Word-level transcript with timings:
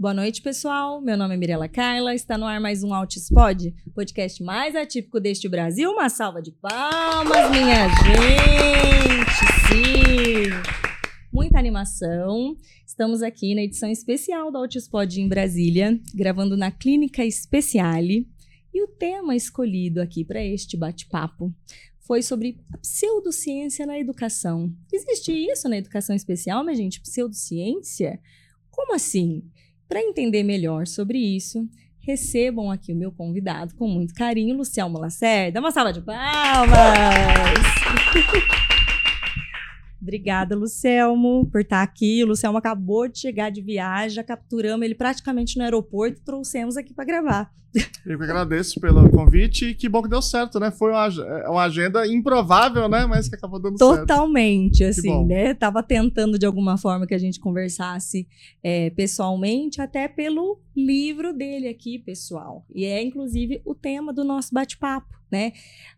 Boa 0.00 0.14
noite, 0.14 0.40
pessoal. 0.40 0.98
Meu 0.98 1.14
nome 1.14 1.34
é 1.34 1.36
Mirela 1.36 1.68
Carla. 1.68 2.14
Está 2.14 2.38
no 2.38 2.46
ar 2.46 2.58
mais 2.58 2.82
um 2.82 2.94
Altispod, 2.94 3.70
podcast 3.94 4.42
mais 4.42 4.74
atípico 4.74 5.20
deste 5.20 5.46
Brasil. 5.46 5.90
Uma 5.90 6.08
salva 6.08 6.40
de 6.40 6.52
palmas, 6.52 7.50
minha 7.50 7.86
gente. 7.86 9.28
Sim. 9.68 10.48
Muita 11.30 11.58
animação. 11.58 12.56
Estamos 12.86 13.22
aqui 13.22 13.54
na 13.54 13.60
edição 13.60 13.90
especial 13.90 14.50
do 14.50 14.56
Altispod 14.56 15.20
em 15.20 15.28
Brasília, 15.28 16.00
gravando 16.14 16.56
na 16.56 16.70
Clínica 16.70 17.22
Speciale. 17.30 18.26
E 18.72 18.82
o 18.82 18.88
tema 18.88 19.36
escolhido 19.36 20.00
aqui 20.00 20.24
para 20.24 20.42
este 20.42 20.78
bate-papo 20.78 21.54
foi 21.98 22.22
sobre 22.22 22.58
a 22.72 22.78
pseudociência 22.78 23.84
na 23.84 23.98
educação. 23.98 24.72
Existe 24.90 25.30
isso 25.30 25.68
na 25.68 25.76
educação 25.76 26.16
especial, 26.16 26.64
minha 26.64 26.74
gente? 26.74 27.02
Pseudociência? 27.02 28.18
Como 28.70 28.94
assim? 28.94 29.42
Para 29.90 30.00
entender 30.00 30.44
melhor 30.44 30.86
sobre 30.86 31.18
isso, 31.18 31.68
recebam 31.98 32.70
aqui 32.70 32.92
o 32.92 32.96
meu 32.96 33.10
convidado 33.10 33.74
com 33.74 33.88
muito 33.88 34.14
carinho, 34.14 34.56
Luciano 34.56 35.00
Lacerda. 35.00 35.58
Uma 35.58 35.72
salva 35.72 35.92
de 35.92 36.00
palmas! 36.00 36.78
Obrigada, 40.00 40.56
Lucelmo, 40.56 41.46
por 41.50 41.60
estar 41.60 41.82
aqui. 41.82 42.24
O 42.24 42.28
Lucelmo 42.28 42.58
acabou 42.58 43.06
de 43.06 43.18
chegar 43.18 43.50
de 43.50 43.60
viagem, 43.60 44.16
já 44.16 44.24
capturamos 44.24 44.84
ele 44.84 44.94
praticamente 44.94 45.56
no 45.58 45.64
aeroporto 45.64 46.18
e 46.18 46.24
trouxemos 46.24 46.76
aqui 46.76 46.94
para 46.94 47.04
gravar. 47.04 47.52
Eu 48.04 48.18
que 48.18 48.24
agradeço 48.24 48.80
pelo 48.80 49.08
convite 49.10 49.66
e 49.66 49.74
que 49.74 49.88
bom 49.88 50.02
que 50.02 50.08
deu 50.08 50.20
certo, 50.20 50.58
né? 50.58 50.72
Foi 50.72 50.90
uma, 50.90 51.06
é 51.06 51.48
uma 51.48 51.62
agenda 51.62 52.04
improvável, 52.06 52.88
né? 52.88 53.06
Mas 53.06 53.28
que 53.28 53.36
acabou 53.36 53.60
dando 53.60 53.76
Totalmente, 53.76 53.98
certo. 53.98 54.08
Totalmente, 54.08 54.84
assim, 54.84 55.26
né? 55.26 55.54
Tava 55.54 55.82
tentando 55.82 56.36
de 56.36 56.44
alguma 56.44 56.76
forma 56.76 57.06
que 57.06 57.14
a 57.14 57.18
gente 57.18 57.38
conversasse 57.38 58.26
é, 58.62 58.90
pessoalmente, 58.90 59.80
até 59.80 60.08
pelo 60.08 60.60
livro 60.76 61.32
dele 61.32 61.68
aqui, 61.68 61.98
pessoal. 61.98 62.66
E 62.74 62.84
é, 62.84 63.00
inclusive, 63.02 63.62
o 63.64 63.74
tema 63.74 64.12
do 64.12 64.24
nosso 64.24 64.52
bate-papo, 64.52 65.19
né? 65.30 65.52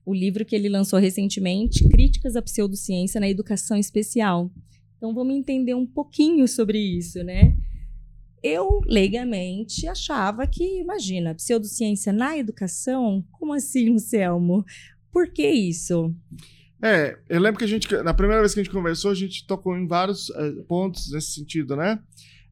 O 0.05 0.15
livro 0.15 0.45
que 0.45 0.55
ele 0.55 0.69
lançou 0.69 0.99
recentemente, 0.99 1.89
Críticas 1.89 2.37
à 2.37 2.43
Pseudociência 2.43 3.21
na 3.21 3.29
Educação 3.29 3.77
Especial. 3.77 4.51
Então, 4.97 5.15
vamos 5.15 5.35
entender 5.35 5.75
um 5.75 5.87
pouquinho 5.87 6.47
sobre 6.47 6.79
isso, 6.79 7.23
né? 7.25 7.57
Eu, 8.43 8.81
leigamente, 8.87 9.87
achava 9.87 10.47
que, 10.47 10.81
imagina, 10.81 11.35
pseudociência 11.35 12.13
na 12.13 12.37
educação? 12.37 13.25
Como 13.31 13.53
assim, 13.53 13.91
Lucelmo? 13.91 14.65
Por 15.13 15.33
que 15.33 15.47
isso? 15.49 16.13
É, 16.83 17.17
eu 17.29 17.41
lembro 17.41 17.59
que 17.59 17.65
a 17.65 17.69
gente, 17.69 17.89
na 18.03 18.13
primeira 18.13 18.43
vez 18.43 18.53
que 18.53 18.61
a 18.61 18.65
gente 18.65 18.73
conversou, 18.73 19.13
a 19.13 19.15
gente 19.15 19.47
tocou 19.47 19.77
em 19.77 19.87
vários 19.87 20.29
uh, 20.31 20.65
pontos 20.67 21.13
nesse 21.13 21.35
sentido, 21.35 21.77
né? 21.77 22.01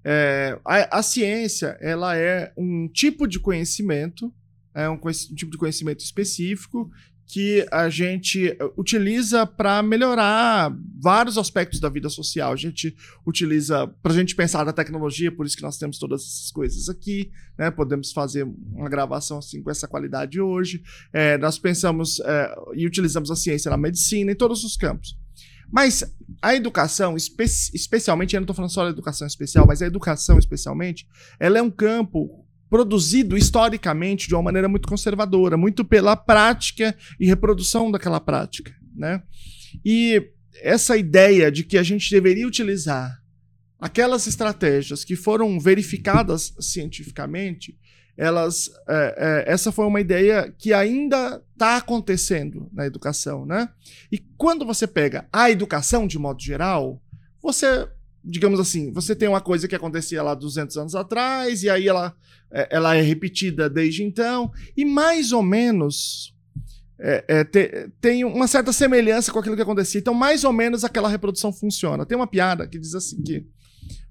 É, 0.05 0.59
a, 0.65 0.99
a, 0.99 1.03
ciência, 1.03 1.77
ela 1.81 2.17
é 2.17 2.53
um 2.57 2.89
tipo 2.89 3.27
de 3.27 3.41
conhecimento, 3.41 4.33
é 4.75 4.89
um, 4.89 4.95
um 4.95 5.35
tipo 5.35 5.51
de 5.51 5.59
conhecimento 5.59 6.01
específico 6.01 6.91
que 7.33 7.65
a 7.71 7.89
gente 7.89 8.49
eh, 8.49 8.59
utiliza 8.77 9.47
para 9.47 9.83
melhorar 9.85 10.77
vários 11.01 11.39
aspectos 11.39 11.79
da 11.79 11.89
vida 11.89 12.09
social. 12.09 12.53
A 12.53 12.57
gente 12.57 12.97
utiliza 13.25 13.87
para 14.03 14.13
a 14.13 14.15
gente 14.17 14.35
pensar 14.35 14.65
na 14.65 14.73
tecnologia, 14.73 15.31
por 15.31 15.47
isso 15.47 15.57
que 15.57 15.63
nós 15.63 15.79
temos 15.79 15.97
todas 15.97 16.23
essas 16.23 16.51
coisas 16.51 16.89
aqui, 16.89 17.31
né? 17.57 17.71
Podemos 17.71 18.11
fazer 18.13 18.43
uma 18.73 18.89
gravação 18.89 19.39
assim 19.39 19.63
com 19.63 19.71
essa 19.71 19.87
qualidade 19.87 20.41
hoje. 20.41 20.83
É, 21.13 21.39
nós 21.39 21.57
pensamos 21.57 22.19
é, 22.19 22.55
e 22.75 22.85
utilizamos 22.85 23.31
a 23.31 23.37
ciência 23.37 23.71
na 23.71 23.77
medicina, 23.77 24.33
em 24.33 24.37
todos 24.37 24.65
os 24.65 24.77
campos. 24.77 25.17
Mas 25.71 26.05
a 26.43 26.53
educação, 26.57 27.17
espe 27.17 27.45
especialmente, 27.45 28.35
eu 28.35 28.41
não 28.41 28.45
estou 28.45 28.57
falando 28.57 28.73
só 28.73 28.83
da 28.83 28.91
educação 28.91 29.25
especial, 29.25 29.65
mas 29.69 29.81
a 29.81 29.87
educação 29.87 30.37
especialmente, 30.37 31.07
ela 31.39 31.59
é 31.59 31.63
um 31.63 31.71
campo 31.71 32.45
produzido 32.71 33.37
historicamente 33.37 34.29
de 34.29 34.35
uma 34.35 34.45
maneira 34.45 34.69
muito 34.69 34.89
conservadora, 34.89 35.57
muito 35.57 35.85
pela 35.85 36.17
prática 36.17 36.97
e 37.19 37.27
reprodução 37.27 37.91
daquela 37.91 38.21
prática, 38.21 38.73
né? 38.95 39.23
E 39.85 40.23
essa 40.63 40.97
ideia 40.97 41.51
de 41.51 41.65
que 41.65 41.77
a 41.77 41.83
gente 41.83 42.09
deveria 42.11 42.47
utilizar 42.47 43.21
aquelas 43.79 44.27
estratégias 44.27 45.05
que 45.05 45.17
foram 45.17 45.59
verificadas 45.59 46.55
cientificamente, 46.61 47.77
elas, 48.17 48.71
é, 48.87 49.47
é, 49.49 49.53
essa 49.53 49.73
foi 49.73 49.87
uma 49.87 50.01
ideia 50.01 50.55
que 50.59 50.73
ainda 50.73 51.43
está 51.53 51.79
acontecendo 51.79 52.69
na 52.73 52.87
educação, 52.87 53.47
né? 53.47 53.69
E 54.13 54.19
quando 54.37 54.65
você 54.65 54.87
pega 54.87 55.27
a 55.33 55.51
educação 55.51 56.07
de 56.07 56.19
modo 56.19 56.43
geral, 56.43 57.03
você 57.43 57.89
digamos 58.25 58.61
assim, 58.61 58.93
você 58.93 59.15
tem 59.15 59.29
uma 59.29 59.41
coisa 59.41 59.67
que 59.67 59.75
acontecia 59.75 60.23
lá 60.23 60.35
200 60.35 60.77
anos 60.77 60.95
atrás, 60.95 61.63
e 61.63 61.71
aí 61.71 61.89
ela, 61.89 62.15
é, 62.53 62.69
ela 62.71 62.95
é 62.95 63.01
repetida 63.01 63.69
desde 63.69 64.03
então, 64.03 64.51
e 64.77 64.85
mais 64.85 65.33
ou 65.33 65.43
menos 65.43 66.35
é, 67.03 67.25
é, 67.27 67.45
te, 67.45 67.91
tem 68.01 68.25
uma 68.25 68.47
certa 68.47 68.73
semelhança 68.73 69.33
com 69.33 69.39
aquilo 69.39 69.57
que 69.57 69.63
acontecia. 69.63 69.99
Então, 69.99 70.13
mais 70.13 70.45
ou 70.45 70.53
menos 70.53 70.85
aquela 70.85 71.09
reprodução 71.09 71.51
funciona. 71.51 72.05
Tem 72.05 72.17
uma 72.17 72.27
piada 72.27 72.69
que 72.69 72.79
diz 72.79 72.95
assim 72.95 73.23
que 73.23 73.47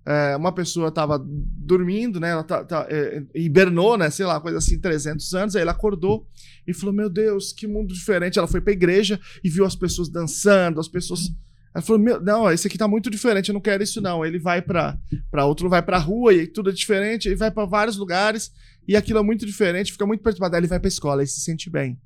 é, 0.06 0.36
uma 0.36 0.52
pessoa 0.52 0.88
estava 0.88 1.24
dormindo, 1.24 2.20
né? 2.20 2.32
Ela 2.32 2.44
tá, 2.44 2.64
tá, 2.64 2.88
é, 2.90 3.22
hibernou, 3.36 3.96
né? 3.96 4.10
Sei 4.10 4.26
lá, 4.26 4.42
coisa 4.42 4.58
assim, 4.58 4.80
300 4.80 5.34
anos. 5.36 5.56
Aí 5.56 5.62
ela 5.62 5.72
acordou 5.72 6.28
e 6.66 6.74
falou: 6.74 6.94
Meu 6.94 7.10
Deus, 7.12 7.54
que 7.54 7.68
mundo 7.68 7.94
diferente. 7.94 8.40
Ela 8.40 8.48
foi 8.48 8.60
para 8.60 8.72
a 8.72 8.76
igreja 8.76 9.20
e 9.44 9.50
viu 9.50 9.66
as 9.66 9.76
pessoas 9.76 10.10
dançando, 10.10 10.80
as 10.80 10.88
pessoas 10.88 11.32
ela 11.74 11.82
falou: 11.82 12.02
Meu, 12.02 12.22
não, 12.22 12.52
esse 12.52 12.68
aqui 12.68 12.78
tá 12.78 12.88
muito 12.88 13.10
diferente, 13.10 13.50
eu 13.50 13.54
não 13.54 13.62
quero 13.62 13.84
isso, 13.84 14.02
não. 14.02 14.26
Ele 14.26 14.40
vai 14.40 14.62
para 14.62 14.98
outro, 15.46 15.70
vai 15.70 15.82
pra 15.82 15.98
rua 15.98 16.34
e 16.34 16.48
tudo 16.48 16.70
é 16.70 16.74
diferente, 16.74 17.28
ele 17.28 17.36
vai 17.36 17.52
para 17.52 17.66
vários 17.66 17.98
lugares 17.98 18.52
e 18.88 18.96
aquilo 18.96 19.20
é 19.20 19.24
muito 19.24 19.46
diferente, 19.46 19.92
fica 19.92 20.06
muito 20.06 20.24
perturbado. 20.24 20.56
Aí 20.56 20.62
ele 20.62 20.68
vai 20.68 20.80
pra 20.80 20.88
escola 20.88 21.24
e 21.24 21.28
se 21.28 21.40
sente 21.42 21.70
bem. 21.70 22.00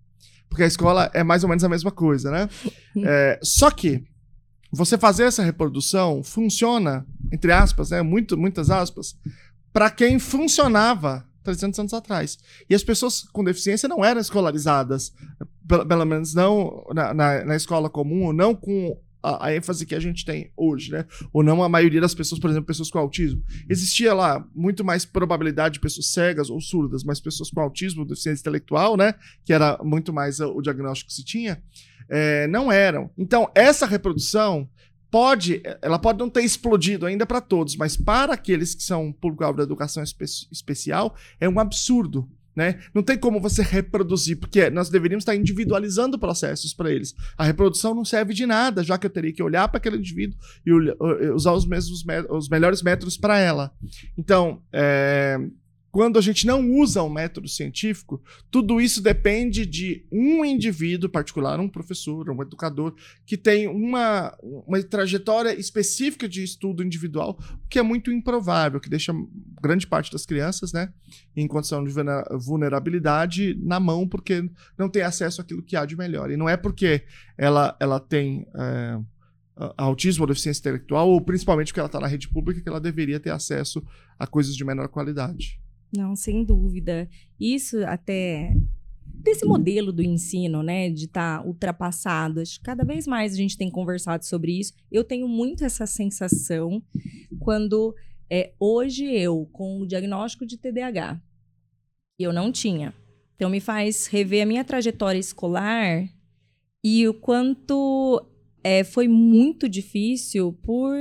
Porque 0.50 0.64
a 0.64 0.68
escola 0.68 1.10
é 1.14 1.24
mais 1.24 1.44
ou 1.44 1.50
menos 1.50 1.64
a 1.64 1.70
mesma 1.70 1.92
coisa, 1.92 2.30
né? 2.30 2.50
é, 3.04 3.40
só 3.42 3.72
que 3.72 4.04
você 4.72 4.98
fazer 4.98 5.24
essa 5.24 5.44
reprodução 5.44 6.24
funciona, 6.24 7.06
entre 7.32 7.52
aspas, 7.52 7.92
né? 7.92 8.02
Muito, 8.02 8.38
muitas 8.38 8.70
aspas, 8.70 9.16
para 9.72 9.90
quem 9.90 10.20
funcionava 10.20 11.26
300 11.44 11.80
anos 11.80 11.94
atrás. 11.94 12.38
E 12.70 12.76
as 12.76 12.84
pessoas 12.84 13.22
com 13.22 13.44
deficiência 13.44 13.88
não 13.88 14.04
eram 14.04 14.20
escolarizadas, 14.20 15.14
pelo, 15.68 15.86
pelo 15.86 16.06
menos 16.06 16.34
não 16.34 16.86
na, 16.94 17.14
na, 17.14 17.46
na 17.46 17.56
escola 17.56 17.90
comum, 17.90 18.34
não 18.34 18.54
com 18.56 18.98
a, 19.24 19.48
a, 19.48 19.56
ênfase 19.56 19.86
que 19.86 19.96
a 19.96 20.00
gente 20.00 20.26
tem 20.26 20.52
hoje, 20.56 20.92
né? 20.92 21.06
Ou 21.32 21.42
não 21.42 21.64
a 21.64 21.70
maioria 21.70 22.02
das 22.02 22.14
pessoas, 22.14 22.40
por 22.40 22.50
exemplo, 22.50 22.68
pessoas 22.68 22.92
com 22.92 23.00
autismo. 23.00 23.42
Existia 23.70 24.14
lá 24.14 24.46
muito 24.54 24.84
mais 24.84 25.06
probabilidade 25.06 25.76
de 25.76 25.80
pessoas 25.80 26.08
cegas 26.08 26.50
ou 26.50 26.60
surdas, 26.60 27.04
mas 27.04 27.20
pessoas 27.20 27.50
com 27.50 27.62
autismo, 27.62 28.06
deficiência 28.06 28.42
intelectual, 28.42 28.98
né? 28.98 29.16
Que 29.46 29.54
era 29.54 29.80
muito 29.84 30.12
mais 30.12 30.40
o 30.42 30.62
diagnóstico 30.62 31.10
que 31.10 31.16
se 31.16 31.24
tinha, 31.24 31.64
é, 32.10 32.46
não 32.48 32.72
eram. 32.72 33.10
Então, 33.18 33.50
essa 33.56 33.86
reprodução 33.86 34.70
pode, 35.10 35.62
ela 35.82 36.00
pode 36.00 36.18
não 36.18 36.30
ter 36.30 36.44
explodido 36.44 37.06
ainda 37.06 37.24
para 37.26 37.40
todos, 37.40 37.76
mas 37.76 37.96
para 37.96 38.34
aqueles 38.34 38.74
que 38.74 38.82
são 38.82 39.14
público-alvo 39.14 39.58
da 39.58 39.64
educação 39.64 40.02
espe 40.04 40.26
especial, 40.52 41.16
é 41.40 41.48
um 41.48 41.60
absurdo. 41.60 42.28
Né? 42.56 42.80
Não 42.94 43.02
tem 43.02 43.18
como 43.18 43.42
você 43.42 43.64
reproduzir, 43.64 44.38
porque 44.38 44.70
nós 44.70 44.90
deveríamos 44.90 45.24
estar 45.24 45.36
individualizando 45.36 46.20
processos 46.20 46.74
para 46.74 46.92
eles. 46.92 47.16
A 47.38 47.44
reprodução 47.44 47.96
não 47.96 48.06
serve 48.06 48.34
de 48.34 48.46
nada, 48.46 48.84
já 48.84 48.98
que 48.98 49.08
eu 49.08 49.10
teria 49.10 49.34
que 49.34 49.42
olhar 49.42 49.68
para 49.68 49.78
aquele 49.78 49.98
indivíduo 49.98 50.38
e 50.66 50.72
usar 51.32 51.54
os 51.54 51.66
mesmos 51.66 52.04
os 52.30 52.50
melhores 52.50 52.82
métodos 52.84 53.18
para 53.18 53.40
ela. 53.40 53.72
Então, 54.18 54.62
é, 54.72 55.40
quando 55.94 56.18
a 56.18 56.22
gente 56.24 56.48
não 56.48 56.72
usa 56.72 57.04
um 57.04 57.10
método 57.10 57.48
científico, 57.48 58.20
tudo 58.50 58.82
isso 58.82 59.00
depende 59.00 59.64
de 59.64 60.08
um 60.12 60.44
indivíduo 60.44 61.08
particular, 61.08 61.60
um 61.60 61.70
professor, 61.70 62.32
um 62.32 62.42
educador, 62.42 62.96
que 63.28 63.38
tem 63.38 63.68
uma, 63.68 64.36
uma 64.42 64.82
trajetória 64.82 65.54
específica 65.54 66.28
de 66.28 66.44
estudo 66.44 66.84
individual, 66.84 67.38
que 67.70 67.78
é 67.78 67.84
muito 67.84 68.12
improvável, 68.12 68.80
que 68.80 68.90
deixa 68.90 69.14
grande 69.62 69.86
parte 69.86 70.12
das 70.12 70.26
crianças, 70.26 70.74
né, 70.74 70.92
em 71.36 71.48
condição 71.48 71.84
de 71.84 71.94
vulnerabilidade 72.40 73.56
na 73.62 73.80
mão, 73.80 74.08
porque 74.08 74.50
não 74.76 74.90
tem 74.90 75.04
acesso 75.04 75.42
àquilo 75.42 75.62
que 75.62 75.76
há 75.76 75.86
de 75.86 75.96
melhor. 75.96 76.32
E 76.32 76.36
não 76.36 76.50
é 76.50 76.58
porque 76.58 77.04
ela, 77.38 77.78
ela 77.80 78.00
tem. 78.00 78.48
É, 78.56 79.00
autismo 79.78 80.24
ou 80.24 80.28
deficiência 80.28 80.62
intelectual, 80.62 81.08
ou 81.08 81.22
principalmente 81.22 81.68
porque 81.68 81.80
ela 81.80 81.86
está 81.86 82.00
na 82.00 82.08
rede 82.08 82.28
pública, 82.28 82.60
que 82.60 82.68
ela 82.68 82.82
deveria 82.82 83.20
ter 83.20 83.30
acesso 83.30 83.86
a 84.18 84.26
coisas 84.26 84.56
de 84.56 84.66
menor 84.66 84.88
qualidade. 84.88 85.62
Não, 85.96 86.16
sem 86.16 86.44
dúvida. 86.44 87.08
Isso 87.40 87.78
até 87.86 88.54
desse 89.06 89.46
modelo 89.46 89.94
do 89.94 90.02
ensino, 90.04 90.62
né, 90.62 90.90
de 90.90 91.06
estar 91.06 91.40
tá 91.40 91.48
ultrapassado. 91.48 92.42
Acho 92.42 92.58
que 92.58 92.66
cada 92.66 92.84
vez 92.84 93.08
mais 93.08 93.34
a 93.34 93.38
gente 93.38 93.58
tem 93.58 93.70
conversado 93.70 94.26
sobre 94.26 94.60
isso. 94.60 94.74
Eu 94.92 95.04
tenho 95.04 95.28
muito 95.28 95.64
essa 95.64 95.86
sensação 95.86 96.84
quando 97.40 97.96
é, 98.30 98.54
hoje 98.60 99.06
eu, 99.06 99.48
com 99.54 99.80
o 99.80 99.88
diagnóstico 99.88 100.46
de 100.46 100.58
TDAH, 100.58 101.22
eu 102.20 102.34
não 102.34 102.52
tinha. 102.52 102.94
Então 103.36 103.50
me 103.50 103.60
faz 103.60 104.08
rever 104.08 104.44
a 104.44 104.46
minha 104.46 104.64
trajetória 104.64 105.20
escolar 105.20 106.08
e 106.84 107.08
o 107.08 107.14
quanto 107.14 108.26
é, 108.64 108.84
foi 108.84 109.08
muito 109.08 109.70
difícil 109.70 110.54
por 110.64 110.96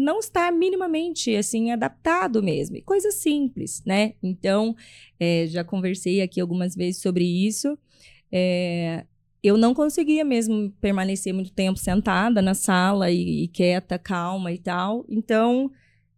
não 0.00 0.18
estar 0.18 0.50
minimamente 0.50 1.36
assim 1.36 1.70
adaptado 1.70 2.42
mesmo, 2.42 2.76
e 2.76 2.82
coisas 2.82 3.16
simples, 3.16 3.82
né? 3.84 4.14
Então, 4.22 4.74
é, 5.18 5.46
já 5.46 5.62
conversei 5.62 6.22
aqui 6.22 6.40
algumas 6.40 6.74
vezes 6.74 7.02
sobre 7.02 7.24
isso. 7.24 7.78
É, 8.32 9.04
eu 9.42 9.58
não 9.58 9.74
conseguia 9.74 10.24
mesmo 10.24 10.70
permanecer 10.80 11.34
muito 11.34 11.52
tempo 11.52 11.78
sentada 11.78 12.40
na 12.40 12.54
sala 12.54 13.10
e, 13.10 13.44
e 13.44 13.48
quieta, 13.48 13.98
calma 13.98 14.50
e 14.52 14.58
tal. 14.58 15.04
Então, 15.08 15.70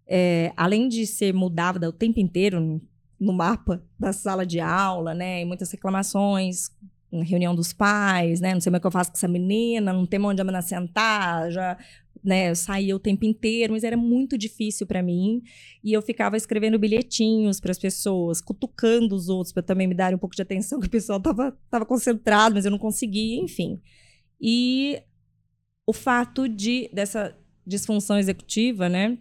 é, 0.07 0.53
além 0.57 0.89
de 0.89 1.07
ser 1.07 1.35
mudada 1.35 1.89
o 1.89 1.93
tempo 1.93 2.21
inteiro 2.21 2.61
no, 2.61 2.81
no 3.19 3.33
mapa 3.33 3.83
da 3.99 4.13
sala 4.13 4.47
de 4.47 4.61
aula, 4.61 5.13
né, 5.13 5.41
e 5.41 5.45
muitas 5.45 5.71
reclamações, 5.73 6.71
reunião 7.13 7.55
dos 7.55 7.73
pais, 7.73 8.41
né, 8.41 8.55
não 8.55 8.61
sei 8.61 8.71
como 8.71 8.77
é 8.77 8.81
que 8.81 8.87
eu 8.87 8.91
faço 8.91 9.11
com 9.11 9.17
essa 9.17 9.29
menina, 9.29 9.93
não 9.93 10.07
tem 10.07 10.21
onde 10.25 10.41
a 10.41 10.45
menina 10.45 10.63
sentar, 10.63 11.51
já 11.51 11.77
né, 12.23 12.51
eu 12.51 12.55
saía 12.55 12.95
o 12.95 13.01
tempo 13.01 13.25
inteiro, 13.25 13.73
mas 13.73 13.83
era 13.83 13.97
muito 13.97 14.39
difícil 14.39 14.87
para 14.87 15.03
mim. 15.03 15.43
E 15.83 15.93
eu 15.93 16.01
ficava 16.01 16.37
escrevendo 16.37 16.79
bilhetinhos 16.79 17.61
para 17.61 17.73
as 17.73 17.79
pessoas, 17.79 18.41
cutucando 18.41 19.15
os 19.15 19.29
outros 19.29 19.53
para 19.53 19.63
também 19.63 19.87
me 19.87 19.95
darem 19.95 20.17
um 20.17 20.19
pouco 20.19 20.37
de 20.37 20.43
atenção, 20.43 20.79
que 20.81 20.87
o 20.87 20.91
pessoal 20.91 21.21
tava, 21.21 21.57
tava 21.71 21.85
concentrado, 21.85 22.55
mas 22.55 22.65
eu 22.65 22.71
não 22.71 22.79
conseguia, 22.79 23.41
enfim. 23.41 23.81
E 24.41 25.03
o 25.87 25.93
fato 25.93 26.49
de 26.49 26.89
dessa 26.93 27.37
disfunção 27.67 28.19
executiva, 28.19 28.89
né, 28.89 29.19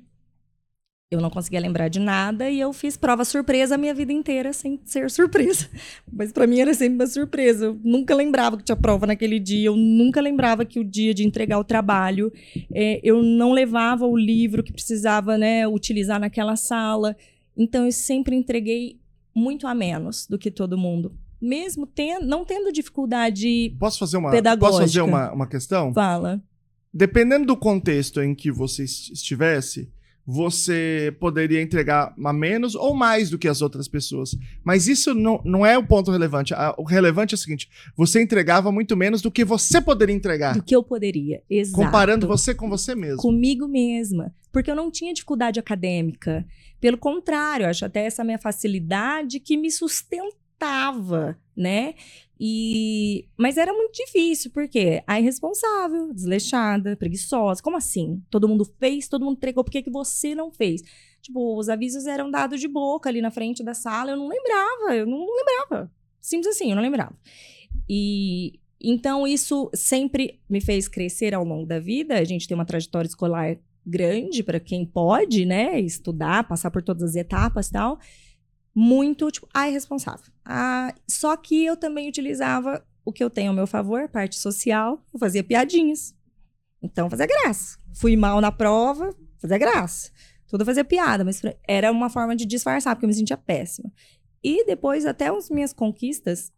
eu 1.11 1.19
não 1.19 1.29
conseguia 1.29 1.59
lembrar 1.59 1.89
de 1.89 1.99
nada 1.99 2.49
e 2.49 2.57
eu 2.57 2.71
fiz 2.71 2.95
prova 2.95 3.25
surpresa 3.25 3.75
a 3.75 3.77
minha 3.77 3.93
vida 3.93 4.13
inteira 4.13 4.53
sem 4.53 4.79
ser 4.85 5.11
surpresa. 5.11 5.67
Mas 6.11 6.31
para 6.31 6.47
mim 6.47 6.61
era 6.61 6.73
sempre 6.73 6.95
uma 6.95 7.07
surpresa. 7.07 7.65
Eu 7.65 7.79
nunca 7.83 8.15
lembrava 8.15 8.55
que 8.55 8.63
tinha 8.63 8.77
prova 8.77 9.05
naquele 9.05 9.37
dia, 9.37 9.67
eu 9.67 9.75
nunca 9.75 10.21
lembrava 10.21 10.63
que 10.63 10.79
o 10.79 10.85
dia 10.85 11.13
de 11.13 11.25
entregar 11.25 11.59
o 11.59 11.65
trabalho, 11.65 12.31
é, 12.73 13.01
eu 13.03 13.21
não 13.21 13.51
levava 13.51 14.05
o 14.05 14.17
livro 14.17 14.63
que 14.63 14.71
precisava 14.71 15.37
né, 15.37 15.67
utilizar 15.67 16.17
naquela 16.17 16.55
sala. 16.55 17.13
Então 17.57 17.85
eu 17.85 17.91
sempre 17.91 18.33
entreguei 18.33 18.97
muito 19.35 19.67
a 19.67 19.75
menos 19.75 20.25
do 20.27 20.39
que 20.39 20.49
todo 20.49 20.77
mundo. 20.77 21.13
Mesmo 21.41 21.85
tendo, 21.85 22.25
não 22.25 22.45
tendo 22.45 22.71
dificuldade 22.71 23.75
posso 23.77 23.99
fazer 23.99 24.15
uma, 24.15 24.31
pedagógica. 24.31 24.77
Posso 24.77 24.93
fazer 24.93 25.01
uma, 25.01 25.33
uma 25.33 25.47
questão? 25.47 25.93
Fala. 25.93 26.41
Dependendo 26.93 27.45
do 27.47 27.57
contexto 27.57 28.21
em 28.21 28.33
que 28.33 28.49
você 28.49 28.83
estivesse, 28.83 29.91
você 30.25 31.15
poderia 31.19 31.61
entregar 31.61 32.13
a 32.23 32.33
menos 32.33 32.75
ou 32.75 32.95
mais 32.95 33.29
do 33.29 33.37
que 33.37 33.47
as 33.47 33.61
outras 33.61 33.87
pessoas. 33.87 34.35
Mas 34.63 34.87
isso 34.87 35.13
não, 35.13 35.41
não 35.43 35.65
é 35.65 35.77
o 35.77 35.85
ponto 35.85 36.11
relevante. 36.11 36.53
O 36.77 36.83
relevante 36.83 37.33
é 37.33 37.37
o 37.37 37.37
seguinte: 37.37 37.69
você 37.95 38.21
entregava 38.21 38.71
muito 38.71 38.95
menos 38.95 39.21
do 39.21 39.31
que 39.31 39.43
você 39.43 39.81
poderia 39.81 40.15
entregar. 40.15 40.53
Do 40.53 40.63
que 40.63 40.75
eu 40.75 40.83
poderia, 40.83 41.41
exato. 41.49 41.83
Comparando 41.83 42.27
você 42.27 42.53
com 42.53 42.69
você 42.69 42.95
mesmo. 42.95 43.17
Comigo 43.17 43.67
mesma. 43.67 44.33
Porque 44.51 44.69
eu 44.69 44.75
não 44.75 44.91
tinha 44.91 45.13
dificuldade 45.13 45.59
acadêmica. 45.59 46.45
Pelo 46.79 46.97
contrário, 46.97 47.67
acho 47.67 47.85
até 47.85 48.05
essa 48.05 48.23
minha 48.23 48.39
facilidade 48.39 49.39
que 49.39 49.55
me 49.55 49.71
sustentava, 49.71 51.37
né? 51.55 51.93
E 52.43 53.27
mas 53.37 53.55
era 53.55 53.71
muito 53.71 53.93
difícil, 53.93 54.49
porque 54.51 55.03
a 55.05 55.19
irresponsável, 55.19 56.11
desleixada, 56.11 56.97
preguiçosa, 56.97 57.61
como 57.61 57.77
assim? 57.77 58.19
Todo 58.31 58.47
mundo 58.47 58.65
fez, 58.79 59.07
todo 59.07 59.23
mundo 59.23 59.37
entregou, 59.37 59.63
por 59.63 59.69
que, 59.69 59.83
que 59.83 59.91
você 59.91 60.33
não 60.33 60.51
fez? 60.51 60.81
Tipo, 61.21 61.55
os 61.55 61.69
avisos 61.69 62.07
eram 62.07 62.31
dados 62.31 62.59
de 62.59 62.67
boca 62.67 63.07
ali 63.07 63.21
na 63.21 63.29
frente 63.29 63.63
da 63.63 63.75
sala, 63.75 64.09
eu 64.09 64.17
não 64.17 64.27
lembrava, 64.27 64.95
eu 64.95 65.05
não, 65.05 65.23
lembrava. 65.23 65.91
Simples 66.19 66.55
assim, 66.55 66.71
eu 66.71 66.75
não 66.75 66.81
lembrava. 66.81 67.15
E 67.87 68.59
então 68.81 69.27
isso 69.27 69.69
sempre 69.75 70.39
me 70.49 70.59
fez 70.59 70.87
crescer 70.87 71.35
ao 71.35 71.43
longo 71.43 71.67
da 71.67 71.79
vida. 71.79 72.17
A 72.17 72.23
gente 72.23 72.47
tem 72.47 72.55
uma 72.55 72.65
trajetória 72.65 73.07
escolar 73.07 73.55
grande 73.85 74.41
para 74.41 74.59
quem 74.59 74.83
pode, 74.83 75.45
né, 75.45 75.79
estudar, 75.79 76.47
passar 76.47 76.71
por 76.71 76.81
todas 76.81 77.03
as 77.03 77.15
etapas 77.15 77.67
e 77.67 77.71
tal 77.71 77.99
muito, 78.73 79.29
tipo, 79.29 79.47
ah, 79.53 79.67
é 79.67 79.71
responsável. 79.71 80.31
Ah, 80.45 80.93
só 81.07 81.35
que 81.35 81.65
eu 81.65 81.75
também 81.75 82.07
utilizava 82.07 82.85
o 83.03 83.11
que 83.11 83.23
eu 83.23 83.29
tenho 83.29 83.49
ao 83.49 83.55
meu 83.55 83.67
favor, 83.67 84.07
parte 84.09 84.37
social, 84.37 85.03
eu 85.13 85.19
fazia 85.19 85.43
piadinhas. 85.43 86.15
Então, 86.81 87.09
fazia 87.09 87.27
graça. 87.27 87.77
Fui 87.93 88.15
mal 88.15 88.39
na 88.41 88.51
prova, 88.51 89.15
fazia 89.39 89.57
graça. 89.57 90.11
Tudo 90.47 90.65
fazia 90.65 90.83
piada, 90.83 91.23
mas 91.23 91.41
era 91.67 91.91
uma 91.91 92.09
forma 92.09 92.35
de 92.35 92.45
disfarçar, 92.45 92.95
porque 92.95 93.05
eu 93.05 93.09
me 93.09 93.13
sentia 93.13 93.37
péssima. 93.37 93.91
E 94.43 94.65
depois, 94.65 95.05
até 95.05 95.27
as 95.27 95.49
minhas 95.49 95.73
conquistas. 95.73 96.51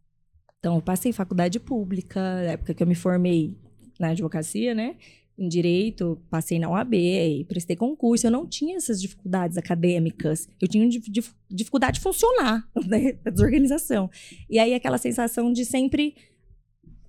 Então, 0.59 0.75
eu 0.75 0.81
passei 0.81 1.11
faculdade 1.11 1.59
pública, 1.59 2.19
na 2.19 2.51
época 2.51 2.73
que 2.73 2.81
eu 2.81 2.87
me 2.87 2.95
formei 2.95 3.57
na 3.99 4.09
advocacia, 4.09 4.73
né? 4.73 4.95
Em 5.37 5.47
direito, 5.47 6.21
passei 6.29 6.59
na 6.59 6.69
OAB 6.69 6.93
e 6.93 7.45
prestei 7.45 7.75
concurso. 7.75 8.27
Eu 8.27 8.31
não 8.31 8.47
tinha 8.47 8.77
essas 8.77 9.01
dificuldades 9.01 9.57
acadêmicas. 9.57 10.47
Eu 10.61 10.67
tinha 10.67 10.87
dif 10.87 11.33
dificuldade 11.49 11.97
de 11.97 12.03
funcionar, 12.03 12.67
né? 12.87 13.17
A 13.25 13.29
desorganização. 13.29 14.09
E 14.49 14.59
aí 14.59 14.73
aquela 14.73 14.97
sensação 14.97 15.51
de 15.51 15.65
sempre 15.65 16.15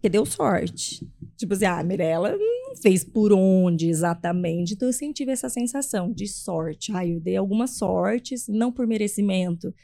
que 0.00 0.08
deu 0.08 0.24
sorte. 0.26 1.06
Tipo 1.36 1.54
assim, 1.54 1.64
ah, 1.64 1.78
a 1.78 1.84
Mirella 1.84 2.36
não 2.36 2.76
fez 2.76 3.04
por 3.04 3.32
onde 3.32 3.88
exatamente. 3.88 4.74
Então 4.74 4.88
eu 4.88 5.12
tive 5.12 5.32
essa 5.32 5.48
sensação 5.48 6.12
de 6.12 6.26
sorte. 6.26 6.92
Ah, 6.92 7.06
eu 7.06 7.20
dei 7.20 7.36
algumas 7.36 7.70
sortes, 7.78 8.48
não 8.48 8.70
por 8.70 8.86
merecimento 8.86 9.74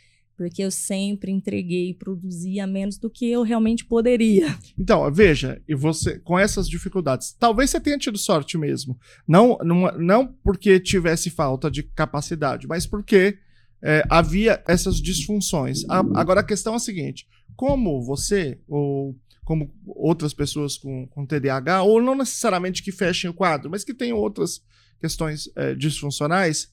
porque 0.40 0.62
eu 0.62 0.70
sempre 0.70 1.31
entreguei 1.31 1.90
e 1.90 1.94
produzia 1.94 2.66
menos 2.66 2.96
do 2.96 3.10
que 3.10 3.31
eu 3.31 3.42
realmente 3.42 3.84
poderia. 3.84 4.56
Então, 4.78 5.12
veja, 5.12 5.60
e 5.69 5.75
você 5.75 6.19
com 6.19 6.38
essas 6.38 6.66
dificuldades, 6.66 7.37
talvez 7.38 7.69
você 7.69 7.78
tenha 7.78 7.98
tido 7.98 8.16
sorte 8.16 8.56
mesmo. 8.56 8.98
Não, 9.28 9.58
não, 9.62 9.92
não 9.98 10.26
porque 10.42 10.81
tivesse 10.81 11.28
falta 11.28 11.70
de 11.70 11.82
capacidade, 11.82 12.66
mas 12.66 12.87
porque 12.87 13.37
é, 13.82 14.02
havia 14.08 14.64
essas 14.66 14.96
disfunções. 14.96 15.84
A, 15.90 15.98
agora 16.19 16.40
a 16.40 16.44
questão 16.44 16.72
é 16.72 16.76
a 16.76 16.78
seguinte: 16.81 17.28
como 17.54 18.02
você 18.02 18.58
ou 18.66 19.14
como 19.44 19.70
outras 19.84 20.32
pessoas 20.32 20.78
com, 20.78 21.06
com 21.08 21.26
TDAH, 21.26 21.82
ou 21.82 22.00
não 22.00 22.14
necessariamente 22.14 22.82
que 22.82 22.93
fechem 22.93 23.28
o 23.28 23.34
quadro, 23.34 23.69
mas 23.69 23.84
que 23.84 23.93
tenham 23.93 24.16
outras 24.16 24.62
questões 24.98 25.50
é, 25.54 25.75
disfuncionais, 25.75 26.72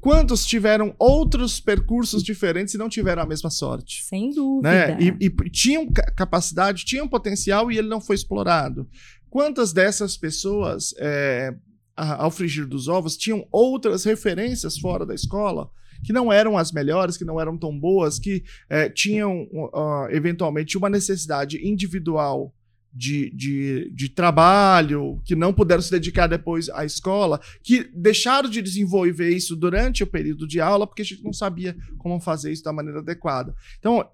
Quantos 0.00 0.46
tiveram 0.46 0.94
outros 0.98 1.58
percursos 1.58 2.22
diferentes 2.22 2.74
e 2.74 2.78
não 2.78 2.88
tiveram 2.88 3.22
a 3.22 3.26
mesma 3.26 3.50
sorte? 3.50 4.04
Sem 4.04 4.30
dúvida. 4.30 4.70
Né? 4.70 4.98
E, 5.00 5.26
e 5.26 5.50
tinham 5.50 5.90
capacidade, 6.16 6.84
tinham 6.84 7.08
potencial 7.08 7.70
e 7.70 7.78
ele 7.78 7.88
não 7.88 8.00
foi 8.00 8.14
explorado. 8.14 8.88
Quantas 9.28 9.72
dessas 9.72 10.16
pessoas, 10.16 10.94
é, 10.98 11.52
ao 11.96 12.30
frigir 12.30 12.66
dos 12.66 12.86
ovos, 12.86 13.16
tinham 13.16 13.46
outras 13.50 14.04
referências 14.04 14.78
fora 14.78 15.04
da 15.04 15.14
escola 15.14 15.70
que 16.04 16.12
não 16.12 16.32
eram 16.32 16.56
as 16.56 16.70
melhores, 16.72 17.16
que 17.16 17.24
não 17.24 17.40
eram 17.40 17.58
tão 17.58 17.76
boas, 17.76 18.20
que 18.20 18.44
é, 18.68 18.88
tinham, 18.88 19.48
uh, 19.52 20.08
eventualmente, 20.10 20.78
uma 20.78 20.88
necessidade 20.88 21.58
individual 21.66 22.54
de, 22.98 23.30
de, 23.30 23.90
de 23.94 24.08
trabalho, 24.08 25.22
que 25.24 25.36
não 25.36 25.54
puderam 25.54 25.80
se 25.80 25.90
dedicar 25.90 26.26
depois 26.26 26.68
à 26.70 26.84
escola, 26.84 27.40
que 27.62 27.88
deixaram 27.94 28.50
de 28.50 28.60
desenvolver 28.60 29.30
isso 29.30 29.54
durante 29.54 30.02
o 30.02 30.06
período 30.06 30.48
de 30.48 30.60
aula, 30.60 30.84
porque 30.84 31.02
a 31.02 31.04
gente 31.04 31.22
não 31.22 31.32
sabia 31.32 31.76
como 31.96 32.18
fazer 32.18 32.50
isso 32.50 32.64
da 32.64 32.72
maneira 32.72 32.98
adequada. 32.98 33.54
Então, 33.78 34.04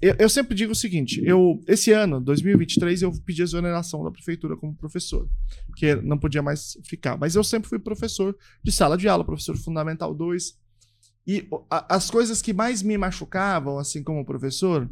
eu, 0.00 0.14
eu 0.18 0.28
sempre 0.30 0.54
digo 0.54 0.72
o 0.72 0.76
seguinte: 0.76 1.22
eu, 1.22 1.62
esse 1.68 1.92
ano, 1.92 2.18
2023, 2.18 3.02
eu 3.02 3.12
pedi 3.26 3.42
a 3.42 3.44
exoneração 3.44 4.02
da 4.02 4.10
prefeitura 4.10 4.56
como 4.56 4.74
professor, 4.74 5.28
porque 5.66 5.94
não 5.96 6.16
podia 6.18 6.42
mais 6.42 6.78
ficar. 6.82 7.18
Mas 7.18 7.34
eu 7.34 7.44
sempre 7.44 7.68
fui 7.68 7.78
professor 7.78 8.34
de 8.62 8.72
sala 8.72 8.96
de 8.96 9.06
aula, 9.06 9.24
professor 9.24 9.56
fundamental 9.56 10.14
2. 10.14 10.58
E 11.26 11.46
as 11.70 12.10
coisas 12.10 12.40
que 12.42 12.52
mais 12.52 12.82
me 12.82 12.98
machucavam, 12.98 13.78
assim 13.78 14.02
como 14.02 14.26
professor, 14.26 14.88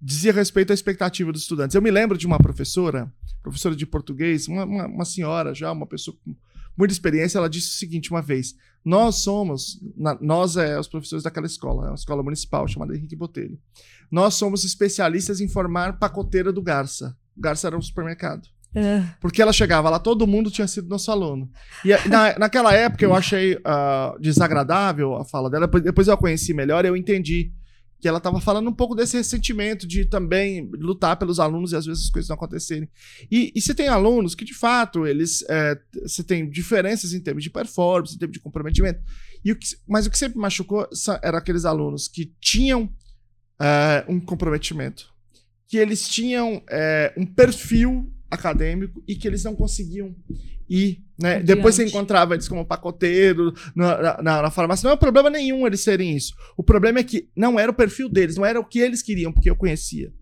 dizia 0.00 0.32
respeito 0.32 0.70
à 0.70 0.74
expectativa 0.74 1.32
dos 1.32 1.42
estudantes. 1.42 1.74
Eu 1.74 1.82
me 1.82 1.90
lembro 1.90 2.16
de 2.16 2.26
uma 2.26 2.38
professora, 2.38 3.12
professora 3.42 3.74
de 3.74 3.86
português, 3.86 4.46
uma, 4.46 4.64
uma, 4.64 4.86
uma, 4.86 5.04
senhora 5.04 5.54
já, 5.54 5.72
uma 5.72 5.86
pessoa 5.86 6.16
com 6.24 6.34
muita 6.76 6.92
experiência, 6.92 7.38
ela 7.38 7.48
disse 7.48 7.68
o 7.68 7.78
seguinte 7.78 8.10
uma 8.10 8.22
vez: 8.22 8.54
Nós 8.84 9.16
somos, 9.16 9.80
na, 9.96 10.16
nós 10.20 10.56
é 10.56 10.78
os 10.78 10.88
professores 10.88 11.24
daquela 11.24 11.46
escola, 11.46 11.86
é 11.86 11.88
uma 11.90 11.96
escola 11.96 12.22
municipal 12.22 12.66
chamada 12.68 12.96
Henrique 12.96 13.16
Botelho. 13.16 13.58
Nós 14.10 14.34
somos 14.34 14.64
especialistas 14.64 15.40
em 15.40 15.48
formar 15.48 15.98
pacoteira 15.98 16.52
do 16.52 16.62
Garça. 16.62 17.16
O 17.36 17.40
Garça 17.40 17.66
era 17.66 17.76
um 17.76 17.82
supermercado. 17.82 18.48
É. 18.74 19.02
Porque 19.20 19.40
ela 19.40 19.52
chegava 19.52 19.88
lá, 19.88 19.98
todo 19.98 20.26
mundo 20.26 20.50
tinha 20.50 20.68
sido 20.68 20.88
nosso 20.88 21.10
aluno. 21.10 21.50
E 21.84 21.88
na, 22.08 22.38
naquela 22.38 22.72
época 22.74 23.04
eu 23.04 23.14
achei 23.14 23.54
uh, 23.54 24.20
desagradável 24.20 25.16
a 25.16 25.24
fala 25.24 25.50
dela, 25.50 25.66
depois 25.66 26.06
eu 26.06 26.14
a 26.14 26.18
conheci 26.18 26.52
melhor 26.52 26.84
e 26.84 26.88
eu 26.88 26.96
entendi 26.96 27.52
que 28.00 28.06
ela 28.06 28.18
estava 28.18 28.40
falando 28.40 28.68
um 28.68 28.72
pouco 28.72 28.94
desse 28.94 29.16
ressentimento 29.16 29.86
de 29.86 30.04
também 30.04 30.70
lutar 30.74 31.16
pelos 31.16 31.40
alunos 31.40 31.72
e 31.72 31.76
às 31.76 31.84
vezes 31.84 32.04
as 32.04 32.10
coisas 32.10 32.28
não 32.28 32.36
acontecerem. 32.36 32.88
E, 33.30 33.52
e 33.54 33.60
você 33.60 33.74
tem 33.74 33.88
alunos 33.88 34.34
que, 34.34 34.44
de 34.44 34.54
fato, 34.54 35.06
eles 35.06 35.44
é, 35.48 35.76
você 36.02 36.22
tem 36.22 36.48
diferenças 36.48 37.12
em 37.12 37.20
termos 37.20 37.42
de 37.42 37.50
performance, 37.50 38.14
em 38.14 38.18
termos 38.18 38.34
de 38.34 38.42
comprometimento. 38.42 39.00
E 39.44 39.50
o 39.50 39.56
que, 39.56 39.66
mas 39.86 40.06
o 40.06 40.10
que 40.10 40.18
sempre 40.18 40.38
machucou 40.38 40.88
eram 41.22 41.38
aqueles 41.38 41.64
alunos 41.64 42.06
que 42.06 42.32
tinham 42.40 42.92
é, 43.60 44.04
um 44.08 44.20
comprometimento, 44.20 45.12
que 45.66 45.76
eles 45.76 46.08
tinham 46.08 46.62
é, 46.70 47.12
um 47.16 47.26
perfil 47.26 48.12
acadêmico 48.30 49.02
e 49.08 49.16
que 49.16 49.26
eles 49.26 49.42
não 49.42 49.56
conseguiam 49.56 50.14
ir. 50.68 51.02
Né? 51.18 51.36
Adiante. 51.36 51.46
Depois 51.46 51.74
você 51.74 51.84
encontrava 51.84 52.34
eles 52.34 52.48
como 52.48 52.64
pacoteiro 52.64 53.52
na, 53.74 54.22
na, 54.22 54.42
na, 54.42 54.50
farmácia. 54.50 54.86
Não 54.86 54.94
é 54.94 54.96
problema 54.96 55.28
nenhum 55.28 55.66
eles 55.66 55.80
serem 55.80 56.16
isso. 56.16 56.34
O 56.56 56.62
problema 56.62 57.00
é 57.00 57.02
que 57.02 57.28
não 57.34 57.58
era 57.58 57.70
o 57.70 57.74
perfil 57.74 58.08
deles, 58.08 58.36
não 58.36 58.46
era 58.46 58.60
o 58.60 58.64
que 58.64 58.78
eles 58.78 59.02
queriam, 59.02 59.32
porque 59.32 59.50
eu 59.50 59.56
conhecia. 59.56 60.12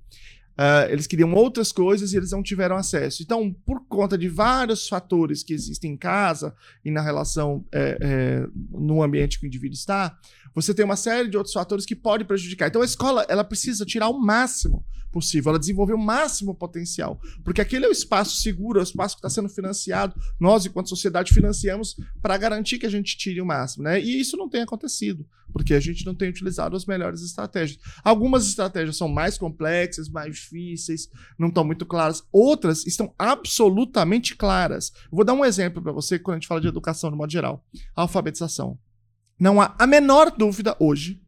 Uh, 0.59 0.89
eles 0.89 1.07
queriam 1.07 1.35
outras 1.35 1.71
coisas 1.71 2.13
e 2.13 2.17
eles 2.17 2.31
não 2.31 2.43
tiveram 2.43 2.77
acesso. 2.77 3.23
Então, 3.23 3.55
por 3.67 3.87
conta 3.87 4.17
de 4.17 4.27
vários 4.27 4.89
fatores 4.89 5.43
que 5.43 5.53
existem 5.53 5.93
em 5.93 5.97
casa 5.99 6.55
e 6.83 6.91
na 6.91 7.03
relação 7.03 7.63
é, 7.71 7.99
é, 8.01 8.47
no 8.71 9.03
ambiente 9.03 9.39
que 9.39 9.45
o 9.45 9.49
indivíduo 9.49 9.75
está, 9.75 10.19
você 10.55 10.73
tem 10.73 10.83
uma 10.83 10.97
série 10.97 11.29
de 11.29 11.37
outros 11.37 11.53
fatores 11.53 11.85
que 11.85 11.95
podem 11.95 12.27
prejudicar. 12.27 12.69
Então, 12.69 12.81
a 12.81 12.87
escola 12.87 13.27
ela 13.29 13.45
precisa 13.45 13.85
tirar 13.85 14.09
o 14.09 14.19
máximo 14.19 14.83
possível, 15.11 15.51
ela 15.51 15.59
desenvolver 15.59 15.95
o 15.95 15.99
máximo 15.99 16.55
potencial, 16.55 17.21
porque 17.45 17.61
aquele 17.61 17.87
é 17.87 17.89
o 17.89 17.93
espaço 17.93 18.37
seguro, 18.37 18.79
é 18.79 18.83
o 18.83 18.85
espaço 18.85 19.17
que 19.17 19.21
está 19.21 19.31
sendo 19.31 19.49
financiado. 19.49 20.15
Nós, 20.39 20.67
enquanto 20.67 20.89
sociedade, 20.89 21.33
financiamos 21.33 21.97
para 22.21 22.37
garantir 22.37 22.79
que 22.79 22.87
a 22.87 22.91
gente 22.91 23.17
tire 23.17 23.41
o 23.41 23.47
máximo, 23.47 23.85
né? 23.85 24.01
E 24.01 24.21
isso 24.21 24.37
não 24.37 24.49
tem 24.49 24.63
acontecido, 24.63 25.27
porque 25.53 25.75
a 25.75 25.81
gente 25.81 26.05
não 26.05 26.15
tem 26.15 26.29
utilizado 26.29 26.77
as 26.77 26.87
melhores 26.87 27.23
estratégias. 27.23 27.79
Algumas 28.05 28.47
estratégias 28.47 28.97
são 28.97 29.09
mais 29.09 29.39
complexas, 29.39 30.09
mais 30.09 30.35
difíceis, 30.35 31.09
não 31.39 31.49
estão 31.49 31.65
muito 31.65 31.87
claras. 31.87 32.23
Outras 32.33 32.87
estão 32.87 33.15
absolutamente 33.19 34.37
claras. 34.37 34.93
vou 35.11 35.25
dar 35.25 35.35
um 35.35 35.45
exemplo 35.45 35.83
para 35.83 35.93
você 35.93 36.19
quando 36.19 36.37
a 36.37 36.39
gente 36.39 36.49
fala 36.49 36.61
de 36.61 36.69
educação 36.69 37.11
no 37.11 37.17
modo 37.17 37.33
geral. 37.33 37.65
Alfabetização. 37.95 38.79
Não 39.39 39.61
há 39.61 39.75
a 39.79 39.87
menor 39.87 40.31
dúvida 40.31 40.77
hoje 40.81 41.23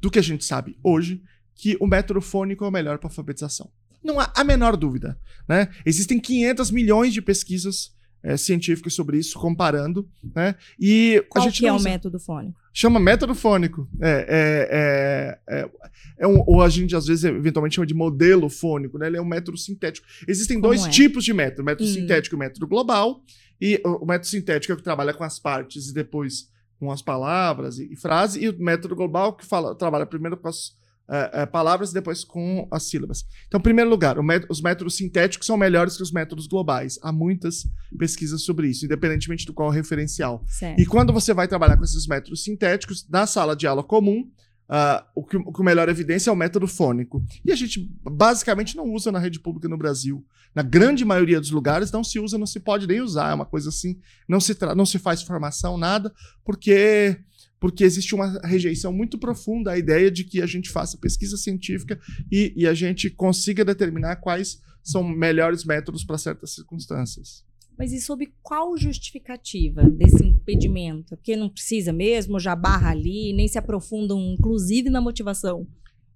do 0.00 0.10
que 0.10 0.18
a 0.18 0.22
gente 0.22 0.44
sabe 0.44 0.76
hoje 0.82 1.22
que 1.54 1.76
o 1.80 1.86
método 1.86 2.20
fônico 2.20 2.64
é 2.64 2.68
o 2.68 2.70
melhor 2.70 2.98
para 2.98 3.08
alfabetização. 3.08 3.70
Não 4.02 4.18
há 4.18 4.32
a 4.34 4.42
menor 4.42 4.76
dúvida. 4.76 5.18
Né? 5.48 5.68
Existem 5.86 6.18
500 6.18 6.70
milhões 6.70 7.12
de 7.12 7.22
pesquisas 7.22 7.92
é, 8.22 8.36
científicas 8.36 8.94
sobre 8.94 9.18
isso, 9.18 9.38
comparando. 9.38 10.08
Né? 10.34 10.54
E 10.78 11.24
Qual 11.28 11.44
a 11.44 11.48
gente 11.48 11.60
que 11.60 11.66
é 11.66 11.72
usa... 11.72 11.88
o 11.88 11.92
método 11.92 12.18
fônico? 12.18 12.60
Chama 12.72 12.98
método 12.98 13.34
fônico. 13.34 13.88
É, 14.00 15.38
é, 15.48 15.56
é, 15.58 15.70
é 16.18 16.26
um, 16.26 16.42
ou 16.46 16.62
a 16.62 16.68
gente 16.68 16.96
às 16.96 17.06
vezes 17.06 17.24
eventualmente 17.24 17.74
chama 17.74 17.86
de 17.86 17.94
modelo 17.94 18.48
fônico, 18.48 18.98
né? 18.98 19.08
Ele 19.08 19.18
é 19.18 19.22
um 19.22 19.26
método 19.26 19.58
sintético. 19.58 20.06
Existem 20.26 20.60
Como 20.60 20.68
dois 20.68 20.86
é? 20.86 20.88
tipos 20.88 21.24
de 21.24 21.32
método: 21.34 21.64
método 21.64 21.88
Hum. 21.88 21.92
sintético 21.92 22.36
e 22.36 22.38
método 22.38 22.66
global. 22.66 23.22
E 23.60 23.80
o 23.84 24.02
o 24.02 24.06
método 24.06 24.26
sintético 24.26 24.72
é 24.72 24.74
o 24.74 24.78
que 24.78 24.82
trabalha 24.82 25.12
com 25.12 25.22
as 25.22 25.38
partes 25.38 25.88
e 25.88 25.94
depois 25.94 26.50
com 26.78 26.90
as 26.90 27.02
palavras 27.02 27.78
e, 27.78 27.92
e 27.92 27.96
frases, 27.96 28.42
e 28.42 28.48
o 28.48 28.58
método 28.58 28.96
global 28.96 29.36
que 29.36 29.46
fala, 29.46 29.72
trabalha 29.72 30.04
primeiro 30.04 30.36
com 30.36 30.48
as 30.48 30.72
é, 31.08 31.46
palavras 31.46 31.90
e 31.90 31.94
depois 31.94 32.24
com 32.24 32.66
as 32.70 32.84
sílabas. 32.84 33.24
Então, 33.46 33.58
em 33.58 33.62
primeiro 33.62 33.90
lugar, 33.90 34.16
os 34.48 34.60
métodos 34.60 34.96
sintéticos 34.96 35.46
são 35.46 35.56
melhores 35.56 35.96
que 35.96 36.02
os 36.02 36.12
métodos 36.12 36.46
globais. 36.46 36.98
Há 37.02 37.12
muitas 37.12 37.66
pesquisas 37.98 38.42
sobre 38.42 38.68
isso, 38.68 38.84
independentemente 38.84 39.44
do 39.44 39.52
qual 39.52 39.68
é 39.68 39.72
o 39.72 39.74
referencial. 39.74 40.44
Certo. 40.46 40.80
E 40.80 40.86
quando 40.86 41.12
você 41.12 41.34
vai 41.34 41.48
trabalhar 41.48 41.76
com 41.76 41.84
esses 41.84 42.06
métodos 42.06 42.44
sintéticos, 42.44 43.06
na 43.08 43.26
sala 43.26 43.54
de 43.54 43.66
aula 43.66 43.82
comum, 43.82 44.30
ah, 44.68 45.04
o, 45.14 45.22
que, 45.22 45.36
o 45.36 45.52
que 45.52 45.62
melhor 45.62 45.88
evidência 45.90 46.30
é 46.30 46.32
o 46.32 46.36
método 46.36 46.66
fônico. 46.66 47.22
E 47.44 47.52
a 47.52 47.54
gente 47.54 47.90
basicamente 48.02 48.74
não 48.74 48.90
usa 48.90 49.12
na 49.12 49.18
rede 49.18 49.38
pública 49.38 49.68
no 49.68 49.76
Brasil. 49.76 50.24
Na 50.54 50.62
grande 50.62 51.04
maioria 51.04 51.40
dos 51.40 51.50
lugares 51.50 51.90
não 51.90 52.02
se 52.02 52.18
usa, 52.18 52.38
não 52.38 52.46
se 52.46 52.60
pode 52.60 52.86
nem 52.86 53.00
usar. 53.00 53.30
É 53.30 53.34
uma 53.34 53.44
coisa 53.44 53.68
assim, 53.68 53.98
não 54.28 54.40
se, 54.40 54.56
não 54.74 54.86
se 54.86 54.98
faz 54.98 55.22
formação, 55.22 55.76
nada, 55.76 56.10
porque 56.42 57.18
porque 57.62 57.84
existe 57.84 58.12
uma 58.12 58.40
rejeição 58.42 58.92
muito 58.92 59.16
profunda 59.16 59.70
à 59.70 59.78
ideia 59.78 60.10
de 60.10 60.24
que 60.24 60.42
a 60.42 60.46
gente 60.46 60.68
faça 60.68 60.98
pesquisa 60.98 61.36
científica 61.36 61.96
e, 62.28 62.52
e 62.56 62.66
a 62.66 62.74
gente 62.74 63.08
consiga 63.08 63.64
determinar 63.64 64.16
quais 64.16 64.60
são 64.82 65.04
melhores 65.04 65.64
métodos 65.64 66.02
para 66.02 66.18
certas 66.18 66.56
circunstâncias. 66.56 67.44
Mas 67.78 67.92
e 67.92 68.00
sob 68.00 68.28
qual 68.42 68.76
justificativa 68.76 69.88
desse 69.88 70.24
impedimento? 70.24 71.14
Porque 71.14 71.36
não 71.36 71.48
precisa 71.48 71.92
mesmo, 71.92 72.40
já 72.40 72.56
barra 72.56 72.90
ali, 72.90 73.32
nem 73.32 73.46
se 73.46 73.58
aprofundam, 73.58 74.18
inclusive, 74.36 74.90
na 74.90 75.00
motivação. 75.00 75.64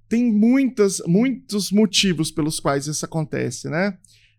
tem 0.08 0.32
muitas, 0.32 1.00
muitos 1.06 1.70
motivos 1.70 2.32
pelos 2.32 2.58
quais 2.58 2.88
isso 2.88 3.04
acontece, 3.04 3.70
né? 3.70 3.96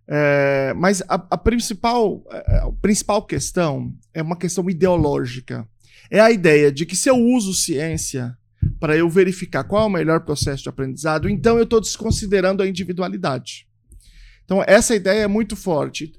É, 0.09 0.73
mas 0.73 1.01
a, 1.03 1.15
a 1.15 1.37
principal, 1.37 2.21
é, 2.29 2.57
a 2.57 2.71
principal 2.81 3.25
questão 3.25 3.95
é 4.13 4.21
uma 4.21 4.35
questão 4.35 4.69
ideológica. 4.69 5.65
É 6.09 6.19
a 6.19 6.31
ideia 6.31 6.71
de 6.71 6.85
que 6.85 6.95
se 6.95 7.09
eu 7.09 7.15
uso 7.17 7.53
ciência 7.53 8.37
para 8.79 8.95
eu 8.97 9.09
verificar 9.09 9.63
qual 9.63 9.83
é 9.83 9.85
o 9.85 9.89
melhor 9.89 10.21
processo 10.21 10.63
de 10.63 10.69
aprendizado, 10.69 11.29
então 11.29 11.57
eu 11.57 11.63
estou 11.63 11.79
desconsiderando 11.81 12.61
a 12.63 12.67
individualidade. 12.67 13.67
Então, 14.45 14.63
essa 14.65 14.95
ideia 14.95 15.21
é 15.23 15.27
muito 15.27 15.55
forte. 15.55 16.13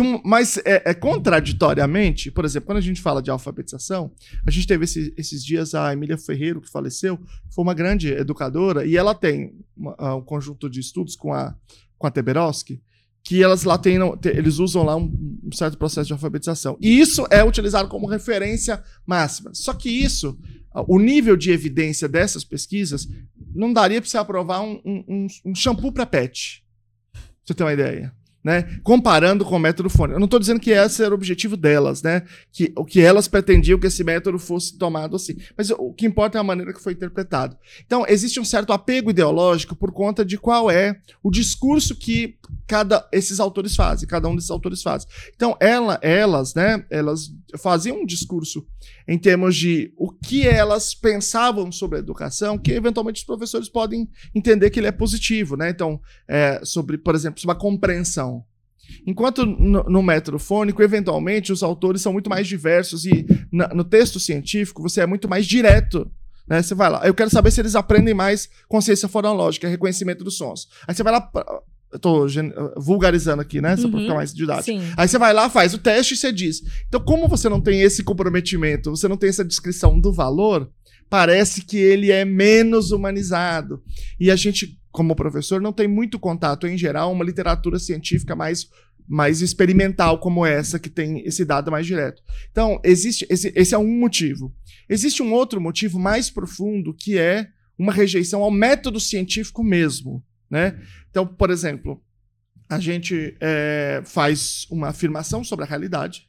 Um, 0.00 0.20
mas, 0.24 0.56
é, 0.64 0.82
é 0.90 0.94
contraditoriamente, 0.94 2.30
por 2.30 2.44
exemplo, 2.44 2.66
quando 2.66 2.78
a 2.78 2.82
gente 2.82 3.00
fala 3.02 3.22
de 3.22 3.30
alfabetização, 3.30 4.10
a 4.46 4.50
gente 4.50 4.66
teve 4.66 4.84
esse- 4.84 5.12
esses 5.16 5.44
dias 5.44 5.74
a 5.74 5.92
Emília 5.92 6.16
Ferreiro, 6.16 6.60
que 6.60 6.70
faleceu, 6.70 7.18
foi 7.54 7.62
uma 7.62 7.74
grande 7.74 8.08
educadora, 8.12 8.86
e 8.86 8.96
ela 8.96 9.14
tem 9.14 9.52
uma- 9.76 10.16
um 10.16 10.22
conjunto 10.22 10.68
de 10.70 10.80
estudos 10.80 11.14
com 11.14 11.32
a, 11.34 11.54
com 11.98 12.06
a 12.06 12.10
Teberoski, 12.10 12.80
que 13.28 13.42
elas 13.42 13.62
lá 13.64 13.76
têm, 13.76 13.98
eles 14.24 14.58
usam 14.58 14.82
lá 14.82 14.96
um, 14.96 15.12
um 15.44 15.52
certo 15.52 15.76
processo 15.76 16.06
de 16.06 16.14
alfabetização. 16.14 16.78
E 16.80 16.98
isso 16.98 17.26
é 17.30 17.44
utilizado 17.44 17.86
como 17.86 18.06
referência 18.06 18.82
máxima. 19.06 19.50
Só 19.52 19.74
que 19.74 19.90
isso, 19.90 20.38
o 20.86 20.98
nível 20.98 21.36
de 21.36 21.50
evidência 21.50 22.08
dessas 22.08 22.42
pesquisas, 22.42 23.06
não 23.54 23.70
daria 23.70 24.00
para 24.00 24.08
você 24.08 24.16
aprovar 24.16 24.62
um, 24.62 24.80
um, 24.82 25.26
um- 25.44 25.54
shampoo 25.54 25.92
para 25.92 26.06
pet. 26.06 26.64
Você 27.44 27.52
ter 27.52 27.64
uma 27.64 27.72
ideia. 27.74 28.14
Né? 28.48 28.80
Comparando 28.82 29.44
com 29.44 29.56
o 29.56 29.58
método 29.58 29.90
fônico. 29.90 30.16
Eu 30.16 30.20
não 30.20 30.24
estou 30.24 30.40
dizendo 30.40 30.58
que 30.58 30.70
esse 30.70 31.02
era 31.02 31.10
o 31.10 31.14
objetivo 31.14 31.54
delas, 31.54 32.02
né? 32.02 32.22
Que, 32.50 32.72
o 32.74 32.82
que 32.82 32.98
elas 32.98 33.28
pretendiam 33.28 33.78
que 33.78 33.86
esse 33.86 34.02
método 34.02 34.38
fosse 34.38 34.78
tomado 34.78 35.16
assim. 35.16 35.36
Mas 35.54 35.68
o 35.68 35.92
que 35.92 36.06
importa 36.06 36.38
é 36.38 36.40
a 36.40 36.42
maneira 36.44 36.72
que 36.72 36.82
foi 36.82 36.94
interpretado. 36.94 37.58
Então, 37.84 38.06
existe 38.08 38.40
um 38.40 38.44
certo 38.46 38.72
apego 38.72 39.10
ideológico 39.10 39.76
por 39.76 39.92
conta 39.92 40.24
de 40.24 40.38
qual 40.38 40.70
é 40.70 40.98
o 41.22 41.30
discurso 41.30 41.94
que 41.94 42.38
cada 42.66 43.06
esses 43.12 43.38
autores 43.38 43.76
fazem, 43.76 44.08
cada 44.08 44.26
um 44.26 44.34
desses 44.34 44.50
autores 44.50 44.82
faz. 44.82 45.06
Então, 45.36 45.54
ela, 45.60 45.98
elas, 46.00 46.54
né, 46.54 46.86
elas 46.88 47.30
faziam 47.58 48.00
um 48.00 48.06
discurso 48.06 48.66
em 49.06 49.18
termos 49.18 49.56
de 49.56 49.92
o 49.96 50.10
que 50.10 50.46
elas 50.46 50.94
pensavam 50.94 51.70
sobre 51.70 51.98
a 51.98 52.00
educação, 52.00 52.56
que 52.56 52.72
eventualmente 52.72 53.20
os 53.20 53.26
professores 53.26 53.68
podem 53.68 54.08
entender 54.34 54.70
que 54.70 54.80
ele 54.80 54.86
é 54.86 54.92
positivo, 54.92 55.54
né? 55.54 55.68
Então, 55.68 56.00
é, 56.26 56.60
sobre, 56.62 56.96
por 56.96 57.14
exemplo, 57.14 57.40
sobre 57.40 57.56
a 57.56 57.58
compreensão. 57.58 58.37
Enquanto 59.06 59.44
no, 59.46 59.82
no 59.84 60.02
método 60.02 60.38
fônico, 60.38 60.82
eventualmente, 60.82 61.52
os 61.52 61.62
autores 61.62 62.02
são 62.02 62.12
muito 62.12 62.28
mais 62.30 62.46
diversos 62.46 63.04
e 63.04 63.26
na- 63.52 63.68
no 63.68 63.84
texto 63.84 64.18
científico 64.20 64.82
você 64.82 65.00
é 65.00 65.06
muito 65.06 65.28
mais 65.28 65.46
direto. 65.46 66.10
Né? 66.48 66.62
Você 66.62 66.74
vai 66.74 66.90
lá, 66.90 67.06
eu 67.06 67.12
quero 67.14 67.28
saber 67.30 67.50
se 67.50 67.60
eles 67.60 67.74
aprendem 67.74 68.14
mais 68.14 68.48
consciência 68.68 69.06
fonológica, 69.08 69.68
reconhecimento 69.68 70.24
dos 70.24 70.36
sons. 70.38 70.68
Aí 70.86 70.94
você 70.94 71.02
vai 71.02 71.12
lá, 71.12 71.30
eu 71.92 71.98
tô 71.98 72.26
vulgarizando 72.76 73.42
aqui, 73.42 73.60
né? 73.60 73.76
Só 73.76 73.88
pra 73.88 73.96
Uhum. 73.98 74.04
ficar 74.04 74.14
mais 74.16 74.32
didático. 74.34 74.78
Sim. 74.78 74.92
Aí 74.96 75.08
você 75.08 75.18
vai 75.18 75.32
lá, 75.32 75.48
faz 75.50 75.74
o 75.74 75.78
teste 75.78 76.14
e 76.14 76.16
você 76.16 76.32
diz. 76.32 76.62
Então, 76.88 77.00
como 77.00 77.28
você 77.28 77.48
não 77.48 77.60
tem 77.60 77.80
esse 77.82 78.02
comprometimento, 78.02 78.90
você 78.90 79.08
não 79.08 79.16
tem 79.16 79.28
essa 79.28 79.44
descrição 79.44 79.98
do 79.98 80.12
valor, 80.12 80.70
parece 81.10 81.62
que 81.62 81.76
ele 81.78 82.10
é 82.10 82.24
menos 82.24 82.90
humanizado. 82.92 83.82
E 84.20 84.30
a 84.30 84.36
gente, 84.36 84.77
como 84.90 85.14
professor, 85.14 85.60
não 85.60 85.72
tem 85.72 85.86
muito 85.86 86.18
contato, 86.18 86.66
em 86.66 86.76
geral, 86.76 87.12
uma 87.12 87.24
literatura 87.24 87.78
científica 87.78 88.34
mais, 88.34 88.68
mais 89.06 89.42
experimental 89.42 90.18
como 90.18 90.44
essa, 90.44 90.78
que 90.78 90.88
tem 90.88 91.20
esse 91.26 91.44
dado 91.44 91.70
mais 91.70 91.86
direto. 91.86 92.22
Então, 92.50 92.80
existe 92.82 93.26
esse, 93.28 93.52
esse 93.54 93.74
é 93.74 93.78
um 93.78 93.98
motivo. 93.98 94.54
Existe 94.88 95.22
um 95.22 95.32
outro 95.32 95.60
motivo 95.60 95.98
mais 95.98 96.30
profundo, 96.30 96.94
que 96.94 97.18
é 97.18 97.48
uma 97.78 97.92
rejeição 97.92 98.42
ao 98.42 98.50
método 98.50 98.98
científico 98.98 99.62
mesmo. 99.62 100.24
Né? 100.50 100.80
Então, 101.10 101.26
por 101.26 101.50
exemplo, 101.50 102.02
a 102.68 102.78
gente 102.78 103.36
é, 103.40 104.02
faz 104.04 104.66
uma 104.70 104.88
afirmação 104.88 105.44
sobre 105.44 105.64
a 105.64 105.68
realidade. 105.68 106.28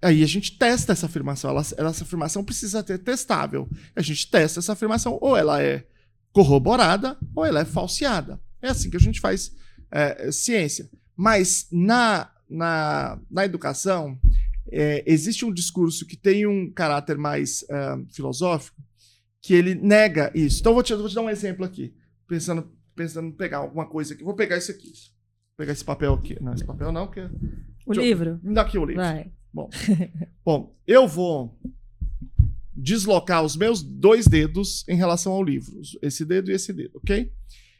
Aí 0.00 0.22
a 0.22 0.26
gente 0.26 0.58
testa 0.58 0.92
essa 0.92 1.06
afirmação. 1.06 1.50
Ela, 1.50 1.60
essa 1.60 2.04
afirmação 2.04 2.44
precisa 2.44 2.84
ser 2.84 2.98
testável. 2.98 3.68
A 3.96 4.02
gente 4.02 4.30
testa 4.30 4.60
essa 4.60 4.72
afirmação, 4.74 5.18
ou 5.20 5.36
ela 5.36 5.62
é 5.62 5.86
corroborada, 6.34 7.16
ou 7.34 7.46
ela 7.46 7.60
é 7.60 7.64
falseada. 7.64 8.40
É 8.60 8.68
assim 8.68 8.90
que 8.90 8.96
a 8.96 9.00
gente 9.00 9.20
faz 9.20 9.52
é, 9.90 10.32
ciência. 10.32 10.90
Mas 11.16 11.68
na, 11.70 12.28
na, 12.50 13.20
na 13.30 13.44
educação, 13.44 14.18
é, 14.70 15.04
existe 15.06 15.44
um 15.44 15.52
discurso 15.52 16.04
que 16.04 16.16
tem 16.16 16.44
um 16.44 16.70
caráter 16.72 17.16
mais 17.16 17.64
é, 17.70 17.96
filosófico, 18.12 18.82
que 19.40 19.54
ele 19.54 19.76
nega 19.76 20.32
isso. 20.34 20.58
Então, 20.60 20.72
eu 20.72 20.74
vou 20.74 20.82
te, 20.82 20.92
eu 20.92 20.98
vou 20.98 21.08
te 21.08 21.14
dar 21.14 21.22
um 21.22 21.30
exemplo 21.30 21.64
aqui. 21.64 21.94
Pensando, 22.26 22.68
pensando 22.96 23.28
em 23.28 23.32
pegar 23.32 23.58
alguma 23.58 23.86
coisa 23.86 24.12
aqui. 24.12 24.24
Vou 24.24 24.34
pegar 24.34 24.56
isso 24.56 24.72
aqui. 24.72 24.88
Vou 24.88 25.58
pegar 25.58 25.72
esse 25.72 25.84
papel 25.84 26.14
aqui. 26.14 26.36
Não, 26.42 26.52
esse 26.52 26.64
papel 26.64 26.90
não, 26.90 27.06
porque. 27.06 27.20
O 27.20 27.92
Deixa 27.92 28.00
eu- 28.00 28.04
livro? 28.04 28.40
Me 28.42 28.54
dá 28.54 28.62
aqui 28.62 28.76
o 28.76 28.84
livro. 28.84 29.02
Vai. 29.02 29.30
Bom, 30.44 30.74
eu 30.84 31.06
vou 31.06 31.56
deslocar 32.76 33.42
os 33.42 33.56
meus 33.56 33.82
dois 33.82 34.26
dedos 34.26 34.84
em 34.88 34.96
relação 34.96 35.32
ao 35.32 35.42
livro. 35.42 35.80
Esse 36.02 36.24
dedo 36.24 36.50
e 36.50 36.54
esse 36.54 36.72
dedo, 36.72 36.98
ok? 36.98 37.30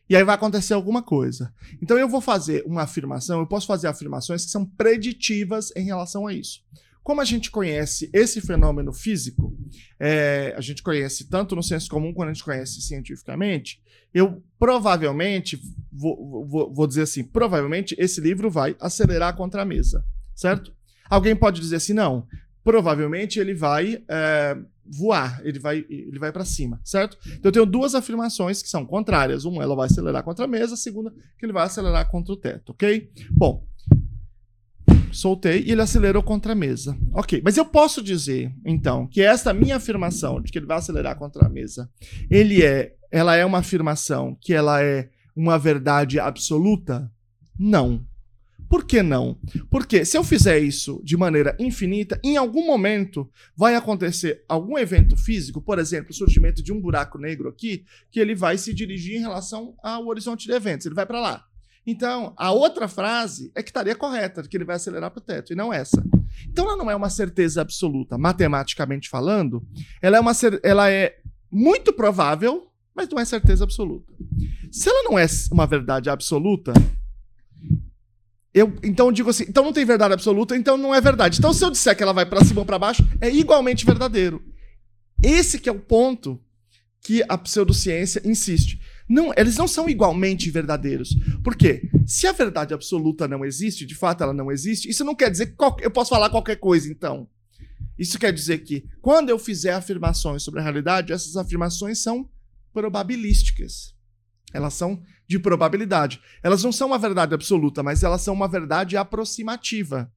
E 0.08 0.14
aí 0.14 0.22
vai 0.22 0.34
acontecer 0.34 0.74
alguma 0.74 1.02
coisa. 1.02 1.52
Então 1.82 1.98
eu 1.98 2.08
vou 2.08 2.20
fazer 2.20 2.62
uma 2.66 2.82
afirmação, 2.82 3.40
eu 3.40 3.46
posso 3.46 3.66
fazer 3.66 3.88
afirmações 3.88 4.44
que 4.44 4.50
são 4.50 4.64
preditivas 4.64 5.72
em 5.74 5.84
relação 5.84 6.26
a 6.26 6.32
isso. 6.32 6.62
Como 7.02 7.20
a 7.20 7.24
gente 7.24 7.50
conhece 7.50 8.08
esse 8.14 8.40
fenômeno 8.40 8.92
físico, 8.92 9.54
é, 10.00 10.54
a 10.56 10.60
gente 10.60 10.82
conhece 10.82 11.28
tanto 11.28 11.54
no 11.54 11.62
senso 11.62 11.88
comum 11.88 12.14
quanto 12.14 12.30
a 12.30 12.32
gente 12.32 12.44
conhece 12.44 12.80
cientificamente, 12.80 13.78
eu 14.12 14.42
provavelmente, 14.58 15.60
vou, 15.92 16.46
vou, 16.46 16.72
vou 16.72 16.86
dizer 16.86 17.02
assim, 17.02 17.22
provavelmente 17.22 17.94
esse 17.98 18.20
livro 18.20 18.50
vai 18.50 18.74
acelerar 18.80 19.36
contra 19.36 19.62
a 19.62 19.66
mesa, 19.66 20.04
certo? 20.34 20.72
Alguém 21.10 21.36
pode 21.36 21.60
dizer 21.60 21.76
assim, 21.76 21.92
não, 21.92 22.26
provavelmente 22.62 23.38
ele 23.38 23.54
vai 23.54 24.02
é, 24.08 24.56
voar, 24.86 25.40
ele 25.44 25.58
vai, 25.58 25.84
ele 25.88 26.18
vai 26.18 26.32
para 26.32 26.44
cima, 26.44 26.80
certo? 26.84 27.18
Então 27.26 27.48
eu 27.48 27.52
tenho 27.52 27.66
duas 27.66 27.94
afirmações 27.94 28.62
que 28.62 28.68
são 28.68 28.84
contrárias. 28.84 29.44
Uma, 29.44 29.62
ela 29.62 29.74
vai 29.74 29.86
acelerar 29.86 30.22
contra 30.22 30.44
a 30.44 30.48
mesa, 30.48 30.74
a 30.74 30.76
segunda, 30.76 31.12
que 31.38 31.44
ele 31.44 31.52
vai 31.52 31.64
acelerar 31.64 32.10
contra 32.10 32.32
o 32.32 32.36
teto, 32.36 32.70
ok? 32.70 33.10
Bom, 33.30 33.66
soltei 35.14 35.62
e 35.62 35.72
ele 35.72 35.80
acelerou 35.80 36.22
contra 36.22 36.52
a 36.52 36.56
mesa. 36.56 36.96
Ok, 37.12 37.40
mas 37.44 37.56
eu 37.56 37.64
posso 37.64 38.02
dizer, 38.02 38.52
então, 38.64 39.06
que 39.06 39.22
esta 39.22 39.54
minha 39.54 39.76
afirmação 39.76 40.40
de 40.40 40.50
que 40.50 40.58
ele 40.58 40.66
vai 40.66 40.78
acelerar 40.78 41.16
contra 41.16 41.46
a 41.46 41.48
mesa, 41.48 41.88
ele 42.30 42.62
é, 42.62 42.94
ela 43.10 43.36
é 43.36 43.44
uma 43.44 43.58
afirmação 43.58 44.36
que 44.40 44.52
ela 44.52 44.82
é 44.82 45.08
uma 45.34 45.58
verdade 45.58 46.18
absoluta? 46.20 47.10
Não. 47.58 48.04
Por 48.74 48.84
que 48.84 49.04
não? 49.04 49.38
Porque 49.70 50.04
se 50.04 50.18
eu 50.18 50.24
fizer 50.24 50.58
isso 50.58 51.00
de 51.04 51.16
maneira 51.16 51.56
infinita, 51.60 52.18
em 52.24 52.36
algum 52.36 52.66
momento 52.66 53.30
vai 53.56 53.76
acontecer 53.76 54.44
algum 54.48 54.76
evento 54.76 55.16
físico, 55.16 55.62
por 55.62 55.78
exemplo, 55.78 56.10
o 56.10 56.12
surgimento 56.12 56.60
de 56.60 56.72
um 56.72 56.80
buraco 56.80 57.16
negro 57.16 57.48
aqui, 57.48 57.84
que 58.10 58.18
ele 58.18 58.34
vai 58.34 58.58
se 58.58 58.74
dirigir 58.74 59.14
em 59.14 59.20
relação 59.20 59.76
ao 59.80 60.08
horizonte 60.08 60.48
de 60.48 60.52
eventos, 60.52 60.86
ele 60.86 60.94
vai 60.96 61.06
para 61.06 61.20
lá. 61.20 61.44
Então, 61.86 62.34
a 62.36 62.50
outra 62.50 62.88
frase 62.88 63.52
é 63.54 63.62
que 63.62 63.70
estaria 63.70 63.94
correta, 63.94 64.42
que 64.42 64.56
ele 64.56 64.64
vai 64.64 64.74
acelerar 64.74 65.12
para 65.12 65.20
o 65.20 65.24
teto, 65.24 65.52
e 65.52 65.56
não 65.56 65.72
essa. 65.72 66.04
Então, 66.48 66.64
ela 66.64 66.76
não 66.76 66.90
é 66.90 66.96
uma 66.96 67.10
certeza 67.10 67.60
absoluta, 67.60 68.18
matematicamente 68.18 69.08
falando. 69.08 69.64
Ela 70.02 70.16
é, 70.16 70.20
uma, 70.20 70.32
ela 70.64 70.90
é 70.90 71.16
muito 71.48 71.92
provável, 71.92 72.72
mas 72.92 73.08
não 73.08 73.20
é 73.20 73.24
certeza 73.24 73.62
absoluta. 73.62 74.12
Se 74.72 74.88
ela 74.88 75.04
não 75.04 75.16
é 75.16 75.26
uma 75.52 75.64
verdade 75.64 76.10
absoluta, 76.10 76.72
eu, 78.54 78.72
então 78.84 79.06
eu 79.06 79.12
digo 79.12 79.30
assim, 79.30 79.44
então 79.48 79.64
não 79.64 79.72
tem 79.72 79.84
verdade 79.84 80.14
absoluta, 80.14 80.56
então 80.56 80.76
não 80.76 80.94
é 80.94 81.00
verdade. 81.00 81.38
Então 81.38 81.52
se 81.52 81.64
eu 81.64 81.70
disser 81.70 81.96
que 81.96 82.02
ela 82.04 82.12
vai 82.12 82.24
para 82.24 82.44
cima 82.44 82.60
ou 82.60 82.66
para 82.66 82.78
baixo, 82.78 83.04
é 83.20 83.28
igualmente 83.28 83.84
verdadeiro. 83.84 84.40
Esse 85.20 85.58
que 85.58 85.68
é 85.68 85.72
o 85.72 85.80
ponto 85.80 86.40
que 87.00 87.22
a 87.28 87.36
pseudociência 87.36 88.22
insiste. 88.24 88.80
Não, 89.08 89.32
eles 89.36 89.56
não 89.56 89.66
são 89.66 89.88
igualmente 89.88 90.50
verdadeiros. 90.50 91.14
Por 91.42 91.56
quê? 91.56 91.90
Se 92.06 92.26
a 92.26 92.32
verdade 92.32 92.72
absoluta 92.72 93.26
não 93.26 93.44
existe, 93.44 93.84
de 93.84 93.94
fato 93.94 94.22
ela 94.22 94.32
não 94.32 94.50
existe, 94.50 94.88
isso 94.88 95.04
não 95.04 95.14
quer 95.14 95.30
dizer 95.30 95.46
que 95.46 95.84
eu 95.84 95.90
posso 95.90 96.10
falar 96.10 96.30
qualquer 96.30 96.56
coisa, 96.56 96.88
então. 96.90 97.28
Isso 97.98 98.18
quer 98.18 98.32
dizer 98.32 98.58
que 98.58 98.84
quando 99.02 99.30
eu 99.30 99.38
fizer 99.38 99.72
afirmações 99.72 100.42
sobre 100.42 100.60
a 100.60 100.62
realidade, 100.62 101.12
essas 101.12 101.36
afirmações 101.36 101.98
são 101.98 102.28
probabilísticas. 102.72 103.94
Elas 104.52 104.74
são 104.74 105.02
de 105.26 105.38
probabilidade. 105.38 106.20
Elas 106.42 106.62
não 106.62 106.72
são 106.72 106.88
uma 106.88 106.98
verdade 106.98 107.34
absoluta, 107.34 107.82
mas 107.82 108.02
elas 108.02 108.22
são 108.22 108.34
uma 108.34 108.48
verdade 108.48 108.96
aproximativa. 108.96 110.10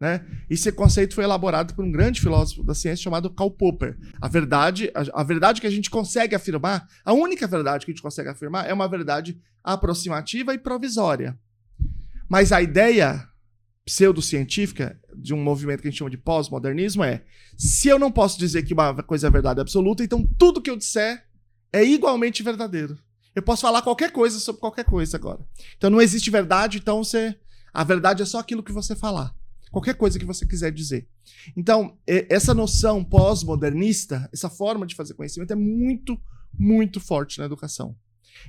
Né? 0.00 0.24
Esse 0.48 0.70
conceito 0.70 1.14
foi 1.14 1.24
elaborado 1.24 1.74
por 1.74 1.84
um 1.84 1.90
grande 1.90 2.20
filósofo 2.20 2.62
da 2.62 2.74
ciência 2.74 3.02
chamado 3.02 3.30
Karl 3.30 3.50
Popper. 3.50 3.96
A 4.20 4.28
verdade, 4.28 4.90
a, 4.94 5.20
a, 5.20 5.24
verdade 5.24 5.60
que 5.60 5.66
a 5.66 5.70
gente 5.70 5.90
consegue 5.90 6.34
afirmar, 6.34 6.86
a 7.04 7.12
única 7.12 7.46
verdade 7.46 7.84
que 7.84 7.90
a 7.90 7.94
gente 7.94 8.02
consegue 8.02 8.28
afirmar 8.28 8.68
é 8.68 8.72
uma 8.72 8.88
verdade 8.88 9.40
aproximativa 9.62 10.54
e 10.54 10.58
provisória. 10.58 11.36
Mas 12.28 12.52
a 12.52 12.62
ideia 12.62 13.28
pseudocientífica 13.84 15.00
de 15.16 15.34
um 15.34 15.42
movimento 15.42 15.80
que 15.80 15.88
a 15.88 15.90
gente 15.90 15.98
chama 15.98 16.10
de 16.10 16.18
pós-modernismo 16.18 17.02
é: 17.02 17.24
se 17.56 17.88
eu 17.88 17.98
não 17.98 18.12
posso 18.12 18.38
dizer 18.38 18.62
que 18.62 18.74
uma 18.74 19.02
coisa 19.02 19.26
é 19.26 19.30
verdade 19.30 19.60
absoluta, 19.60 20.04
então 20.04 20.28
tudo 20.38 20.60
que 20.60 20.70
eu 20.70 20.76
disser 20.76 21.24
é 21.72 21.82
igualmente 21.82 22.42
verdadeiro. 22.42 22.98
Eu 23.34 23.42
posso 23.42 23.62
falar 23.62 23.82
qualquer 23.82 24.10
coisa 24.10 24.38
sobre 24.38 24.60
qualquer 24.60 24.84
coisa 24.84 25.16
agora. 25.16 25.40
Então 25.76 25.90
não 25.90 26.00
existe 26.00 26.30
verdade, 26.30 26.78
então 26.78 27.02
você 27.02 27.36
a 27.72 27.84
verdade 27.84 28.22
é 28.22 28.26
só 28.26 28.38
aquilo 28.38 28.62
que 28.62 28.72
você 28.72 28.96
falar. 28.96 29.34
Qualquer 29.70 29.94
coisa 29.94 30.18
que 30.18 30.24
você 30.24 30.46
quiser 30.46 30.72
dizer. 30.72 31.06
Então, 31.56 31.96
essa 32.06 32.54
noção 32.54 33.04
pós-modernista, 33.04 34.28
essa 34.32 34.48
forma 34.48 34.86
de 34.86 34.94
fazer 34.94 35.14
conhecimento 35.14 35.52
é 35.52 35.56
muito, 35.56 36.18
muito 36.58 37.00
forte 37.00 37.38
na 37.38 37.44
educação. 37.44 37.94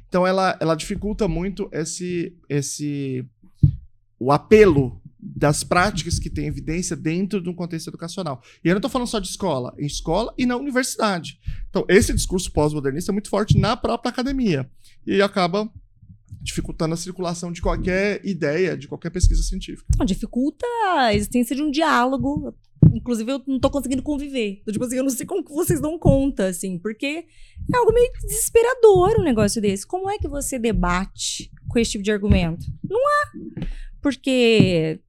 Então, 0.08 0.26
ela, 0.26 0.58
ela 0.62 0.76
dificulta 0.76 1.28
muito 1.28 1.70
esse, 1.74 2.36
esse 2.48 3.26
o 4.18 4.32
apelo 4.32 5.02
das 5.22 5.64
práticas 5.64 6.18
que 6.18 6.30
têm 6.30 6.48
evidência 6.48 6.96
dentro 6.96 7.42
de 7.42 7.50
um 7.50 7.54
contexto 7.54 7.90
educacional. 7.90 8.42
E 8.64 8.70
eu 8.70 8.74
não 8.74 8.80
estou 8.80 8.90
falando 8.90 9.08
só 9.08 9.20
de 9.20 9.28
escola, 9.28 9.76
em 9.78 9.86
escola 9.86 10.34
e 10.38 10.46
na 10.46 10.56
universidade. 10.56 11.40
Então, 11.70 11.86
esse 11.90 12.14
discurso 12.14 12.52
pós-modernista 12.52 13.12
é 13.12 13.14
muito 13.14 13.30
forte 13.30 13.58
na 13.58 13.76
própria 13.76 14.10
academia 14.10 14.70
e 15.06 15.22
acaba 15.22 15.70
dificultando 16.42 16.94
a 16.94 16.98
circulação 16.98 17.52
de 17.52 17.62
qualquer 17.62 18.26
ideia, 18.26 18.78
de 18.78 18.88
qualquer 18.88 19.10
pesquisa 19.10 19.44
científica. 19.44 19.88
Não, 19.98 20.06
dificulta 20.06 20.66
a 20.96 21.14
existência 21.14 21.56
de 21.56 21.62
um 21.62 21.70
diálogo. 21.70 22.56
Inclusive, 22.94 23.30
eu 23.30 23.44
não 23.46 23.58
estou 23.58 23.70
conseguindo 23.70 24.02
conviver. 24.02 24.62
Tipo 24.72 24.86
assim, 24.86 24.96
eu 24.96 25.04
não 25.04 25.10
sei 25.10 25.26
como 25.26 25.44
vocês 25.44 25.82
dão 25.82 26.00
conta, 26.00 26.48
assim, 26.48 26.80
porque 26.80 27.26
é 27.74 27.78
algo 27.78 27.94
meio 27.94 28.10
desesperador 28.22 29.20
um 29.20 29.24
negócio 29.24 29.62
desse. 29.62 29.86
Como 29.86 30.10
é 30.10 30.18
que 30.18 30.30
você 30.30 30.58
debate 30.58 31.52
com 31.68 31.78
esse 31.78 31.92
tipo 31.92 32.04
de 32.06 32.12
argumento? 32.12 32.66
Não 32.82 33.00
há. 33.00 33.68
Porque 34.02 35.02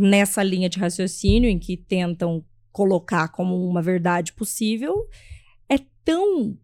nessa 0.00 0.42
linha 0.42 0.68
de 0.68 0.78
raciocínio 0.78 1.48
em 1.48 1.58
que 1.58 1.76
tentam 1.76 2.44
colocar 2.72 3.28
como 3.28 3.68
uma 3.68 3.82
verdade 3.82 4.32
possível, 4.32 5.08
é 5.68 5.78
tão. 6.04 6.56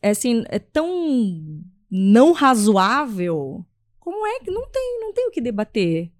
É 0.00 0.10
assim, 0.10 0.44
é 0.48 0.58
tão 0.58 1.62
não 1.90 2.32
razoável, 2.32 3.64
como 3.98 4.26
é 4.26 4.40
que 4.40 4.50
não 4.50 4.66
tem, 4.70 5.00
não 5.00 5.12
tem 5.12 5.28
o 5.28 5.30
que 5.30 5.40
debater? 5.40 6.10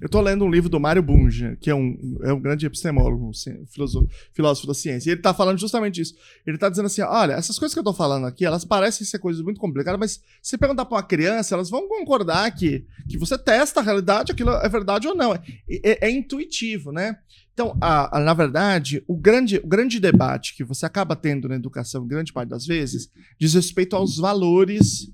Eu 0.00 0.08
tô 0.08 0.20
lendo 0.20 0.44
um 0.44 0.50
livro 0.50 0.68
do 0.68 0.78
Mário 0.78 1.02
Bunge, 1.02 1.56
que 1.60 1.70
é 1.70 1.74
um, 1.74 2.18
é 2.22 2.32
um 2.32 2.40
grande 2.40 2.66
epistemólogo, 2.66 3.30
filósofo, 3.68 4.08
filósofo 4.32 4.66
da 4.66 4.74
ciência. 4.74 5.08
E 5.08 5.12
ele 5.12 5.22
tá 5.22 5.32
falando 5.32 5.58
justamente 5.58 6.00
isso. 6.00 6.14
Ele 6.46 6.58
tá 6.58 6.68
dizendo 6.68 6.86
assim: 6.86 7.00
olha, 7.02 7.32
essas 7.32 7.58
coisas 7.58 7.72
que 7.72 7.78
eu 7.78 7.84
tô 7.84 7.92
falando 7.92 8.26
aqui, 8.26 8.44
elas 8.44 8.64
parecem 8.64 9.06
ser 9.06 9.18
coisas 9.18 9.42
muito 9.42 9.60
complicadas, 9.60 9.98
mas 9.98 10.20
se 10.42 10.58
perguntar 10.58 10.84
pra 10.84 10.96
uma 10.96 11.02
criança, 11.02 11.54
elas 11.54 11.70
vão 11.70 11.88
concordar 11.88 12.50
que, 12.54 12.84
que 13.08 13.16
você 13.16 13.38
testa 13.38 13.80
a 13.80 13.82
realidade, 13.82 14.32
aquilo 14.32 14.50
é 14.50 14.68
verdade 14.68 15.08
ou 15.08 15.14
não. 15.14 15.32
É, 15.34 15.42
é, 15.68 16.08
é 16.08 16.10
intuitivo, 16.10 16.92
né? 16.92 17.16
Então, 17.56 17.74
a, 17.80 18.18
a, 18.18 18.20
na 18.20 18.34
verdade, 18.34 19.02
o 19.08 19.16
grande, 19.16 19.56
o 19.64 19.66
grande 19.66 19.98
debate 19.98 20.54
que 20.54 20.62
você 20.62 20.84
acaba 20.84 21.16
tendo 21.16 21.48
na 21.48 21.54
educação, 21.54 22.06
grande 22.06 22.30
parte 22.30 22.50
das 22.50 22.66
vezes, 22.66 23.10
diz 23.38 23.54
respeito 23.54 23.96
aos 23.96 24.18
valores 24.18 25.10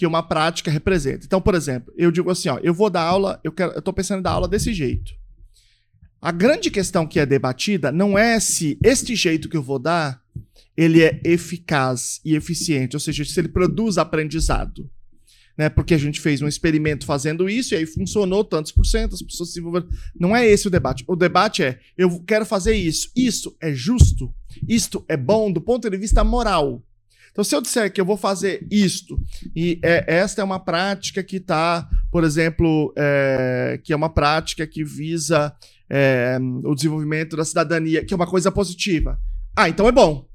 que 0.00 0.06
uma 0.06 0.22
prática 0.22 0.70
representa. 0.70 1.26
Então, 1.26 1.42
por 1.42 1.54
exemplo, 1.54 1.92
eu 1.94 2.10
digo 2.10 2.30
assim, 2.30 2.48
ó, 2.48 2.58
eu 2.62 2.72
vou 2.72 2.88
dar 2.88 3.02
aula, 3.02 3.38
eu 3.44 3.52
quero, 3.52 3.72
eu 3.72 3.82
tô 3.82 3.92
pensando 3.92 4.20
em 4.20 4.22
dar 4.22 4.30
aula 4.30 4.48
desse 4.48 4.72
jeito. 4.72 5.12
A 6.22 6.32
grande 6.32 6.70
questão 6.70 7.06
que 7.06 7.20
é 7.20 7.26
debatida 7.26 7.92
não 7.92 8.18
é 8.18 8.40
se 8.40 8.78
este 8.82 9.14
jeito 9.14 9.46
que 9.46 9.58
eu 9.58 9.62
vou 9.62 9.78
dar 9.78 10.18
ele 10.74 11.02
é 11.02 11.20
eficaz 11.22 12.18
e 12.24 12.34
eficiente, 12.34 12.96
ou 12.96 13.00
seja, 13.00 13.22
se 13.26 13.38
ele 13.38 13.48
produz 13.48 13.98
aprendizado 13.98 14.90
né? 15.60 15.68
Porque 15.68 15.92
a 15.92 15.98
gente 15.98 16.18
fez 16.18 16.40
um 16.40 16.48
experimento 16.48 17.04
fazendo 17.04 17.46
isso 17.46 17.74
e 17.74 17.76
aí 17.76 17.84
funcionou 17.84 18.42
tantos 18.42 18.72
por 18.72 18.86
cento, 18.86 19.14
as 19.14 19.20
pessoas 19.20 19.52
se 19.52 19.60
envolveram. 19.60 19.88
Não 20.18 20.34
é 20.34 20.46
esse 20.46 20.66
o 20.66 20.70
debate. 20.70 21.04
O 21.06 21.14
debate 21.14 21.62
é: 21.62 21.78
eu 21.98 22.18
quero 22.20 22.46
fazer 22.46 22.74
isso. 22.74 23.10
Isso 23.14 23.54
é 23.60 23.70
justo? 23.70 24.32
Isto 24.66 25.04
é 25.06 25.18
bom 25.18 25.52
do 25.52 25.60
ponto 25.60 25.90
de 25.90 25.98
vista 25.98 26.24
moral? 26.24 26.82
Então, 27.30 27.44
se 27.44 27.54
eu 27.54 27.60
disser 27.60 27.92
que 27.92 28.00
eu 28.00 28.04
vou 28.04 28.16
fazer 28.16 28.66
isto, 28.70 29.18
e 29.54 29.78
é, 29.82 30.04
esta 30.06 30.40
é 30.42 30.44
uma 30.44 30.58
prática 30.58 31.22
que 31.22 31.36
está, 31.36 31.88
por 32.10 32.24
exemplo, 32.24 32.92
é, 32.96 33.80
que 33.82 33.92
é 33.92 33.96
uma 33.96 34.10
prática 34.10 34.66
que 34.66 34.84
visa 34.84 35.54
é, 35.88 36.38
o 36.64 36.74
desenvolvimento 36.74 37.36
da 37.36 37.44
cidadania, 37.44 38.04
que 38.04 38.12
é 38.12 38.16
uma 38.16 38.26
coisa 38.26 38.50
positiva. 38.50 39.18
Ah, 39.56 39.68
então 39.68 39.86
é 39.88 39.92
bom. 39.92 40.28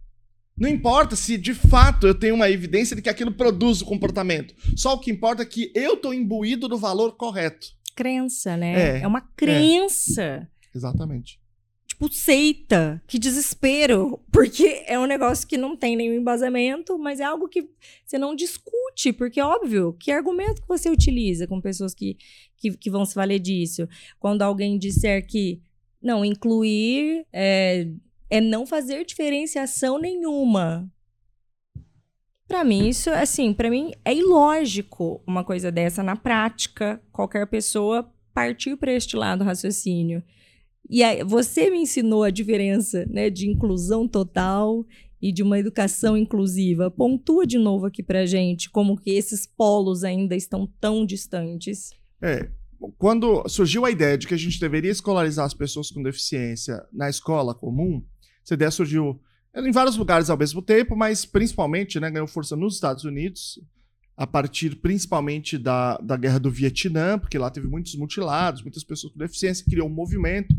Não 0.57 0.69
importa 0.69 1.15
se 1.17 1.37
de 1.37 1.53
fato 1.53 2.07
eu 2.07 2.15
tenho 2.15 2.35
uma 2.35 2.49
evidência 2.49 2.95
de 2.95 3.01
que 3.01 3.09
aquilo 3.09 3.31
produz 3.31 3.81
o 3.81 3.85
comportamento. 3.85 4.53
Só 4.75 4.93
o 4.93 4.99
que 4.99 5.11
importa 5.11 5.43
é 5.43 5.45
que 5.45 5.71
eu 5.75 5.95
estou 5.95 6.13
imbuído 6.13 6.69
do 6.69 6.77
valor 6.77 7.17
correto. 7.17 7.67
Crença, 7.93 8.55
né? 8.55 8.99
É, 8.99 9.01
é 9.01 9.07
uma 9.07 9.21
crença. 9.21 10.21
É. 10.21 10.47
Exatamente. 10.73 11.39
Tipo, 11.95 12.11
seita. 12.11 13.01
Que 13.07 13.17
desespero. 13.17 14.19
Porque 14.29 14.83
é 14.85 14.99
um 14.99 15.05
negócio 15.05 15.47
que 15.47 15.57
não 15.57 15.77
tem 15.77 15.95
nenhum 15.95 16.13
embasamento, 16.13 16.99
mas 16.99 17.21
é 17.21 17.23
algo 17.23 17.47
que 17.47 17.69
você 18.05 18.17
não 18.17 18.35
discute. 18.35 19.13
Porque, 19.13 19.39
óbvio, 19.39 19.93
que 19.97 20.11
argumento 20.11 20.61
que 20.61 20.67
você 20.67 20.89
utiliza 20.89 21.47
com 21.47 21.61
pessoas 21.61 21.93
que, 21.93 22.17
que, 22.57 22.75
que 22.75 22.91
vão 22.91 23.05
se 23.05 23.15
valer 23.15 23.39
disso? 23.39 23.87
Quando 24.19 24.41
alguém 24.41 24.77
disser 24.77 25.25
que 25.25 25.61
não, 26.01 26.25
incluir 26.25 27.25
é, 27.31 27.87
é 28.29 28.41
não 28.41 28.65
fazer 28.65 29.05
diferenciação 29.05 29.97
nenhuma. 29.97 30.91
para 32.45 32.65
mim, 32.65 32.89
isso, 32.89 33.09
assim, 33.09 33.53
para 33.53 33.69
mim 33.69 33.93
é 34.03 34.13
ilógico 34.13 35.23
uma 35.25 35.45
coisa 35.45 35.71
dessa 35.71 36.03
na 36.03 36.17
prática, 36.17 37.01
qualquer 37.09 37.47
pessoa 37.47 38.11
partir 38.33 38.75
para 38.75 38.91
este 38.91 39.15
lado 39.15 39.39
do 39.39 39.45
raciocínio. 39.45 40.21
E 40.89 41.03
aí, 41.03 41.23
você 41.23 41.69
me 41.69 41.79
ensinou 41.79 42.23
a 42.23 42.29
diferença 42.29 43.05
né, 43.09 43.29
de 43.29 43.49
inclusão 43.49 44.07
total 44.07 44.85
e 45.21 45.31
de 45.31 45.41
uma 45.41 45.57
educação 45.57 46.15
inclusiva. 46.15 46.91
Pontua 46.91 47.47
de 47.47 47.57
novo 47.57 47.85
aqui 47.87 48.03
para 48.03 48.25
gente 48.25 48.69
como 48.69 48.95
que 48.95 49.11
esses 49.11 49.47
polos 49.47 50.03
ainda 50.03 50.35
estão 50.35 50.67
tão 50.79 51.05
distantes. 51.05 51.89
É, 52.21 52.49
quando 52.97 53.47
surgiu 53.47 53.85
a 53.85 53.91
ideia 53.91 54.17
de 54.17 54.27
que 54.27 54.33
a 54.33 54.37
gente 54.37 54.59
deveria 54.59 54.91
escolarizar 54.91 55.45
as 55.45 55.53
pessoas 55.53 55.89
com 55.89 56.03
deficiência 56.03 56.83
na 56.93 57.09
escola 57.09 57.55
comum, 57.55 58.03
essa 58.43 58.53
ideia 58.53 58.69
surgiu 58.69 59.19
em 59.55 59.71
vários 59.71 59.97
lugares 59.97 60.29
ao 60.29 60.37
mesmo 60.37 60.61
tempo, 60.61 60.95
mas 60.95 61.25
principalmente 61.25 61.99
né, 61.99 62.11
ganhou 62.11 62.27
força 62.27 62.55
nos 62.55 62.75
Estados 62.75 63.05
Unidos, 63.05 63.59
a 64.17 64.27
partir 64.27 64.75
principalmente 64.75 65.57
da, 65.57 65.97
da 65.97 66.15
guerra 66.15 66.39
do 66.39 66.51
Vietnã, 66.51 67.17
porque 67.17 67.37
lá 67.37 67.49
teve 67.49 67.67
muitos 67.67 67.95
mutilados, 67.95 68.61
muitas 68.61 68.83
pessoas 68.83 69.11
com 69.13 69.19
deficiência, 69.19 69.65
criou 69.65 69.87
um 69.87 69.93
movimento 69.93 70.53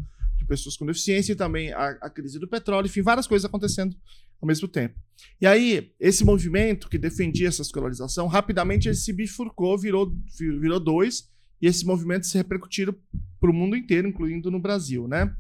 pessoas 0.47 0.77
com 0.77 0.87
deficiência 0.87 1.33
e 1.33 1.37
também 1.37 1.73
a, 1.73 1.91
a 2.03 2.11
crise 2.11 2.39
do 2.39 2.49
petróleo, 2.49 2.87
enfim, 2.87 3.03
várias 3.03 3.27
coisas 3.27 3.45
acontecendo 3.45 3.97
ao 4.41 4.47
mesmo 4.47 4.69
tempo. 4.69 4.95
E 5.41 5.47
aí, 5.47 5.93
esse 5.99 6.25
movimento 6.25 6.89
que 6.89 6.99
defendia 6.99 7.49
essa 7.49 7.63
escolarização, 7.63 8.27
rapidamente 8.27 8.89
ele 8.89 8.97
se 8.97 9.13
bifurcou, 9.13 9.79
virou, 9.79 10.13
virou 10.39 10.81
dois, 10.81 11.29
e 11.61 11.67
esses 11.67 11.83
movimentos 11.83 12.31
se 12.31 12.37
repercutiram 12.37 12.95
para 13.41 13.51
o 13.51 13.55
mundo 13.55 13.77
inteiro, 13.77 14.09
incluindo 14.09 14.51
no 14.51 14.61
Brasil, 14.61 15.09
né? 15.09 15.35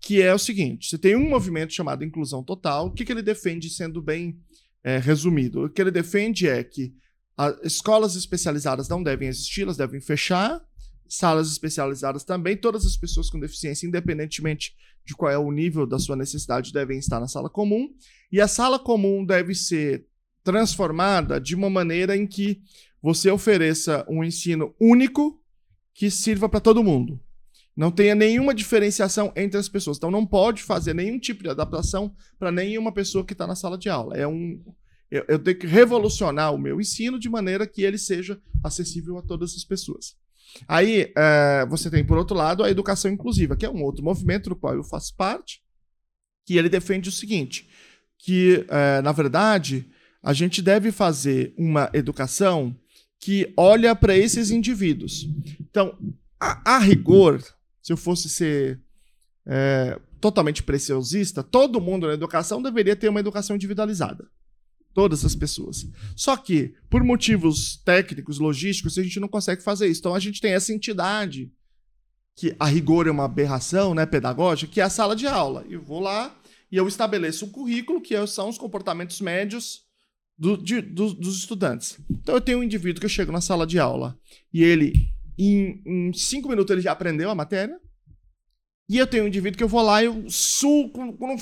Que 0.00 0.20
é 0.20 0.34
o 0.34 0.38
seguinte: 0.38 0.88
você 0.88 0.98
tem 0.98 1.14
um 1.14 1.28
movimento 1.28 1.72
chamado 1.72 2.04
Inclusão 2.04 2.42
Total. 2.42 2.86
O 2.86 2.90
que, 2.90 3.04
que 3.04 3.12
ele 3.12 3.22
defende, 3.22 3.70
sendo 3.70 4.02
bem 4.02 4.38
é, 4.82 4.98
resumido? 4.98 5.64
O 5.64 5.70
que 5.70 5.80
ele 5.80 5.90
defende 5.90 6.48
é 6.48 6.62
que 6.64 6.92
as 7.36 7.56
escolas 7.64 8.16
especializadas 8.16 8.88
não 8.88 9.02
devem 9.02 9.28
existir, 9.28 9.62
elas 9.62 9.76
devem 9.76 10.00
fechar. 10.00 10.60
Salas 11.14 11.52
especializadas 11.52 12.24
também. 12.24 12.56
Todas 12.56 12.86
as 12.86 12.96
pessoas 12.96 13.28
com 13.28 13.38
deficiência, 13.38 13.86
independentemente 13.86 14.74
de 15.04 15.14
qual 15.14 15.30
é 15.30 15.36
o 15.36 15.52
nível 15.52 15.86
da 15.86 15.98
sua 15.98 16.16
necessidade, 16.16 16.72
devem 16.72 16.98
estar 16.98 17.20
na 17.20 17.28
sala 17.28 17.50
comum. 17.50 17.94
E 18.30 18.40
a 18.40 18.48
sala 18.48 18.78
comum 18.78 19.22
deve 19.22 19.54
ser 19.54 20.06
transformada 20.42 21.38
de 21.38 21.54
uma 21.54 21.68
maneira 21.68 22.16
em 22.16 22.26
que 22.26 22.62
você 23.02 23.30
ofereça 23.30 24.06
um 24.08 24.24
ensino 24.24 24.74
único 24.80 25.38
que 25.92 26.10
sirva 26.10 26.48
para 26.48 26.60
todo 26.60 26.82
mundo. 26.82 27.20
Não 27.76 27.90
tenha 27.90 28.14
nenhuma 28.14 28.54
diferenciação 28.54 29.34
entre 29.36 29.58
as 29.58 29.68
pessoas. 29.68 29.98
Então 29.98 30.10
não 30.10 30.24
pode 30.24 30.62
fazer 30.62 30.94
nenhum 30.94 31.18
tipo 31.18 31.42
de 31.42 31.50
adaptação 31.50 32.14
para 32.38 32.50
nenhuma 32.50 32.90
pessoa 32.90 33.22
que 33.22 33.34
está 33.34 33.46
na 33.46 33.54
sala 33.54 33.76
de 33.76 33.90
aula. 33.90 34.16
É 34.16 34.26
um, 34.26 34.64
eu, 35.10 35.26
eu, 35.28 35.38
tenho 35.38 35.58
que 35.58 35.66
revolucionar 35.66 36.54
o 36.54 36.58
meu 36.58 36.80
ensino 36.80 37.18
de 37.18 37.28
maneira 37.28 37.66
que 37.66 37.82
ele 37.82 37.98
seja 37.98 38.40
acessível 38.64 39.18
a 39.18 39.22
todas 39.22 39.54
as 39.54 39.62
pessoas. 39.62 40.16
Aí 40.68 41.12
é, 41.16 41.66
você 41.68 41.90
tem, 41.90 42.04
por 42.04 42.18
outro 42.18 42.36
lado, 42.36 42.62
a 42.62 42.70
educação 42.70 43.10
inclusiva, 43.10 43.56
que 43.56 43.66
é 43.66 43.70
um 43.70 43.82
outro 43.82 44.04
movimento 44.04 44.50
do 44.50 44.56
qual 44.56 44.74
eu 44.74 44.84
faço 44.84 45.14
parte, 45.16 45.62
que 46.46 46.56
ele 46.56 46.68
defende 46.68 47.08
o 47.08 47.12
seguinte: 47.12 47.68
que, 48.18 48.64
é, 48.68 49.00
na 49.02 49.12
verdade, 49.12 49.90
a 50.22 50.32
gente 50.32 50.62
deve 50.62 50.92
fazer 50.92 51.54
uma 51.58 51.90
educação 51.92 52.76
que 53.18 53.52
olha 53.56 53.94
para 53.94 54.16
esses 54.16 54.50
indivíduos. 54.50 55.28
Então, 55.60 55.96
a, 56.40 56.76
a, 56.76 56.78
rigor, 56.78 57.42
se 57.80 57.92
eu 57.92 57.96
fosse 57.96 58.28
ser 58.28 58.80
é, 59.46 59.98
totalmente 60.20 60.62
preciosista, 60.62 61.42
todo 61.42 61.80
mundo 61.80 62.06
na 62.06 62.14
educação 62.14 62.62
deveria 62.62 62.96
ter 62.96 63.08
uma 63.08 63.20
educação 63.20 63.56
individualizada. 63.56 64.28
Todas 64.94 65.24
as 65.24 65.34
pessoas. 65.34 65.86
Só 66.14 66.36
que, 66.36 66.74
por 66.90 67.02
motivos 67.02 67.76
técnicos, 67.84 68.38
logísticos, 68.38 68.98
a 68.98 69.02
gente 69.02 69.18
não 69.18 69.28
consegue 69.28 69.62
fazer 69.62 69.86
isso. 69.86 70.00
Então, 70.00 70.14
a 70.14 70.20
gente 70.20 70.40
tem 70.40 70.52
essa 70.52 70.72
entidade, 70.72 71.50
que 72.36 72.54
a 72.58 72.66
rigor 72.66 73.06
é 73.06 73.10
uma 73.10 73.24
aberração 73.24 73.94
né, 73.94 74.06
pedagógica, 74.06 74.72
que 74.72 74.80
é 74.80 74.84
a 74.84 74.90
sala 74.90 75.14
de 75.14 75.26
aula. 75.26 75.64
Eu 75.68 75.82
vou 75.82 76.00
lá 76.00 76.34
e 76.70 76.76
eu 76.76 76.88
estabeleço 76.88 77.46
um 77.46 77.50
currículo, 77.50 78.00
que 78.00 78.26
são 78.26 78.48
os 78.48 78.58
comportamentos 78.58 79.20
médios 79.20 79.82
do, 80.38 80.56
de, 80.56 80.80
do, 80.80 81.12
dos 81.14 81.38
estudantes. 81.38 81.98
Então 82.10 82.34
eu 82.34 82.40
tenho 82.40 82.58
um 82.58 82.62
indivíduo 82.62 83.00
que 83.00 83.06
eu 83.06 83.10
chego 83.10 83.30
na 83.30 83.40
sala 83.40 83.66
de 83.66 83.78
aula 83.78 84.18
e 84.52 84.62
ele, 84.62 84.92
em, 85.38 85.82
em 85.86 86.12
cinco 86.12 86.48
minutos, 86.48 86.72
ele 86.72 86.80
já 86.80 86.92
aprendeu 86.92 87.30
a 87.30 87.34
matéria. 87.34 87.78
E 88.88 88.98
eu 88.98 89.06
tenho 89.06 89.24
um 89.24 89.28
indivíduo 89.28 89.56
que 89.56 89.64
eu 89.64 89.68
vou 89.68 89.82
lá 89.82 90.02
e 90.02 90.06
eu 90.06 90.28
suo, 90.28 90.90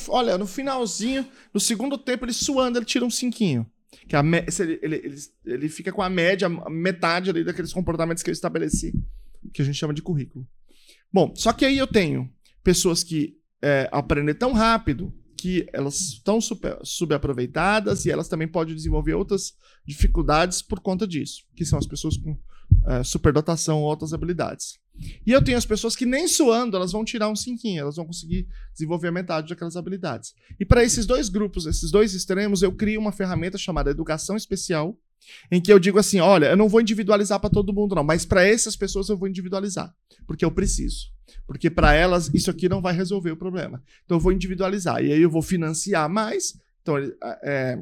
olha, 0.08 0.38
no 0.38 0.46
finalzinho, 0.46 1.26
no 1.52 1.58
segundo 1.58 1.98
tempo, 1.98 2.24
ele 2.24 2.32
suando, 2.32 2.78
ele 2.78 2.84
tira 2.84 3.04
um 3.04 3.10
cinquinho. 3.10 3.66
Que 4.08 4.14
a 4.14 4.20
ele, 4.20 4.78
ele, 4.82 4.96
ele, 4.96 5.16
ele 5.44 5.68
fica 5.68 5.92
com 5.92 6.02
a 6.02 6.10
média, 6.10 6.48
metade 6.48 7.30
ali 7.30 7.42
daqueles 7.42 7.72
comportamentos 7.72 8.22
que 8.22 8.30
eu 8.30 8.32
estabeleci, 8.32 8.92
que 9.52 9.62
a 9.62 9.64
gente 9.64 9.78
chama 9.78 9.94
de 9.94 10.02
currículo. 10.02 10.46
Bom, 11.12 11.32
só 11.34 11.52
que 11.52 11.64
aí 11.64 11.78
eu 11.78 11.86
tenho 11.86 12.30
pessoas 12.62 13.02
que 13.02 13.36
é, 13.62 13.88
aprendem 13.90 14.34
tão 14.34 14.52
rápido 14.52 15.12
que 15.36 15.66
elas 15.72 15.98
estão 16.00 16.38
subaproveitadas 16.82 18.04
e 18.04 18.10
elas 18.10 18.28
também 18.28 18.46
podem 18.46 18.74
desenvolver 18.74 19.14
outras 19.14 19.54
dificuldades 19.86 20.60
por 20.60 20.80
conta 20.80 21.06
disso, 21.06 21.44
que 21.56 21.64
são 21.64 21.78
as 21.78 21.86
pessoas 21.86 22.16
com 22.18 22.32
uh, 22.32 23.02
superdotação 23.02 23.78
ou 23.78 23.88
outras 23.88 24.12
habilidades. 24.12 24.78
E 25.26 25.32
eu 25.32 25.42
tenho 25.42 25.58
as 25.58 25.66
pessoas 25.66 25.96
que 25.96 26.06
nem 26.06 26.28
suando, 26.28 26.76
elas 26.76 26.92
vão 26.92 27.04
tirar 27.04 27.28
um 27.28 27.36
cinquinho, 27.36 27.80
elas 27.80 27.96
vão 27.96 28.06
conseguir 28.06 28.46
desenvolver 28.72 29.10
metade 29.10 29.48
daquelas 29.48 29.76
habilidades. 29.76 30.34
E 30.58 30.64
para 30.64 30.84
esses 30.84 31.06
dois 31.06 31.28
grupos, 31.28 31.66
esses 31.66 31.90
dois 31.90 32.14
extremos, 32.14 32.62
eu 32.62 32.72
crio 32.72 33.00
uma 33.00 33.12
ferramenta 33.12 33.58
chamada 33.58 33.90
educação 33.90 34.36
especial, 34.36 34.96
em 35.50 35.60
que 35.60 35.72
eu 35.72 35.78
digo 35.78 35.98
assim, 35.98 36.18
olha, 36.20 36.46
eu 36.46 36.56
não 36.56 36.68
vou 36.68 36.80
individualizar 36.80 37.38
para 37.38 37.50
todo 37.50 37.72
mundo 37.72 37.94
não, 37.94 38.04
mas 38.04 38.24
para 38.24 38.44
essas 38.46 38.76
pessoas 38.76 39.08
eu 39.08 39.16
vou 39.16 39.28
individualizar, 39.28 39.94
porque 40.26 40.44
eu 40.44 40.50
preciso. 40.50 41.10
Porque 41.46 41.70
para 41.70 41.94
elas 41.94 42.30
isso 42.32 42.50
aqui 42.50 42.68
não 42.68 42.80
vai 42.80 42.94
resolver 42.94 43.30
o 43.30 43.36
problema. 43.36 43.82
Então 44.04 44.16
eu 44.16 44.20
vou 44.20 44.32
individualizar. 44.32 45.02
E 45.04 45.12
aí 45.12 45.20
eu 45.20 45.30
vou 45.30 45.42
financiar 45.42 46.08
mais. 46.08 46.54
Então, 46.82 46.96
é, 47.42 47.78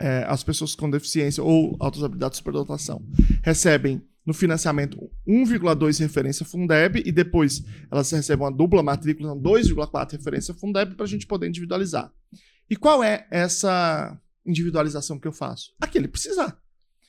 é, 0.00 0.24
as 0.28 0.42
pessoas 0.42 0.74
com 0.74 0.90
deficiência 0.90 1.42
ou 1.42 1.76
altas 1.78 2.02
habilidades 2.02 2.34
de 2.34 2.38
superdotação 2.38 3.02
recebem 3.42 4.02
no 4.24 4.32
financiamento 4.32 5.10
1,2 5.26 5.98
referência 5.98 6.44
Fundeb 6.44 7.02
e 7.04 7.10
depois 7.10 7.62
elas 7.90 8.10
recebem 8.10 8.44
uma 8.44 8.52
dupla 8.52 8.82
matrícula, 8.82 9.34
2,4 9.34 10.12
referência 10.12 10.54
Fundeb 10.54 10.94
para 10.94 11.04
a 11.04 11.08
gente 11.08 11.26
poder 11.26 11.48
individualizar. 11.48 12.12
E 12.70 12.76
qual 12.76 13.02
é 13.02 13.26
essa 13.30 14.18
individualização 14.46 15.18
que 15.18 15.26
eu 15.26 15.32
faço? 15.32 15.74
Aqui 15.80 15.98
ele 15.98 16.08
precisar. 16.08 16.56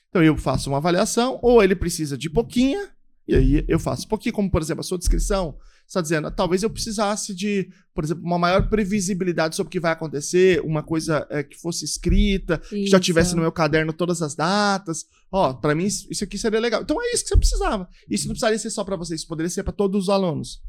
Então 0.09 0.23
eu 0.23 0.37
faço 0.37 0.69
uma 0.69 0.77
avaliação, 0.77 1.39
ou 1.41 1.63
ele 1.63 1.75
precisa 1.75 2.17
de 2.17 2.29
pouquinha, 2.29 2.89
e 3.27 3.35
aí 3.35 3.65
eu 3.67 3.79
faço. 3.79 4.07
Porque, 4.07 4.31
como 4.31 4.49
por 4.49 4.61
exemplo, 4.61 4.81
a 4.81 4.83
sua 4.83 4.97
descrição 4.97 5.57
está 5.93 6.01
dizendo, 6.01 6.31
talvez 6.31 6.63
eu 6.63 6.69
precisasse 6.69 7.33
de, 7.33 7.69
por 7.93 8.03
exemplo, 8.03 8.23
uma 8.23 8.39
maior 8.39 8.67
previsibilidade 8.67 9.55
sobre 9.55 9.67
o 9.67 9.71
que 9.71 9.79
vai 9.79 9.91
acontecer, 9.91 10.61
uma 10.61 10.81
coisa 10.81 11.25
é, 11.29 11.43
que 11.43 11.55
fosse 11.55 11.85
escrita, 11.85 12.59
isso. 12.63 12.69
que 12.69 12.87
já 12.87 12.99
tivesse 12.99 13.35
no 13.35 13.41
meu 13.41 13.51
caderno 13.51 13.93
todas 13.93 14.21
as 14.21 14.35
datas. 14.35 15.05
Ó, 15.31 15.53
para 15.53 15.75
mim 15.75 15.85
isso 15.85 16.23
aqui 16.23 16.37
seria 16.37 16.59
legal. 16.59 16.81
Então 16.81 17.01
é 17.01 17.13
isso 17.13 17.23
que 17.23 17.29
você 17.29 17.37
precisava. 17.37 17.87
Isso 18.09 18.27
não 18.27 18.33
precisaria 18.33 18.59
ser 18.59 18.69
só 18.71 18.83
para 18.83 18.95
vocês, 18.95 19.23
poderia 19.23 19.49
ser 19.49 19.63
para 19.63 19.73
todos 19.73 20.03
os 20.03 20.09
alunos. 20.09 20.61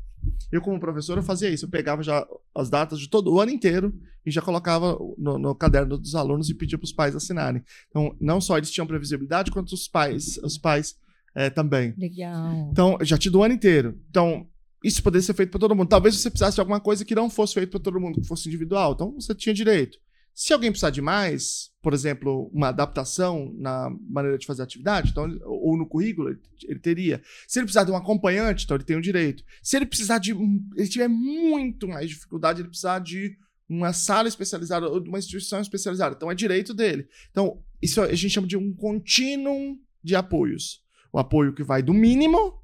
Eu, 0.51 0.61
como 0.61 0.81
professor, 0.81 1.19
eu 1.19 1.23
fazia 1.23 1.51
isso. 1.51 1.67
Eu 1.67 1.71
pegava 1.71 2.03
já 2.03 2.27
as 2.55 2.71
datas 2.71 2.99
de 2.99 3.09
todo 3.09 3.33
o 3.33 3.41
ano 3.41 3.51
inteiro 3.51 3.95
e 4.25 4.31
já 4.31 4.41
colocava 4.41 4.99
no, 5.19 5.39
no 5.39 5.55
caderno 5.55 5.99
dos 5.99 6.15
alunos 6.15 6.49
e 6.49 6.55
pedia 6.55 6.79
para 6.79 6.85
os 6.85 6.93
pais 6.93 7.15
assinarem. 7.15 7.63
Então, 7.89 8.17
não 8.21 8.41
só 8.41 8.57
eles 8.57 8.71
tinham 8.71 8.87
previsibilidade, 8.87 9.51
quanto 9.51 9.73
os 9.73 9.87
pais, 9.87 10.39
os 10.43 10.57
pais 10.57 10.97
é, 11.35 11.51
também. 11.51 11.95
Legal. 11.99 12.69
Então, 12.71 12.97
já 13.03 13.19
te 13.19 13.29
dou 13.29 13.43
o 13.43 13.45
ano 13.45 13.55
inteiro. 13.55 13.99
Então, 14.09 14.47
isso 14.85 15.03
poderia 15.03 15.25
ser 15.25 15.35
feito 15.35 15.51
para 15.51 15.61
todo 15.61 15.75
mundo. 15.75 15.89
Talvez 15.89 16.15
você 16.15 16.31
precisasse 16.31 16.57
de 16.57 16.61
alguma 16.61 16.81
coisa 16.81 17.05
que 17.05 17.15
não 17.15 17.31
fosse 17.31 17.55
feito 17.55 17.71
para 17.71 17.81
todo 17.81 18.01
mundo, 18.01 18.21
que 18.21 18.27
fosse 18.27 18.49
individual. 18.49 18.93
Então, 18.93 19.13
você 19.13 19.35
tinha 19.35 19.55
direito. 19.55 19.99
Se 20.35 20.53
alguém 20.53 20.71
precisar 20.71 20.91
de 20.91 21.01
mais, 21.01 21.71
por 21.81 21.95
exemplo, 21.95 22.51
uma 22.53 22.69
adaptação 22.69 23.53
na 23.57 23.89
maneira 24.09 24.37
de 24.37 24.47
fazer 24.47 24.63
atividade, 24.63 25.11
então, 25.11 25.27
ou 25.45 25.77
no 25.77 25.87
currículo, 25.87 26.29
ele, 26.29 26.41
ele 26.65 26.79
teria. 26.81 27.23
Se 27.47 27.59
ele 27.59 27.67
precisar 27.67 27.85
de 27.85 27.93
um 27.93 27.97
acompanhante, 27.97 28.65
então 28.65 28.77
ele 28.77 28.85
tem 28.85 28.97
o 28.97 28.99
um 28.99 29.03
direito. 29.03 29.45
Se 29.63 29.77
ele 29.77 29.87
precisar 29.87 30.19
de. 30.19 30.33
Ele 30.33 30.89
tiver 30.89 31.09
muito 31.09 31.87
mais 31.87 32.09
dificuldade, 32.09 32.61
ele 32.61 32.69
precisar 32.69 32.99
de 32.99 33.37
uma 33.69 33.93
sala 33.93 34.29
especializada 34.29 34.89
ou 34.89 35.01
de 35.01 35.09
uma 35.09 35.19
instituição 35.19 35.61
especializada. 35.61 36.15
Então 36.17 36.31
é 36.31 36.35
direito 36.35 36.75
dele. 36.75 37.09
Então, 37.31 37.63
isso 37.81 38.01
a 38.01 38.15
gente 38.15 38.33
chama 38.33 38.47
de 38.47 38.57
um 38.57 38.75
contínuo 38.75 39.79
de 40.03 40.17
apoios 40.17 40.85
o 41.15 41.19
apoio 41.21 41.53
que 41.53 41.63
vai 41.63 41.81
do 41.81 41.95
mínimo 41.95 42.61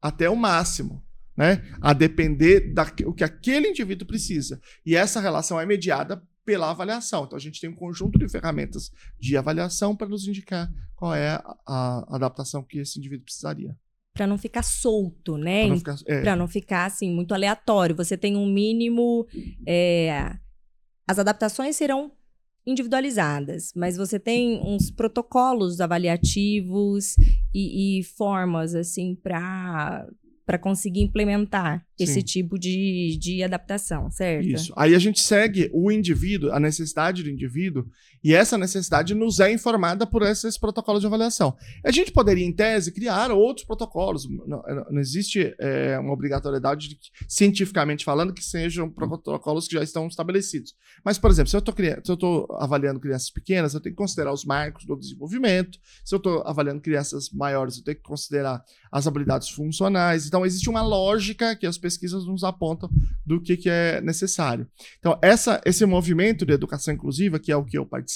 até 0.00 0.28
o 0.28 0.34
máximo, 0.34 1.00
né? 1.36 1.62
A 1.80 1.92
depender 1.92 2.72
do 2.72 3.14
que 3.14 3.24
aquele 3.24 3.68
indivíduo 3.68 4.06
precisa. 4.06 4.60
E 4.84 4.94
essa 4.94 5.20
relação 5.20 5.60
é 5.60 5.66
mediada 5.66 6.22
pela 6.44 6.70
avaliação. 6.70 7.24
Então 7.24 7.36
a 7.36 7.40
gente 7.40 7.60
tem 7.60 7.70
um 7.70 7.74
conjunto 7.74 8.18
de 8.18 8.28
ferramentas 8.28 8.90
de 9.18 9.36
avaliação 9.36 9.96
para 9.96 10.08
nos 10.08 10.26
indicar 10.26 10.70
qual 10.94 11.14
é 11.14 11.40
a, 11.66 12.14
adaptação 12.14 12.62
que 12.62 12.78
esse 12.78 12.98
indivíduo 12.98 13.24
precisaria 13.24 13.76
para 14.14 14.26
não 14.26 14.36
ficar 14.36 14.62
solto, 14.62 15.38
né? 15.38 15.62
Para 15.62 15.68
não 15.70 15.78
ficar, 15.78 15.96
é. 16.06 16.36
não 16.36 16.48
ficar 16.48 16.84
assim 16.84 17.10
muito 17.10 17.32
aleatório. 17.32 17.96
Você 17.96 18.14
tem 18.14 18.36
um 18.36 18.46
mínimo. 18.46 19.26
É, 19.66 20.36
as 21.08 21.18
adaptações 21.18 21.76
serão 21.76 22.12
individualizadas, 22.66 23.72
mas 23.74 23.96
você 23.96 24.20
tem 24.20 24.60
uns 24.62 24.90
protocolos 24.90 25.80
avaliativos 25.80 27.16
e, 27.52 28.00
e 28.00 28.04
formas 28.04 28.74
assim 28.74 29.14
para 29.14 30.06
para 30.44 30.58
conseguir 30.58 31.02
implementar 31.02 31.80
Sim. 31.96 32.04
esse 32.04 32.22
tipo 32.22 32.58
de, 32.58 33.16
de 33.20 33.42
adaptação, 33.42 34.10
certo? 34.10 34.46
Isso. 34.48 34.72
Aí 34.76 34.94
a 34.94 34.98
gente 34.98 35.20
segue 35.20 35.70
o 35.72 35.90
indivíduo, 35.90 36.52
a 36.52 36.58
necessidade 36.58 37.22
do 37.22 37.30
indivíduo, 37.30 37.86
e 38.22 38.34
essa 38.34 38.56
necessidade 38.56 39.14
nos 39.14 39.40
é 39.40 39.52
informada 39.52 40.06
por 40.06 40.22
esses 40.22 40.56
protocolos 40.56 41.00
de 41.00 41.06
avaliação. 41.06 41.56
A 41.84 41.90
gente 41.90 42.12
poderia, 42.12 42.46
em 42.46 42.52
tese, 42.52 42.92
criar 42.92 43.30
outros 43.32 43.66
protocolos. 43.66 44.28
Não, 44.46 44.62
não 44.90 45.00
existe 45.00 45.54
é, 45.58 45.98
uma 45.98 46.12
obrigatoriedade, 46.12 46.90
de, 46.90 46.98
cientificamente 47.28 48.04
falando, 48.04 48.32
que 48.32 48.44
sejam 48.44 48.88
protocolos 48.88 49.66
que 49.66 49.74
já 49.74 49.82
estão 49.82 50.06
estabelecidos. 50.06 50.74
Mas, 51.04 51.18
por 51.18 51.30
exemplo, 51.30 51.50
se 51.50 51.56
eu 51.56 52.14
estou 52.14 52.46
avaliando 52.60 53.00
crianças 53.00 53.30
pequenas, 53.30 53.74
eu 53.74 53.80
tenho 53.80 53.94
que 53.94 54.00
considerar 54.00 54.32
os 54.32 54.44
marcos 54.44 54.84
do 54.84 54.96
desenvolvimento. 54.96 55.78
Se 56.04 56.14
eu 56.14 56.18
estou 56.18 56.42
avaliando 56.46 56.80
crianças 56.80 57.30
maiores, 57.30 57.78
eu 57.78 57.84
tenho 57.84 57.96
que 57.96 58.02
considerar 58.02 58.62
as 58.90 59.06
habilidades 59.06 59.48
funcionais. 59.48 60.26
Então, 60.26 60.46
existe 60.46 60.70
uma 60.70 60.82
lógica 60.82 61.56
que 61.56 61.66
as 61.66 61.76
pesquisas 61.78 62.24
nos 62.24 62.44
apontam 62.44 62.88
do 63.26 63.40
que, 63.40 63.56
que 63.56 63.68
é 63.68 64.00
necessário. 64.00 64.68
Então, 64.98 65.18
essa, 65.20 65.60
esse 65.64 65.84
movimento 65.86 66.46
de 66.46 66.52
educação 66.52 66.94
inclusiva, 66.94 67.38
que 67.38 67.50
é 67.50 67.56
o 67.56 67.64
que 67.64 67.76
eu 67.76 67.84
participo, 67.84 68.11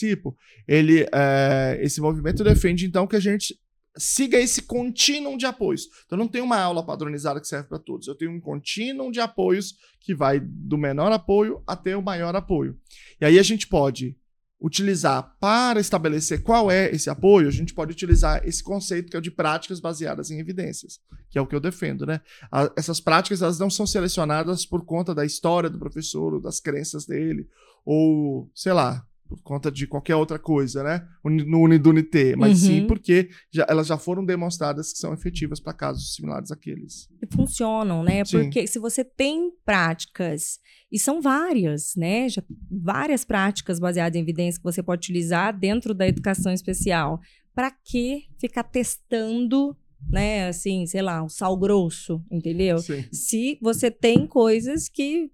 ele, 0.66 1.06
é, 1.12 1.78
esse 1.80 2.00
movimento 2.00 2.44
defende, 2.44 2.86
então, 2.86 3.06
que 3.06 3.16
a 3.16 3.20
gente 3.20 3.58
siga 3.96 4.38
esse 4.38 4.62
contínuo 4.62 5.38
de 5.38 5.46
apoios. 5.46 5.88
Então, 6.04 6.18
não 6.18 6.28
tem 6.28 6.42
uma 6.42 6.58
aula 6.58 6.84
padronizada 6.84 7.40
que 7.40 7.48
serve 7.48 7.68
para 7.68 7.78
todos. 7.78 8.06
Eu 8.06 8.14
tenho 8.14 8.30
um 8.30 8.40
contínuo 8.40 9.10
de 9.10 9.20
apoios 9.20 9.76
que 10.00 10.14
vai 10.14 10.38
do 10.40 10.76
menor 10.76 11.10
apoio 11.12 11.62
até 11.66 11.96
o 11.96 12.02
maior 12.02 12.36
apoio. 12.36 12.78
E 13.20 13.24
aí 13.24 13.38
a 13.38 13.42
gente 13.42 13.66
pode 13.66 14.16
utilizar 14.60 15.36
para 15.38 15.80
estabelecer 15.80 16.42
qual 16.42 16.70
é 16.70 16.90
esse 16.90 17.10
apoio, 17.10 17.48
a 17.48 17.52
gente 17.52 17.74
pode 17.74 17.92
utilizar 17.92 18.40
esse 18.46 18.62
conceito 18.62 19.10
que 19.10 19.16
é 19.16 19.18
o 19.18 19.22
de 19.22 19.30
práticas 19.30 19.80
baseadas 19.80 20.30
em 20.30 20.38
evidências, 20.38 20.98
que 21.28 21.38
é 21.38 21.40
o 21.40 21.46
que 21.46 21.54
eu 21.54 21.60
defendo, 21.60 22.06
né? 22.06 22.20
A, 22.50 22.72
essas 22.76 22.98
práticas 22.98 23.42
elas 23.42 23.58
não 23.58 23.68
são 23.68 23.86
selecionadas 23.86 24.64
por 24.64 24.84
conta 24.84 25.14
da 25.14 25.26
história 25.26 25.68
do 25.68 25.78
professor 25.78 26.34
ou 26.34 26.40
das 26.40 26.58
crenças 26.58 27.04
dele 27.04 27.46
ou, 27.84 28.50
sei 28.54 28.72
lá, 28.72 29.06
por 29.28 29.42
conta 29.42 29.70
de 29.70 29.86
qualquer 29.86 30.16
outra 30.16 30.38
coisa, 30.38 30.82
né? 30.82 31.06
No 31.24 31.60
Unidunité, 31.60 32.36
mas 32.36 32.62
uhum. 32.62 32.68
sim 32.68 32.86
porque 32.86 33.28
já, 33.50 33.66
elas 33.68 33.86
já 33.86 33.98
foram 33.98 34.24
demonstradas 34.24 34.92
que 34.92 34.98
são 34.98 35.12
efetivas 35.12 35.60
para 35.60 35.72
casos 35.72 36.14
similares 36.14 36.50
àqueles. 36.50 37.08
E 37.22 37.34
funcionam, 37.34 38.02
né? 38.02 38.24
Sim. 38.24 38.42
Porque 38.42 38.66
se 38.66 38.78
você 38.78 39.04
tem 39.04 39.50
práticas, 39.64 40.58
e 40.90 40.98
são 40.98 41.20
várias, 41.20 41.94
né? 41.96 42.28
Já, 42.28 42.42
várias 42.70 43.24
práticas 43.24 43.78
baseadas 43.78 44.16
em 44.16 44.22
evidência 44.22 44.58
que 44.58 44.64
você 44.64 44.82
pode 44.82 45.00
utilizar 45.00 45.56
dentro 45.58 45.94
da 45.94 46.06
educação 46.06 46.52
especial. 46.52 47.20
Para 47.54 47.70
que 47.70 48.26
ficar 48.38 48.64
testando 48.64 49.74
né, 50.08 50.48
assim, 50.48 50.86
sei 50.86 51.02
lá, 51.02 51.22
um 51.22 51.28
sal 51.28 51.56
grosso, 51.56 52.22
entendeu? 52.30 52.78
Sim. 52.78 53.04
Se 53.10 53.58
você 53.60 53.90
tem 53.90 54.26
coisas 54.26 54.88
que 54.88 55.30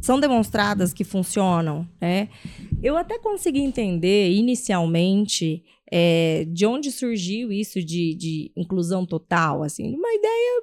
são 0.00 0.18
demonstradas 0.18 0.92
que 0.92 1.04
funcionam, 1.04 1.86
né? 2.00 2.28
Eu 2.82 2.96
até 2.96 3.18
consegui 3.18 3.60
entender 3.60 4.30
inicialmente 4.32 5.64
é, 5.90 6.46
de 6.48 6.66
onde 6.66 6.90
surgiu 6.90 7.50
isso 7.50 7.82
de, 7.82 8.14
de 8.14 8.52
inclusão 8.56 9.06
total, 9.06 9.62
assim, 9.62 9.94
uma 9.94 10.12
ideia 10.12 10.62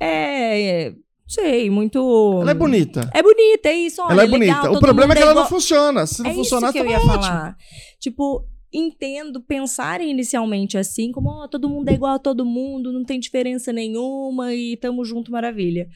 é, 0.00 0.92
sei, 1.26 1.70
muito. 1.70 2.38
Ela 2.42 2.50
é 2.50 2.54
bonita. 2.54 3.10
É 3.12 3.22
bonita, 3.22 3.68
é 3.68 3.74
isso. 3.74 4.02
Olha, 4.02 4.12
ela 4.12 4.22
é, 4.22 4.24
é 4.24 4.28
bonita. 4.28 4.56
Legal, 4.56 4.74
o 4.74 4.80
problema 4.80 5.12
é 5.12 5.16
que 5.16 5.22
ela 5.22 5.32
igual... 5.32 5.44
não 5.44 5.50
funciona. 5.50 6.06
Se 6.06 6.22
não 6.22 6.30
é 6.30 6.34
funcionar, 6.34 6.68
isso 6.68 6.72
que 6.72 6.78
tá 6.78 6.84
eu 6.84 6.90
ia 6.90 6.98
ótimo. 6.98 7.12
falar. 7.12 7.56
Tipo, 7.98 8.44
entendo 8.74 9.40
pensar 9.40 10.00
inicialmente 10.00 10.76
assim, 10.76 11.12
como 11.12 11.30
oh, 11.30 11.48
todo 11.48 11.68
mundo 11.68 11.88
é 11.88 11.94
igual 11.94 12.14
a 12.14 12.18
todo 12.18 12.44
mundo, 12.44 12.92
não 12.92 13.04
tem 13.04 13.20
diferença 13.20 13.72
nenhuma 13.72 14.52
e 14.52 14.76
tamo 14.76 15.04
junto, 15.04 15.30
maravilha. 15.30 15.88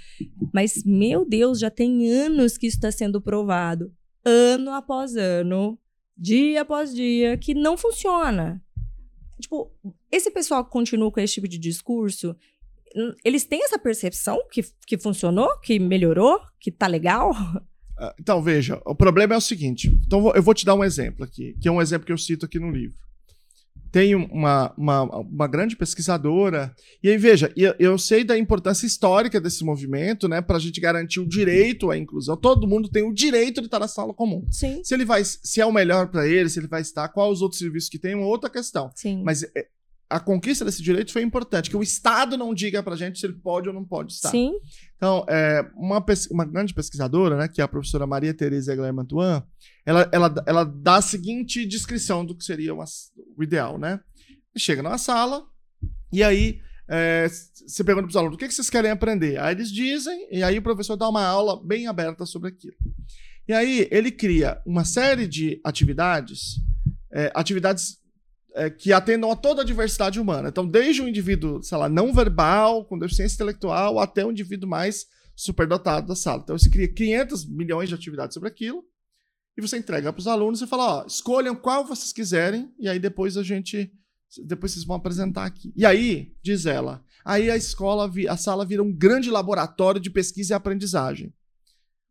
Mas, 0.55 0.85
meu 0.85 1.25
Deus, 1.25 1.59
já 1.59 1.71
tem 1.71 2.09
anos 2.09 2.57
que 2.57 2.69
isso 2.69 2.77
está 2.77 2.93
sendo 2.93 3.21
provado, 3.21 3.93
ano 4.25 4.71
após 4.71 5.17
ano, 5.17 5.77
dia 6.17 6.62
após 6.62 6.95
dia, 6.95 7.37
que 7.37 7.53
não 7.53 7.77
funciona. 7.77 8.62
Tipo, 9.41 9.73
esse 10.11 10.31
pessoal 10.31 10.64
que 10.64 10.71
continua 10.71 11.11
com 11.11 11.21
esse 11.21 11.35
tipo 11.35 11.49
de 11.49 11.59
discurso, 11.59 12.37
eles 13.25 13.45
têm 13.45 13.62
essa 13.64 13.79
percepção 13.79 14.41
que, 14.51 14.62
que 14.87 14.97
funcionou, 14.97 15.59
que 15.61 15.79
melhorou, 15.79 16.41
que 16.61 16.71
tá 16.71 16.87
legal? 16.87 17.33
Ah, 17.99 18.15
então, 18.19 18.41
veja, 18.41 18.81
o 18.87 18.95
problema 18.95 19.35
é 19.35 19.37
o 19.37 19.41
seguinte. 19.41 19.89
Então, 20.07 20.33
eu 20.35 20.43
vou 20.43 20.55
te 20.55 20.65
dar 20.65 20.75
um 20.75 20.85
exemplo 20.85 21.25
aqui, 21.25 21.57
que 21.61 21.67
é 21.67 21.73
um 21.73 21.83
exemplo 21.83 22.07
que 22.07 22.13
eu 22.13 22.19
cito 22.19 22.47
aqui 22.47 22.59
no 22.59 22.71
livro. 22.71 22.97
Tem 23.91 24.15
uma, 24.15 24.73
uma, 24.77 25.03
uma 25.03 25.47
grande 25.49 25.75
pesquisadora, 25.75 26.75
e 27.03 27.09
aí, 27.09 27.17
veja, 27.17 27.51
eu, 27.57 27.75
eu 27.79 27.99
sei 27.99 28.23
da 28.23 28.39
importância 28.39 28.87
histórica 28.87 29.41
desse 29.41 29.65
movimento, 29.65 30.29
né, 30.29 30.43
para 30.43 30.57
a 30.57 30.61
gente 30.61 30.79
garantir 30.81 31.21
o 31.21 31.27
direito 31.27 31.91
à 31.91 31.97
inclusão. 31.97 32.37
Todo 32.37 32.69
mundo 32.69 32.89
tem 32.89 33.03
o 33.03 33.15
direito 33.15 33.61
de 33.61 33.67
estar 33.67 33.79
na 33.79 33.89
sala 33.89 34.13
comum. 34.13 34.47
Sim. 34.51 34.83
Se 34.85 34.95
ele 34.95 35.07
vai, 35.07 35.25
se 35.25 35.61
é 35.61 35.67
o 35.67 35.73
melhor 35.73 36.09
para 36.09 36.29
ele, 36.29 36.51
se 36.51 36.61
ele 36.61 36.69
vai 36.69 36.83
estar, 36.83 37.09
quais 37.09 37.33
os 37.33 37.43
outros 37.43 37.59
serviços 37.59 37.89
que 37.89 37.99
tem, 37.99 38.13
é 38.13 38.17
uma 38.17 38.27
outra 38.27 38.51
questão. 38.51 38.91
Sim. 38.95 39.23
Mas 39.25 39.43
é, 39.43 39.67
a 40.11 40.18
conquista 40.18 40.64
desse 40.64 40.83
direito 40.83 41.12
foi 41.12 41.23
importante, 41.23 41.68
que 41.68 41.77
o 41.77 41.83
Estado 41.83 42.37
não 42.37 42.55
diga 42.55 42.83
pra 42.83 42.97
gente 42.97 43.18
se 43.18 43.27
ele 43.27 43.35
pode 43.35 43.68
ou 43.68 43.75
não 43.75 43.85
pode 43.85 44.14
estar. 44.14 44.31
Sim. 44.31 44.53
Então, 44.97 45.25
é, 45.29 45.68
uma, 45.75 46.05
uma 46.31 46.44
grande 46.44 46.73
pesquisadora, 46.73 47.37
né, 47.37 47.49
que 47.49 47.61
é 47.61 47.64
a 47.64 47.68
professora 47.68 48.07
Maria 48.07 48.33
Teresa 48.33 48.73
Egler 48.73 48.92
Mantuan, 48.92 49.42
ela, 49.85 50.09
ela, 50.11 50.35
ela 50.47 50.64
dá 50.64 50.97
a 50.97 51.03
seguinte 51.03 51.66
descrição 51.66 52.25
do 52.25 52.35
que 52.35 52.44
seria 52.44 52.73
uma, 52.73 52.85
o 53.37 53.42
ideal, 53.42 53.79
né? 53.79 54.01
Chega 54.57 54.83
numa 54.83 54.99
sala, 54.99 55.44
e 56.12 56.23
aí 56.23 56.61
é, 56.88 57.29
você 57.29 57.85
pergunta 57.85 58.07
para 58.07 58.11
os 58.11 58.16
alunos, 58.16 58.37
o 58.37 58.38
que, 58.38 58.49
que 58.49 58.55
vocês 58.55 58.71
querem 58.71 58.90
aprender? 58.90 59.38
Aí 59.38 59.55
eles 59.55 59.71
dizem, 59.71 60.27
e 60.31 60.42
aí 60.42 60.59
o 60.59 60.62
professor 60.62 60.97
dá 60.97 61.09
uma 61.09 61.25
aula 61.25 61.62
bem 61.62 61.87
aberta 61.87 62.25
sobre 62.25 62.49
aquilo. 62.49 62.75
E 63.47 63.53
aí 63.53 63.87
ele 63.90 64.11
cria 64.11 64.61
uma 64.66 64.85
série 64.85 65.29
de 65.29 65.61
atividades, 65.62 66.57
é, 67.12 67.31
atividades 67.35 67.99
é, 68.55 68.71
que 68.71 68.93
atendam 68.93 69.31
a 69.31 69.37
toda 69.37 69.63
a 69.63 69.65
diversidade 69.65 70.19
humana. 70.21 70.49
Então, 70.49 70.67
desde 70.67 71.03
um 71.03 71.09
indivíduo, 71.09 71.63
sei 71.63 71.79
lá, 71.79 71.89
não 71.89 72.13
verbal, 72.13 72.85
com 72.85 72.99
deficiência 72.99 73.35
intelectual, 73.37 73.99
até 73.99 74.25
um 74.25 74.31
indivíduo 74.31 74.69
mais 74.69 75.07
superdotado 75.37 76.09
da 76.09 76.17
sala. 76.17 76.43
Então, 76.43 76.59
você 76.59 76.69
cria 76.69 76.93
500 76.93 77.47
milhões 77.47 77.89
de 77.89 77.95
atividades 77.95 78.35
sobre 78.35 78.49
aquilo 78.49 78.85
e 79.57 79.61
você 79.61 79.77
entrega 79.77 80.13
para 80.13 80.21
os 80.21 80.27
alunos 80.27 80.63
e 80.63 80.67
fala, 80.67 81.03
ó, 81.03 81.07
escolham 81.07 81.55
qual 81.55 81.85
vocês 81.85 82.13
quiserem 82.13 82.73
e 82.79 82.89
aí 82.89 82.99
depois 82.99 83.37
a 83.37 83.43
gente, 83.43 83.93
depois 84.45 84.73
vocês 84.73 84.85
vão 84.85 84.97
apresentar 84.97 85.45
aqui. 85.45 85.73
E 85.77 85.87
aí, 85.87 86.35
diz 86.43 86.67
ela, 86.67 87.05
aí 87.25 87.51
a 87.51 87.57
escola, 87.57 88.11
a 88.29 88.37
sala 88.37 88.65
vira 88.65 88.83
um 88.83 88.93
grande 88.93 89.31
laboratório 89.31 90.01
de 90.01 90.11
pesquisa 90.11 90.55
e 90.55 90.57
aprendizagem. 90.57 91.33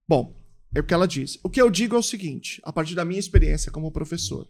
Bom, 0.07 0.37
é 0.73 0.79
o 0.79 0.83
que 0.83 0.93
ela 0.93 1.07
diz. 1.07 1.37
O 1.43 1.49
que 1.49 1.61
eu 1.61 1.69
digo 1.69 1.95
é 1.95 1.99
o 1.99 2.03
seguinte, 2.03 2.61
a 2.63 2.71
partir 2.71 2.95
da 2.95 3.03
minha 3.03 3.19
experiência 3.19 3.71
como 3.71 3.91
professor. 3.91 4.47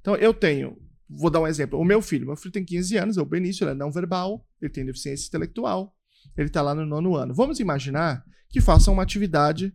Então, 0.00 0.14
eu 0.16 0.34
tenho 0.34 0.76
Vou 1.12 1.30
dar 1.30 1.40
um 1.40 1.46
exemplo. 1.46 1.78
O 1.78 1.84
meu 1.84 2.00
filho, 2.00 2.26
meu 2.26 2.36
filho 2.36 2.52
tem 2.52 2.64
15 2.64 2.96
anos, 2.96 3.18
é 3.18 3.20
o 3.20 3.26
Benício, 3.26 3.64
ele 3.64 3.72
é 3.72 3.74
não 3.74 3.90
verbal, 3.90 4.46
ele 4.62 4.70
tem 4.70 4.84
deficiência 4.84 5.26
intelectual, 5.26 5.94
ele 6.36 6.46
está 6.46 6.62
lá 6.62 6.74
no 6.74 6.86
nono 6.86 7.16
ano. 7.16 7.34
Vamos 7.34 7.58
imaginar 7.58 8.24
que 8.48 8.60
faça 8.60 8.90
uma 8.90 9.02
atividade 9.02 9.74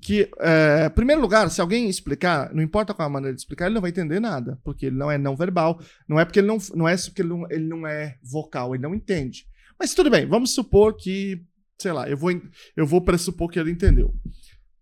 que, 0.00 0.28
é, 0.38 0.86
em 0.86 0.90
primeiro 0.90 1.22
lugar, 1.22 1.48
se 1.50 1.60
alguém 1.60 1.88
explicar, 1.88 2.52
não 2.52 2.62
importa 2.62 2.92
qual 2.92 3.06
a 3.06 3.10
maneira 3.10 3.34
de 3.34 3.40
explicar, 3.40 3.66
ele 3.66 3.74
não 3.74 3.80
vai 3.80 3.90
entender 3.90 4.20
nada, 4.20 4.60
porque 4.62 4.86
ele 4.86 4.96
não 4.96 5.10
é 5.10 5.16
não 5.16 5.34
verbal, 5.34 5.80
não 6.06 6.20
é 6.20 6.24
porque 6.26 6.40
ele 6.40 6.46
não, 6.46 6.58
não 6.74 6.86
é 6.86 6.94
porque 6.94 7.22
ele 7.22 7.28
não, 7.30 7.50
ele 7.50 7.64
não 7.64 7.86
é 7.86 8.18
vocal, 8.22 8.74
ele 8.74 8.82
não 8.82 8.94
entende. 8.94 9.46
Mas 9.78 9.94
tudo 9.94 10.10
bem, 10.10 10.26
vamos 10.26 10.50
supor 10.54 10.94
que, 10.94 11.42
sei 11.78 11.92
lá, 11.92 12.08
eu 12.08 12.18
vou, 12.18 12.30
eu 12.76 12.86
vou 12.86 13.00
pressupor 13.00 13.48
que 13.48 13.58
ele 13.58 13.70
entendeu. 13.70 14.14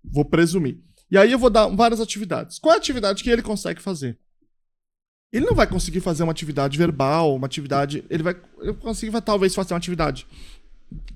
Vou 0.03 0.25
presumir. 0.25 0.81
E 1.09 1.17
aí 1.17 1.31
eu 1.31 1.39
vou 1.39 1.51
dar 1.51 1.69
várias 1.69 2.01
atividades. 2.01 2.59
Qual 2.59 2.73
é 2.73 2.77
a 2.77 2.79
atividade 2.79 3.23
que 3.23 3.31
ele 3.31 3.43
consegue 3.43 3.81
fazer? 3.81 4.19
Ele 5.33 5.47
não 5.47 5.55
vai 5.55 5.67
conseguir 5.67 6.01
fazer 6.01 6.23
uma 6.23 6.33
atividade 6.33 6.77
verbal, 6.77 7.35
uma 7.35 7.47
atividade. 7.47 8.05
Ele 8.11 8.23
vai, 8.23 8.35
conseguir 8.81 9.19
talvez 9.23 9.55
fazer 9.55 9.73
uma 9.73 9.79
atividade 9.79 10.27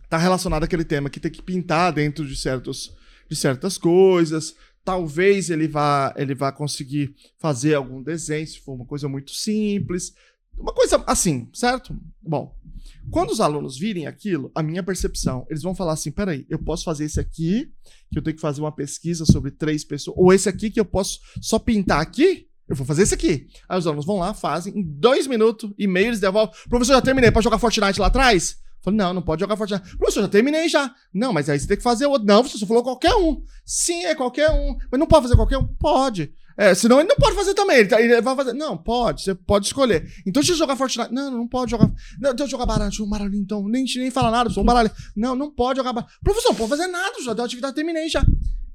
tá 0.09 0.17
relacionada 0.17 0.65
àquele 0.65 0.85
tema 0.85 1.11
que 1.11 1.21
tem 1.21 1.31
que 1.31 1.43
pintar 1.43 1.93
dentro 1.93 2.27
de 2.27 2.35
certos 2.37 2.95
de 3.29 3.37
certas 3.37 3.77
coisas. 3.77 4.55
Talvez 4.85 5.51
ele 5.51 5.67
vá 5.67 6.15
ele 6.17 6.35
vá 6.35 6.53
conseguir 6.53 7.15
fazer 7.39 7.75
algum 7.75 8.03
desenho, 8.03 8.47
se 8.47 8.61
for 8.61 8.75
uma 8.75 8.87
coisa 8.87 9.09
muito 9.09 9.33
simples, 9.33 10.15
uma 10.57 10.73
coisa 10.73 11.03
assim, 11.07 11.49
certo? 11.53 11.95
Bom, 12.23 12.57
quando 13.11 13.31
os 13.31 13.41
alunos 13.41 13.77
virem 13.77 14.07
aquilo, 14.07 14.51
a 14.55 14.63
minha 14.63 14.83
percepção, 14.83 15.45
eles 15.51 15.63
vão 15.63 15.75
falar 15.75 15.93
assim: 15.93 16.11
peraí, 16.11 16.47
eu 16.49 16.59
posso 16.59 16.85
fazer 16.85 17.05
esse 17.05 17.19
aqui, 17.19 17.71
que 18.11 18.19
eu 18.19 18.23
tenho 18.23 18.37
que 18.37 18.41
fazer 18.41 18.61
uma 18.61 18.73
pesquisa 18.73 19.27
sobre 19.27 19.51
três 19.51 19.85
pessoas, 19.85 20.17
ou 20.17 20.33
esse 20.33 20.49
aqui 20.49 20.71
que 20.71 20.81
eu 20.81 20.85
posso 20.85 21.21
só 21.41 21.59
pintar 21.59 22.01
aqui? 22.01 22.49
Eu 22.69 22.75
vou 22.77 22.87
fazer 22.87 23.05
isso 23.05 23.15
aqui. 23.15 23.47
Aí 23.69 23.79
os 23.79 23.87
alunos 23.87 24.05
vão 24.05 24.19
lá, 24.19 24.35
fazem, 24.35 24.77
em 24.79 24.83
dois 24.83 25.27
minutos 25.27 25.71
e 25.79 25.87
meio 25.87 26.09
eles 26.09 26.21
devolvem. 26.21 26.55
Professor, 26.69 26.95
já 26.95 27.01
terminei, 27.03 27.31
pode 27.31 27.45
jogar 27.45 27.59
Fortnite 27.59 28.01
lá 28.01 28.09
atrás? 28.09 28.57
Falei, 28.83 28.99
não, 28.99 29.13
não 29.15 29.23
pode 29.23 29.41
jogar 29.41 29.57
Fortnite. 29.57 29.97
Professor, 29.97 30.23
já 30.23 30.29
terminei 30.29 30.69
já. 30.69 30.93
Não, 31.13 31.33
mas 31.33 31.49
aí 31.49 31.59
você 31.59 31.67
tem 31.67 31.77
que 31.77 31.83
fazer 31.83 32.07
outro. 32.07 32.27
Não, 32.27 32.43
você 32.43 32.57
só 32.57 32.67
falou 32.67 32.83
qualquer 32.85 33.15
um. 33.17 33.43
Sim, 33.65 34.05
é 34.05 34.15
qualquer 34.15 34.49
um. 34.51 34.77
Mas 34.91 34.99
não 35.01 35.07
pode 35.07 35.23
fazer 35.25 35.35
qualquer 35.37 35.59
um? 35.59 35.67
Pode. 35.67 36.33
É, 36.59 36.73
senão 36.75 37.01
ele 37.01 37.09
não 37.09 37.17
pode 37.17 37.35
fazer 37.35 37.53
também. 37.53 37.79
Ele, 37.79 37.89
tá- 37.89 38.01
ele 38.01 38.21
vai 38.21 38.35
fazer. 38.37 38.53
Não, 38.53 38.77
pode, 38.79 39.23
você 39.23 39.35
pode 39.35 39.67
escolher. 39.67 40.09
Então 40.21 40.41
deixa 40.41 40.53
eu 40.53 40.57
jogar 40.57 40.77
Fortnite. 40.77 41.13
Não, 41.13 41.31
não 41.33 41.49
pode 41.49 41.71
jogar. 41.73 41.87
Não, 42.21 42.31
deixa 42.31 42.45
eu 42.45 42.49
jogar 42.49 42.65
baralho. 42.67 42.89
Deixa 42.91 43.03
eu 43.03 43.07
jogar 43.07 43.19
baralho, 43.19 43.35
então. 43.37 43.67
Nem, 43.69 43.85
nem 43.97 44.11
fala 44.11 44.31
nada, 44.31 44.51
sou 44.51 44.63
um 44.63 44.67
baralho. 44.67 44.91
Não, 45.17 45.35
não 45.35 45.51
pode 45.51 45.79
jogar 45.79 45.93
baralho. 45.93 46.13
Professor, 46.23 46.51
não 46.51 46.57
pode 46.57 46.71
fazer 46.71 46.87
nada, 46.87 47.21
já 47.25 47.33
deu 47.35 47.45
atividade, 47.45 47.75
terminei 47.75 48.09
já. 48.09 48.25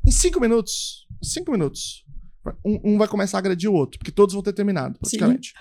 Em 0.05 0.11
cinco 0.11 0.41
minutos. 0.41 1.07
Cinco 1.23 1.51
minutos. 1.53 2.03
Um, 2.65 2.93
um 2.93 2.97
vai 2.97 3.07
começar 3.07 3.37
a 3.37 3.39
agredir 3.39 3.69
o 3.69 3.73
outro, 3.73 3.99
porque 3.99 4.11
todos 4.11 4.33
vão 4.33 4.41
ter 4.43 4.53
terminado, 4.53 4.97
praticamente. 4.99 5.53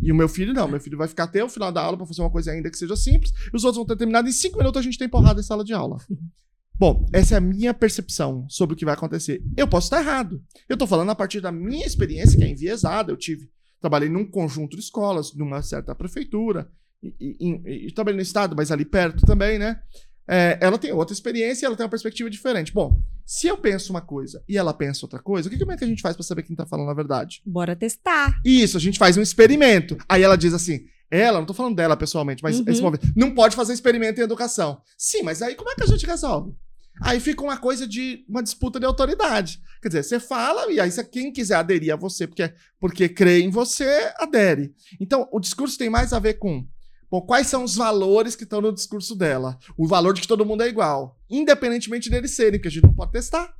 E 0.00 0.12
o 0.12 0.14
meu 0.14 0.28
filho 0.28 0.52
não. 0.52 0.68
Meu 0.68 0.80
filho 0.80 0.98
vai 0.98 1.08
ficar 1.08 1.24
até 1.24 1.42
o 1.42 1.48
final 1.48 1.72
da 1.72 1.80
aula 1.82 1.96
pra 1.96 2.06
fazer 2.06 2.20
uma 2.20 2.30
coisa 2.30 2.50
ainda 2.52 2.70
que 2.70 2.76
seja 2.76 2.94
simples, 2.96 3.32
e 3.52 3.56
os 3.56 3.64
outros 3.64 3.76
vão 3.78 3.86
ter 3.86 3.96
terminado. 3.96 4.28
Em 4.28 4.32
cinco 4.32 4.58
minutos 4.58 4.78
a 4.78 4.82
gente 4.82 4.98
tem 4.98 5.08
porrada 5.08 5.40
em 5.40 5.42
sala 5.42 5.64
de 5.64 5.72
aula. 5.72 5.96
Bom, 6.78 7.06
essa 7.12 7.34
é 7.34 7.38
a 7.38 7.40
minha 7.40 7.74
percepção 7.74 8.46
sobre 8.48 8.74
o 8.74 8.76
que 8.76 8.84
vai 8.84 8.94
acontecer. 8.94 9.42
Eu 9.56 9.66
posso 9.66 9.86
estar 9.86 10.00
errado. 10.00 10.40
Eu 10.68 10.76
tô 10.76 10.86
falando 10.86 11.10
a 11.10 11.14
partir 11.14 11.40
da 11.40 11.50
minha 11.50 11.84
experiência, 11.84 12.38
que 12.38 12.44
é 12.44 12.48
enviesada. 12.48 13.10
Eu 13.10 13.16
tive. 13.16 13.50
Trabalhei 13.80 14.08
num 14.08 14.24
conjunto 14.24 14.76
de 14.76 14.82
escolas, 14.82 15.34
numa 15.34 15.60
certa 15.62 15.92
prefeitura, 15.94 16.70
e, 17.02 17.08
e- 17.18 17.36
e- 17.64 17.86
e 17.88 17.92
trabalhei 17.92 18.16
no 18.16 18.22
estado, 18.22 18.54
mas 18.56 18.70
ali 18.70 18.84
perto 18.84 19.24
também, 19.26 19.58
né? 19.58 19.80
É, 20.28 20.58
ela 20.60 20.76
tem 20.78 20.92
outra 20.92 21.14
experiência 21.14 21.64
e 21.64 21.66
ela 21.66 21.76
tem 21.76 21.84
uma 21.84 21.90
perspectiva 21.90 22.28
diferente. 22.28 22.72
Bom, 22.72 23.00
se 23.24 23.46
eu 23.46 23.56
penso 23.56 23.90
uma 23.92 24.00
coisa 24.00 24.42
e 24.48 24.56
ela 24.58 24.74
pensa 24.74 25.04
outra 25.06 25.18
coisa, 25.20 25.48
o 25.48 25.50
que, 25.50 25.58
como 25.58 25.72
é 25.72 25.76
que 25.76 25.84
a 25.84 25.86
gente 25.86 26.02
faz 26.02 26.14
pra 26.14 26.22
saber 26.24 26.42
quem 26.42 26.54
tá 26.54 26.66
falando 26.66 26.90
a 26.90 26.94
verdade? 26.94 27.40
Bora 27.46 27.74
testar. 27.74 28.38
Isso, 28.44 28.76
a 28.76 28.80
gente 28.80 28.98
faz 28.98 29.16
um 29.16 29.22
experimento. 29.22 29.96
Aí 30.08 30.22
ela 30.22 30.36
diz 30.36 30.52
assim: 30.52 30.84
ela, 31.10 31.38
não 31.38 31.46
tô 31.46 31.54
falando 31.54 31.76
dela 31.76 31.96
pessoalmente, 31.96 32.42
mas 32.42 32.58
Uhum. 32.58 32.64
esse 32.68 32.82
momento, 32.82 33.06
não 33.16 33.34
pode 33.34 33.56
fazer 33.56 33.72
experimento 33.72 34.20
em 34.20 34.24
educação. 34.24 34.80
Sim, 34.96 35.22
mas 35.22 35.40
aí 35.40 35.54
como 35.54 35.70
é 35.70 35.74
que 35.74 35.82
a 35.82 35.86
gente 35.86 36.04
resolve? 36.06 36.52
Aí 37.00 37.20
fica 37.20 37.42
uma 37.44 37.56
coisa 37.56 37.86
de 37.86 38.24
uma 38.28 38.42
disputa 38.42 38.80
de 38.80 38.84
autoridade. 38.84 39.60
Quer 39.80 39.88
dizer, 39.88 40.02
você 40.02 40.18
fala 40.18 40.70
e 40.72 40.80
aí 40.80 40.90
se 40.90 41.02
quem 41.04 41.32
quiser 41.32 41.54
aderir 41.54 41.92
a 41.92 41.96
você 41.96 42.26
porque, 42.26 42.52
porque 42.80 43.08
crê 43.08 43.40
em 43.40 43.50
você, 43.50 44.12
adere. 44.16 44.74
Então, 45.00 45.28
o 45.32 45.38
discurso 45.38 45.78
tem 45.78 45.88
mais 45.88 46.12
a 46.12 46.18
ver 46.18 46.34
com 46.34 46.66
bom, 47.10 47.20
quais 47.20 47.46
são 47.46 47.64
os 47.64 47.74
valores 47.74 48.36
que 48.36 48.44
estão 48.44 48.60
no 48.60 48.72
discurso 48.72 49.14
dela. 49.14 49.58
O 49.76 49.86
valor 49.86 50.14
de 50.14 50.20
que 50.20 50.28
todo 50.28 50.44
mundo 50.44 50.62
é 50.62 50.68
igual, 50.68 51.18
independentemente 51.28 52.10
deles 52.10 52.32
serem, 52.32 52.58
porque 52.58 52.68
a 52.68 52.70
gente 52.70 52.84
não 52.84 52.94
pode 52.94 53.12
testar. 53.12 53.54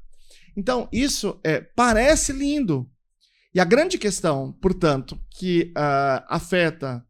Então, 0.56 0.88
isso 0.92 1.38
é, 1.44 1.60
parece 1.60 2.32
lindo. 2.32 2.88
E 3.54 3.60
a 3.60 3.64
grande 3.64 3.96
questão, 3.96 4.52
portanto, 4.60 5.18
que 5.30 5.72
ah, 5.76 6.24
afeta 6.28 7.04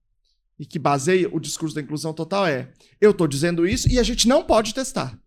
e 0.59 0.67
que 0.67 0.79
baseia 0.79 1.29
o 1.33 1.39
discurso 1.39 1.75
da 1.75 1.81
inclusão 1.81 2.13
total 2.13 2.47
é: 2.47 2.71
eu 3.01 3.13
estou 3.13 3.27
dizendo 3.27 3.67
isso 3.67 3.89
e 3.91 3.99
a 3.99 4.03
gente 4.03 4.27
não 4.27 4.45
pode 4.45 4.75
testar. 4.75 5.19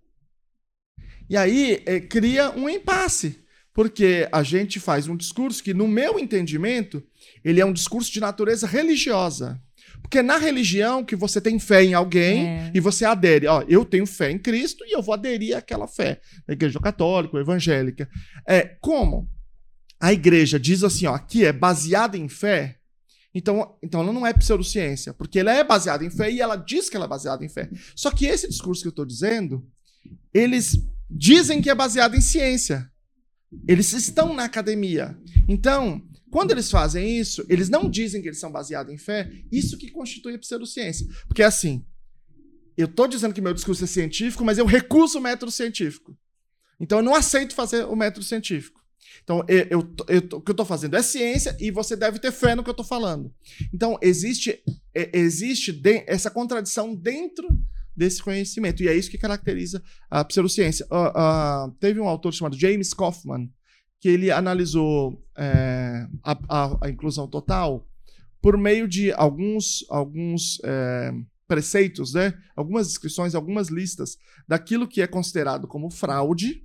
E 1.30 1.38
aí 1.38 1.82
eh, 1.86 2.02
cria 2.02 2.52
um 2.52 2.68
impasse, 2.68 3.44
porque 3.74 4.28
a 4.32 4.44
gente 4.44 4.80
faz 4.80 5.08
um 5.08 5.16
discurso 5.16 5.64
que, 5.64 5.74
no 5.74 5.88
meu 5.88 6.20
entendimento, 6.20 7.02
ele 7.44 7.62
é 7.62 7.66
um 7.66 7.72
discurso 7.72 8.12
de 8.12 8.20
natureza 8.20 8.68
religiosa. 8.68 9.62
Porque 10.02 10.22
na 10.22 10.38
religião 10.38 11.04
que 11.06 11.16
você 11.16 11.40
tem 11.40 11.58
fé 11.60 11.84
em 11.84 11.94
alguém 11.94 12.48
É. 12.48 12.72
e 12.74 12.80
você 12.80 13.06
adere, 13.06 13.48
ó, 13.48 13.64
eu 13.68 13.86
tenho 13.86 14.06
fé 14.06 14.30
em 14.32 14.38
Cristo 14.38 14.84
e 14.86 14.94
eu 14.96 15.02
vou 15.02 15.14
aderir 15.14 15.56
àquela 15.56 15.88
fé, 15.88 16.20
a 16.48 16.52
igreja 16.54 16.80
católica, 16.80 17.36
ou 17.38 17.42
evangélica. 17.42 18.10
É, 18.48 18.76
como 18.82 19.30
a 20.00 20.12
igreja 20.12 20.60
diz 20.60 20.84
assim, 20.84 21.06
ó, 21.06 21.18
que 21.18 21.46
é 21.46 21.54
baseada 21.54 22.18
em 22.18 22.28
fé, 22.28 22.78
então, 23.34 23.78
então 23.82 24.02
ela 24.02 24.12
não 24.12 24.28
é 24.28 24.34
pseudociência, 24.34 25.14
porque 25.14 25.40
ela 25.40 25.54
é 25.54 25.64
baseada 25.64 26.04
em 26.04 26.10
fé 26.10 26.30
e 26.30 26.42
ela 26.42 26.58
diz 26.58 26.90
que 26.90 26.98
ela 26.98 27.06
é 27.06 27.10
baseada 27.10 27.46
em 27.46 27.50
fé. 27.50 27.70
Só 27.96 28.12
que 28.12 28.26
esse 28.26 28.50
discurso 28.50 28.82
que 28.82 28.88
eu 28.88 28.92
estou 28.92 29.06
dizendo, 29.06 29.66
eles 30.34 30.78
dizem 31.10 31.62
que 31.62 31.70
é 31.70 31.76
baseado 31.76 32.16
em 32.16 32.22
ciência. 32.22 32.90
Eles 33.68 33.94
estão 33.94 34.34
na 34.34 34.46
academia. 34.46 35.18
Então, 35.48 36.02
quando 36.32 36.52
eles 36.52 36.72
fazem 36.72 37.20
isso, 37.20 37.46
eles 37.50 37.70
não 37.70 37.90
dizem 37.90 38.22
que 38.22 38.28
eles 38.30 38.40
são 38.40 38.52
baseados 38.52 38.92
em 38.94 38.98
fé, 38.98 39.30
isso 39.52 39.78
que 39.78 39.92
constitui 39.92 40.34
a 40.36 40.40
pseudociência. 40.40 41.06
Porque 41.28 41.44
assim, 41.44 41.86
eu 42.78 42.86
estou 42.86 43.08
dizendo 43.08 43.34
que 43.34 43.42
meu 43.42 43.54
discurso 43.54 43.84
é 43.84 43.88
científico, 43.88 44.44
mas 44.46 44.58
eu 44.58 44.66
recuso 44.66 45.20
o 45.20 45.22
método 45.22 45.52
científico. 45.52 46.18
Então 46.80 47.00
eu 47.00 47.04
não 47.04 47.14
aceito 47.14 47.54
fazer 47.54 47.86
o 47.86 47.96
método 47.96 48.26
científico. 48.26 48.80
Então, 49.24 49.44
eu, 49.48 49.68
eu- 49.70 49.96
eu- 50.08 50.38
o 50.38 50.42
que 50.42 50.50
eu 50.50 50.54
estou 50.54 50.66
fazendo 50.66 50.96
é 50.96 51.02
ciência 51.04 51.56
e 51.60 51.70
você 51.70 51.96
deve 51.96 52.18
ter 52.18 52.32
fé 52.32 52.56
no 52.56 52.64
que 52.64 52.70
eu 52.70 52.74
estou 52.74 52.86
falando. 52.86 53.32
Então, 53.74 53.98
existe, 54.02 54.64
é- 54.96 55.10
existe 55.20 55.72
de- 55.72 56.04
essa 56.08 56.32
contradição 56.32 56.96
dentro 56.96 57.48
desse 57.96 58.24
conhecimento. 58.24 58.82
E 58.82 58.88
é 58.88 58.96
isso 58.96 59.12
que 59.12 59.18
caracteriza 59.18 59.84
a 60.10 60.24
pseudociência. 60.24 60.88
Ah, 60.90 61.12
ah, 61.16 61.72
teve 61.80 62.00
um 62.00 62.08
autor 62.08 62.34
chamado 62.34 62.58
James 62.58 62.94
Kaufman, 62.94 63.52
que 64.02 64.10
ele 64.10 64.30
analisou 64.32 65.24
é, 65.38 66.06
a, 66.24 66.38
a- 66.50 66.78
a 66.82 66.90
inclusão 66.90 67.28
total 67.28 67.88
por 68.42 68.58
meio 68.58 68.88
de 68.88 69.12
alguns, 69.14 69.86
alguns 69.90 70.60
é, 70.64 71.14
preceitos, 71.48 72.14
né? 72.14 72.34
algumas 72.56 72.88
descrições, 72.88 73.36
algumas 73.36 73.70
listas 73.70 74.18
daquilo 74.48 74.88
que 74.88 75.02
é 75.02 75.08
considerado 75.08 75.68
como 75.68 75.90
fraude, 75.92 76.64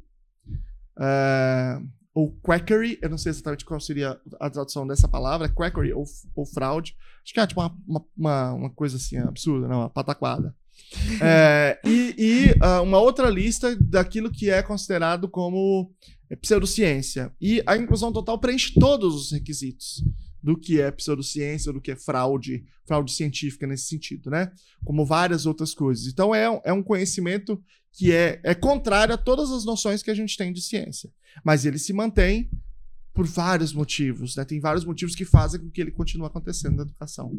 é, 0.99 1.79
ou 2.15 2.33
quackery, 2.43 2.99
eu 3.03 3.11
não 3.11 3.19
sei 3.19 3.29
exatamente 3.31 3.65
qual 3.67 3.79
seria 3.79 4.19
a 4.41 4.49
tradução 4.49 4.87
dessa 4.87 5.07
palavra, 5.07 5.51
quackery 5.51 5.93
ou, 5.93 6.05
ou 6.35 6.47
fraude. 6.47 6.97
Acho 7.23 7.35
que 7.35 7.41
é 7.41 7.47
tipo 7.47 7.61
uma, 7.61 7.77
uma, 8.17 8.53
uma- 8.55 8.71
coisa 8.71 8.97
assim 8.97 9.19
absurda, 9.19 9.69
não, 9.69 9.81
uma 9.81 9.91
pataquada. 9.91 10.55
É, 11.21 11.79
e 11.85 12.15
e, 12.19 12.55
ah, 12.61 12.81
uma 12.81 12.99
outra 12.99 13.29
lista 13.29 13.77
daquilo 13.81 14.31
que 14.31 14.49
é 14.49 14.63
considerado 14.63 15.29
como 15.29 15.91
pseudociência. 16.35 17.33
E 17.41 17.63
a 17.67 17.77
inclusão 17.77 18.13
total 18.13 18.39
preenche 18.39 18.75
todos 18.75 19.15
os 19.15 19.33
requisitos 19.33 20.03
do 20.43 20.59
que 20.59 20.81
é 20.81 20.91
pseudociência, 20.91 21.73
do 21.73 21.81
que 21.81 21.91
é 21.91 21.97
fraude, 21.97 22.65
fraude 22.85 23.13
científica 23.13 23.67
nesse 23.67 23.87
sentido, 23.87 24.31
né? 24.31 24.51
Como 24.85 25.05
várias 25.05 25.45
outras 25.45 25.75
coisas. 25.75 26.07
Então 26.07 26.35
é, 26.35 26.45
é 26.65 26.73
um 26.73 26.83
conhecimento 26.83 27.63
que 27.93 28.13
é, 28.13 28.41
é 28.45 28.55
contrário 28.55 29.15
a 29.15 29.19
todas 29.19 29.51
as 29.51 29.65
noções 29.65 30.03
que 30.03 30.11
a 30.11 30.15
gente 30.15 30.37
tem 30.37 30.53
de 30.53 30.63
ciência. 30.63 31.11
Mas 31.45 31.65
ele 31.65 31.79
se 31.79 31.93
mantém 31.93 32.51
por 33.13 33.27
vários 33.27 33.73
motivos, 33.73 34.37
né? 34.37 34.45
Tem 34.45 34.61
vários 34.61 34.85
motivos 34.85 35.15
que 35.15 35.25
fazem 35.25 35.61
com 35.61 35.71
que 35.71 35.81
ele 35.81 35.91
continue 35.91 36.27
acontecendo 36.27 36.77
na 36.77 36.83
educação. 36.83 37.33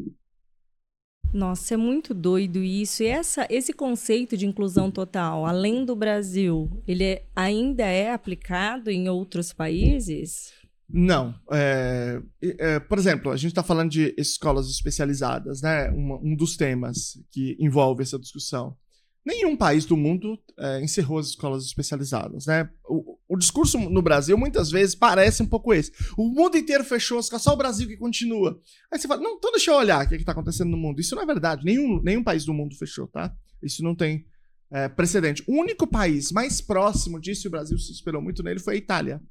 Nossa, 1.32 1.74
é 1.74 1.76
muito 1.76 2.14
doido 2.14 2.62
isso. 2.62 3.02
E 3.02 3.06
essa, 3.06 3.46
esse 3.50 3.72
conceito 3.72 4.36
de 4.36 4.46
inclusão 4.46 4.90
total, 4.90 5.44
além 5.44 5.84
do 5.84 5.94
Brasil, 5.94 6.70
ele 6.86 7.04
é- 7.04 7.24
ainda 7.36 7.84
é 7.84 8.12
aplicado 8.12 8.90
em 8.90 9.08
outros 9.08 9.52
países? 9.52 10.52
Não. 10.90 11.34
é, 11.52 12.22
é, 12.40 12.80
por 12.80 12.98
exemplo, 12.98 13.30
a 13.30 13.36
gente 13.36 13.50
está 13.50 13.62
falando 13.62 13.90
de 13.90 14.14
escolas 14.16 14.70
especializadas, 14.70 15.60
né? 15.60 15.90
Um, 15.90 16.32
um 16.32 16.34
dos 16.34 16.56
temas 16.56 17.22
que 17.30 17.56
envolve 17.60 18.02
essa 18.02 18.18
discussão. 18.18 18.74
Nenhum 19.24 19.56
país 19.56 19.84
do 19.84 19.96
mundo 19.96 20.38
é, 20.58 20.82
encerrou 20.82 21.18
as 21.18 21.26
escolas 21.26 21.64
especializadas, 21.64 22.46
né? 22.46 22.70
O, 22.88 23.18
o 23.28 23.36
discurso 23.36 23.78
no 23.78 24.00
Brasil 24.00 24.38
muitas 24.38 24.70
vezes 24.70 24.94
parece 24.94 25.42
um 25.42 25.46
pouco 25.46 25.74
esse. 25.74 25.92
O 26.16 26.28
mundo 26.28 26.56
inteiro 26.56 26.82
fechou, 26.82 27.22
só 27.22 27.52
o 27.52 27.56
Brasil 27.56 27.86
que 27.86 27.96
continua. 27.96 28.58
Aí 28.90 28.98
você 28.98 29.06
fala, 29.06 29.20
não, 29.20 29.36
então 29.36 29.50
deixa 29.50 29.70
eu 29.70 29.76
olhar 29.76 30.04
o 30.04 30.08
que 30.08 30.14
está 30.14 30.32
acontecendo 30.32 30.70
no 30.70 30.78
mundo. 30.78 31.00
Isso 31.00 31.14
não 31.14 31.22
é 31.22 31.26
verdade. 31.26 31.64
Nenhum, 31.64 32.00
nenhum 32.02 32.24
país 32.24 32.44
do 32.44 32.54
mundo 32.54 32.74
fechou, 32.76 33.06
tá? 33.06 33.34
Isso 33.62 33.82
não 33.82 33.94
tem 33.94 34.24
é, 34.70 34.88
precedente. 34.88 35.44
O 35.46 35.60
único 35.60 35.86
país 35.86 36.32
mais 36.32 36.62
próximo 36.62 37.20
disso, 37.20 37.46
e 37.46 37.48
o 37.48 37.50
Brasil 37.50 37.78
se 37.78 37.92
esperou 37.92 38.22
muito 38.22 38.42
nele, 38.42 38.60
foi 38.60 38.74
a 38.74 38.78
Itália. 38.78 39.22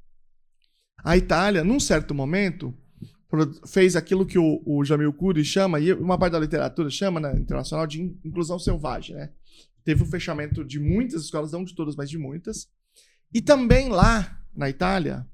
A 1.02 1.16
Itália, 1.16 1.64
num 1.64 1.80
certo 1.80 2.14
momento, 2.14 2.72
fez 3.66 3.96
aquilo 3.96 4.24
que 4.24 4.38
o, 4.38 4.62
o 4.64 4.84
Jamil 4.84 5.12
Kuri 5.12 5.44
chama, 5.44 5.80
e 5.80 5.92
uma 5.92 6.16
parte 6.18 6.32
da 6.32 6.40
literatura 6.40 6.88
chama, 6.88 7.18
né, 7.20 7.36
internacional, 7.36 7.86
de 7.86 8.00
in- 8.00 8.18
inclusão 8.24 8.58
selvagem, 8.58 9.16
né? 9.16 9.32
Teve 9.88 10.02
o 10.02 10.06
fechamento 10.06 10.62
de 10.62 10.78
muitas 10.78 11.22
escolas, 11.22 11.52
não 11.52 11.64
de 11.64 11.74
todas, 11.74 11.96
mas 11.96 12.10
de 12.10 12.18
muitas. 12.18 12.68
E 13.32 13.40
também 13.40 13.88
lá, 13.88 14.38
na 14.54 14.68
Itália, 14.68 15.26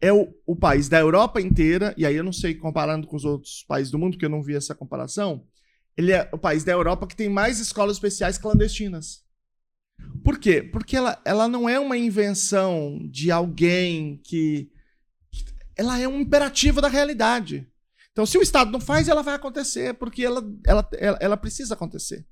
é 0.00 0.10
o, 0.10 0.32
o 0.46 0.56
país 0.56 0.88
da 0.88 0.98
Europa 0.98 1.38
inteira, 1.38 1.94
e 1.98 2.06
aí 2.06 2.16
eu 2.16 2.24
não 2.24 2.32
sei 2.32 2.54
comparando 2.54 3.06
com 3.06 3.14
os 3.14 3.26
outros 3.26 3.62
países 3.68 3.90
do 3.90 3.98
mundo, 3.98 4.12
porque 4.12 4.24
eu 4.24 4.30
não 4.30 4.42
vi 4.42 4.54
essa 4.54 4.74
comparação, 4.74 5.46
ele 5.98 6.12
é 6.12 6.30
o 6.32 6.38
país 6.38 6.64
da 6.64 6.72
Europa 6.72 7.06
que 7.06 7.14
tem 7.14 7.28
mais 7.28 7.60
escolas 7.60 7.98
especiais 7.98 8.38
clandestinas. 8.38 9.22
Por 10.24 10.38
quê? 10.38 10.62
Porque 10.62 10.96
ela, 10.96 11.20
ela 11.22 11.46
não 11.46 11.68
é 11.68 11.78
uma 11.78 11.98
invenção 11.98 13.06
de 13.06 13.30
alguém 13.30 14.18
que 14.24 14.72
ela 15.76 16.00
é 16.00 16.08
um 16.08 16.20
imperativo 16.20 16.80
da 16.80 16.88
realidade. 16.88 17.69
Então, 18.20 18.26
se 18.26 18.36
o 18.36 18.42
Estado 18.42 18.70
não 18.70 18.80
faz, 18.80 19.08
ela 19.08 19.22
vai 19.22 19.34
acontecer, 19.34 19.94
porque 19.94 20.22
ela, 20.22 20.44
ela, 20.66 20.86
ela, 20.98 21.18
ela 21.22 21.36
precisa 21.38 21.72
acontecer. 21.72 22.26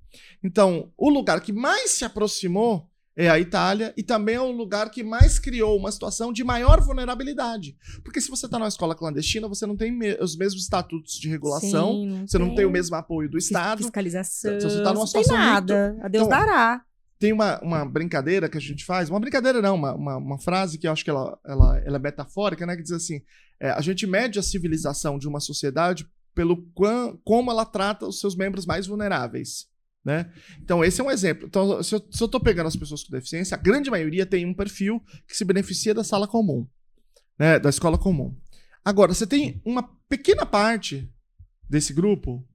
Então, 0.44 0.92
o 0.98 1.08
lugar 1.08 1.40
que 1.40 1.50
mais 1.50 1.92
se 1.92 2.04
aproximou 2.04 2.90
é 3.16 3.30
a 3.30 3.40
Itália 3.40 3.94
e 3.96 4.02
também 4.02 4.34
é 4.34 4.40
o 4.40 4.50
lugar 4.52 4.90
que 4.90 5.02
mais 5.02 5.38
criou 5.38 5.78
uma 5.78 5.90
situação 5.90 6.30
de 6.30 6.44
maior 6.44 6.82
vulnerabilidade. 6.82 7.74
Porque 8.04 8.20
se 8.20 8.28
você 8.28 8.44
está 8.44 8.58
numa 8.58 8.68
escola 8.68 8.94
clandestina, 8.94 9.48
você 9.48 9.64
não 9.64 9.76
tem 9.78 9.90
me- 9.90 10.18
os 10.20 10.36
mesmos 10.36 10.62
estatutos 10.64 11.14
de 11.14 11.26
regulação, 11.26 11.92
Sim, 11.94 12.26
você 12.26 12.36
não 12.38 12.54
tem 12.54 12.66
o 12.66 12.70
mesmo 12.70 12.94
apoio 12.94 13.30
do 13.30 13.38
Estado. 13.38 13.78
Fiscalização. 13.78 14.56
Então, 14.56 14.68
você 14.68 14.76
tá 14.82 14.92
numa 14.92 15.04
não 15.06 15.10
tem 15.10 15.22
situação 15.24 15.38
nada. 15.38 15.96
A 16.02 16.08
Deus 16.08 16.26
Então, 16.26 16.38
dará. 16.38 16.82
Tem 17.18 17.32
uma, 17.32 17.60
uma 17.60 17.84
brincadeira 17.84 18.48
que 18.48 18.56
a 18.56 18.60
gente 18.60 18.84
faz, 18.84 19.10
uma 19.10 19.18
brincadeira 19.18 19.60
não, 19.60 19.74
uma, 19.74 19.94
uma, 19.94 20.16
uma 20.16 20.38
frase 20.38 20.78
que 20.78 20.86
eu 20.86 20.92
acho 20.92 21.04
que 21.04 21.10
ela, 21.10 21.38
ela, 21.44 21.78
ela 21.78 21.96
é 21.96 22.00
metafórica, 22.00 22.64
né? 22.64 22.76
Que 22.76 22.82
diz 22.82 22.92
assim: 22.92 23.20
é, 23.60 23.70
a 23.70 23.80
gente 23.80 24.06
mede 24.06 24.38
a 24.38 24.42
civilização 24.42 25.18
de 25.18 25.26
uma 25.26 25.40
sociedade 25.40 26.08
pelo 26.34 26.62
quão, 26.74 27.18
como 27.24 27.50
ela 27.50 27.64
trata 27.64 28.06
os 28.06 28.20
seus 28.20 28.36
membros 28.36 28.64
mais 28.64 28.86
vulneráveis. 28.86 29.66
Né? 30.04 30.32
Então, 30.62 30.84
esse 30.84 31.00
é 31.00 31.04
um 31.04 31.10
exemplo. 31.10 31.46
Então, 31.48 31.82
se 31.82 31.94
eu, 31.94 32.02
estou 32.08 32.40
pegando 32.40 32.68
as 32.68 32.76
pessoas 32.76 33.02
com 33.02 33.10
deficiência, 33.10 33.56
a 33.56 33.60
grande 33.60 33.90
maioria 33.90 34.24
tem 34.24 34.46
um 34.46 34.54
perfil 34.54 35.02
que 35.26 35.36
se 35.36 35.44
beneficia 35.44 35.92
da 35.92 36.04
sala 36.04 36.28
comum, 36.28 36.66
né? 37.38 37.58
da 37.58 37.68
escola 37.68 37.98
comum. 37.98 38.34
Agora, 38.84 39.12
você 39.12 39.26
tem 39.26 39.60
uma 39.66 39.82
pequena 40.08 40.46
parte 40.46 41.12
desse 41.68 41.92
grupo 41.92 42.47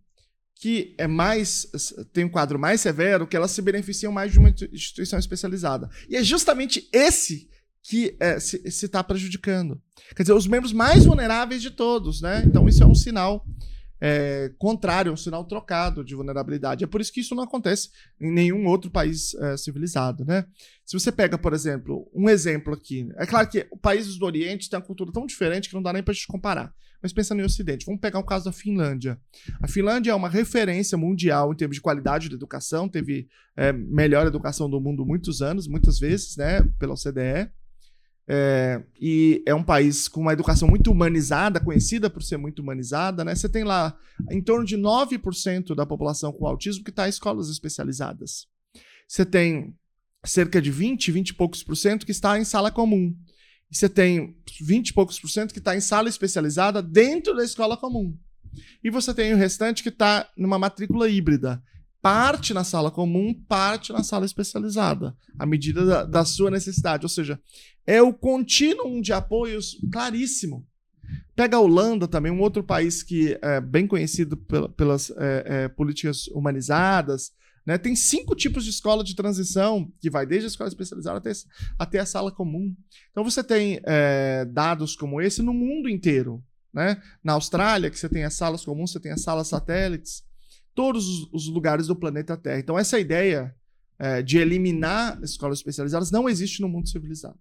que 0.56 0.96
é 0.98 1.08
mais 1.08 1.68
tem 2.14 2.26
um 2.26 2.30
quadro 2.30 2.58
mais 2.58 2.82
severo, 2.82 3.28
que 3.28 3.36
elas 3.36 3.52
se 3.52 3.62
beneficiam 3.62 4.12
mais 4.12 4.32
de 4.32 4.40
uma 4.40 4.50
instituição 4.72 5.20
especializada. 5.20 5.90
E 6.10 6.16
é 6.16 6.24
justamente 6.24 6.88
esse 6.92 7.50
que 7.82 8.16
é, 8.20 8.40
se 8.40 8.62
está 8.66 9.04
prejudicando. 9.04 9.82
Quer 10.16 10.24
dizer, 10.24 10.34
os 10.34 10.48
membros 10.48 10.72
mais 10.72 11.06
vulneráveis 11.06 11.62
de 11.62 11.70
todos, 11.70 12.22
né? 12.22 12.44
Então 12.46 12.68
isso 12.68 12.82
é 12.82 12.86
um 12.86 12.96
sinal 12.96 13.46
é, 14.06 14.52
contrário, 14.58 15.14
um 15.14 15.16
sinal 15.16 15.46
trocado 15.46 16.04
de 16.04 16.14
vulnerabilidade. 16.14 16.84
É 16.84 16.88
por 16.88 17.00
isso 17.00 17.14
que 17.14 17.22
isso 17.22 17.34
não 17.34 17.44
acontece 17.44 17.90
em 18.20 18.30
nenhum 18.30 18.68
outro 18.68 18.92
país 18.92 19.34
é, 19.36 19.56
civilizado, 19.56 20.26
né? 20.26 20.46
Se 20.86 21.00
você 21.00 21.10
pega, 21.10 21.38
por 21.38 21.54
exemplo, 21.54 22.12
um 22.14 22.30
exemplo 22.30 22.74
aqui, 22.74 23.08
é 23.16 23.26
claro 23.26 23.48
que 23.48 23.64
países 23.82 24.18
do 24.18 24.26
Oriente 24.26 24.70
têm 24.70 24.78
uma 24.78 24.86
cultura 24.86 25.10
tão 25.10 25.26
diferente 25.26 25.70
que 25.70 25.76
não 25.76 25.82
dá 25.82 25.94
nem 25.94 26.04
para 26.04 26.12
a 26.12 26.16
gente 26.16 26.28
comparar. 26.28 26.74
Mas 27.02 27.14
pensando 27.14 27.40
no 27.40 27.46
Ocidente, 27.46 27.86
vamos 27.86 28.02
pegar 28.02 28.20
o 28.20 28.26
caso 28.26 28.44
da 28.44 28.52
Finlândia. 28.52 29.18
A 29.62 29.70
Finlândia 29.70 30.12
é 30.12 30.16
uma 30.16 30.30
referência 30.30 30.98
mundial 30.98 31.54
em 31.54 31.56
termos 31.56 31.78
de 31.78 31.82
qualidade 31.82 32.28
de 32.28 32.36
educação, 32.36 32.90
teve 32.90 33.30
é, 33.56 33.72
melhor 33.72 34.28
educação 34.28 34.70
do 34.70 34.82
mundo 34.82 35.06
muitos 35.06 35.42
anos, 35.42 35.66
muitas 35.66 35.98
vezes, 35.98 36.36
né, 36.36 36.62
pela 36.78 36.94
OCDE. 36.94 37.50
É, 38.28 38.82
e 39.00 39.44
é 39.46 39.54
um 39.54 39.64
país 39.64 40.08
com 40.08 40.22
uma 40.22 40.34
educação 40.34 40.68
muito 40.68 40.90
humanizada, 40.90 41.60
conhecida 41.60 42.10
por 42.10 42.24
ser 42.24 42.38
muito 42.38 42.62
humanizada, 42.62 43.24
né? 43.24 43.36
Você 43.36 43.50
tem 43.50 43.64
lá 43.64 43.98
em 44.32 44.42
torno 44.42 44.66
de 44.66 44.78
9% 44.78 45.76
da 45.76 45.86
população 45.86 46.32
com 46.32 46.48
autismo 46.48 46.84
que 46.84 46.90
está 46.90 47.06
em 47.06 47.10
escolas 47.10 47.50
especializadas. 47.50 48.48
Você 49.08 49.26
tem 49.26 49.76
cerca 50.26 50.62
de 50.62 50.72
20, 50.72 51.12
20 51.12 51.30
e 51.30 51.34
poucos 51.34 51.64
por 51.64 51.76
cento 51.76 52.06
que 52.06 52.12
está 52.12 52.40
em 52.40 52.46
sala 52.46 52.72
comum. 52.72 53.14
E 53.70 53.76
você 53.76 53.90
tem 53.90 54.38
20 54.62 54.90
e 54.90 54.94
poucos 54.94 55.20
por 55.20 55.30
cento 55.30 55.52
que 55.52 55.60
está 55.60 55.76
em 55.76 55.82
sala 55.82 56.08
especializada 56.08 56.82
dentro 56.82 57.36
da 57.36 57.44
escola 57.44 57.76
comum. 57.76 58.18
E 58.84 58.90
você 58.90 59.14
tem 59.14 59.34
o 59.34 59.38
restante 59.38 59.84
que 59.84 59.90
está 59.90 60.30
numa 60.38 60.58
matrícula 60.58 61.10
híbrida 61.10 61.62
parte 62.04 62.54
na 62.54 62.66
sala 62.66 62.92
comum, 62.92 63.34
parte 63.34 63.94
na 63.94 64.04
sala 64.04 64.26
especializada, 64.26 65.16
à 65.40 65.46
medida 65.46 65.86
da, 65.86 66.04
da 66.04 66.26
sua 66.26 66.52
necessidade. 66.52 67.06
Ou 67.06 67.10
seja, 67.10 67.40
é 67.88 68.02
o 68.02 68.14
contínuo 68.14 69.02
de 69.02 69.14
apoios 69.14 69.78
claríssimo. 69.90 70.68
Pega 71.34 71.56
a 71.56 71.62
Holanda 71.62 72.06
também, 72.06 72.30
um 72.30 72.42
outro 72.42 72.62
país 72.62 73.02
que 73.02 73.40
é 73.42 73.62
bem 73.62 73.88
conhecido 73.88 74.36
pelas 74.76 75.12
é, 75.12 75.44
é, 75.46 75.68
políticas 75.70 76.28
humanizadas. 76.28 77.32
Né? 77.66 77.78
Tem 77.78 77.96
cinco 77.96 78.36
tipos 78.36 78.66
de 78.66 78.70
escola 78.70 79.02
de 79.02 79.16
transição, 79.16 79.90
que 80.02 80.10
vai 80.10 80.26
desde 80.26 80.48
a 80.48 80.50
escola 80.50 80.68
especializada 80.68 81.20
até, 81.20 81.32
até 81.80 82.00
a 82.00 82.06
sala 82.06 82.34
comum. 82.34 82.76
Então 83.12 83.24
você 83.24 83.42
tem 83.42 83.80
é, 83.86 84.44
dados 84.44 84.94
como 84.94 85.22
esse 85.22 85.42
no 85.42 85.54
mundo 85.54 85.88
inteiro. 85.88 86.44
Né? 86.74 87.02
Na 87.24 87.34
Austrália, 87.34 87.90
que 87.90 87.98
você 87.98 88.10
tem 88.10 88.26
as 88.26 88.34
salas 88.34 88.66
comuns, 88.66 88.92
você 88.92 89.00
tem 89.00 89.14
as 89.14 89.22
salas 89.22 89.48
satélites 89.48 90.22
todos 90.74 91.28
os 91.32 91.48
lugares 91.48 91.88
do 91.88 91.96
planeta 91.96 92.38
Terra. 92.38 92.60
Então, 92.60 92.78
essa 92.78 93.00
ideia 93.00 93.56
é, 94.00 94.22
de 94.22 94.38
eliminar 94.38 95.22
escolas 95.24 95.60
especializadas 95.60 96.12
não 96.12 96.28
existe 96.28 96.62
no 96.62 96.70
mundo 96.70 96.90
civilizado. 96.90 97.40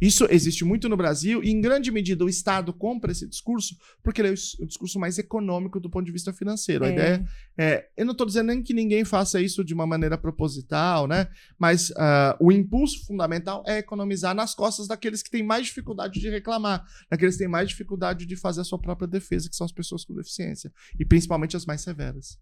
Isso 0.00 0.26
existe 0.30 0.64
muito 0.64 0.88
no 0.88 0.96
Brasil 0.96 1.42
e, 1.42 1.50
em 1.50 1.60
grande 1.60 1.90
medida, 1.90 2.24
o 2.24 2.28
Estado 2.28 2.72
compra 2.72 3.12
esse 3.12 3.28
discurso 3.28 3.76
porque 4.02 4.20
ele 4.20 4.28
é 4.28 4.32
o 4.32 4.66
discurso 4.66 4.98
mais 4.98 5.18
econômico 5.18 5.78
do 5.78 5.90
ponto 5.90 6.06
de 6.06 6.12
vista 6.12 6.32
financeiro. 6.32 6.84
É. 6.84 6.88
A 6.88 6.92
ideia 6.92 7.28
é. 7.56 7.88
Eu 7.96 8.04
não 8.04 8.12
estou 8.12 8.26
dizendo 8.26 8.48
nem 8.48 8.62
que 8.62 8.72
ninguém 8.72 9.04
faça 9.04 9.40
isso 9.40 9.64
de 9.64 9.74
uma 9.74 9.86
maneira 9.86 10.16
proposital, 10.16 11.06
né? 11.06 11.28
Mas 11.58 11.90
uh, 11.90 12.34
o 12.40 12.50
impulso 12.50 13.04
fundamental 13.06 13.62
é 13.66 13.78
economizar 13.78 14.34
nas 14.34 14.54
costas 14.54 14.88
daqueles 14.88 15.22
que 15.22 15.30
têm 15.30 15.42
mais 15.42 15.66
dificuldade 15.66 16.18
de 16.18 16.28
reclamar, 16.28 16.84
daqueles 17.10 17.34
que 17.34 17.40
têm 17.40 17.48
mais 17.48 17.68
dificuldade 17.68 18.26
de 18.26 18.36
fazer 18.36 18.62
a 18.62 18.64
sua 18.64 18.78
própria 18.78 19.06
defesa, 19.06 19.48
que 19.48 19.56
são 19.56 19.64
as 19.64 19.72
pessoas 19.72 20.04
com 20.04 20.14
deficiência, 20.14 20.72
e 20.98 21.04
principalmente 21.04 21.56
as 21.56 21.66
mais 21.66 21.82
severas. 21.82 22.38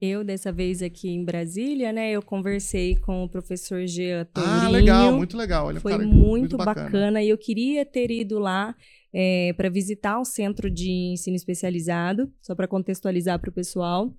Eu, 0.00 0.24
dessa 0.24 0.50
vez 0.50 0.82
aqui 0.82 1.10
em 1.10 1.22
Brasília, 1.22 1.92
né, 1.92 2.10
eu 2.12 2.22
conversei 2.22 2.96
com 2.96 3.22
o 3.24 3.28
professor 3.28 3.86
Jean 3.86 4.24
Tourinho. 4.32 4.54
Ah, 4.54 4.68
legal, 4.70 5.12
muito 5.12 5.36
legal. 5.36 5.68
Ele 5.68 5.76
é 5.76 5.80
Foi 5.80 5.98
muito, 5.98 6.14
muito 6.14 6.56
bacana. 6.56 6.86
bacana. 6.86 7.22
E 7.22 7.28
eu 7.28 7.36
queria 7.36 7.84
ter 7.84 8.10
ido 8.10 8.38
lá 8.38 8.74
é, 9.12 9.52
para 9.58 9.68
visitar 9.68 10.18
o 10.18 10.24
Centro 10.24 10.70
de 10.70 10.90
Ensino 10.90 11.36
Especializado, 11.36 12.32
só 12.40 12.54
para 12.54 12.66
contextualizar 12.66 13.38
para 13.38 13.50
o 13.50 13.52
pessoal. 13.52 14.10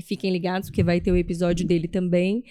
Fiquem 0.00 0.30
ligados, 0.30 0.68
porque 0.68 0.84
vai 0.84 1.00
ter 1.00 1.10
o 1.10 1.16
episódio 1.16 1.66
dele 1.66 1.88
também. 1.88 2.44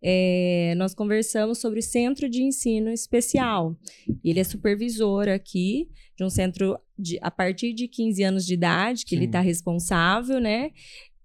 É, 0.00 0.74
nós 0.78 0.94
conversamos 0.94 1.58
sobre 1.58 1.80
o 1.80 1.82
Centro 1.82 2.30
de 2.30 2.42
Ensino 2.42 2.90
Especial. 2.90 3.76
Ele 4.24 4.40
é 4.40 4.44
supervisor 4.44 5.28
aqui 5.28 5.88
de 6.16 6.24
um 6.24 6.30
centro 6.30 6.78
de, 6.98 7.18
a 7.20 7.30
partir 7.30 7.72
de 7.72 7.88
15 7.88 8.22
anos 8.22 8.46
de 8.46 8.54
idade, 8.54 9.04
que 9.04 9.10
Sim. 9.10 9.16
ele 9.16 9.24
está 9.26 9.40
responsável, 9.40 10.40
né? 10.40 10.70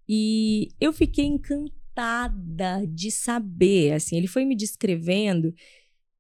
E 0.07 0.69
eu 0.79 0.93
fiquei 0.93 1.25
encantada 1.25 2.85
de 2.87 3.11
saber, 3.11 3.93
assim, 3.93 4.17
ele 4.17 4.27
foi 4.27 4.45
me 4.45 4.55
descrevendo 4.55 5.53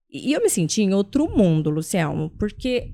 e 0.09 0.31
eu 0.31 0.41
me 0.41 0.49
senti 0.49 0.81
em 0.81 0.93
outro 0.93 1.29
mundo, 1.29 1.69
Luciano, 1.69 2.29
porque, 2.39 2.93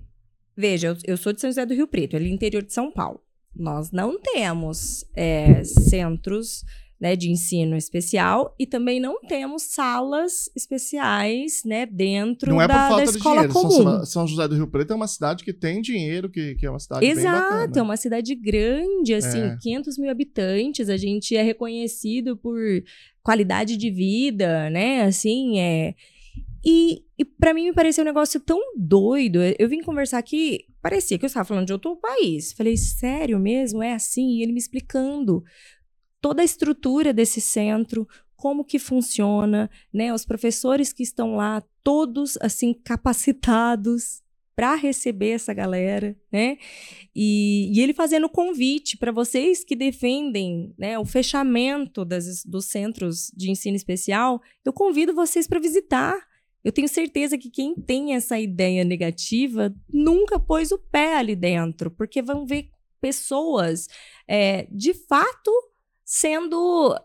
veja, 0.58 0.88
eu, 0.88 0.98
eu 1.06 1.18
sou 1.18 1.32
de 1.32 1.39
São 1.39 1.50
José 1.50 1.66
do 1.66 1.74
Rio 1.74 1.88
Preto, 1.88 2.16
ali 2.16 2.32
interior 2.32 2.64
de 2.64 2.74
São 2.74 2.91
Paulo. 2.91 3.22
Nós 3.56 3.91
não 3.91 4.20
temos 4.20 5.06
é, 5.16 5.64
centros 5.64 6.64
né, 7.04 7.18
de 7.18 7.30
ensino 7.30 7.76
especial 7.76 8.56
e 8.58 8.66
também 8.66 8.97
não 8.97 9.20
temos 9.28 9.64
salas 9.64 10.49
especiais 10.56 11.62
né, 11.66 11.86
dentro 11.86 12.49
não 12.49 12.62
é 12.62 12.66
da, 12.66 12.74
por 12.74 12.88
falta 12.88 13.04
da 13.04 13.12
escola 13.12 13.41
de 13.45 13.54
dinheiro. 13.54 13.76
comum. 13.76 14.06
São, 14.06 14.26
José 14.26 14.47
do 14.47 14.56
Rio 14.56 14.68
Preto 14.68 14.93
é 14.93 14.95
uma 14.95 15.08
cidade 15.08 15.43
que 15.43 15.51
tem 15.51 15.82
dinheiro, 15.82 16.30
que, 16.30 16.56
que 16.56 16.66
é 16.66 16.70
uma 16.70 16.80
cidade 16.80 17.06
Exato, 17.06 17.78
é 17.78 17.82
uma 17.82 17.97
cidade 17.97 18.34
grande, 18.34 19.14
assim, 19.14 19.41
é. 19.41 19.58
500 19.62 19.97
mil 19.97 20.10
habitantes. 20.10 20.88
A 20.88 20.95
gente 20.95 21.36
é 21.36 21.43
reconhecido 21.43 22.38
por 22.38 22.58
qualidade 23.22 23.76
de 23.76 23.91
vida, 23.91 24.70
né? 24.70 25.01
Assim, 25.01 25.60
é... 25.60 25.95
E, 26.66 27.04
e 27.20 27.26
para 27.26 27.54
mim 27.54 27.66
me 27.66 27.74
pareceu 27.74 28.06
um 28.06 28.08
negócio 28.08 28.39
tão 28.39 28.62
doido. 28.78 29.39
Eu 29.60 29.68
vim 29.68 29.82
conversar 29.82 30.20
aqui, 30.20 30.68
parecia 30.82 31.20
que 31.20 31.26
eu 31.26 31.28
estava 31.28 31.43
falando 31.43 31.68
de 31.68 31.74
outro 31.74 31.97
país. 31.97 32.54
Falei, 32.54 32.78
sério 32.78 33.38
mesmo? 33.38 33.84
É 33.84 33.91
assim? 33.91 34.38
E 34.38 34.41
ele 34.41 34.54
me 34.54 34.60
explicando 34.60 35.43
toda 36.24 36.42
a 36.42 36.46
estrutura 36.46 37.14
desse 37.14 37.42
centro, 37.42 38.08
como 38.38 38.64
que 38.64 38.80
funciona, 38.80 39.70
né? 39.94 40.14
Os 40.14 40.26
professores 40.26 40.94
que 40.94 41.04
estão 41.04 41.36
lá, 41.36 41.62
todos 41.84 42.38
assim 42.40 42.74
capacitados 42.74 44.24
para 44.56 44.74
receber 44.76 45.32
essa 45.32 45.54
galera, 45.54 46.16
né? 46.32 46.58
E, 47.14 47.70
e 47.78 47.82
ele 47.82 47.94
fazendo 47.94 48.30
convite 48.30 48.96
para 48.96 49.12
vocês 49.12 49.66
que 49.66 49.76
defendem 49.76 50.74
né, 50.78 50.98
o 50.98 51.04
fechamento 51.04 52.06
das, 52.06 52.46
dos 52.46 52.68
centros 52.68 53.30
de 53.36 53.52
ensino 53.52 53.76
especial, 53.76 54.42
eu 54.64 54.72
convido 54.72 55.14
vocês 55.14 55.46
para 55.46 55.60
visitar. 55.60 56.16
Eu 56.64 56.72
tenho 56.72 56.88
certeza 56.88 57.38
que 57.38 57.50
quem 57.50 57.76
tem 57.76 58.16
essa 58.16 58.40
ideia 58.40 58.86
negativa 58.86 59.76
nunca 59.92 60.40
pôs 60.40 60.72
o 60.72 60.78
pé 60.78 61.18
ali 61.18 61.36
dentro, 61.36 61.92
porque 61.92 62.22
vão 62.22 62.46
ver 62.46 62.70
pessoas 63.02 63.90
é, 64.26 64.66
de 64.72 64.94
fato 64.94 65.52
sendo 66.06 66.95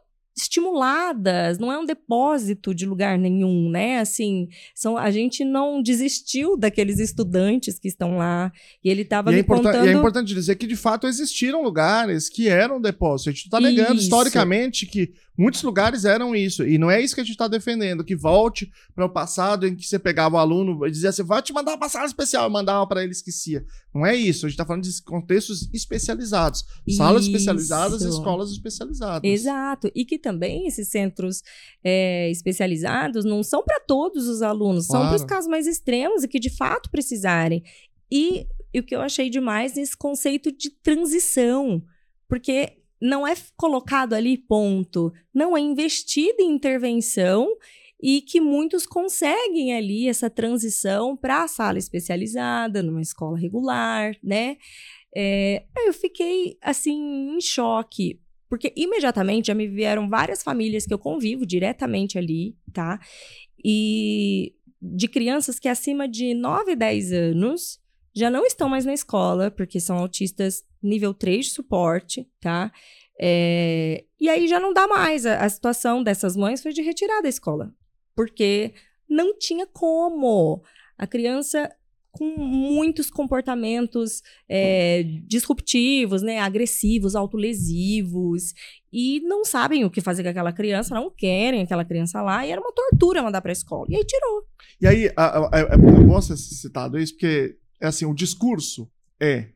estimuladas, 0.41 1.59
não 1.59 1.73
é 1.73 1.79
um 1.79 1.85
depósito 1.85 2.75
de 2.75 2.87
lugar 2.87 3.19
nenhum, 3.19 3.69
né? 3.71 3.99
Assim, 3.99 4.49
são, 4.75 4.97
a 4.97 5.11
gente 5.11 5.45
não 5.45 5.83
desistiu 5.83 6.57
daqueles 6.57 6.99
estudantes 6.99 7.79
que 7.79 7.89
estão 7.89 8.19
lá. 8.19 8.53
E 8.83 8.89
ele 8.89 9.03
estava 9.03 9.33
me 9.33 9.41
é 9.41 9.43
contando... 9.43 9.85
E 9.85 9.89
é 9.89 9.93
importante 9.93 10.33
dizer 10.33 10.55
que, 10.57 10.67
de 10.67 10.77
fato, 10.77 11.07
existiram 11.07 11.63
lugares 11.63 12.29
que 12.29 12.49
eram 12.49 12.81
depósitos. 12.81 13.29
A 13.29 13.31
gente 13.33 13.45
está 13.47 13.61
negando 13.61 13.95
isso. 13.95 14.05
historicamente 14.05 14.87
que 14.87 15.13
Muitos 15.39 15.63
lugares 15.63 16.05
eram 16.05 16.35
isso. 16.35 16.67
E 16.67 16.79
não 16.79 16.91
é 16.91 17.01
isso 17.01 17.15
que 17.15 17.21
a 17.21 17.25
gente 17.25 17.35
está 17.35 17.47
defendendo, 17.47 18.03
que 18.03 18.17
volte 18.17 18.73
para 18.93 19.07
o 19.07 19.09
passado 19.09 19.69
em 19.69 19.77
que 19.77 19.87
você 19.87 19.97
pegava 19.97 20.35
o 20.35 20.39
aluno 20.39 20.85
e 20.85 20.91
dizia 20.91 21.11
assim: 21.11 21.23
vai 21.23 21.41
te 21.41 21.53
mandar 21.53 21.77
uma 21.77 21.89
sala 21.89 22.07
especial, 22.07 22.49
e 22.49 22.53
mandava 22.53 22.85
para 22.89 23.05
ele 23.05 23.13
esquecia. 23.13 23.65
Não 23.95 24.05
é 24.05 24.17
isso. 24.17 24.45
A 24.45 24.49
gente 24.49 24.55
está 24.55 24.67
falando 24.67 24.83
de 24.83 25.03
contextos 25.03 25.73
especializados. 25.73 26.65
Salas 26.91 27.23
isso. 27.23 27.31
especializadas 27.31 28.03
e 28.03 28.09
escolas 28.09 28.51
especializadas. 28.51 29.31
Exato. 29.31 29.93
E 29.95 30.05
que 30.05 30.19
também 30.19 30.67
esses 30.67 30.89
centros 30.89 31.41
é, 31.85 32.29
especializados 32.33 33.25
não 33.25 33.45
são 33.45 33.63
para 33.63 33.79
todos 33.79 34.27
os 34.27 34.43
alunos, 34.43 34.89
claro. 34.89 35.05
são 35.05 35.09
para 35.09 35.23
os 35.23 35.25
casos 35.25 35.49
mais 35.49 35.69
extremos 35.69 36.25
e 36.25 36.29
que 36.29 36.41
de 36.41 36.51
fato 36.51 36.91
precisarem. 36.91 37.63
E, 38.11 38.45
e 38.75 38.81
o 38.81 38.83
que 38.83 38.97
eu 38.97 39.01
achei 39.01 39.31
demais 39.31 39.77
nesse 39.77 39.97
conceito 39.97 40.51
de 40.51 40.71
transição. 40.71 41.81
Porque 42.29 42.78
não 43.01 43.27
é 43.27 43.35
colocado 43.57 44.15
ali 44.15 44.37
ponto, 44.37 45.13
não 45.33 45.57
é 45.57 45.61
investido 45.61 46.43
em 46.43 46.51
intervenção 46.51 47.49
e 48.01 48.21
que 48.21 48.41
muitos 48.41 48.87
conseguem 48.87 49.75
ali 49.75 50.09
essa 50.09 50.31
transição 50.31 51.17
para 51.17 51.43
a 51.43 51.49
sala 51.49 51.79
especializada, 51.79 52.83
numa 52.83 53.03
escola 53.03 53.39
regular, 53.39 54.17
né? 54.23 54.57
É, 55.15 55.65
eu 55.77 55.93
fiquei 55.93 56.57
assim 56.63 57.37
em 57.37 57.41
choque, 57.41 58.21
porque 58.49 58.73
imediatamente 58.77 59.47
já 59.47 59.55
me 59.55 59.67
vieram 59.67 60.09
várias 60.09 60.43
famílias 60.43 60.87
que 60.87 60.95
eu 60.95 60.99
convivo 60.99 61.45
diretamente 61.45 62.19
ali, 62.19 62.57
tá? 62.73 63.01
E 63.65 64.55
de 64.81 65.09
crianças 65.09 65.59
que 65.59 65.69
acima 65.69 66.09
de 66.09 66.35
9, 66.35 66.77
10 66.77 67.13
anos 67.13 67.81
já 68.15 68.31
não 68.31 68.45
estão 68.47 68.69
mais 68.69 68.85
na 68.85 68.95
escola, 68.95 69.51
porque 69.51 69.81
são 69.81 69.99
autistas 69.99 70.65
nível 70.83 71.13
3 71.15 71.47
de 71.47 71.53
suporte, 71.53 72.29
tá? 72.41 72.73
É, 73.21 74.05
e 74.21 74.29
aí 74.29 74.47
já 74.47 74.61
não 74.61 74.73
dá 74.73 74.87
mais. 74.87 75.27
A, 75.27 75.45
a 75.45 75.49
situação 75.49 76.03
dessas 76.03 76.37
mães 76.37 76.63
foi 76.63 76.73
de 76.73 76.83
retirar 76.83 77.21
da 77.21 77.29
escola, 77.29 77.73
porque 78.15 78.73
não 79.09 79.37
tinha 79.37 79.67
como. 79.67 80.63
A 80.97 81.07
criança 81.07 81.71
com 82.11 82.35
muitos 82.37 83.11
comportamentos 83.11 84.23
é, 84.49 85.05
disruptivos, 85.25 86.21
né, 86.21 86.41
agressivos, 86.41 87.15
autolesivos, 87.15 88.55
e 88.93 89.21
não 89.21 89.45
sabem 89.45 89.85
o 89.85 89.91
que 89.91 90.01
fazer 90.01 90.25
com 90.25 90.29
aquela 90.31 90.53
criança, 90.53 90.95
não 90.95 91.11
querem 91.11 91.63
aquela 91.63 91.85
criança 91.85 92.21
lá, 92.21 92.45
e 92.45 92.51
era 92.51 92.61
uma 92.61 92.73
tortura 92.73 93.23
mandar 93.23 93.41
para 93.41 93.53
a 93.53 93.53
escola. 93.53 93.87
E 93.89 93.97
aí 93.97 94.05
tirou. 94.05 94.45
E 94.81 94.87
aí, 94.87 95.07
é, 95.07 95.13
é 95.13 95.77
bom 95.77 96.21
ser 96.21 96.37
citado 96.37 96.99
isso, 96.99 97.13
porque 97.13 97.57
é 97.81 97.87
assim, 97.87 98.05
o 98.05 98.15
discurso 98.15 98.91
é, 99.21 99.51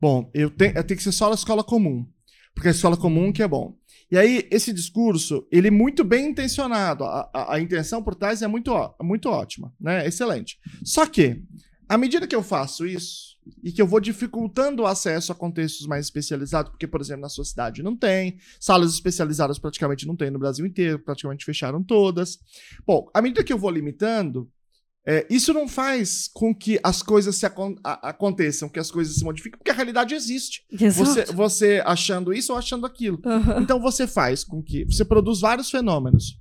bom, 0.00 0.30
eu 0.34 0.50
tenho, 0.50 0.72
eu 0.76 0.84
tenho 0.84 0.98
que 0.98 1.04
ser 1.04 1.12
só 1.12 1.28
na 1.28 1.34
escola 1.34 1.62
comum, 1.62 2.06
porque 2.54 2.68
a 2.68 2.72
escola 2.72 2.96
comum 2.96 3.32
que 3.32 3.42
é 3.42 3.48
bom. 3.48 3.76
E 4.10 4.18
aí, 4.18 4.48
esse 4.50 4.72
discurso, 4.72 5.46
ele 5.52 5.68
é 5.68 5.70
muito 5.70 6.02
bem 6.02 6.30
intencionado, 6.30 7.04
a, 7.04 7.30
a, 7.32 7.54
a 7.54 7.60
intenção 7.60 8.02
por 8.02 8.14
trás 8.14 8.42
é 8.42 8.48
muito, 8.48 8.72
muito 9.00 9.28
ótima, 9.28 9.72
né, 9.80 10.06
excelente. 10.06 10.58
Só 10.82 11.06
que, 11.06 11.42
à 11.88 11.96
medida 11.96 12.26
que 12.26 12.34
eu 12.34 12.42
faço 12.42 12.86
isso, 12.86 13.30
e 13.62 13.72
que 13.72 13.80
eu 13.80 13.86
vou 13.86 14.00
dificultando 14.00 14.82
o 14.82 14.86
acesso 14.86 15.32
a 15.32 15.34
contextos 15.34 15.86
mais 15.86 16.06
especializados, 16.06 16.70
porque, 16.70 16.86
por 16.86 17.00
exemplo, 17.00 17.22
na 17.22 17.28
sua 17.28 17.44
cidade 17.44 17.82
não 17.82 17.96
tem, 17.96 18.38
salas 18.58 18.92
especializadas 18.92 19.58
praticamente 19.58 20.06
não 20.06 20.16
tem 20.16 20.30
no 20.30 20.38
Brasil 20.38 20.66
inteiro, 20.66 20.98
praticamente 20.98 21.44
fecharam 21.44 21.82
todas. 21.82 22.38
Bom, 22.86 23.08
à 23.14 23.22
medida 23.22 23.44
que 23.44 23.52
eu 23.52 23.58
vou 23.58 23.70
limitando, 23.70 24.50
é, 25.06 25.26
isso 25.30 25.54
não 25.54 25.66
faz 25.66 26.28
com 26.32 26.54
que 26.54 26.78
as 26.82 27.02
coisas 27.02 27.36
se 27.36 27.46
acon 27.46 27.74
aconteçam, 27.82 28.68
que 28.68 28.78
as 28.78 28.90
coisas 28.90 29.16
se 29.16 29.24
modifiquem, 29.24 29.58
porque 29.58 29.70
a 29.70 29.74
realidade 29.74 30.14
existe. 30.14 30.64
Você, 30.70 31.24
você 31.26 31.82
achando 31.84 32.32
isso 32.32 32.52
ou 32.52 32.58
achando 32.58 32.84
aquilo. 32.86 33.20
Uhum. 33.24 33.62
Então 33.62 33.80
você 33.80 34.06
faz 34.06 34.44
com 34.44 34.62
que. 34.62 34.84
Você 34.84 35.04
produz 35.04 35.40
vários 35.40 35.70
fenômenos. 35.70 36.38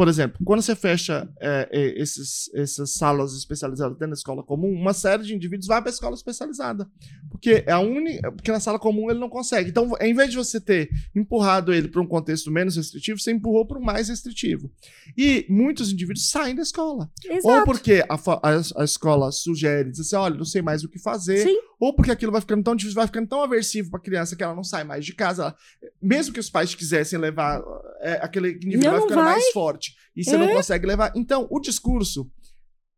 Por 0.00 0.08
exemplo, 0.08 0.40
quando 0.46 0.62
você 0.62 0.74
fecha 0.74 1.28
é, 1.38 1.68
é, 1.70 2.00
esses, 2.00 2.50
essas 2.54 2.94
salas 2.94 3.34
especializadas 3.34 3.98
dentro 3.98 4.08
da 4.08 4.14
escola 4.14 4.42
comum, 4.42 4.72
uma 4.72 4.94
série 4.94 5.24
de 5.24 5.34
indivíduos 5.34 5.66
vai 5.66 5.78
para 5.82 5.90
a 5.90 5.92
escola 5.92 6.14
especializada. 6.14 6.88
Porque 7.28 7.64
é 7.66 7.72
a 7.72 7.80
única. 7.80 8.32
Porque 8.32 8.50
na 8.50 8.60
sala 8.60 8.78
comum 8.78 9.10
ele 9.10 9.20
não 9.20 9.28
consegue. 9.28 9.68
Então, 9.68 9.92
em 10.00 10.14
vez 10.14 10.30
de 10.30 10.38
você 10.38 10.58
ter 10.58 10.88
empurrado 11.14 11.70
ele 11.70 11.86
para 11.86 12.00
um 12.00 12.06
contexto 12.06 12.50
menos 12.50 12.76
restritivo, 12.76 13.20
você 13.20 13.30
empurrou 13.30 13.66
para 13.66 13.78
um 13.78 13.82
mais 13.82 14.08
restritivo. 14.08 14.72
E 15.18 15.44
muitos 15.50 15.92
indivíduos 15.92 16.30
saem 16.30 16.54
da 16.54 16.62
escola. 16.62 17.10
Exato. 17.22 17.58
Ou 17.58 17.64
porque 17.66 18.02
a, 18.08 18.14
a, 18.14 18.80
a, 18.80 18.84
escola 18.84 19.30
sugere, 19.30 19.90
diz 19.90 20.00
assim: 20.00 20.16
olha, 20.16 20.34
não 20.34 20.46
sei 20.46 20.62
mais 20.62 20.82
o 20.82 20.88
que 20.88 20.98
fazer. 20.98 21.46
Sim. 21.46 21.58
Ou 21.78 21.94
porque 21.94 22.10
aquilo 22.10 22.32
vai 22.32 22.40
ficando 22.40 22.64
tão 22.64 22.74
difícil, 22.74 22.96
vai 22.96 23.06
ficando 23.06 23.28
tão 23.28 23.42
aversivo 23.42 23.90
para 23.90 24.00
a 24.00 24.02
criança 24.02 24.34
que 24.34 24.42
ela 24.42 24.54
não 24.54 24.64
sai 24.64 24.82
mais 24.82 25.04
de 25.04 25.14
casa. 25.14 25.42
Ela, 25.42 25.56
mesmo 26.00 26.32
que 26.32 26.40
os 26.40 26.48
pais 26.48 26.74
quisessem 26.74 27.18
levar, 27.18 27.62
é, 28.00 28.12
aquele 28.22 28.52
indivíduo 28.52 28.84
não, 28.84 28.92
vai 28.92 29.00
ficando 29.02 29.24
vai. 29.24 29.32
mais 29.32 29.50
forte 29.50 29.89
e 30.16 30.24
você 30.24 30.34
é? 30.34 30.38
não 30.38 30.48
consegue 30.48 30.86
levar. 30.86 31.12
Então, 31.14 31.46
o 31.50 31.60
discurso 31.60 32.30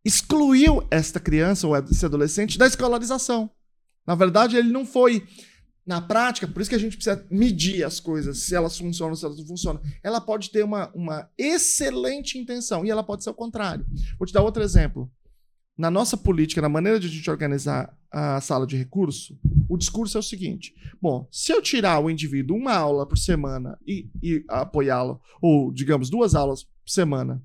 excluiu 0.05 0.87
esta 0.91 1.21
criança 1.21 1.67
ou 1.67 1.77
esse 1.77 2.05
adolescente 2.05 2.59
da 2.59 2.67
escolarização. 2.67 3.51
Na 4.07 4.15
verdade, 4.15 4.57
ele 4.57 4.73
não 4.73 4.85
foi 4.85 5.27
na 5.85 6.01
prática, 6.01 6.47
por 6.47 6.61
isso 6.61 6.71
que 6.71 6.77
a 6.77 6.79
gente 6.79 6.97
precisa 6.97 7.27
medir 7.31 7.85
as 7.85 7.99
coisas, 7.99 8.39
se 8.39 8.55
elas 8.55 8.79
funcionam, 8.79 9.13
ou 9.13 9.17
se 9.17 9.25
elas 9.25 9.39
não 9.39 9.47
funcionam. 9.47 9.83
Ela 10.03 10.21
pode 10.21 10.51
ter 10.51 10.65
uma, 10.65 10.91
uma 10.95 11.29
excelente 11.37 12.39
intenção 12.39 12.85
e 12.85 12.91
ela 12.91 13.03
pode 13.03 13.25
ser 13.25 13.31
o 13.31 13.35
contrário. 13.35 13.85
Vou 14.19 14.27
te 14.27 14.33
dar 14.33 14.43
outro 14.43 14.63
exemplo. 14.63 15.11
Na 15.77 15.91
nossa 15.91 16.17
política, 16.17 16.61
na 16.61 16.69
maneira 16.69 17.01
de 17.01 17.09
a 17.09 17.11
gente 17.11 17.29
organizar 17.31 17.97
a 18.11 18.41
sala 18.41 18.67
de 18.67 18.77
recurso, 18.77 19.37
o 19.73 19.79
discurso 19.79 20.19
é 20.19 20.21
o 20.21 20.23
seguinte: 20.23 20.75
bom, 21.01 21.27
se 21.33 21.51
eu 21.51 21.63
tirar 21.63 21.99
o 21.99 22.11
indivíduo 22.11 22.59
uma 22.59 22.75
aula 22.75 23.07
por 23.07 23.17
semana 23.17 23.79
e, 23.87 24.11
e 24.23 24.45
apoiá-lo, 24.47 25.19
ou 25.41 25.73
digamos 25.73 26.11
duas 26.11 26.35
aulas 26.35 26.65
por 26.65 26.91
semana, 26.91 27.43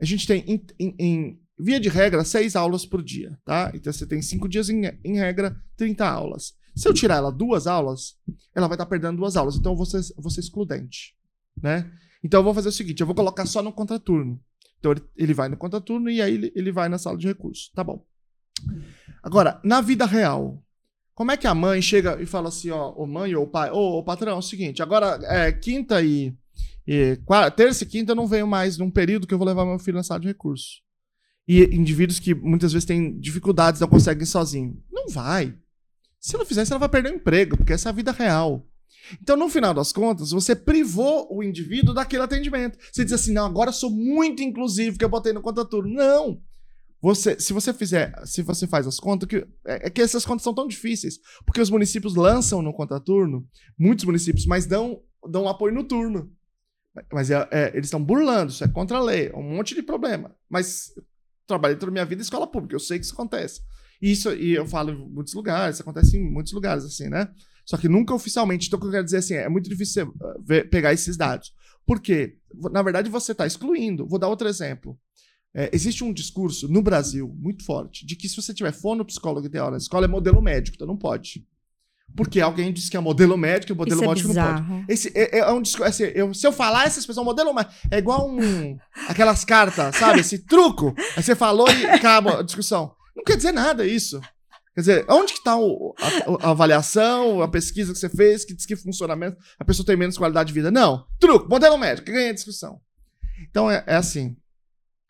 a 0.00 0.04
gente 0.04 0.26
tem, 0.26 0.44
em, 0.48 0.66
em, 0.80 0.94
em, 0.98 1.40
via 1.56 1.78
de 1.78 1.88
regra, 1.88 2.24
seis 2.24 2.56
aulas 2.56 2.84
por 2.84 3.04
dia, 3.04 3.38
tá? 3.44 3.70
Então 3.72 3.92
você 3.92 4.04
tem 4.04 4.20
cinco 4.20 4.48
dias, 4.48 4.68
em, 4.68 4.82
em 5.04 5.16
regra, 5.16 5.56
30 5.76 6.04
aulas. 6.04 6.54
Se 6.74 6.88
eu 6.88 6.94
tirar 6.94 7.16
ela 7.16 7.30
duas 7.30 7.68
aulas, 7.68 8.16
ela 8.52 8.66
vai 8.66 8.74
estar 8.74 8.86
perdendo 8.86 9.18
duas 9.18 9.36
aulas, 9.36 9.54
então 9.54 9.76
vou 9.76 9.86
ser, 9.86 10.00
vou 10.16 10.30
ser 10.30 10.40
excludente, 10.40 11.14
né? 11.62 11.88
Então 12.24 12.40
eu 12.40 12.44
vou 12.44 12.54
fazer 12.54 12.70
o 12.70 12.72
seguinte: 12.72 13.00
eu 13.00 13.06
vou 13.06 13.14
colocar 13.14 13.46
só 13.46 13.62
no 13.62 13.72
contraturno. 13.72 14.40
Então 14.80 14.90
ele, 14.90 15.02
ele 15.16 15.34
vai 15.34 15.48
no 15.48 15.56
contraturno 15.56 16.10
e 16.10 16.20
aí 16.20 16.34
ele, 16.34 16.52
ele 16.56 16.72
vai 16.72 16.88
na 16.88 16.98
sala 16.98 17.16
de 17.16 17.28
recursos. 17.28 17.70
Tá 17.76 17.84
bom. 17.84 18.04
Agora, 19.22 19.60
na 19.62 19.80
vida 19.80 20.04
real, 20.04 20.64
como 21.20 21.32
é 21.32 21.36
que 21.36 21.46
a 21.46 21.54
mãe 21.54 21.82
chega 21.82 22.18
e 22.22 22.24
fala 22.24 22.48
assim, 22.48 22.70
ó, 22.70 22.92
o 22.92 23.06
mãe 23.06 23.34
ou 23.34 23.46
pai, 23.46 23.70
ô, 23.70 23.98
ô 23.98 24.02
patrão, 24.02 24.32
é 24.32 24.38
o 24.38 24.40
seguinte, 24.40 24.82
agora 24.82 25.18
é 25.24 25.52
quinta 25.52 26.00
e, 26.00 26.34
e 26.86 27.20
quarta, 27.26 27.50
terça 27.50 27.84
e 27.84 27.86
quinta 27.86 28.12
eu 28.12 28.16
não 28.16 28.26
venho 28.26 28.46
mais 28.46 28.78
num 28.78 28.90
período 28.90 29.26
que 29.26 29.34
eu 29.34 29.36
vou 29.36 29.46
levar 29.46 29.66
meu 29.66 29.78
filho 29.78 29.98
na 29.98 30.02
sala 30.02 30.18
de 30.18 30.28
recursos. 30.28 30.80
E 31.46 31.62
indivíduos 31.76 32.18
que 32.18 32.34
muitas 32.34 32.72
vezes 32.72 32.86
têm 32.86 33.20
dificuldades, 33.20 33.82
não 33.82 33.86
conseguem 33.86 34.24
sozinho. 34.24 34.82
Não 34.90 35.10
vai. 35.10 35.54
Se 36.18 36.38
não 36.38 36.46
fizer 36.46 36.66
ela 36.66 36.78
vai 36.78 36.88
perder 36.88 37.12
o 37.12 37.16
emprego, 37.16 37.54
porque 37.54 37.74
essa 37.74 37.90
é 37.90 37.92
a 37.92 37.94
vida 37.94 38.12
real. 38.12 38.66
Então, 39.20 39.36
no 39.36 39.50
final 39.50 39.74
das 39.74 39.92
contas, 39.92 40.30
você 40.30 40.56
privou 40.56 41.28
o 41.30 41.42
indivíduo 41.42 41.92
daquele 41.92 42.22
atendimento. 42.22 42.78
Você 42.90 43.04
diz 43.04 43.12
assim, 43.12 43.34
não, 43.34 43.44
agora 43.44 43.68
eu 43.68 43.74
sou 43.74 43.90
muito 43.90 44.42
inclusivo, 44.42 44.96
que 44.96 45.04
eu 45.04 45.10
botei 45.10 45.34
no 45.34 45.42
contraturno. 45.42 45.92
Não! 45.92 46.40
Você, 47.02 47.38
se 47.40 47.52
você 47.52 47.72
fizer, 47.72 48.12
se 48.26 48.42
você 48.42 48.66
faz 48.66 48.86
as 48.86 48.98
contas, 48.98 49.28
que, 49.28 49.36
é, 49.66 49.86
é 49.86 49.90
que 49.90 50.02
essas 50.02 50.24
contas 50.24 50.42
são 50.42 50.54
tão 50.54 50.68
difíceis, 50.68 51.18
porque 51.46 51.60
os 51.60 51.70
municípios 51.70 52.14
lançam 52.14 52.60
no 52.60 52.74
contraturno, 52.74 53.46
muitos 53.78 54.04
municípios, 54.04 54.44
mas 54.46 54.66
dão, 54.66 55.00
dão 55.28 55.48
apoio 55.48 55.74
no 55.74 55.84
turno. 55.84 56.30
Mas 57.12 57.30
é, 57.30 57.48
é, 57.50 57.68
eles 57.68 57.86
estão 57.86 58.02
burlando, 58.02 58.52
isso 58.52 58.64
é 58.64 58.68
contra 58.68 58.98
a 58.98 59.02
lei, 59.02 59.28
é 59.28 59.36
um 59.36 59.56
monte 59.56 59.74
de 59.74 59.82
problema. 59.82 60.34
Mas 60.48 60.92
trabalhei 61.46 61.76
toda 61.76 61.90
a 61.90 61.92
minha 61.92 62.04
vida 62.04 62.20
em 62.20 62.24
escola 62.24 62.46
pública, 62.46 62.74
eu 62.74 62.80
sei 62.80 62.98
que 62.98 63.04
isso 63.04 63.14
acontece. 63.14 63.60
E 64.02 64.12
isso, 64.12 64.32
e 64.32 64.54
eu 64.54 64.66
falo 64.66 64.90
em 64.90 65.08
muitos 65.10 65.34
lugares, 65.34 65.76
isso 65.76 65.82
acontece 65.82 66.16
em 66.16 66.30
muitos 66.30 66.52
lugares, 66.52 66.84
assim, 66.84 67.08
né? 67.08 67.28
Só 67.64 67.76
que 67.76 67.88
nunca 67.88 68.14
oficialmente. 68.14 68.66
Então, 68.66 68.78
o 68.78 68.80
que 68.80 68.88
eu 68.88 68.92
quero 68.92 69.04
dizer 69.04 69.18
assim, 69.18 69.34
é 69.34 69.48
muito 69.48 69.68
difícil 69.68 70.06
você 70.06 70.24
uh, 70.24 70.42
ver, 70.42 70.68
pegar 70.68 70.92
esses 70.92 71.16
dados. 71.16 71.52
Por 71.86 72.00
quê? 72.00 72.36
Na 72.72 72.82
verdade, 72.82 73.08
você 73.10 73.32
está 73.32 73.46
excluindo. 73.46 74.08
Vou 74.08 74.18
dar 74.18 74.28
outro 74.28 74.48
exemplo. 74.48 74.98
É, 75.54 75.68
existe 75.72 76.04
um 76.04 76.12
discurso 76.12 76.68
no 76.68 76.80
Brasil 76.80 77.34
muito 77.36 77.64
forte 77.64 78.06
de 78.06 78.14
que 78.14 78.28
se 78.28 78.36
você 78.36 78.54
tiver 78.54 78.72
fono-psicólogo 78.72 79.46
ideal 79.46 79.70
na 79.70 79.78
escola 79.78 80.04
é 80.04 80.08
modelo 80.08 80.40
médico, 80.40 80.76
então 80.76 80.86
não 80.86 80.96
pode. 80.96 81.44
Porque 82.16 82.40
alguém 82.40 82.72
disse 82.72 82.90
que 82.90 82.96
é 82.96 83.00
modelo 83.00 83.36
médico 83.36 83.72
e 83.72 83.74
modelo 83.74 84.00
Isso 84.00 84.08
médico 84.08 84.30
é 84.30 84.34
não 84.34 84.64
pode. 84.64 84.84
Esse 84.88 85.12
é, 85.14 85.38
é 85.38 85.50
um 85.50 85.62
discurso. 85.62 85.88
Assim, 85.88 86.04
eu, 86.14 86.32
se 86.34 86.46
eu 86.46 86.52
falar 86.52 86.86
essa 86.86 86.98
expressão 86.98 87.24
modelo 87.24 87.54
médico, 87.54 87.74
é 87.90 87.98
igual 87.98 88.28
um. 88.28 88.78
aquelas 89.08 89.44
cartas, 89.44 89.96
sabe? 89.96 90.20
Esse 90.20 90.38
truco. 90.38 90.94
Aí 91.16 91.22
você 91.22 91.34
falou 91.34 91.68
e 91.70 91.86
acaba 91.86 92.40
a 92.40 92.42
discussão. 92.42 92.94
Não 93.14 93.24
quer 93.24 93.36
dizer 93.36 93.52
nada 93.52 93.86
isso. 93.86 94.20
Quer 94.74 94.80
dizer, 94.80 95.06
onde 95.08 95.32
que 95.32 95.38
está 95.38 95.52
a, 95.52 96.46
a, 96.46 96.50
avaliação, 96.50 97.42
a 97.42 97.48
pesquisa 97.48 97.92
que 97.92 97.98
você 97.98 98.08
fez, 98.08 98.44
que 98.44 98.54
diz 98.54 98.64
que 98.64 98.76
funcionamento, 98.76 99.36
a 99.58 99.64
pessoa 99.64 99.84
tem 99.84 99.96
menos 99.96 100.16
qualidade 100.16 100.48
de 100.48 100.54
vida? 100.54 100.70
Não. 100.70 101.04
Truco, 101.18 101.48
modelo 101.48 101.76
médico, 101.76 102.10
ganha 102.10 102.30
a 102.30 102.34
discussão. 102.34 102.80
Então 103.48 103.70
é, 103.70 103.82
é 103.86 103.96
assim. 103.96 104.36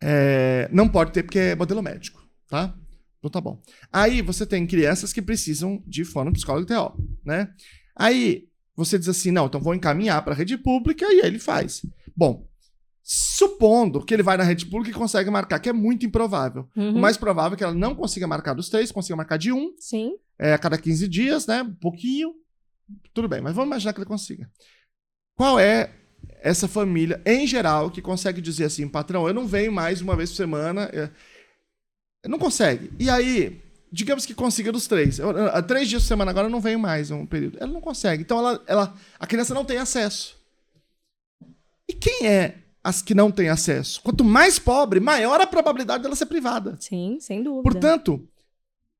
É, 0.02 0.68
não 0.72 0.88
pode 0.88 1.12
ter 1.12 1.22
porque 1.22 1.38
é 1.38 1.54
modelo 1.54 1.82
médico, 1.82 2.22
tá? 2.48 2.74
Então 3.18 3.30
tá 3.30 3.40
bom. 3.40 3.60
Aí 3.92 4.22
você 4.22 4.46
tem 4.46 4.66
crianças 4.66 5.12
que 5.12 5.20
precisam 5.20 5.82
de 5.86 6.04
fono 6.04 6.32
psicólogo 6.32 6.66
TO, 6.66 6.96
né? 7.24 7.52
Aí 7.94 8.48
você 8.74 8.98
diz 8.98 9.08
assim, 9.08 9.30
não, 9.30 9.46
então 9.46 9.60
vou 9.60 9.74
encaminhar 9.74 10.22
para 10.22 10.32
a 10.32 10.36
rede 10.36 10.56
pública 10.56 11.04
e 11.04 11.20
aí 11.20 11.26
ele 11.26 11.38
faz. 11.38 11.82
Bom, 12.16 12.48
Supondo 13.12 14.04
que 14.04 14.14
ele 14.14 14.22
vai 14.22 14.36
na 14.36 14.44
rede 14.44 14.66
pública 14.66 14.90
e 14.90 14.98
consegue 14.98 15.30
marcar, 15.30 15.58
que 15.58 15.68
é 15.68 15.72
muito 15.72 16.06
improvável. 16.06 16.68
Uhum. 16.76 16.96
O 16.96 17.00
mais 17.00 17.16
provável 17.16 17.54
é 17.54 17.56
que 17.56 17.64
ela 17.64 17.74
não 17.74 17.92
consiga 17.92 18.24
marcar 18.26 18.54
dos 18.54 18.68
três, 18.68 18.92
consiga 18.92 19.16
marcar 19.16 19.36
de 19.36 19.50
um. 19.50 19.74
Sim. 19.78 20.12
É, 20.38 20.52
a 20.52 20.58
cada 20.58 20.78
15 20.78 21.08
dias, 21.08 21.44
né? 21.44 21.62
Um 21.62 21.74
pouquinho. 21.74 22.34
Tudo 23.12 23.26
bem, 23.26 23.40
mas 23.40 23.52
vamos 23.52 23.66
imaginar 23.68 23.94
que 23.94 23.98
ele 23.98 24.06
consiga. 24.06 24.48
Qual 25.34 25.58
é 25.58 25.92
essa 26.42 26.66
família, 26.66 27.20
em 27.24 27.46
geral, 27.46 27.90
que 27.90 28.02
consegue 28.02 28.40
dizer 28.40 28.64
assim, 28.64 28.88
patrão, 28.88 29.26
eu 29.26 29.34
não 29.34 29.46
venho 29.46 29.72
mais 29.72 30.00
uma 30.00 30.16
vez 30.16 30.30
por 30.30 30.36
semana. 30.36 30.90
É... 30.92 31.10
Não 32.28 32.38
consegue. 32.38 32.90
E 32.98 33.08
aí, 33.08 33.60
digamos 33.90 34.26
que 34.26 34.34
consiga 34.34 34.70
dos 34.72 34.86
três. 34.86 35.18
Eu, 35.18 35.30
eu, 35.30 35.62
três 35.62 35.88
dias 35.88 36.02
por 36.02 36.08
semana 36.08 36.30
agora 36.30 36.46
eu 36.46 36.50
não 36.50 36.60
venho 36.60 36.78
mais 36.78 37.10
um 37.10 37.26
período. 37.26 37.58
Ela 37.60 37.72
não 37.72 37.80
consegue. 37.80 38.22
Então 38.22 38.38
ela, 38.38 38.62
ela, 38.66 38.94
a 39.18 39.26
criança 39.26 39.54
não 39.54 39.64
tem 39.64 39.78
acesso. 39.78 40.36
E 41.88 41.92
quem 41.92 42.26
é 42.26 42.58
as 42.82 43.02
que 43.02 43.14
não 43.14 43.30
têm 43.30 43.48
acesso. 43.48 44.00
Quanto 44.02 44.24
mais 44.24 44.58
pobre, 44.58 45.00
maior 45.00 45.40
a 45.40 45.46
probabilidade 45.46 46.02
dela 46.02 46.16
ser 46.16 46.26
privada. 46.26 46.76
Sim, 46.80 47.18
sem 47.20 47.42
dúvida. 47.42 47.62
Portanto, 47.62 48.26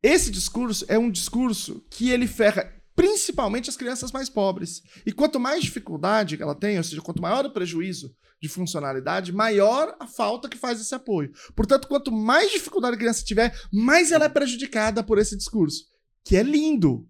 esse 0.03 0.31
discurso 0.31 0.85
é 0.89 0.99
um 0.99 1.11
discurso 1.11 1.83
que 1.91 2.11
ele 2.11 2.27
ferra 2.27 2.71
principalmente 3.01 3.71
as 3.71 3.79
crianças 3.79 4.13
mais 4.13 4.29
pobres. 4.29 4.83
E 5.07 5.11
quanto 5.11 5.41
mais 5.41 5.63
dificuldade 5.63 6.37
ela 6.39 6.55
tem, 6.55 6.77
ou 6.77 6.85
seja, 6.85 7.01
quanto 7.01 7.23
maior 7.23 7.47
o 7.47 7.51
prejuízo 7.51 8.15
de 8.43 8.47
funcionalidade, 8.47 9.33
maior 9.33 9.97
a 9.99 10.07
falta 10.07 10.51
que 10.51 10.59
faz 10.59 10.79
esse 10.79 10.95
apoio. 10.95 11.33
Portanto, 11.57 11.89
quanto 11.89 12.13
mais 12.13 12.53
dificuldade 12.53 12.97
a 12.97 12.99
criança 12.99 13.25
tiver, 13.25 13.59
mais 13.73 14.13
ela 14.13 14.27
é 14.27 14.29
prejudicada 14.29 15.03
por 15.03 15.17
esse 15.17 15.35
discurso, 15.35 15.87
que 16.23 16.37
é 16.37 16.43
lindo, 16.43 17.09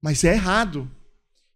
mas 0.00 0.22
é 0.22 0.34
errado. 0.34 0.88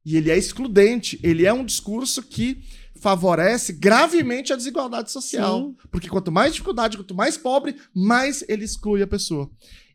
E 0.04 0.16
ele 0.16 0.28
é 0.28 0.36
excludente. 0.36 1.18
Ele 1.22 1.46
é 1.46 1.52
um 1.52 1.64
discurso 1.64 2.20
que 2.20 2.64
favorece 2.96 3.72
gravemente 3.72 4.52
a 4.52 4.56
desigualdade 4.56 5.12
social. 5.12 5.68
Sim. 5.68 5.88
Porque 5.88 6.08
quanto 6.08 6.32
mais 6.32 6.52
dificuldade, 6.52 6.96
quanto 6.96 7.14
mais 7.14 7.38
pobre, 7.38 7.76
mais 7.94 8.44
ele 8.48 8.64
exclui 8.64 9.02
a 9.02 9.06
pessoa. 9.06 9.48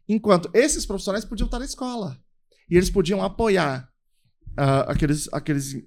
Enquanto 0.07 0.49
esses 0.53 0.85
profissionais 0.85 1.25
podiam 1.25 1.47
estar 1.47 1.59
na 1.59 1.65
escola. 1.65 2.17
E 2.69 2.77
eles 2.77 2.89
podiam 2.89 3.23
apoiar 3.23 3.89
uh, 4.51 4.89
aqueles, 4.89 5.27
aqueles 5.33 5.73
uh, 5.73 5.79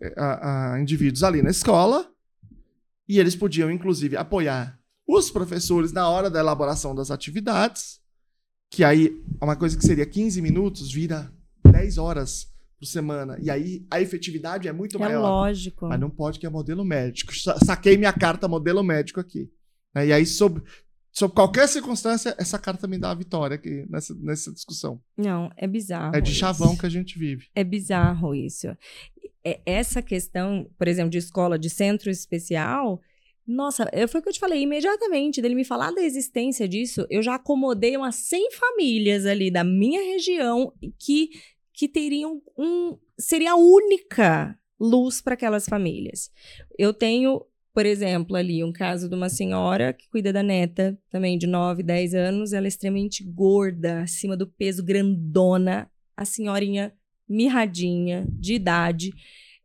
uh, 0.74 0.78
indivíduos 0.78 1.22
ali 1.22 1.42
na 1.42 1.50
escola. 1.50 2.10
E 3.08 3.18
eles 3.18 3.36
podiam, 3.36 3.70
inclusive, 3.70 4.16
apoiar 4.16 4.78
os 5.06 5.30
professores 5.30 5.92
na 5.92 6.08
hora 6.08 6.30
da 6.30 6.40
elaboração 6.40 6.94
das 6.94 7.10
atividades. 7.10 8.00
Que 8.70 8.82
aí, 8.82 9.22
uma 9.40 9.54
coisa 9.54 9.76
que 9.76 9.84
seria 9.84 10.06
15 10.06 10.40
minutos, 10.40 10.90
vira 10.90 11.30
10 11.70 11.98
horas 11.98 12.50
por 12.78 12.86
semana. 12.86 13.36
E 13.40 13.50
aí 13.50 13.86
a 13.90 14.00
efetividade 14.00 14.66
é 14.66 14.72
muito 14.72 14.96
é 14.96 15.00
maior. 15.00 15.18
É 15.18 15.22
lógico. 15.22 15.88
Mas 15.88 16.00
não 16.00 16.10
pode 16.10 16.38
que 16.38 16.46
é 16.46 16.50
modelo 16.50 16.84
médico. 16.84 17.32
Saquei 17.64 17.96
minha 17.96 18.12
carta 18.12 18.48
modelo 18.48 18.82
médico 18.82 19.20
aqui. 19.20 19.50
E 19.94 20.12
aí, 20.12 20.24
sob, 20.24 20.62
sob 21.12 21.34
qualquer 21.34 21.68
circunstância, 21.68 22.34
essa 22.38 22.58
carta 22.58 22.88
me 22.88 22.98
dá 22.98 23.10
a 23.10 23.14
vitória 23.14 23.56
aqui 23.56 23.86
nessa, 23.88 24.14
nessa 24.14 24.52
discussão. 24.52 25.00
Não, 25.16 25.50
é 25.56 25.66
bizarro. 25.66 26.16
É 26.16 26.20
de 26.20 26.34
chavão 26.34 26.76
que 26.76 26.86
a 26.86 26.88
gente 26.88 27.18
vive. 27.18 27.48
É 27.54 27.62
bizarro 27.62 28.34
isso. 28.34 28.68
É, 29.44 29.60
essa 29.66 30.00
questão, 30.00 30.68
por 30.78 30.88
exemplo, 30.88 31.10
de 31.10 31.18
escola 31.18 31.58
de 31.58 31.68
centro 31.68 32.10
especial. 32.10 33.00
Nossa, 33.46 33.90
foi 34.08 34.20
o 34.20 34.22
que 34.22 34.28
eu 34.28 34.32
te 34.32 34.40
falei 34.40 34.62
imediatamente 34.62 35.42
dele 35.42 35.54
me 35.54 35.64
falar 35.64 35.90
da 35.90 36.02
existência 36.02 36.68
disso. 36.68 37.06
Eu 37.10 37.22
já 37.22 37.34
acomodei 37.34 37.96
umas 37.96 38.14
100 38.14 38.52
famílias 38.52 39.26
ali 39.26 39.50
da 39.50 39.64
minha 39.64 40.00
região 40.00 40.72
que 40.98 41.30
que 41.72 41.88
teriam 41.88 42.42
um. 42.56 42.98
seria 43.18 43.52
a 43.52 43.56
única 43.56 44.58
luz 44.78 45.20
para 45.20 45.34
aquelas 45.34 45.66
famílias. 45.66 46.30
Eu 46.78 46.92
tenho, 46.92 47.44
por 47.74 47.86
exemplo, 47.86 48.36
ali 48.36 48.62
um 48.62 48.72
caso 48.72 49.08
de 49.08 49.14
uma 49.14 49.28
senhora 49.28 49.92
que 49.92 50.08
cuida 50.10 50.32
da 50.32 50.42
neta, 50.42 50.98
também 51.10 51.38
de 51.38 51.46
9, 51.46 51.82
10 51.82 52.14
anos, 52.14 52.52
ela 52.52 52.66
é 52.66 52.68
extremamente 52.68 53.24
gorda, 53.24 54.02
acima 54.02 54.36
do 54.36 54.46
peso, 54.46 54.84
grandona, 54.84 55.90
a 56.16 56.24
senhorinha 56.24 56.92
mirradinha, 57.28 58.26
de 58.28 58.54
idade. 58.54 59.10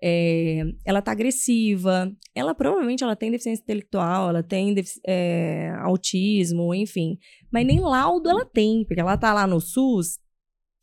É, 0.01 0.63
ela 0.85 1.01
tá 1.01 1.11
agressiva, 1.11 2.11
ela 2.33 2.53
provavelmente 2.53 3.03
ela 3.03 3.15
tem 3.15 3.31
deficiência 3.31 3.63
intelectual, 3.63 4.29
ela 4.29 4.43
tem 4.43 4.75
é, 5.05 5.71
autismo, 5.79 6.73
enfim, 6.73 7.17
mas 7.51 7.65
nem 7.65 7.79
laudo 7.79 8.29
ela 8.29 8.45
tem, 8.45 8.85
porque 8.85 9.01
ela 9.01 9.17
tá 9.17 9.33
lá 9.33 9.47
no 9.47 9.59
SUS, 9.59 10.19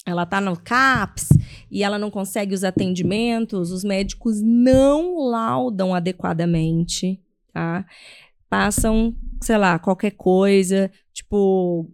ela 0.07 0.27
tá 0.27 0.41
no 0.41 0.57
CAPS 0.57 1.31
e 1.71 1.83
ela 1.83 1.99
não 1.99 2.11
consegue 2.11 2.55
os 2.55 2.63
atendimentos, 2.63 3.71
os 3.71 3.83
médicos 3.83 4.41
não 4.43 5.19
laudam 5.29 5.95
adequadamente, 5.95 7.21
tá? 7.53 7.87
Passam, 8.49 9.15
sei 9.41 9.57
lá, 9.57 9.79
qualquer 9.79 10.13
coisa, 10.13 10.91
tipo 11.13 11.91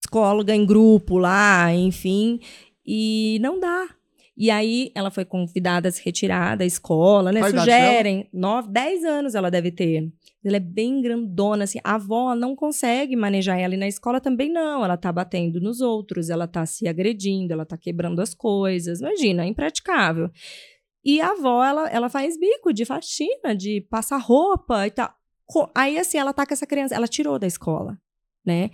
psicóloga 0.00 0.54
em 0.54 0.66
grupo 0.66 1.16
lá, 1.16 1.72
enfim, 1.74 2.38
e 2.84 3.38
não 3.40 3.58
dá. 3.58 3.88
E 4.36 4.50
aí 4.50 4.90
ela 4.94 5.10
foi 5.10 5.24
convidada 5.24 5.88
a 5.88 5.92
se 5.92 6.02
retirar 6.04 6.56
da 6.56 6.64
escola, 6.64 7.32
né? 7.32 7.40
Qual 7.40 7.50
Sugerem, 7.50 8.28
nove, 8.32 8.68
dez 8.70 9.04
anos 9.04 9.34
ela 9.34 9.50
deve 9.50 9.70
ter. 9.70 10.10
Ela 10.44 10.56
é 10.56 10.60
bem 10.60 11.00
grandona, 11.00 11.64
assim. 11.64 11.78
A 11.84 11.94
avó 11.94 12.34
não 12.34 12.56
consegue 12.56 13.14
manejar 13.14 13.58
ela 13.58 13.74
e 13.74 13.76
na 13.76 13.86
escola 13.86 14.20
também 14.20 14.50
não. 14.50 14.84
Ela 14.84 14.96
tá 14.96 15.12
batendo 15.12 15.60
nos 15.60 15.80
outros, 15.80 16.30
ela 16.30 16.48
tá 16.48 16.66
se 16.66 16.88
agredindo, 16.88 17.52
ela 17.52 17.64
tá 17.64 17.76
quebrando 17.76 18.20
as 18.20 18.34
coisas. 18.34 19.00
Imagina, 19.00 19.44
é 19.44 19.46
impraticável. 19.46 20.30
E 21.04 21.20
a 21.20 21.30
avó, 21.30 21.64
ela, 21.64 21.88
ela 21.88 22.08
faz 22.08 22.38
bico 22.38 22.72
de 22.72 22.84
faxina, 22.84 23.54
de 23.56 23.80
passar 23.82 24.18
roupa 24.18 24.86
e 24.86 24.90
tal. 24.90 25.14
Aí, 25.74 25.98
assim, 25.98 26.18
ela 26.18 26.32
tá 26.32 26.46
com 26.46 26.54
essa 26.54 26.66
criança, 26.66 26.94
ela 26.94 27.08
tirou 27.08 27.38
da 27.38 27.46
escola, 27.46 27.98
né? 28.44 28.70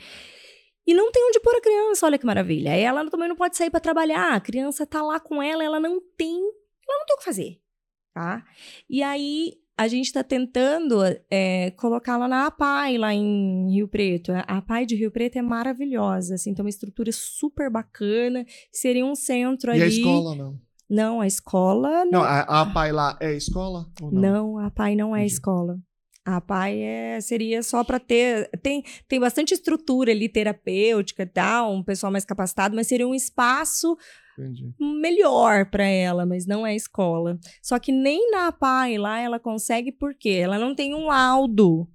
E 0.86 0.94
não 0.94 1.10
tem 1.10 1.26
onde 1.26 1.40
pôr 1.40 1.54
a 1.54 1.60
criança, 1.60 2.06
olha 2.06 2.18
que 2.18 2.24
maravilha. 2.24 2.70
Ela 2.70 3.08
também 3.10 3.28
não 3.28 3.36
pode 3.36 3.56
sair 3.56 3.70
para 3.70 3.80
trabalhar, 3.80 4.32
a 4.32 4.40
criança 4.40 4.86
tá 4.86 5.02
lá 5.02 5.20
com 5.20 5.42
ela, 5.42 5.62
ela 5.62 5.80
não 5.80 6.00
tem, 6.16 6.34
ela 6.34 6.98
não 6.98 7.06
tem 7.06 7.14
o 7.14 7.18
que 7.18 7.24
fazer, 7.24 7.60
tá? 8.14 8.44
E 8.88 9.02
aí 9.02 9.54
a 9.78 9.86
gente 9.86 10.06
está 10.06 10.24
tentando 10.24 10.96
é, 11.30 11.70
colocá-la 11.76 12.26
na 12.26 12.46
APAI, 12.46 12.98
lá 12.98 13.14
em 13.14 13.70
Rio 13.70 13.86
Preto. 13.86 14.32
A 14.32 14.58
APAI 14.58 14.84
de 14.84 14.96
Rio 14.96 15.12
Preto 15.12 15.36
é 15.36 15.42
maravilhosa, 15.42 16.34
assim, 16.34 16.52
tem 16.52 16.64
uma 16.64 16.68
estrutura 16.68 17.12
super 17.12 17.70
bacana. 17.70 18.44
Seria 18.72 19.06
um 19.06 19.14
centro 19.14 19.70
e 19.70 19.74
ali. 19.74 19.80
E 19.80 19.84
a 19.84 19.88
escola, 19.88 20.34
não? 20.34 20.60
Não, 20.90 21.20
a 21.20 21.26
escola. 21.28 22.04
Não, 22.06 22.10
não 22.10 22.22
a, 22.22 22.40
a 22.40 22.60
APAI 22.62 22.90
lá 22.90 23.16
é 23.20 23.34
escola? 23.34 23.86
não? 24.00 24.10
não, 24.10 24.58
a 24.58 24.66
APAI 24.66 24.96
não 24.96 25.14
é 25.14 25.20
Entendi. 25.20 25.34
escola. 25.34 25.78
A 26.28 26.36
APAI 26.36 26.82
é, 26.82 27.20
seria 27.22 27.62
só 27.62 27.82
para 27.82 27.98
ter. 27.98 28.50
Tem, 28.62 28.84
tem 29.08 29.18
bastante 29.18 29.54
estrutura 29.54 30.12
ali 30.12 30.28
terapêutica 30.28 31.22
e 31.22 31.26
tal, 31.26 31.74
um 31.74 31.82
pessoal 31.82 32.12
mais 32.12 32.22
capacitado, 32.22 32.76
mas 32.76 32.86
seria 32.86 33.08
um 33.08 33.14
espaço 33.14 33.96
Entendi. 34.38 34.74
melhor 34.78 35.70
para 35.70 35.86
ela, 35.86 36.26
mas 36.26 36.44
não 36.44 36.66
é 36.66 36.76
escola. 36.76 37.38
Só 37.62 37.78
que 37.78 37.90
nem 37.90 38.30
na 38.30 38.48
APAI 38.48 38.98
lá 38.98 39.18
ela 39.18 39.40
consegue, 39.40 39.90
porque 39.90 40.28
ela 40.28 40.58
não 40.58 40.74
tem 40.74 40.94
um 40.94 41.06
laudo 41.06 41.88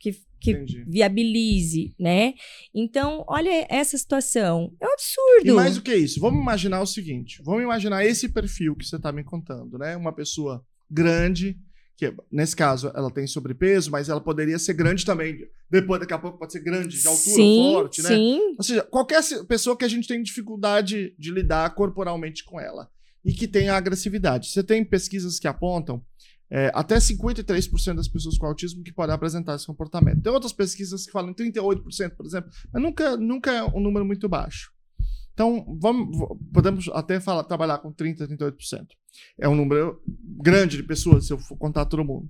que, 0.00 0.10
que 0.40 0.84
viabilize, 0.88 1.94
né? 1.96 2.34
Então, 2.74 3.24
olha 3.28 3.68
essa 3.70 3.96
situação. 3.96 4.74
É 4.80 4.84
um 4.84 4.92
absurdo. 4.92 5.48
E 5.48 5.52
mais 5.52 5.76
do 5.76 5.82
que 5.82 5.94
isso, 5.94 6.18
vamos 6.18 6.40
imaginar 6.40 6.80
o 6.80 6.86
seguinte: 6.86 7.40
vamos 7.44 7.62
imaginar 7.62 8.04
esse 8.04 8.28
perfil 8.30 8.74
que 8.74 8.84
você 8.84 8.96
está 8.96 9.12
me 9.12 9.22
contando, 9.22 9.78
né? 9.78 9.96
Uma 9.96 10.12
pessoa 10.12 10.60
grande, 10.90 11.56
que 11.96 12.14
nesse 12.30 12.54
caso 12.54 12.92
ela 12.94 13.10
tem 13.10 13.26
sobrepeso, 13.26 13.90
mas 13.90 14.08
ela 14.08 14.20
poderia 14.20 14.58
ser 14.58 14.74
grande 14.74 15.04
também. 15.04 15.48
Depois, 15.70 15.98
daqui 15.98 16.12
a 16.12 16.18
pouco, 16.18 16.38
pode 16.38 16.52
ser 16.52 16.60
grande, 16.60 17.00
de 17.00 17.08
altura, 17.08 17.34
sim, 17.34 17.72
forte, 17.72 18.02
né? 18.02 18.08
Sim. 18.10 18.54
Ou 18.58 18.62
seja, 18.62 18.82
qualquer 18.82 19.22
pessoa 19.48 19.76
que 19.76 19.84
a 19.84 19.88
gente 19.88 20.06
tem 20.06 20.22
dificuldade 20.22 21.14
de 21.18 21.30
lidar 21.30 21.74
corporalmente 21.74 22.44
com 22.44 22.60
ela 22.60 22.90
e 23.24 23.32
que 23.32 23.48
tenha 23.48 23.74
agressividade. 23.74 24.50
Você 24.50 24.62
tem 24.62 24.84
pesquisas 24.84 25.38
que 25.38 25.48
apontam 25.48 26.04
é, 26.50 26.70
até 26.74 26.96
53% 26.96 27.94
das 27.94 28.08
pessoas 28.08 28.38
com 28.38 28.46
autismo 28.46 28.84
que 28.84 28.92
podem 28.92 29.14
apresentar 29.14 29.56
esse 29.56 29.66
comportamento. 29.66 30.22
Tem 30.22 30.32
outras 30.32 30.52
pesquisas 30.52 31.06
que 31.06 31.12
falam 31.12 31.34
38%, 31.34 32.10
por 32.10 32.26
exemplo, 32.26 32.50
mas 32.72 32.82
nunca, 32.82 33.16
nunca 33.16 33.52
é 33.52 33.64
um 33.64 33.80
número 33.80 34.04
muito 34.04 34.28
baixo. 34.28 34.70
Então, 35.36 35.66
vamos, 35.78 36.16
podemos 36.50 36.88
até 36.94 37.20
falar, 37.20 37.44
trabalhar 37.44 37.76
com 37.76 37.92
30%, 37.92 38.26
38%. 38.38 38.86
É 39.38 39.46
um 39.46 39.54
número 39.54 40.02
grande 40.42 40.78
de 40.78 40.82
pessoas, 40.82 41.26
se 41.26 41.32
eu 41.34 41.38
for 41.38 41.58
contar 41.58 41.84
todo 41.84 42.02
mundo. 42.02 42.26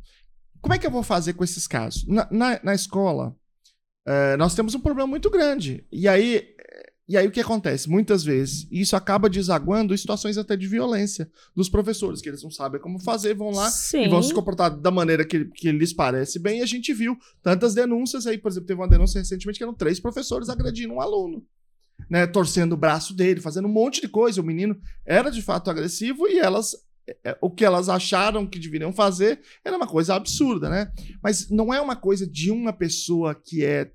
Como 0.61 0.75
é 0.75 0.79
que 0.79 0.85
eu 0.85 0.91
vou 0.91 1.05
fazer 1.05 1.35
com 1.35 1.45
esses 1.45 1.69
casos? 1.69 2.05
Na, 2.09 2.27
na, 2.33 2.61
na 2.65 2.75
escola, 2.75 3.33
é, 4.05 4.37
nós 4.37 4.57
temos 4.57 4.75
um 4.75 4.81
problema 4.81 5.07
muito 5.07 5.31
grande. 5.31 5.87
E 5.93 6.09
aí, 6.09 6.49
e 7.09 7.17
aí 7.17 7.29
o 7.29 7.31
que 7.31 7.39
acontece? 7.39 7.89
Muitas 7.89 8.25
vezes, 8.25 8.67
isso 8.73 8.97
acaba 8.97 9.31
desaguando 9.31 9.95
em 9.95 9.97
situações 9.97 10.37
até 10.37 10.57
de 10.57 10.67
violência 10.67 11.31
dos 11.55 11.69
professores, 11.69 12.21
que 12.21 12.29
eles 12.29 12.43
não 12.43 12.51
sabem 12.51 12.81
como 12.81 12.99
fazer, 12.99 13.37
vão 13.37 13.53
lá 13.53 13.71
Sim. 13.71 14.07
e 14.07 14.09
vão 14.09 14.21
se 14.21 14.35
comportar 14.35 14.77
da 14.77 14.91
maneira 14.91 15.25
que, 15.25 15.45
que 15.45 15.71
lhes 15.71 15.93
parece 15.93 16.41
bem. 16.41 16.59
E 16.59 16.63
a 16.63 16.67
gente 16.67 16.93
viu 16.93 17.17
tantas 17.41 17.73
denúncias 17.73 18.27
aí, 18.27 18.37
por 18.37 18.51
exemplo, 18.51 18.67
teve 18.67 18.81
uma 18.81 18.89
denúncia 18.89 19.21
recentemente 19.21 19.59
que 19.59 19.63
eram 19.63 19.75
três 19.75 20.01
professores 20.01 20.49
agredindo 20.49 20.95
um 20.95 21.01
aluno 21.01 21.47
né, 22.11 22.27
torcendo 22.27 22.73
o 22.73 22.77
braço 22.77 23.15
dele, 23.15 23.41
fazendo 23.41 23.67
um 23.67 23.73
monte 23.73 24.01
de 24.01 24.09
coisa. 24.09 24.41
O 24.41 24.45
menino 24.45 24.79
era 25.05 25.31
de 25.31 25.43
fato 25.43 25.71
agressivo 25.71 26.29
e 26.29 26.39
elas 26.39 26.75
é, 27.09 27.17
é, 27.25 27.39
o 27.41 27.51
que 27.51 27.65
elas 27.65 27.89
acharam 27.89 28.47
que 28.47 28.59
deveriam 28.59 28.93
fazer 28.93 29.41
era 29.65 29.77
uma 29.77 29.87
coisa 29.87 30.15
absurda, 30.15 30.69
né? 30.69 30.91
Mas 31.23 31.49
não 31.51 31.73
é 31.73 31.81
uma 31.81 31.97
coisa 31.97 32.27
de 32.27 32.51
uma 32.51 32.73
pessoa 32.73 33.35
que 33.35 33.65
é 33.65 33.91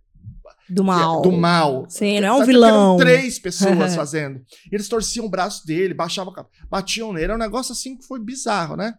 do 0.70 0.84
mal. 0.84 1.20
É 1.20 1.24
do 1.24 1.32
mal. 1.32 1.86
Sim, 1.90 2.22
não 2.22 2.28
é 2.28 2.34
um 2.34 2.40
tá 2.40 2.46
vilão. 2.46 2.98
três 2.98 3.38
pessoas 3.38 3.96
fazendo. 3.96 4.42
Eles 4.72 4.88
torciam 4.88 5.26
o 5.26 5.30
braço 5.30 5.66
dele, 5.66 5.94
baixavam, 5.94 6.34
batiam 6.70 7.12
nele. 7.12 7.32
É 7.32 7.36
um 7.36 7.40
negócio 7.40 7.74
assim 7.74 7.98
que 7.98 8.06
foi 8.06 8.20
bizarro, 8.20 8.78
né? 8.78 8.94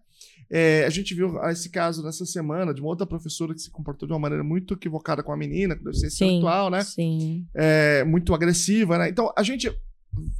É, 0.55 0.85
a 0.85 0.91
gente 0.91 1.15
viu 1.15 1.43
esse 1.45 1.71
caso 1.71 2.03
nessa 2.03 2.27
semana 2.27 2.75
de 2.75 2.81
uma 2.83 2.91
outra 2.91 3.07
professora 3.07 3.55
que 3.55 3.61
se 3.61 3.71
comportou 3.71 4.07
de 4.07 4.13
uma 4.13 4.21
maneira 4.21 4.45
muito 4.45 4.75
equivocada 4.75 5.23
com 5.23 5.33
a 5.33 5.37
menina, 5.37 5.75
com 5.75 5.85
deficiência 5.85 6.25
intelectual, 6.25 6.69
né? 6.69 6.85
Sim. 6.85 7.47
É, 7.55 8.05
muito 8.05 8.35
agressiva, 8.35 8.99
né? 8.99 9.09
Então, 9.09 9.33
a 9.35 9.43
gente 9.43 9.75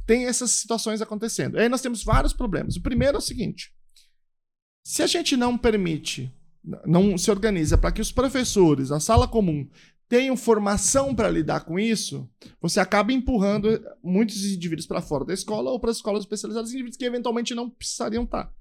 tem 0.05 0.25
essas 0.25 0.51
situações 0.51 1.01
acontecendo. 1.01 1.57
E 1.57 1.61
aí 1.61 1.69
nós 1.69 1.81
temos 1.81 2.03
vários 2.03 2.31
problemas. 2.31 2.75
O 2.75 2.81
primeiro 2.81 3.15
é 3.15 3.17
o 3.17 3.21
seguinte: 3.21 3.73
se 4.85 5.01
a 5.01 5.07
gente 5.07 5.35
não 5.35 5.57
permite 5.57 6.31
não 6.85 7.17
se 7.17 7.29
organiza 7.29 7.77
para 7.77 7.91
que 7.91 8.01
os 8.01 8.11
professores, 8.11 8.91
a 8.91 8.99
sala 8.99 9.27
comum, 9.27 9.67
tenham 10.07 10.37
formação 10.37 11.13
para 11.13 11.29
lidar 11.29 11.61
com 11.61 11.77
isso, 11.79 12.29
você 12.61 12.79
acaba 12.79 13.11
empurrando 13.11 13.83
muitos 14.01 14.45
indivíduos 14.45 14.85
para 14.85 15.01
fora 15.01 15.25
da 15.25 15.33
escola 15.33 15.71
ou 15.71 15.79
para 15.79 15.91
as 15.91 15.97
escolas 15.97 16.23
especializadas, 16.23 16.69
indivíduos 16.69 16.97
que 16.97 17.05
eventualmente 17.05 17.55
não 17.55 17.69
precisariam 17.69 18.23
estar. 18.23 18.53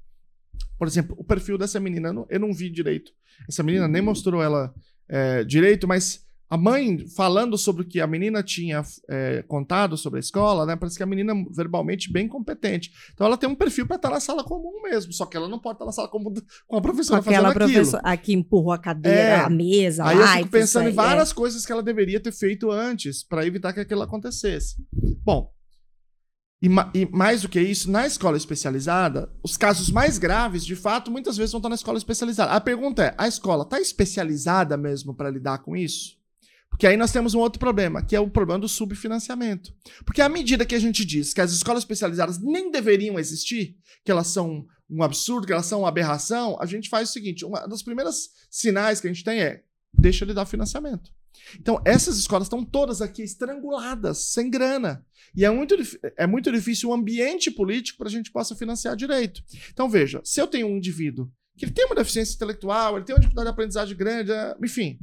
Por 0.79 0.89
exemplo, 0.89 1.15
o 1.19 1.25
perfil 1.25 1.57
dessa 1.57 1.79
menina, 1.79 2.13
eu 2.29 2.41
não 2.41 2.53
vi 2.53 2.69
direito. 2.69 3.13
Essa 3.49 3.63
menina 3.63 3.87
nem 3.87 4.03
mostrou 4.03 4.43
ela 4.43 4.75
é, 5.09 5.45
direito, 5.45 5.87
mas 5.87 6.27
a 6.53 6.57
mãe 6.59 7.09
falando 7.09 7.57
sobre 7.57 7.81
o 7.81 7.85
que 7.87 7.99
a 7.99 8.07
menina 8.07 8.43
tinha 8.43 8.83
é, 9.09 9.43
contado 9.49 9.97
sobre 9.97 10.19
a 10.19 10.21
escola, 10.21 10.67
né? 10.67 10.77
Parece 10.77 10.99
que 10.99 11.03
a 11.03 11.07
menina 11.07 11.33
verbalmente 11.51 12.13
bem 12.13 12.29
competente. 12.29 12.93
Então 13.15 13.27
ela 13.27 13.39
tem 13.39 13.49
um 13.49 13.55
perfil 13.55 13.87
para 13.87 13.97
estar 13.97 14.11
na 14.11 14.21
sala 14.21 14.45
comum 14.45 14.83
mesmo, 14.83 15.15
só 15.15 15.25
que 15.25 15.35
ela 15.35 15.49
não 15.49 15.59
pode 15.59 15.77
estar 15.77 15.87
na 15.87 15.93
sala 15.93 16.09
comum 16.09 16.31
com 16.69 16.77
a 16.77 16.83
professora 16.83 17.21
Aquela 17.21 17.55
fazendo 17.55 17.55
professora 17.55 18.03
aquilo. 18.05 18.23
que 18.23 18.33
empurrou 18.35 18.73
a 18.73 18.79
cadeira, 18.79 19.19
é. 19.19 19.35
a 19.37 19.49
mesa, 19.49 20.05
Aí 20.05 20.19
eu 20.19 20.27
fico 20.27 20.51
pensando 20.51 20.91
em 20.91 20.93
várias 20.93 21.31
é. 21.31 21.35
coisas 21.35 21.65
que 21.65 21.73
ela 21.73 21.83
deveria 21.83 22.21
ter 22.21 22.33
feito 22.33 22.71
antes 22.71 23.23
para 23.23 23.47
evitar 23.47 23.73
que 23.73 23.81
aquilo 23.81 24.03
acontecesse. 24.03 24.77
Bom, 25.25 25.51
e, 26.63 26.69
e, 26.95 27.07
mais 27.11 27.43
do 27.43 27.49
que 27.49 27.61
isso, 27.61 27.91
na 27.91 28.07
escola 28.07 28.37
especializada, 28.37 29.29
os 29.43 29.57
casos 29.57 29.91
mais 29.91 30.17
graves, 30.17 30.65
de 30.65 30.77
fato, 30.77 31.11
muitas 31.11 31.37
vezes 31.37 31.51
vão 31.51 31.59
estar 31.59 31.69
na 31.69 31.75
escola 31.75 31.99
especializada. 31.99 32.53
A 32.53 32.61
pergunta 32.61 33.03
é: 33.03 33.15
a 33.19 33.27
escola 33.27 33.65
está 33.65 33.81
especializada 33.81 34.77
mesmo 34.77 35.13
para 35.13 35.29
lidar 35.29 35.59
com 35.59 35.77
isso? 35.77 36.17
Porque 36.71 36.87
aí 36.87 36.97
nós 36.97 37.11
temos 37.11 37.35
um 37.35 37.41
outro 37.41 37.59
problema, 37.59 38.03
que 38.03 38.15
é 38.15 38.21
o 38.21 38.31
problema 38.31 38.61
do 38.61 38.69
subfinanciamento. 38.69 39.75
Porque 40.07 40.23
à 40.23 40.29
medida 40.29 40.65
que 40.65 40.75
a 40.75 40.79
gente 40.79 41.05
diz 41.05 41.35
que 41.35 41.41
as 41.41 41.53
escolas 41.53 41.83
especializadas 41.83 42.39
nem 42.39 42.71
deveriam 42.71 43.19
existir, 43.19 43.77
que 44.05 44.11
elas 44.11 44.29
são 44.29 44.65
um 44.89 45.03
absurdo, 45.03 45.47
que 45.47 45.53
elas 45.53 45.67
são 45.67 45.81
uma 45.81 45.89
aberração, 45.89 46.57
a 46.61 46.67
gente 46.67 46.89
faz 46.89 47.11
o 47.11 47.13
seguinte: 47.13 47.45
uma 47.45 47.67
das 47.67 47.83
primeiras 47.83 48.31
sinais 48.49 49.01
que 49.01 49.09
a 49.09 49.13
gente 49.13 49.25
tem 49.25 49.41
é 49.41 49.65
deixa 49.93 50.25
ele 50.25 50.33
dar 50.33 50.47
financiamento. 50.47 51.11
Então, 51.59 51.81
essas 51.85 52.19
escolas 52.19 52.47
estão 52.47 52.65
todas 52.65 53.01
aqui 53.01 53.23
estranguladas, 53.23 54.33
sem 54.33 54.51
grana. 54.51 55.05
E 55.35 55.45
é 55.45 55.51
muito, 55.51 55.77
é 56.17 56.27
muito 56.27 56.53
difícil 56.53 56.91
o 56.91 56.95
ambiente 56.95 57.51
político 57.51 57.99
para 57.99 58.09
a 58.09 58.11
gente 58.11 58.31
possa 58.31 58.55
financiar 58.55 58.97
direito. 58.97 59.43
Então, 59.71 59.89
veja, 59.89 60.21
se 60.25 60.41
eu 60.41 60.47
tenho 60.47 60.67
um 60.67 60.77
indivíduo 60.77 61.31
que 61.57 61.65
ele 61.65 61.73
tem 61.73 61.87
uma 61.87 61.95
deficiência 61.95 62.35
intelectual, 62.35 62.97
ele 62.97 63.05
tem 63.05 63.15
uma 63.15 63.21
dificuldade 63.21 63.47
de 63.47 63.53
aprendizagem 63.53 63.97
grande, 63.97 64.33
é, 64.33 64.57
enfim, 64.63 64.99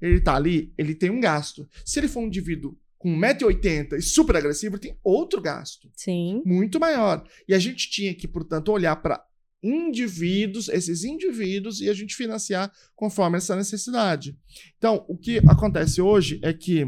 ele 0.00 0.16
está 0.16 0.34
ali, 0.34 0.72
ele 0.76 0.94
tem 0.94 1.10
um 1.10 1.20
gasto. 1.20 1.68
Se 1.84 2.00
ele 2.00 2.08
for 2.08 2.20
um 2.20 2.26
indivíduo 2.26 2.76
com 2.98 3.08
1,80m 3.18 3.94
e 3.94 4.02
super 4.02 4.36
agressivo, 4.36 4.76
ele 4.76 4.82
tem 4.82 4.98
outro 5.02 5.40
gasto. 5.40 5.90
Sim. 5.94 6.42
Muito 6.44 6.78
maior. 6.78 7.26
E 7.48 7.54
a 7.54 7.58
gente 7.58 7.90
tinha 7.90 8.14
que, 8.14 8.28
portanto, 8.28 8.70
olhar 8.70 8.96
para 8.96 9.24
indivíduos, 9.62 10.68
esses 10.68 11.04
indivíduos, 11.04 11.80
e 11.80 11.88
a 11.88 11.94
gente 11.94 12.14
financiar 12.14 12.72
conforme 12.94 13.38
essa 13.38 13.54
necessidade. 13.56 14.36
Então, 14.78 15.04
o 15.08 15.16
que 15.16 15.38
acontece 15.48 16.00
hoje 16.00 16.40
é 16.42 16.52
que 16.52 16.86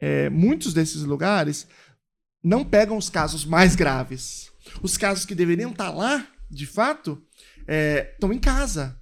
é, 0.00 0.30
muitos 0.30 0.72
desses 0.72 1.02
lugares 1.02 1.66
não 2.42 2.64
pegam 2.64 2.96
os 2.96 3.08
casos 3.08 3.44
mais 3.44 3.74
graves. 3.76 4.50
Os 4.82 4.96
casos 4.96 5.24
que 5.24 5.34
deveriam 5.34 5.70
estar 5.70 5.90
lá, 5.90 6.26
de 6.50 6.66
fato, 6.66 7.22
estão 8.14 8.30
é, 8.30 8.34
em 8.34 8.38
casa 8.38 9.00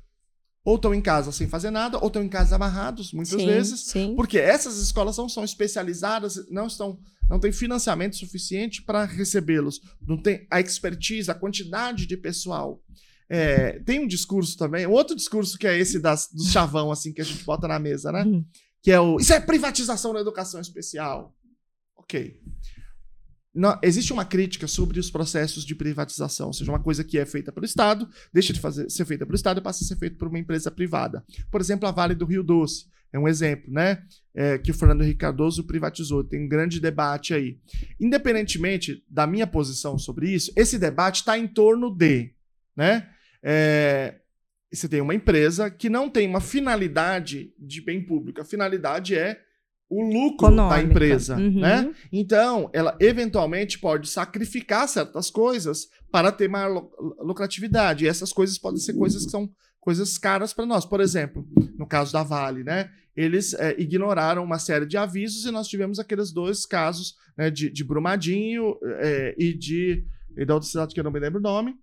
ou 0.65 0.77
estão 0.77 0.95
em 0.95 1.01
casa 1.01 1.33
sem 1.33 1.49
fazer 1.49 1.71
nada, 1.71 1.99
ou 1.99 2.07
estão 2.09 2.23
em 2.23 2.29
casa 2.29 2.57
amarrados, 2.57 3.13
muitas 3.13 3.41
sim, 3.41 3.47
vezes. 3.47 3.81
Sim. 3.81 4.15
Porque 4.15 4.39
essas 4.39 4.79
escolas 4.79 5.17
não 5.17 5.29
são 5.29 5.45
especializadas, 5.45 6.49
não 6.51 6.67
estão, 6.67 6.99
não 7.31 7.39
tem 7.39 7.53
financiamento 7.53 8.17
suficiente 8.17 8.83
para 8.83 9.05
recebê-los. 9.05 9.81
Não 10.05 10.21
tem 10.21 10.49
a 10.51 10.61
expertise, 10.61 11.31
a 11.31 11.35
quantidade 11.35 12.05
de 12.05 12.17
pessoal. 12.17 12.83
É, 13.29 13.79
tem 13.81 14.01
um 14.01 14.09
discurso 14.09 14.59
também, 14.59 14.85
outro 14.87 15.15
discurso 15.15 15.57
que 15.57 15.69
é 15.69 15.79
esse 15.79 16.01
das, 16.01 16.29
do 16.33 16.43
chavão, 16.45 16.91
assim, 16.91 17.13
que 17.13 17.21
a 17.21 17.25
gente 17.25 17.45
bota 17.45 17.69
na 17.69 17.79
mesa, 17.79 18.11
né? 18.11 18.25
Hum. 18.25 18.45
Que 18.83 18.91
é 18.91 18.99
o. 18.99 19.19
Isso 19.19 19.33
é 19.33 19.39
privatização 19.39 20.13
da 20.13 20.21
educação 20.21 20.61
especial. 20.61 21.33
Ok. 21.97 22.41
Não, 23.55 23.79
existe 23.83 24.13
uma 24.13 24.25
crítica 24.25 24.67
sobre 24.67 24.99
os 24.99 25.11
processos 25.11 25.65
de 25.65 25.75
privatização, 25.75 26.49
ou 26.49 26.53
seja, 26.53 26.71
uma 26.71 26.83
coisa 26.83 27.05
que 27.05 27.19
é 27.19 27.27
feita 27.27 27.53
pelo 27.53 27.67
Estado, 27.67 28.09
deixa 28.33 28.53
de 28.53 28.61
fazer, 28.61 28.91
ser 28.91 29.05
feita 29.05 29.27
pelo 29.27 29.37
Estado 29.37 29.59
e 29.59 29.63
passa 29.63 29.85
a 29.85 29.87
ser 29.87 29.97
feita 29.97 30.17
por 30.17 30.29
uma 30.29 30.39
empresa 30.39 30.71
privada. 30.71 31.25
Por 31.51 31.61
exemplo, 31.61 31.89
a 31.89 31.93
Vale 31.93 32.15
do 32.15 32.25
Rio 32.25 32.43
Doce 32.43 32.87
é 33.13 33.19
um 33.19 33.27
exemplo, 33.27 33.73
né? 33.73 34.03
É, 34.35 34.59
que 34.59 34.71
o 34.71 34.75
Fernando 34.75 35.03
Henrique 35.03 35.19
Cardoso 35.19 35.67
privatizou. 35.67 36.23
Tem 36.23 36.45
um 36.45 36.49
grande 36.49 36.81
debate 36.81 37.35
aí. 37.35 37.59
Independentemente 38.01 39.05
da 39.09 39.27
minha 39.27 39.47
posição 39.47 39.99
sobre 39.99 40.31
isso, 40.31 40.53
esse 40.57 40.79
debate 40.79 41.17
está 41.17 41.37
em 41.37 41.49
torno 41.49 41.91
de, 41.91 42.33
né? 42.77 43.09
É, 43.43 44.21
você 44.73 44.89
tem 44.89 45.01
uma 45.01 45.15
empresa 45.15 45.71
que 45.71 45.89
não 45.89 46.09
tem 46.09 46.29
uma 46.29 46.41
finalidade 46.41 47.53
de 47.59 47.81
bem 47.81 48.05
público. 48.05 48.41
A 48.41 48.45
finalidade 48.45 49.17
é 49.17 49.41
o 49.89 50.05
lucro 50.05 50.47
Econômica. 50.47 50.77
da 50.77 50.83
empresa, 50.83 51.37
uhum. 51.37 51.61
né? 51.61 51.93
Então, 52.13 52.71
ela 52.73 52.97
eventualmente 53.01 53.77
pode 53.81 54.09
sacrificar 54.09 54.87
certas 54.87 55.29
coisas 55.29 55.89
para 56.13 56.31
ter 56.31 56.49
maior 56.49 56.89
lucratividade. 57.19 58.05
E 58.05 58.09
essas 58.09 58.33
coisas 58.33 58.57
podem 58.57 58.79
ser 58.79 58.93
coisas 58.93 59.25
que 59.25 59.31
são 59.33 59.51
coisas 59.81 60.19
caras 60.19 60.53
para 60.53 60.67
nós. 60.67 60.85
Por 60.85 61.01
exemplo, 61.01 61.47
no 61.77 61.87
caso 61.87 62.13
da 62.13 62.23
Vale, 62.23 62.63
né? 62.63 62.91
Eles 63.17 63.55
é, 63.55 63.75
ignoraram 63.79 64.45
uma 64.45 64.59
série 64.59 64.87
de 64.87 64.97
avisos 64.97 65.45
e 65.45 65.51
nós 65.51 65.67
tivemos 65.67 65.99
aqueles 65.99 66.33
dois 66.33 66.65
casos 66.65 67.17
né, 67.37 67.51
de, 67.51 67.69
de 67.69 67.83
Brumadinho 67.83 68.79
é, 69.01 69.35
e 69.37 69.53
de 69.53 70.07
e 70.37 70.45
da 70.45 70.55
outra 70.55 70.69
cidade 70.69 70.95
que 70.95 71.01
eu 71.01 71.05
não 71.05 71.11
me 71.11 71.19
lembro 71.19 71.41
o 71.41 71.43
nome, 71.43 71.75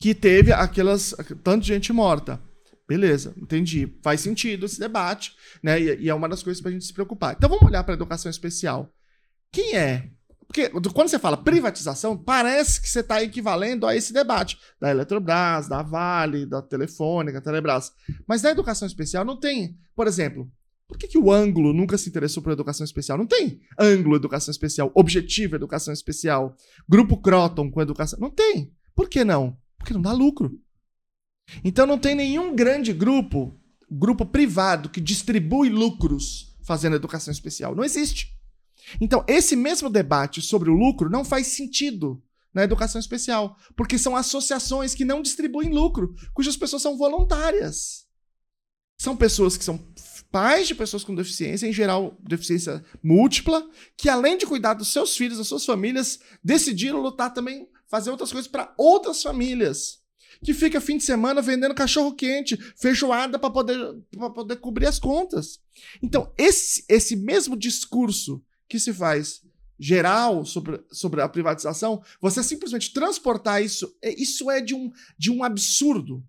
que 0.00 0.14
teve 0.14 0.52
aquelas 0.52 1.14
tanto 1.42 1.62
de 1.62 1.68
gente 1.68 1.92
morta. 1.92 2.40
Beleza, 2.88 3.34
entendi. 3.36 3.98
Faz 4.02 4.20
sentido 4.20 4.66
esse 4.66 4.78
debate, 4.78 5.34
né? 5.62 5.80
E, 5.80 6.02
e 6.02 6.08
é 6.08 6.14
uma 6.14 6.28
das 6.28 6.42
coisas 6.42 6.60
para 6.60 6.70
a 6.70 6.72
gente 6.72 6.84
se 6.84 6.92
preocupar. 6.92 7.34
Então 7.36 7.50
vamos 7.50 7.66
olhar 7.66 7.82
para 7.82 7.94
a 7.94 7.96
educação 7.96 8.30
especial. 8.30 8.94
Quem 9.50 9.76
é? 9.76 10.10
Porque 10.46 10.70
quando 10.70 11.08
você 11.08 11.18
fala 11.18 11.36
privatização, 11.36 12.16
parece 12.16 12.80
que 12.80 12.88
você 12.88 13.00
está 13.00 13.22
equivalendo 13.22 13.86
a 13.86 13.96
esse 13.96 14.12
debate 14.12 14.58
da 14.80 14.90
Eletrobras, 14.90 15.68
da 15.68 15.82
Vale, 15.82 16.46
da 16.46 16.62
Telefônica, 16.62 17.40
Telebrás. 17.40 17.92
Mas 18.26 18.42
na 18.42 18.50
educação 18.50 18.86
especial 18.86 19.24
não 19.24 19.38
tem. 19.38 19.76
Por 19.94 20.06
exemplo, 20.06 20.50
por 20.88 20.96
que, 20.98 21.08
que 21.08 21.18
o 21.18 21.32
ângulo 21.32 21.72
nunca 21.72 21.98
se 21.98 22.08
interessou 22.08 22.42
por 22.42 22.52
educação 22.52 22.84
especial? 22.84 23.18
Não 23.18 23.26
tem 23.26 23.60
ângulo 23.78 24.16
educação 24.16 24.52
especial, 24.52 24.92
objetivo 24.94 25.56
educação 25.56 25.92
especial, 25.92 26.56
grupo 26.88 27.16
Croton 27.16 27.70
com 27.70 27.82
educação. 27.82 28.18
Não 28.20 28.30
tem. 28.30 28.72
Por 28.94 29.08
que 29.08 29.24
não? 29.24 29.56
Porque 29.78 29.92
não 29.92 30.00
dá 30.00 30.12
lucro. 30.12 30.58
Então 31.64 31.86
não 31.86 31.98
tem 31.98 32.14
nenhum 32.14 32.54
grande 32.54 32.92
grupo, 32.92 33.60
grupo 33.90 34.24
privado, 34.24 34.88
que 34.88 35.00
distribui 35.00 35.68
lucros 35.68 36.56
fazendo 36.62 36.96
educação 36.96 37.32
especial. 37.32 37.74
Não 37.74 37.84
existe. 37.84 38.35
Então, 39.00 39.24
esse 39.26 39.56
mesmo 39.56 39.90
debate 39.90 40.40
sobre 40.40 40.70
o 40.70 40.74
lucro 40.74 41.10
não 41.10 41.24
faz 41.24 41.48
sentido 41.48 42.22
na 42.54 42.64
educação 42.64 42.98
especial, 42.98 43.56
porque 43.76 43.98
são 43.98 44.16
associações 44.16 44.94
que 44.94 45.04
não 45.04 45.20
distribuem 45.20 45.70
lucro, 45.70 46.14
cujas 46.32 46.56
pessoas 46.56 46.82
são 46.82 46.96
voluntárias. 46.96 48.06
São 48.98 49.14
pessoas 49.14 49.58
que 49.58 49.64
são 49.64 49.92
pais 50.32 50.66
de 50.66 50.74
pessoas 50.74 51.04
com 51.04 51.14
deficiência, 51.14 51.66
em 51.66 51.72
geral 51.72 52.18
deficiência 52.22 52.82
múltipla, 53.02 53.68
que 53.96 54.08
além 54.08 54.38
de 54.38 54.46
cuidar 54.46 54.74
dos 54.74 54.92
seus 54.92 55.16
filhos, 55.16 55.38
das 55.38 55.46
suas 55.46 55.66
famílias, 55.66 56.18
decidiram 56.42 57.00
lutar 57.00 57.32
também, 57.34 57.68
fazer 57.88 58.10
outras 58.10 58.32
coisas 58.32 58.50
para 58.50 58.74
outras 58.78 59.22
famílias 59.22 60.00
que 60.44 60.52
fica 60.52 60.80
fim 60.80 60.98
de 60.98 61.04
semana 61.04 61.40
vendendo 61.40 61.74
cachorro 61.74 62.14
quente, 62.14 62.56
feijoada 62.76 63.38
para 63.38 63.50
poder, 63.50 63.78
poder 64.34 64.56
cobrir 64.56 64.86
as 64.86 64.98
contas. 64.98 65.60
Então, 66.02 66.32
esse, 66.36 66.84
esse 66.88 67.16
mesmo 67.16 67.56
discurso 67.56 68.42
que 68.68 68.78
se 68.78 68.92
faz 68.92 69.42
geral 69.78 70.44
sobre, 70.44 70.82
sobre 70.90 71.20
a 71.20 71.28
privatização, 71.28 72.02
você 72.20 72.42
simplesmente 72.42 72.92
transportar 72.92 73.62
isso, 73.62 73.94
é, 74.02 74.14
isso 74.14 74.50
é 74.50 74.60
de 74.60 74.74
um, 74.74 74.90
de 75.18 75.30
um 75.30 75.44
absurdo. 75.44 76.24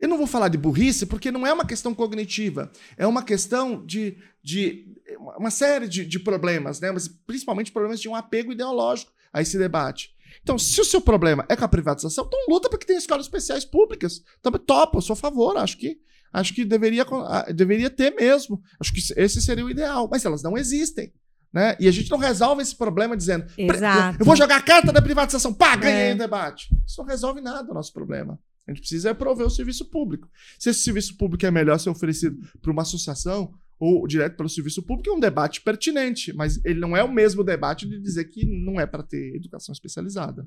Eu 0.00 0.08
não 0.08 0.18
vou 0.18 0.26
falar 0.26 0.48
de 0.48 0.58
burrice, 0.58 1.06
porque 1.06 1.30
não 1.30 1.46
é 1.46 1.52
uma 1.52 1.64
questão 1.64 1.94
cognitiva, 1.94 2.70
é 2.96 3.06
uma 3.06 3.22
questão 3.22 3.84
de, 3.86 4.18
de 4.42 4.92
uma 5.38 5.50
série 5.50 5.88
de, 5.88 6.04
de 6.04 6.18
problemas, 6.18 6.80
né? 6.80 6.90
mas 6.90 7.08
principalmente 7.08 7.72
problemas 7.72 8.00
de 8.00 8.08
um 8.08 8.14
apego 8.14 8.52
ideológico 8.52 9.12
a 9.32 9.40
esse 9.40 9.56
debate. 9.56 10.14
Então, 10.42 10.58
se 10.58 10.80
o 10.80 10.84
seu 10.84 11.00
problema 11.00 11.46
é 11.48 11.56
com 11.56 11.64
a 11.64 11.68
privatização, 11.68 12.24
então 12.26 12.38
luta 12.48 12.68
para 12.68 12.78
que 12.78 12.86
tenha 12.86 12.98
escolas 12.98 13.26
especiais 13.26 13.64
públicas. 13.64 14.22
Também 14.42 14.60
topo, 14.60 14.98
eu 14.98 15.02
sou 15.02 15.14
a 15.14 15.16
favor, 15.16 15.56
acho 15.56 15.78
que 15.78 16.00
acho 16.32 16.52
que 16.52 16.64
deveria, 16.64 17.06
deveria 17.54 17.88
ter 17.88 18.12
mesmo. 18.16 18.60
Acho 18.80 18.92
que 18.92 19.00
esse 19.16 19.40
seria 19.40 19.64
o 19.64 19.70
ideal, 19.70 20.08
mas 20.10 20.24
elas 20.24 20.42
não 20.42 20.58
existem. 20.58 21.12
Né? 21.54 21.76
E 21.78 21.86
a 21.86 21.92
gente 21.92 22.10
não 22.10 22.18
resolve 22.18 22.62
esse 22.62 22.74
problema 22.74 23.16
dizendo 23.16 23.46
Exato. 23.56 24.18
eu 24.18 24.26
vou 24.26 24.34
jogar 24.34 24.56
a 24.56 24.60
carta 24.60 24.92
da 24.92 25.00
privatização, 25.00 25.54
pá, 25.54 25.76
ganhei 25.76 26.10
é. 26.10 26.14
o 26.14 26.18
debate. 26.18 26.66
Isso 26.84 27.00
não 27.00 27.08
resolve 27.08 27.40
nada 27.40 27.70
o 27.70 27.74
nosso 27.74 27.92
problema. 27.92 28.36
A 28.66 28.72
gente 28.72 28.80
precisa 28.80 29.14
prover 29.14 29.46
o 29.46 29.50
serviço 29.50 29.84
público. 29.84 30.28
Se 30.58 30.70
esse 30.70 30.80
serviço 30.80 31.16
público 31.16 31.46
é 31.46 31.52
melhor 31.52 31.78
ser 31.78 31.90
oferecido 31.90 32.36
para 32.60 32.72
uma 32.72 32.82
associação 32.82 33.54
ou 33.78 34.04
direto 34.08 34.36
pelo 34.36 34.48
serviço 34.48 34.82
público, 34.82 35.10
é 35.10 35.12
um 35.12 35.20
debate 35.20 35.60
pertinente, 35.60 36.32
mas 36.32 36.60
ele 36.64 36.80
não 36.80 36.96
é 36.96 37.04
o 37.04 37.12
mesmo 37.12 37.44
debate 37.44 37.88
de 37.88 38.00
dizer 38.00 38.24
que 38.24 38.44
não 38.44 38.80
é 38.80 38.86
para 38.86 39.04
ter 39.04 39.36
educação 39.36 39.72
especializada. 39.72 40.44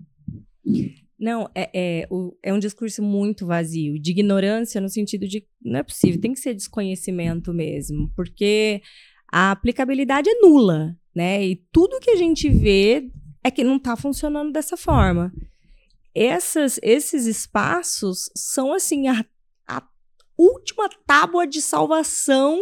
Não, 1.18 1.49
é, 1.55 1.70
é, 1.74 2.08
é 2.43 2.53
um 2.53 2.60
discurso 2.60 3.01
muito 3.01 3.45
vazio, 3.45 3.99
de 3.99 4.12
ignorância 4.12 4.82
no 4.82 4.89
sentido 4.89 5.28
de 5.28 5.45
não 5.64 5.80
é 5.80 5.84
possível, 5.84 6.20
tem 6.20 6.34
que 6.34 6.39
ser 6.39 6.53
desconhecimento 6.53 7.53
mesmo, 7.53 8.12
porque 8.16 8.82
a 9.32 9.51
aplicabilidade 9.51 10.30
é 10.30 10.39
nula, 10.41 10.97
né? 11.15 11.45
E 11.45 11.55
tudo 11.71 11.99
que 11.99 12.11
a 12.11 12.15
gente 12.15 12.49
vê 12.49 13.09
é 13.43 13.51
que 13.51 13.63
não 13.63 13.78
está 13.78 13.95
funcionando 13.95 14.51
dessa 14.51 14.78
forma. 14.78 15.34
Essas, 16.13 16.80
esses 16.82 17.25
espaços 17.25 18.30
são 18.36 18.73
assim 18.73 19.07
a, 19.07 19.25
a 19.67 19.84
última 20.38 20.89
tábua 21.05 21.45
de 21.45 21.61
salvação 21.61 22.59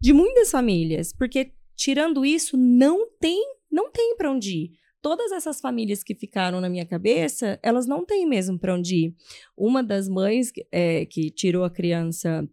de 0.00 0.12
muitas 0.12 0.50
famílias, 0.50 1.12
porque 1.12 1.52
tirando 1.74 2.24
isso 2.24 2.56
não 2.56 3.08
tem 3.18 3.40
não 3.70 3.90
tem 3.90 4.14
para 4.16 4.30
onde 4.30 4.50
ir 4.50 4.82
todas 5.02 5.32
essas 5.32 5.60
famílias 5.60 6.04
que 6.04 6.14
ficaram 6.14 6.60
na 6.60 6.70
minha 6.70 6.86
cabeça, 6.86 7.58
elas 7.62 7.86
não 7.86 8.06
têm 8.06 8.24
mesmo 8.24 8.58
para 8.58 8.74
onde 8.74 9.06
ir. 9.06 9.16
Uma 9.56 9.82
das 9.82 10.08
mães 10.08 10.52
é, 10.70 11.04
que 11.04 11.28
tirou 11.30 11.64
a 11.64 11.70
criança 11.70 12.48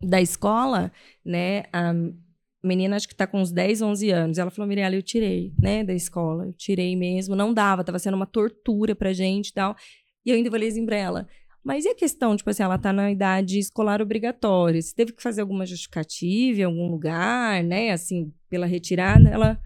da 0.00 0.20
escola, 0.20 0.92
né, 1.24 1.64
menina 2.62 2.96
acho 2.96 3.08
que 3.08 3.14
está 3.14 3.26
com 3.26 3.40
uns 3.40 3.50
10, 3.50 3.82
11 3.82 4.10
anos, 4.10 4.38
ela 4.38 4.50
falou, 4.50 4.68
Mirella, 4.68 4.94
eu 4.94 5.02
tirei, 5.02 5.52
né, 5.58 5.82
da 5.82 5.94
escola, 5.94 6.46
eu 6.46 6.52
tirei 6.52 6.94
mesmo, 6.96 7.34
não 7.34 7.52
dava, 7.52 7.82
estava 7.82 7.98
sendo 7.98 8.14
uma 8.14 8.26
tortura 8.26 8.94
pra 8.94 9.12
gente 9.12 9.48
e 9.48 9.54
tal. 9.54 9.74
E 10.24 10.30
eu 10.30 10.36
ainda 10.36 10.50
falei 10.50 10.68
assim 10.68 10.84
pra 10.84 10.96
ela, 10.96 11.26
mas 11.64 11.84
e 11.84 11.88
a 11.88 11.94
questão, 11.94 12.36
tipo 12.36 12.48
assim, 12.48 12.62
ela 12.62 12.78
tá 12.78 12.92
na 12.92 13.10
idade 13.10 13.58
escolar 13.58 14.00
obrigatória, 14.00 14.80
você 14.80 14.94
teve 14.94 15.12
que 15.12 15.22
fazer 15.22 15.40
alguma 15.40 15.66
justificativa 15.66 16.60
em 16.60 16.64
algum 16.64 16.90
lugar, 16.90 17.62
né, 17.62 17.90
assim, 17.90 18.32
pela 18.48 18.66
retirada? 18.66 19.28
Ela, 19.28 19.60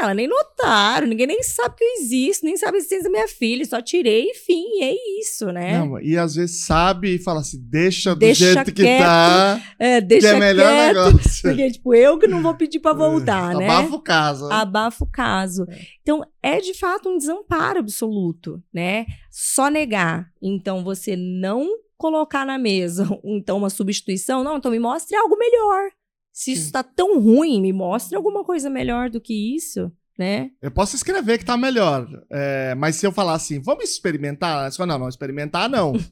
ela 0.00 0.14
nem 0.14 0.28
notaram, 0.28 1.06
ninguém 1.06 1.26
nem 1.26 1.42
sabe 1.42 1.74
que 1.76 1.84
eu 1.84 1.94
existo, 1.98 2.46
nem 2.46 2.56
sabe 2.56 2.76
a 2.76 2.78
existência 2.78 3.04
da 3.04 3.10
minha 3.10 3.26
filha, 3.26 3.64
só 3.64 3.82
tirei, 3.82 4.30
enfim, 4.30 4.64
é 4.82 4.94
isso, 5.18 5.46
né? 5.46 5.78
Não, 5.78 6.00
e 6.00 6.16
às 6.16 6.36
vezes 6.36 6.64
sabe 6.64 7.16
e 7.16 7.18
fala 7.18 7.40
assim, 7.40 7.58
deixa 7.60 8.14
do 8.14 8.20
deixa 8.20 8.54
jeito 8.54 8.72
quieto, 8.72 8.74
que 8.74 9.04
tá, 9.04 9.60
é, 9.78 10.00
deixa 10.00 10.28
que 10.28 10.34
é 10.34 10.38
melhor 10.38 10.68
quieto, 10.68 10.94
negócio. 10.94 11.42
Porque, 11.42 11.70
tipo, 11.72 11.94
eu 11.94 12.18
que 12.18 12.28
não 12.28 12.40
vou 12.40 12.54
pedir 12.54 12.78
pra 12.78 12.92
voltar, 12.92 13.54
é, 13.54 13.58
né? 13.58 13.68
Abafa 13.68 13.94
o 13.96 14.00
caso. 14.00 14.52
Abafa 14.52 15.04
o 15.04 15.10
caso. 15.10 15.66
É. 15.68 15.80
Então, 16.02 16.22
é 16.40 16.60
de 16.60 16.74
fato 16.74 17.08
um 17.08 17.18
desamparo 17.18 17.80
absoluto, 17.80 18.62
né? 18.72 19.06
Só 19.30 19.68
negar. 19.68 20.28
Então, 20.40 20.84
você 20.84 21.16
não 21.16 21.68
colocar 21.96 22.44
na 22.44 22.58
mesa, 22.58 23.08
então, 23.24 23.58
uma 23.58 23.70
substituição, 23.70 24.44
não, 24.44 24.58
então 24.58 24.70
me 24.70 24.78
mostre 24.78 25.16
algo 25.16 25.36
melhor. 25.36 25.90
Se 26.34 26.50
isso 26.50 26.64
está 26.64 26.82
tão 26.82 27.20
ruim, 27.20 27.60
me 27.60 27.72
mostre 27.72 28.16
alguma 28.16 28.42
coisa 28.42 28.68
melhor 28.68 29.08
do 29.08 29.20
que 29.20 29.54
isso, 29.54 29.92
né? 30.18 30.50
Eu 30.60 30.68
posso 30.68 30.96
escrever 30.96 31.38
que 31.38 31.44
tá 31.44 31.56
melhor, 31.56 32.08
é, 32.28 32.74
mas 32.74 32.96
se 32.96 33.06
eu 33.06 33.12
falar 33.12 33.34
assim, 33.34 33.62
vamos 33.62 33.84
experimentar? 33.84 34.68
Você 34.68 34.76
fala, 34.76 34.94
não, 34.94 34.98
não, 34.98 35.08
experimentar 35.08 35.70
não. 35.70 35.92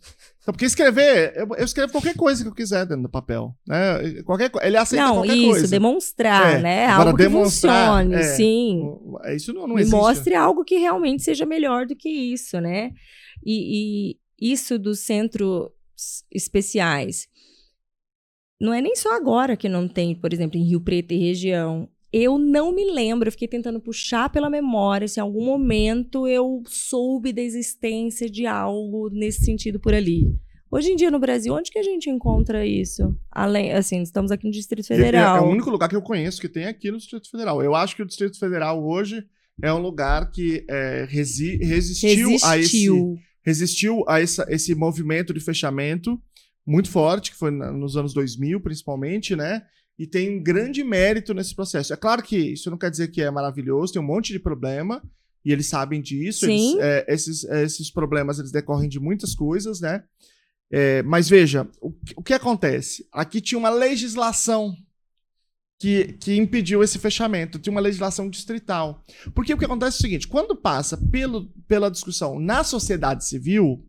Então, 0.43 0.53
porque 0.53 0.65
escrever, 0.65 1.35
eu, 1.37 1.47
eu, 1.57 1.65
escrevo 1.65 1.93
qualquer 1.93 2.17
coisa 2.17 2.43
que 2.43 2.49
eu 2.49 2.55
quiser 2.55 2.85
dentro 2.85 3.05
do 3.05 3.09
papel, 3.09 3.57
né? 3.65 4.25
Qualquer, 4.25 4.51
ele 4.63 4.77
aceita 4.77 5.07
não, 5.07 5.15
qualquer 5.19 5.37
isso, 5.37 5.43
coisa. 5.43 5.59
Não, 5.59 5.63
isso, 5.63 5.71
demonstrar, 5.71 6.59
é, 6.59 6.61
né? 6.61 6.87
Algo 6.87 7.17
que 7.17 7.31
funcione, 7.31 8.15
é, 8.17 8.23
sim. 8.25 8.83
Isso 9.37 9.53
não, 9.53 9.69
não 9.69 9.77
Me 9.77 9.83
existe. 9.83 9.97
mostre 9.97 10.35
algo 10.35 10.65
que 10.65 10.79
realmente 10.79 11.23
seja 11.23 11.47
melhor 11.47 11.87
do 11.87 11.95
que 11.95 12.09
isso, 12.09 12.61
né? 12.61 12.91
E, 13.47 14.17
e 14.41 14.53
isso 14.53 14.81
dos 14.81 14.99
centros 14.99 15.71
especiais 16.29 17.29
não 18.63 18.73
é 18.73 18.81
nem 18.81 18.95
só 18.95 19.17
agora 19.17 19.57
que 19.57 19.69
não 19.69 19.89
tem, 19.89 20.15
por 20.15 20.33
exemplo, 20.33 20.57
em 20.57 20.63
Rio 20.63 20.81
Preto 20.81 21.13
e 21.13 21.19
região. 21.19 21.89
Eu 22.13 22.39
não 22.39 22.73
me 22.73 22.85
lembro, 22.85 23.27
eu 23.27 23.33
fiquei 23.33 23.49
tentando 23.49 23.81
puxar 23.81 24.31
pela 24.31 24.49
memória 24.49 25.09
se 25.09 25.19
em 25.19 25.23
algum 25.23 25.45
momento 25.45 26.29
eu 26.29 26.63
soube 26.67 27.33
da 27.33 27.43
existência 27.43 28.31
de 28.31 28.47
algo 28.47 29.11
nesse 29.11 29.45
sentido 29.45 29.81
por 29.81 29.93
ali. 29.93 30.33
Hoje 30.71 30.93
em 30.93 30.97
dia 30.97 31.11
no 31.11 31.19
Brasil, 31.19 31.53
onde 31.53 31.73
que 31.73 31.79
a 31.79 31.83
gente 31.83 32.09
encontra 32.09 32.65
isso? 32.65 33.17
Além, 33.31 33.73
assim, 33.73 34.01
estamos 34.01 34.31
aqui 34.31 34.47
no 34.47 34.53
Distrito 34.53 34.87
Federal. 34.87 35.37
É, 35.37 35.39
é 35.41 35.43
o 35.43 35.51
único 35.51 35.69
lugar 35.69 35.89
que 35.89 35.97
eu 35.97 36.03
conheço 36.03 36.41
que 36.41 36.49
tem 36.49 36.67
aqui 36.67 36.91
no 36.91 36.99
Distrito 36.99 37.31
Federal. 37.31 37.63
Eu 37.63 37.75
acho 37.75 37.97
que 37.97 38.03
o 38.03 38.07
Distrito 38.07 38.39
Federal 38.39 38.83
hoje 38.83 39.25
é 39.61 39.73
um 39.73 39.79
lugar 39.79 40.31
que 40.31 40.65
é, 40.71 41.05
resi 41.11 41.57
resistiu, 41.57 42.29
resistiu, 42.31 42.49
a 42.49 42.59
esse 42.59 42.89
resistiu 43.45 44.05
a 44.07 44.21
essa, 44.21 44.47
esse 44.49 44.73
movimento 44.75 45.35
de 45.35 45.41
fechamento 45.41 46.21
muito 46.67 46.91
forte, 46.91 47.31
que 47.31 47.37
foi 47.37 47.51
nos 47.51 47.97
anos 47.97 48.15
2000, 48.15 48.61
principalmente, 48.61 49.35
né? 49.35 49.63
E 49.99 50.07
tem 50.07 50.39
um 50.39 50.43
grande 50.43 50.83
mérito 50.83 51.35
nesse 51.35 51.55
processo. 51.55 51.93
É 51.93 51.97
claro 51.97 52.23
que 52.23 52.37
isso 52.37 52.71
não 52.71 52.79
quer 52.79 52.91
dizer 52.91 53.09
que 53.09 53.21
é 53.21 53.31
maravilhoso, 53.31 53.93
tem 53.93 54.03
um 54.03 54.07
monte 54.07 54.33
de 54.33 54.39
problema, 54.39 55.03
e 55.45 55.53
eles 55.53 55.67
sabem 55.67 56.01
disso. 56.01 56.47
Eles, 56.47 56.77
é, 56.79 57.05
esses, 57.09 57.45
esses 57.45 57.91
problemas 57.91 58.39
eles 58.39 58.53
decorrem 58.53 58.89
de 58.89 59.01
muitas 59.01 59.35
coisas, 59.35 59.81
né? 59.81 60.03
É, 60.71 61.03
mas 61.03 61.29
veja, 61.29 61.69
o, 61.81 61.93
o 62.17 62.23
que 62.23 62.33
acontece? 62.33 63.07
Aqui 63.13 63.41
tinha 63.41 63.59
uma 63.59 63.69
legislação 63.69 64.75
que, 65.79 66.15
que, 66.15 66.37
impediu 66.37 66.83
esse 66.83 66.99
fechamento. 66.99 67.59
Tinha 67.59 67.73
uma 67.73 67.81
legislação 67.81 68.31
distrital. 68.31 69.05
Porque 69.35 69.53
o 69.53 69.59
que 69.59 69.65
acontece 69.65 69.97
é 69.97 69.99
o 69.99 70.03
seguinte: 70.03 70.29
quando 70.29 70.57
passa 70.57 70.97
pelo, 70.97 71.47
pela 71.67 71.91
discussão 71.91 72.39
na 72.39 72.65
sociedade 72.65 73.27
civil, 73.27 73.85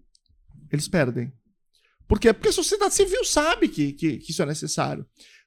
eles 0.71 0.87
perdem. 0.87 1.31
Por 2.07 2.19
quê? 2.19 2.33
Porque 2.33 2.49
a 2.49 2.53
sociedade 2.53 2.93
civil 2.93 3.23
sabe 3.23 3.67
que, 3.67 3.93
que, 3.93 4.17
que 4.17 4.31
isso 4.31 4.41
é 4.41 4.45
necessário. 4.45 5.05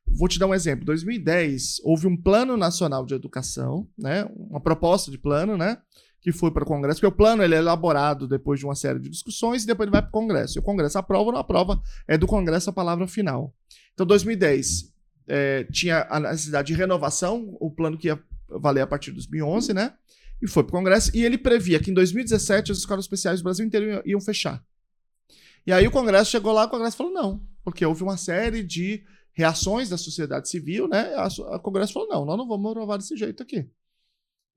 Vou 0.08 0.28
te 0.28 0.38
dar 0.38 0.46
um 0.46 0.54
exemplo. 0.54 0.82
Em 0.82 0.86
2010, 0.86 1.80
houve 1.84 2.06
um 2.06 2.16
Plano 2.16 2.56
Nacional 2.56 3.04
de 3.04 3.14
Educação, 3.14 3.88
né? 3.98 4.28
uma 4.34 4.60
proposta 4.60 5.10
de 5.10 5.18
plano, 5.18 5.56
né? 5.56 5.78
que 6.26 6.32
foi 6.32 6.50
para 6.50 6.64
o 6.64 6.66
Congresso, 6.66 7.00
porque 7.00 7.14
o 7.14 7.16
plano 7.16 7.40
ele 7.42 7.54
é 7.54 7.58
elaborado 7.58 8.26
depois 8.26 8.58
de 8.58 8.66
uma 8.66 8.74
série 8.74 8.98
de 8.98 9.08
discussões 9.08 9.62
e 9.62 9.66
depois 9.66 9.86
ele 9.86 9.92
vai 9.92 10.02
para 10.02 10.08
o 10.08 10.12
Congresso. 10.12 10.58
E 10.58 10.60
o 10.60 10.62
Congresso 10.62 10.98
aprova 10.98 11.26
ou 11.26 11.32
não 11.32 11.38
aprova, 11.38 11.80
é 12.08 12.18
do 12.18 12.26
Congresso 12.26 12.68
a 12.68 12.72
palavra 12.72 13.06
final. 13.06 13.54
Então, 13.94 14.04
2010 14.04 14.92
é, 15.28 15.64
tinha 15.70 16.04
a 16.10 16.18
necessidade 16.18 16.66
de 16.66 16.74
renovação, 16.74 17.56
o 17.60 17.70
plano 17.70 17.96
que 17.96 18.08
ia 18.08 18.20
valer 18.48 18.80
a 18.80 18.86
partir 18.88 19.10
de 19.10 19.18
2011, 19.18 19.72
né? 19.72 19.92
E 20.42 20.48
foi 20.48 20.64
para 20.64 20.70
o 20.70 20.78
Congresso, 20.78 21.10
e 21.14 21.24
ele 21.24 21.38
previa 21.38 21.78
que 21.78 21.92
em 21.92 21.94
2017 21.94 22.72
as 22.72 22.78
escolas 22.78 23.04
especiais 23.04 23.40
do 23.40 23.44
Brasil 23.44 23.64
inteiro 23.64 24.02
iam 24.04 24.20
fechar. 24.20 24.60
E 25.66 25.72
aí 25.72 25.86
o 25.86 25.90
Congresso 25.90 26.30
chegou 26.30 26.52
lá, 26.52 26.64
o 26.64 26.68
Congresso 26.68 26.96
falou 26.96 27.12
não, 27.12 27.42
porque 27.64 27.84
houve 27.84 28.02
uma 28.02 28.16
série 28.16 28.62
de 28.62 29.04
reações 29.32 29.88
da 29.88 29.98
sociedade 29.98 30.48
civil, 30.48 30.88
né? 30.88 31.14
O 31.52 31.60
Congresso 31.60 31.92
falou 31.92 32.08
não, 32.08 32.24
nós 32.24 32.38
não 32.38 32.46
vamos 32.46 32.70
aprovar 32.70 32.96
desse 32.96 33.16
jeito 33.16 33.42
aqui. 33.42 33.68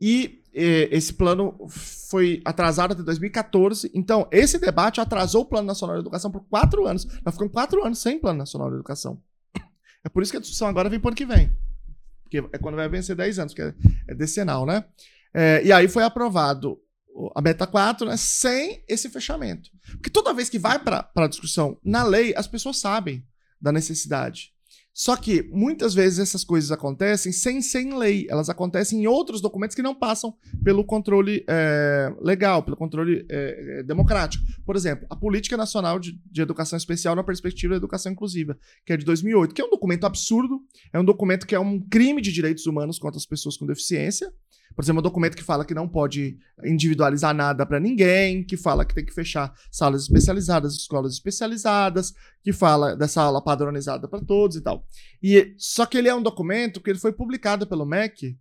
E 0.01 0.41
esse 0.53 1.13
plano 1.13 1.67
foi 1.67 2.41
atrasado 2.45 2.93
até 2.93 3.03
2014. 3.03 3.91
Então, 3.93 4.27
esse 4.31 4.57
debate 4.57 5.01
atrasou 5.01 5.41
o 5.41 5.45
Plano 5.45 5.67
Nacional 5.67 5.97
de 5.97 6.01
Educação 6.01 6.31
por 6.31 6.41
quatro 6.45 6.87
anos. 6.87 7.05
Nós 7.25 7.33
ficamos 7.33 7.51
quatro 7.51 7.83
anos 7.83 7.99
sem 7.99 8.17
Plano 8.17 8.39
Nacional 8.39 8.69
de 8.69 8.75
Educação. 8.75 9.21
É 10.03 10.07
por 10.07 10.23
isso 10.23 10.31
que 10.31 10.37
a 10.37 10.39
discussão 10.39 10.69
agora 10.69 10.89
vem 10.89 10.99
por 10.99 11.09
ano 11.09 11.17
que 11.17 11.25
vem. 11.25 11.51
Porque 12.23 12.37
é 12.37 12.57
quando 12.57 12.75
vai 12.75 12.87
vencer 12.87 13.15
10 13.15 13.39
anos, 13.39 13.53
porque 13.53 13.75
é, 14.07 14.11
é 14.11 14.15
decenal, 14.15 14.65
né? 14.65 14.85
É, 15.33 15.61
e 15.65 15.71
aí 15.73 15.89
foi 15.89 16.03
aprovado 16.03 16.79
a 17.35 17.41
Beta 17.41 17.67
4, 17.67 18.07
né, 18.07 18.17
sem 18.17 18.83
esse 18.87 19.09
fechamento. 19.09 19.69
Porque 19.93 20.09
toda 20.09 20.33
vez 20.33 20.49
que 20.49 20.59
vai 20.59 20.79
para 20.79 21.09
a 21.15 21.27
discussão 21.27 21.77
na 21.83 22.03
lei, 22.03 22.33
as 22.35 22.47
pessoas 22.47 22.79
sabem 22.79 23.25
da 23.61 23.71
necessidade. 23.71 24.53
Só 24.99 25.15
que 25.15 25.43
muitas 25.43 25.93
vezes 25.93 26.19
essas 26.19 26.43
coisas 26.43 26.73
acontecem 26.73 27.31
sem 27.31 27.61
sem 27.61 27.97
lei, 27.97 28.27
elas 28.29 28.49
acontecem 28.49 29.01
em 29.01 29.07
outros 29.07 29.39
documentos 29.39 29.73
que 29.73 29.81
não 29.81 29.95
passam 29.95 30.35
pelo 30.61 30.83
controle 30.83 31.45
é, 31.47 32.13
legal, 32.19 32.63
pelo 32.63 32.75
controle 32.75 33.25
é, 33.29 33.81
democrático. 33.83 34.43
Por 34.65 34.75
exemplo, 34.75 35.07
a 35.09 35.15
Política 35.15 35.55
Nacional 35.55 35.99
de, 35.99 36.19
de, 36.29 36.41
Educação 36.41 36.75
Especial 36.75 37.15
na 37.15 37.23
Perspectiva 37.23 37.75
da 37.75 37.77
Educação 37.77 38.11
Inclusiva, 38.11 38.57
que 38.85 38.91
é 38.91 38.97
de 38.97 39.05
2008, 39.05 39.55
que 39.55 39.61
é 39.61 39.65
um 39.65 39.69
documento 39.69 40.05
absurdo, 40.05 40.59
é 40.91 40.99
um 40.99 41.05
documento 41.05 41.47
que 41.47 41.55
é 41.55 41.59
um 41.59 41.79
crime 41.79 42.21
de 42.21 42.33
direitos 42.33 42.65
humanos 42.65 42.99
contra 42.99 43.17
as 43.17 43.25
pessoas 43.25 43.55
com 43.55 43.65
deficiência, 43.65 44.29
por 44.79 44.83
exemplo, 44.83 45.01
um 45.01 45.03
documento 45.03 45.35
que 45.35 45.43
fala 45.43 45.65
que 45.65 45.73
não 45.73 45.89
pode 45.89 46.37
individualizar 46.63 47.35
nada 47.35 47.65
para 47.65 47.81
ninguém, 47.81 48.45
que 48.45 48.55
fala 48.55 48.85
que 48.85 48.95
tem 48.95 49.03
que 49.03 49.13
fechar 49.13 49.53
salas 49.69 50.03
especializadas, 50.03 50.73
escolas 50.73 51.11
especializadas, 51.11 52.13
que 52.41 52.53
fala 52.53 52.95
dessa 52.95 53.21
aula 53.21 53.43
padronizada 53.43 54.07
para 54.07 54.21
todos 54.21 54.55
e 54.55 54.61
tal. 54.61 54.87
E 55.21 55.53
só 55.57 55.85
que 55.85 55.97
ele 55.97 56.07
é 56.07 56.15
um 56.15 56.23
documento 56.23 56.79
que 56.79 56.89
ele 56.89 56.97
foi 56.97 57.11
publicado 57.11 57.67
pelo 57.67 57.85
MEC 57.85 58.37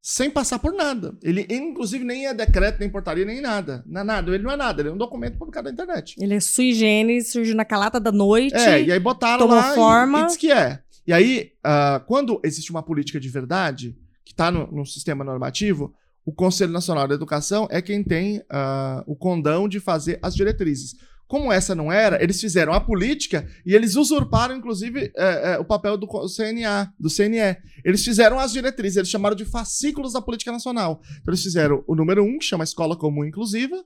sem 0.00 0.30
passar 0.30 0.60
por 0.60 0.72
nada. 0.72 1.18
Ele, 1.20 1.48
inclusive, 1.50 2.04
nem 2.04 2.28
é 2.28 2.32
decreto, 2.32 2.78
nem 2.78 2.88
portaria, 2.88 3.24
nem 3.24 3.40
nada. 3.40 3.82
Não 3.84 4.02
é 4.02 4.04
nada. 4.04 4.32
Ele 4.32 4.44
não 4.44 4.52
é 4.52 4.56
nada. 4.56 4.82
Ele 4.82 4.88
é 4.88 4.92
um 4.92 4.96
documento 4.96 5.36
publicado 5.36 5.64
na 5.64 5.72
internet. 5.72 6.14
Ele 6.16 6.34
é 6.34 6.38
sui 6.38 6.74
generis, 6.74 7.32
surge 7.32 7.54
na 7.54 7.64
calata 7.64 7.98
da 7.98 8.12
noite. 8.12 8.54
É, 8.54 8.80
e 8.80 8.92
aí 8.92 9.00
botaram 9.00 9.48
lá 9.48 9.74
forma. 9.74 10.20
E, 10.20 10.22
e 10.22 10.26
diz 10.26 10.36
que 10.36 10.52
é. 10.52 10.80
E 11.04 11.12
aí, 11.12 11.50
uh, 11.66 11.98
quando 12.06 12.40
existe 12.44 12.70
uma 12.70 12.84
política 12.84 13.18
de 13.18 13.28
verdade, 13.28 13.96
que 14.24 14.32
está 14.32 14.50
no, 14.50 14.70
no, 14.70 14.86
sistema 14.86 15.24
normativo, 15.24 15.94
o 16.24 16.32
Conselho 16.32 16.72
Nacional 16.72 17.08
da 17.08 17.14
Educação 17.14 17.66
é 17.70 17.82
quem 17.82 18.02
tem 18.02 18.38
uh, 18.38 19.02
o 19.06 19.16
condão 19.16 19.68
de 19.68 19.80
fazer 19.80 20.18
as 20.22 20.34
diretrizes. 20.34 20.94
Como 21.32 21.50
essa 21.50 21.74
não 21.74 21.90
era, 21.90 22.22
eles 22.22 22.38
fizeram 22.38 22.74
a 22.74 22.80
política 22.80 23.48
e 23.64 23.74
eles 23.74 23.96
usurparam, 23.96 24.54
inclusive, 24.54 25.10
é, 25.16 25.54
é, 25.54 25.58
o 25.58 25.64
papel 25.64 25.96
do 25.96 26.06
CNA, 26.06 26.92
do 27.00 27.08
CNE. 27.08 27.56
Eles 27.82 28.04
fizeram 28.04 28.38
as 28.38 28.52
diretrizes, 28.52 28.98
eles 28.98 29.08
chamaram 29.08 29.34
de 29.34 29.46
fascículos 29.46 30.12
da 30.12 30.20
política 30.20 30.52
nacional. 30.52 31.00
Então, 31.22 31.32
eles 31.32 31.42
fizeram 31.42 31.82
o 31.86 31.94
número 31.94 32.22
um, 32.22 32.38
que 32.38 32.44
chama 32.44 32.64
Escola 32.64 32.98
Comum 32.98 33.24
Inclusiva, 33.24 33.82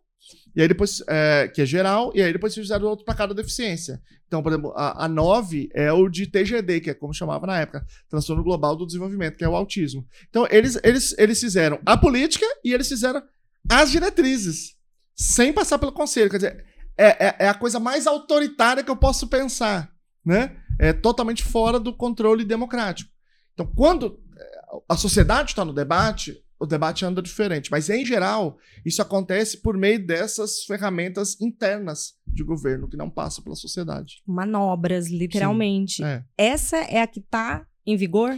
E 0.55 0.63
aí 0.63 0.69
depois, 0.69 1.03
é, 1.07 1.49
que 1.49 1.61
é 1.61 1.67
geral, 1.67 2.11
e 2.15 2.23
aí 2.23 2.33
depois 2.33 2.55
fizeram 2.55 2.87
outro 2.87 3.05
para 3.05 3.15
cada 3.15 3.35
deficiência. 3.35 4.01
Então, 4.27 4.43
por 4.43 4.51
exemplo, 4.51 4.73
a, 4.75 5.05
a 5.05 5.09
9 5.09 5.69
é 5.75 5.93
o 5.93 6.09
de 6.09 6.27
TGD, 6.27 6.81
que 6.81 6.91
é 6.91 6.95
como 6.95 7.15
chamava 7.15 7.47
na 7.47 7.61
época, 7.61 7.87
Transtorno 8.09 8.43
Global 8.43 8.75
do 8.75 8.87
Desenvolvimento, 8.87 9.37
que 9.37 9.45
é 9.45 9.49
o 9.49 9.55
autismo. 9.55 10.07
Então, 10.29 10.47
eles, 10.51 10.79
eles, 10.83 11.15
eles 11.19 11.39
fizeram 11.39 11.79
a 11.85 11.97
política 11.97 12.47
e 12.65 12.73
eles 12.73 12.89
fizeram 12.89 13.23
as 13.69 13.91
diretrizes, 13.91 14.75
sem 15.15 15.53
passar 15.53 15.79
pelo 15.79 15.93
conselho. 15.93 16.31
Quer 16.31 16.37
dizer, 16.37 16.65
é, 16.97 17.27
é, 17.27 17.37
é 17.41 17.49
a 17.49 17.55
coisa 17.55 17.79
mais 17.79 18.07
autoritária 18.07 18.83
que 18.83 18.91
eu 18.91 18.97
posso 18.97 19.29
pensar, 19.29 19.93
né? 20.25 20.57
É 20.79 20.93
totalmente 20.93 21.43
fora 21.43 21.79
do 21.79 21.95
controle 21.95 22.45
democrático. 22.45 23.11
Então, 23.55 23.67
quando 23.75 24.21
é, 24.37 24.61
a 24.89 24.97
sociedade 24.97 25.51
está 25.51 25.65
no 25.65 25.73
debate, 25.73 26.43
o 26.59 26.67
debate 26.67 27.05
anda 27.05 27.21
diferente. 27.21 27.71
Mas, 27.71 27.91
em 27.91 28.05
geral, 28.05 28.59
isso 28.85 29.03
acontece 29.03 29.59
por 29.59 29.77
meio 29.77 30.05
dessas 30.05 30.65
ferramentas 30.65 31.41
internas 31.41 32.15
de 32.27 32.43
governo 32.43 32.89
que 32.89 32.97
não 32.97 33.11
passam 33.11 33.43
pela 33.45 33.57
sociedade. 33.57 34.23
Manobras, 34.27 35.09
literalmente. 35.09 36.03
É. 36.03 36.23
Essa 36.37 36.79
é 36.79 37.01
a 37.01 37.07
que 37.07 37.21
está 37.21 37.67
em 37.87 37.97
vigor? 37.97 38.37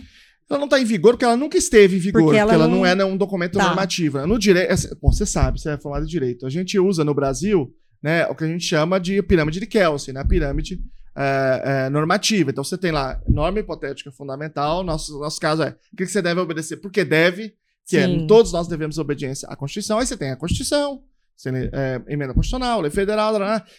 Ela 0.51 0.59
não 0.59 0.67
está 0.67 0.81
em 0.81 0.85
vigor 0.85 1.13
porque 1.13 1.25
ela 1.25 1.37
nunca 1.37 1.59
esteve 1.59 1.97
em 1.97 2.01
vigor, 2.01 2.23
porque 2.23 2.37
ela, 2.39 2.53
porque 2.53 2.63
ela 2.63 2.69
não... 2.69 2.79
não... 2.79 2.87
é 2.87 2.95
né, 2.95 3.05
um 3.05 3.17
documento 3.17 3.59
tá. 3.59 3.67
normativo. 3.67 4.27
No 4.27 4.39
direito, 4.39 4.75
você 5.01 5.27
sabe, 5.27 5.61
você 5.61 5.71
é 5.71 5.79
formado 5.79 6.05
em 6.05 6.09
direito. 6.09 6.47
A 6.47 6.51
gente 6.51 6.79
usa 6.79 7.05
no 7.05 7.15
Brasil 7.15 7.75
né, 8.03 8.27
o 8.27 8.35
que 8.35 8.45
a 8.45 8.47
gente 8.47 8.65
chama 8.65 8.99
de 8.99 9.23
pirâmide 9.23 9.61
de 9.61 9.67
Kelsen, 9.67 10.15
né, 10.15 10.21
a 10.21 10.25
pirâmide 10.25 10.81
é, 11.15 11.63
é, 11.65 11.91
normativa. 11.91 12.51
Então 12.51 12.65
você 12.65 12.79
tem 12.79 12.93
lá 12.93 13.21
norma 13.29 13.59
hipotética 13.59 14.11
fundamental. 14.11 14.83
Nosso, 14.83 15.19
nosso 15.19 15.41
caso 15.41 15.63
é 15.63 15.77
o 15.93 15.97
que 15.97 16.07
você 16.07 16.23
deve 16.23 16.41
obedecer 16.41 16.77
porque 16.77 17.05
deve, 17.05 17.55
que 17.89 17.97
é, 17.97 18.07
Sim. 18.07 18.25
é 18.25 18.27
todos 18.27 18.53
nós 18.53 18.69
devemos 18.69 18.99
obediência 18.99 19.49
à 19.49 19.57
Constituição. 19.57 19.99
Aí 19.99 20.07
você 20.07 20.17
tem 20.17 20.31
a 20.31 20.37
Constituição, 20.37 21.03
você, 21.35 21.49
é, 21.51 22.03
emenda 22.13 22.35
constitucional, 22.35 22.81
lei 22.81 22.91
federal, 22.91 23.35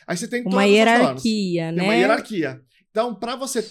aí 0.08 0.18
você 0.18 0.28
tem 0.28 0.44
uma 0.44 0.66
hierarquia, 0.66 1.72
né? 1.72 1.78
Tem 1.78 1.88
uma 1.88 1.96
hierarquia. 1.96 2.62
Então, 2.90 3.14
para 3.14 3.36
você 3.36 3.62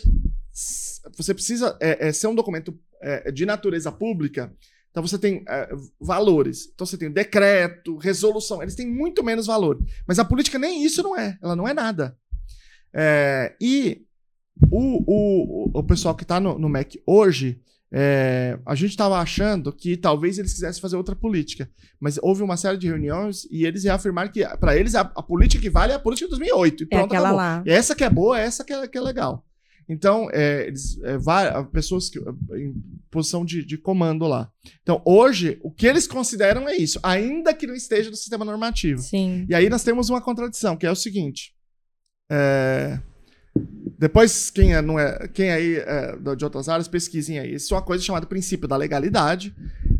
você 1.16 1.32
precisa 1.32 1.76
é, 1.80 2.08
é, 2.08 2.12
ser 2.12 2.26
um 2.26 2.34
documento 2.34 2.78
é, 3.00 3.30
de 3.30 3.46
natureza 3.46 3.92
pública. 3.92 4.52
Então 4.90 5.06
você 5.06 5.18
tem 5.18 5.44
é, 5.48 5.68
valores. 6.00 6.70
Então 6.74 6.86
você 6.86 6.98
tem 6.98 7.10
decreto, 7.10 7.96
resolução. 7.96 8.62
Eles 8.62 8.74
têm 8.74 8.86
muito 8.86 9.22
menos 9.22 9.46
valor. 9.46 9.78
Mas 10.06 10.18
a 10.18 10.24
política 10.24 10.58
nem 10.58 10.84
isso 10.84 11.02
não 11.02 11.18
é. 11.18 11.38
Ela 11.42 11.54
não 11.54 11.68
é 11.68 11.72
nada. 11.72 12.16
É, 12.92 13.54
e 13.60 14.04
o, 14.70 15.04
o, 15.06 15.78
o 15.78 15.82
pessoal 15.84 16.14
que 16.14 16.24
está 16.24 16.40
no, 16.40 16.58
no 16.58 16.68
MEC 16.68 17.00
hoje, 17.06 17.60
é, 17.90 18.58
a 18.66 18.74
gente 18.74 18.90
estava 18.90 19.18
achando 19.18 19.72
que 19.72 19.96
talvez 19.96 20.38
eles 20.38 20.52
quisessem 20.52 20.80
fazer 20.80 20.96
outra 20.96 21.16
política, 21.16 21.70
mas 21.98 22.18
houve 22.22 22.42
uma 22.42 22.56
série 22.56 22.76
de 22.76 22.86
reuniões 22.86 23.46
e 23.50 23.64
eles 23.64 23.84
reafirmaram 23.84 24.30
que 24.30 24.44
para 24.58 24.76
eles 24.76 24.94
a, 24.94 25.00
a, 25.00 25.22
política 25.22 25.62
que 25.62 25.70
vale 25.70 25.92
é 25.92 25.96
a 25.96 25.98
política 25.98 26.26
de 26.26 26.36
2008 26.36 26.82
e 26.82 26.86
pronto, 26.86 27.02
é 27.02 27.04
aquela 27.06 27.28
acabou. 27.28 27.36
lá. 27.36 27.62
Essa 27.66 27.94
que 27.94 28.04
é 28.04 28.10
boa, 28.10 28.38
essa 28.38 28.62
que 28.62 28.72
é, 28.72 28.86
que 28.86 28.98
é 28.98 29.00
legal. 29.00 29.44
Então, 29.88 30.28
é, 30.32 30.66
eles, 30.66 31.00
é, 31.02 31.16
pessoas 31.72 32.10
que, 32.10 32.18
em 32.18 32.74
posição 33.10 33.42
de, 33.42 33.64
de, 33.64 33.78
comando 33.78 34.26
lá. 34.26 34.52
Então, 34.82 35.00
hoje, 35.02 35.58
o 35.62 35.70
que 35.70 35.86
eles 35.86 36.06
consideram 36.06 36.68
é 36.68 36.76
isso, 36.76 37.00
ainda 37.02 37.54
que 37.54 37.66
não 37.66 37.74
esteja 37.74 38.10
no 38.10 38.16
sistema 38.16 38.44
normativo. 38.44 39.00
Sim. 39.00 39.46
E 39.48 39.54
aí 39.54 39.70
nós 39.70 39.82
temos 39.82 40.10
uma 40.10 40.20
contradição, 40.20 40.76
que 40.76 40.86
é 40.86 40.90
o 40.90 40.96
seguinte: 40.96 41.54
é... 42.30 43.00
Depois, 43.98 44.50
quem, 44.50 44.74
é, 44.74 44.80
não 44.80 44.98
é, 44.98 45.26
quem 45.28 45.50
aí 45.50 45.76
é, 45.76 46.16
de 46.36 46.44
outras 46.44 46.68
áreas, 46.68 46.86
pesquisem 46.86 47.38
aí. 47.38 47.54
Isso 47.54 47.74
é 47.74 47.76
uma 47.76 47.82
coisa 47.82 48.02
chamada 48.02 48.26
princípio 48.26 48.68
da 48.68 48.76
legalidade, 48.76 49.54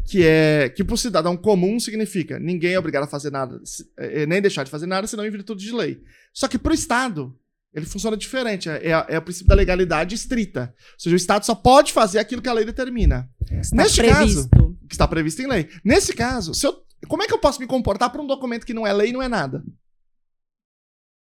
que 0.05 0.25
é 0.25 0.69
que 0.69 0.85
para 0.85 0.95
o 0.95 0.99
cidadão 0.99 1.37
comum 1.37 1.81
significa 1.81 2.39
ninguém 2.39 2.75
é 2.75 2.79
obrigado 2.79 3.05
a 3.05 3.09
fazer 3.09 3.31
nada, 3.31 3.61
é, 3.97 4.25
nem 4.25 4.41
deixar 4.41 4.63
de 4.63 4.71
fazer 4.71 4.87
nada, 4.87 5.07
senão 5.07 5.27
em 5.27 5.31
virtude 5.31 5.65
de 5.65 5.73
lei. 5.73 6.01
Só 6.33 6.47
que 6.47 6.59
para 6.59 6.71
o 6.71 6.75
Estado, 6.75 7.35
ele 7.75 7.87
funciona 7.87 8.17
diferente. 8.17 8.69
É, 8.69 8.91
é, 8.91 9.07
é, 9.09 9.19
o 9.19 9.23
princípio 9.23 9.49
da 9.49 9.55
legalidade 9.55 10.15
estrita. 10.15 10.75
Ou 10.77 11.01
seja, 11.01 11.15
o 11.15 11.17
Estado 11.17 11.45
só 11.45 11.55
pode 11.55 11.93
fazer 11.93 12.19
aquilo 12.19 12.41
que 12.43 12.49
a 12.49 12.53
lei 12.53 12.65
determina. 12.65 13.29
Está 13.51 13.77
Neste 13.77 14.01
previsto. 14.01 14.49
caso, 14.49 14.77
que 14.89 14.95
está 14.95 15.09
previsto 15.09 15.43
em 15.43 15.49
lei. 15.49 15.69
Nesse 15.85 16.15
caso, 16.15 16.53
eu, 16.65 16.83
como 17.09 17.23
é 17.23 17.27
que 17.27 17.35
eu 17.35 17.39
posso 17.39 17.61
me 17.61 17.67
comportar 17.67 18.11
para 18.11 18.23
um 18.23 18.27
documento 18.27 18.65
que 18.65 18.75
não 18.75 18.87
é 18.87 18.93
lei 18.93 19.11
e 19.11 19.13
não 19.13 19.23
é 19.23 19.29
nada? 19.29 19.63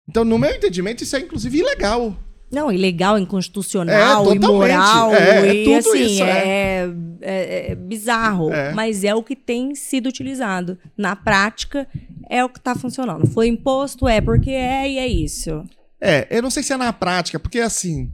Então, 0.07 0.23
no 0.23 0.37
meu 0.37 0.51
entendimento, 0.51 1.03
isso 1.03 1.15
é 1.15 1.19
inclusive 1.19 1.57
ilegal. 1.57 2.15
Não, 2.51 2.71
ilegal, 2.71 3.17
inconstitucional, 3.17 4.31
é, 4.31 4.35
imoral. 4.35 5.13
É, 5.13 5.47
é 5.47 5.53
e, 5.53 5.63
tudo 5.65 5.89
assim, 5.89 6.05
isso. 6.05 6.23
É, 6.23 6.37
é, 6.47 6.89
é, 7.21 7.71
é 7.71 7.75
bizarro. 7.75 8.51
É. 8.53 8.71
Mas 8.73 9.03
é 9.03 9.13
o 9.15 9.23
que 9.23 9.35
tem 9.35 9.73
sido 9.73 10.07
utilizado. 10.07 10.77
Na 10.95 11.15
prática, 11.15 11.87
é 12.29 12.45
o 12.45 12.49
que 12.49 12.59
está 12.59 12.75
funcionando. 12.75 13.27
Foi 13.27 13.47
imposto, 13.47 14.07
é 14.07 14.21
porque 14.21 14.51
é 14.51 14.89
e 14.89 14.97
é 14.97 15.07
isso. 15.07 15.63
É, 15.99 16.27
eu 16.29 16.41
não 16.41 16.49
sei 16.49 16.61
se 16.61 16.71
é 16.71 16.77
na 16.77 16.93
prática, 16.93 17.39
porque 17.39 17.59
assim. 17.59 18.11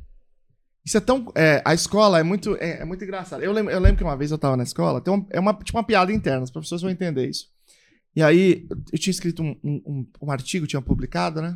Isso 0.83 0.97
é 0.97 1.01
tão. 1.01 1.31
É, 1.35 1.61
a 1.63 1.73
escola 1.73 2.19
é 2.19 2.23
muito, 2.23 2.55
é, 2.55 2.81
é, 2.81 2.85
muito 2.85 3.03
engraçada. 3.03 3.43
Eu 3.43 3.51
lembro, 3.51 3.71
eu 3.71 3.79
lembro 3.79 3.97
que 3.97 4.03
uma 4.03 4.17
vez 4.17 4.31
eu 4.31 4.35
estava 4.35 4.57
na 4.57 4.63
escola, 4.63 5.01
tem 5.01 5.13
uma, 5.13 5.25
é 5.29 5.39
uma, 5.39 5.53
tipo 5.53 5.77
uma 5.77 5.83
piada 5.83 6.11
interna, 6.11 6.43
as 6.43 6.49
pessoas 6.49 6.81
vão 6.81 6.89
entender 6.89 7.29
isso. 7.29 7.47
E 8.15 8.23
aí, 8.23 8.65
eu 8.91 8.97
tinha 8.97 9.11
escrito 9.11 9.43
um, 9.43 9.55
um, 9.63 10.07
um 10.21 10.31
artigo, 10.31 10.65
tinha 10.65 10.81
publicado, 10.81 11.41
né? 11.41 11.55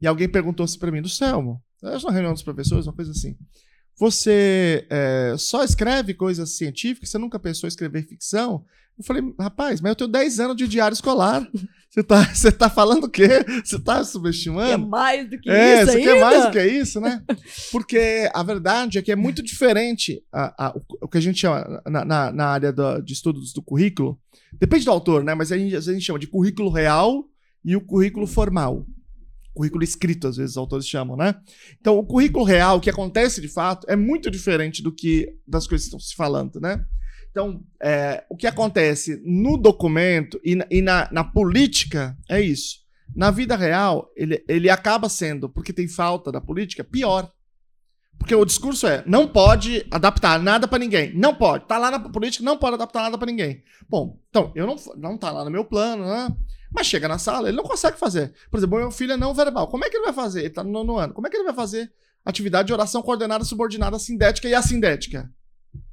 E 0.00 0.06
alguém 0.06 0.28
perguntou 0.28 0.64
assim 0.64 0.78
para 0.78 0.90
mim, 0.90 1.02
do 1.02 1.08
Selmo, 1.08 1.62
na 1.82 2.10
reunião 2.10 2.32
dos 2.32 2.42
professores, 2.42 2.86
uma 2.86 2.92
coisa 2.92 3.10
assim. 3.10 3.36
Você 3.98 4.86
é, 4.90 5.34
só 5.38 5.62
escreve 5.62 6.14
coisas 6.14 6.56
científicas? 6.56 7.10
Você 7.10 7.18
nunca 7.18 7.38
pensou 7.38 7.66
em 7.66 7.68
escrever 7.68 8.06
ficção? 8.06 8.64
Eu 8.98 9.04
falei, 9.04 9.22
rapaz, 9.38 9.80
mas 9.80 9.90
eu 9.90 9.96
tenho 9.96 10.10
10 10.10 10.40
anos 10.40 10.56
de 10.56 10.68
diário 10.68 10.94
escolar. 10.94 11.48
Você 11.90 12.02
tá, 12.02 12.24
você 12.34 12.50
tá 12.50 12.68
falando 12.68 13.04
o 13.04 13.08
quê? 13.08 13.28
Você 13.64 13.78
tá 13.78 14.02
subestimando? 14.02 14.72
É 14.72 14.76
mais 14.76 15.30
do 15.30 15.38
que 15.38 15.48
é, 15.48 15.82
isso. 15.82 15.90
É, 15.90 15.92
você 15.92 16.00
quer 16.00 16.20
mais 16.20 16.44
do 16.44 16.50
que 16.50 16.64
isso, 16.64 17.00
né? 17.00 17.22
Porque 17.70 18.28
a 18.34 18.42
verdade 18.42 18.98
é 18.98 19.02
que 19.02 19.12
é 19.12 19.16
muito 19.16 19.42
diferente 19.42 20.24
a, 20.32 20.66
a, 20.66 20.76
o 21.00 21.08
que 21.08 21.18
a 21.18 21.20
gente 21.20 21.40
chama 21.40 21.82
na, 21.86 22.04
na, 22.04 22.32
na 22.32 22.46
área 22.46 22.72
do, 22.72 23.00
de 23.00 23.12
estudos 23.12 23.52
do 23.52 23.62
currículo. 23.62 24.18
Depende 24.52 24.84
do 24.84 24.90
autor, 24.90 25.22
né? 25.22 25.34
Mas 25.34 25.52
a 25.52 25.58
gente, 25.58 25.76
a 25.76 25.80
gente 25.80 26.04
chama 26.04 26.18
de 26.18 26.26
currículo 26.26 26.70
real 26.70 27.24
e 27.64 27.76
o 27.76 27.80
currículo 27.80 28.26
formal 28.26 28.84
currículo 29.54 29.84
escrito, 29.84 30.26
às 30.26 30.36
vezes 30.36 30.52
os 30.52 30.56
autores 30.56 30.86
chamam, 30.86 31.16
né? 31.16 31.34
Então, 31.80 31.96
o 31.96 32.04
currículo 32.04 32.44
real, 32.44 32.76
o 32.76 32.80
que 32.80 32.90
acontece 32.90 33.40
de 33.40 33.48
fato, 33.48 33.86
é 33.88 33.96
muito 33.96 34.30
diferente 34.30 34.82
do 34.82 34.92
que 34.92 35.28
das 35.46 35.66
coisas 35.66 35.86
que 35.86 35.96
estão 35.96 36.00
se 36.00 36.14
falando, 36.14 36.60
né? 36.60 36.84
Então, 37.30 37.62
é, 37.82 38.24
o 38.28 38.36
que 38.36 38.46
acontece 38.46 39.20
no 39.24 39.56
documento 39.56 40.40
e 40.44 40.54
na, 40.54 40.66
e 40.70 40.82
na, 40.82 41.08
na 41.10 41.24
política 41.24 42.16
é 42.28 42.40
isso. 42.40 42.84
Na 43.14 43.30
vida 43.30 43.56
real, 43.56 44.10
ele, 44.16 44.44
ele 44.48 44.70
acaba 44.70 45.08
sendo, 45.08 45.48
porque 45.48 45.72
tem 45.72 45.88
falta 45.88 46.30
da 46.30 46.40
política, 46.40 46.82
pior. 46.82 47.30
Porque 48.18 48.34
o 48.34 48.44
discurso 48.44 48.86
é: 48.86 49.02
não 49.06 49.26
pode 49.26 49.84
adaptar 49.90 50.38
nada 50.40 50.66
para 50.66 50.78
ninguém. 50.78 51.12
Não 51.14 51.34
pode. 51.34 51.66
Tá 51.66 51.76
lá 51.76 51.90
na 51.90 52.00
política, 52.00 52.44
não 52.44 52.56
pode 52.56 52.74
adaptar 52.74 53.02
nada 53.02 53.18
para 53.18 53.26
ninguém. 53.26 53.62
Bom, 53.88 54.18
então, 54.28 54.52
eu 54.54 54.66
não, 54.66 54.76
não 54.96 55.18
tá 55.18 55.30
lá 55.30 55.44
no 55.44 55.50
meu 55.50 55.64
plano, 55.64 56.06
né? 56.06 56.34
Mas 56.74 56.88
chega 56.88 57.06
na 57.06 57.18
sala, 57.18 57.48
ele 57.48 57.56
não 57.56 57.62
consegue 57.62 57.96
fazer. 57.96 58.32
Por 58.50 58.58
exemplo, 58.58 58.78
meu 58.78 58.90
filho 58.90 59.12
é 59.12 59.16
não 59.16 59.32
verbal. 59.32 59.68
Como 59.68 59.84
é 59.84 59.88
que 59.88 59.96
ele 59.96 60.06
vai 60.06 60.12
fazer? 60.12 60.40
Ele 60.40 60.50
tá 60.50 60.64
no 60.64 60.72
nono 60.72 60.98
ano. 60.98 61.14
Como 61.14 61.26
é 61.26 61.30
que 61.30 61.36
ele 61.36 61.44
vai 61.44 61.54
fazer 61.54 61.92
atividade 62.24 62.66
de 62.66 62.72
oração 62.72 63.00
coordenada, 63.00 63.44
subordinada, 63.44 63.96
sindética 63.98 64.48
e 64.48 64.54
assindética? 64.54 65.30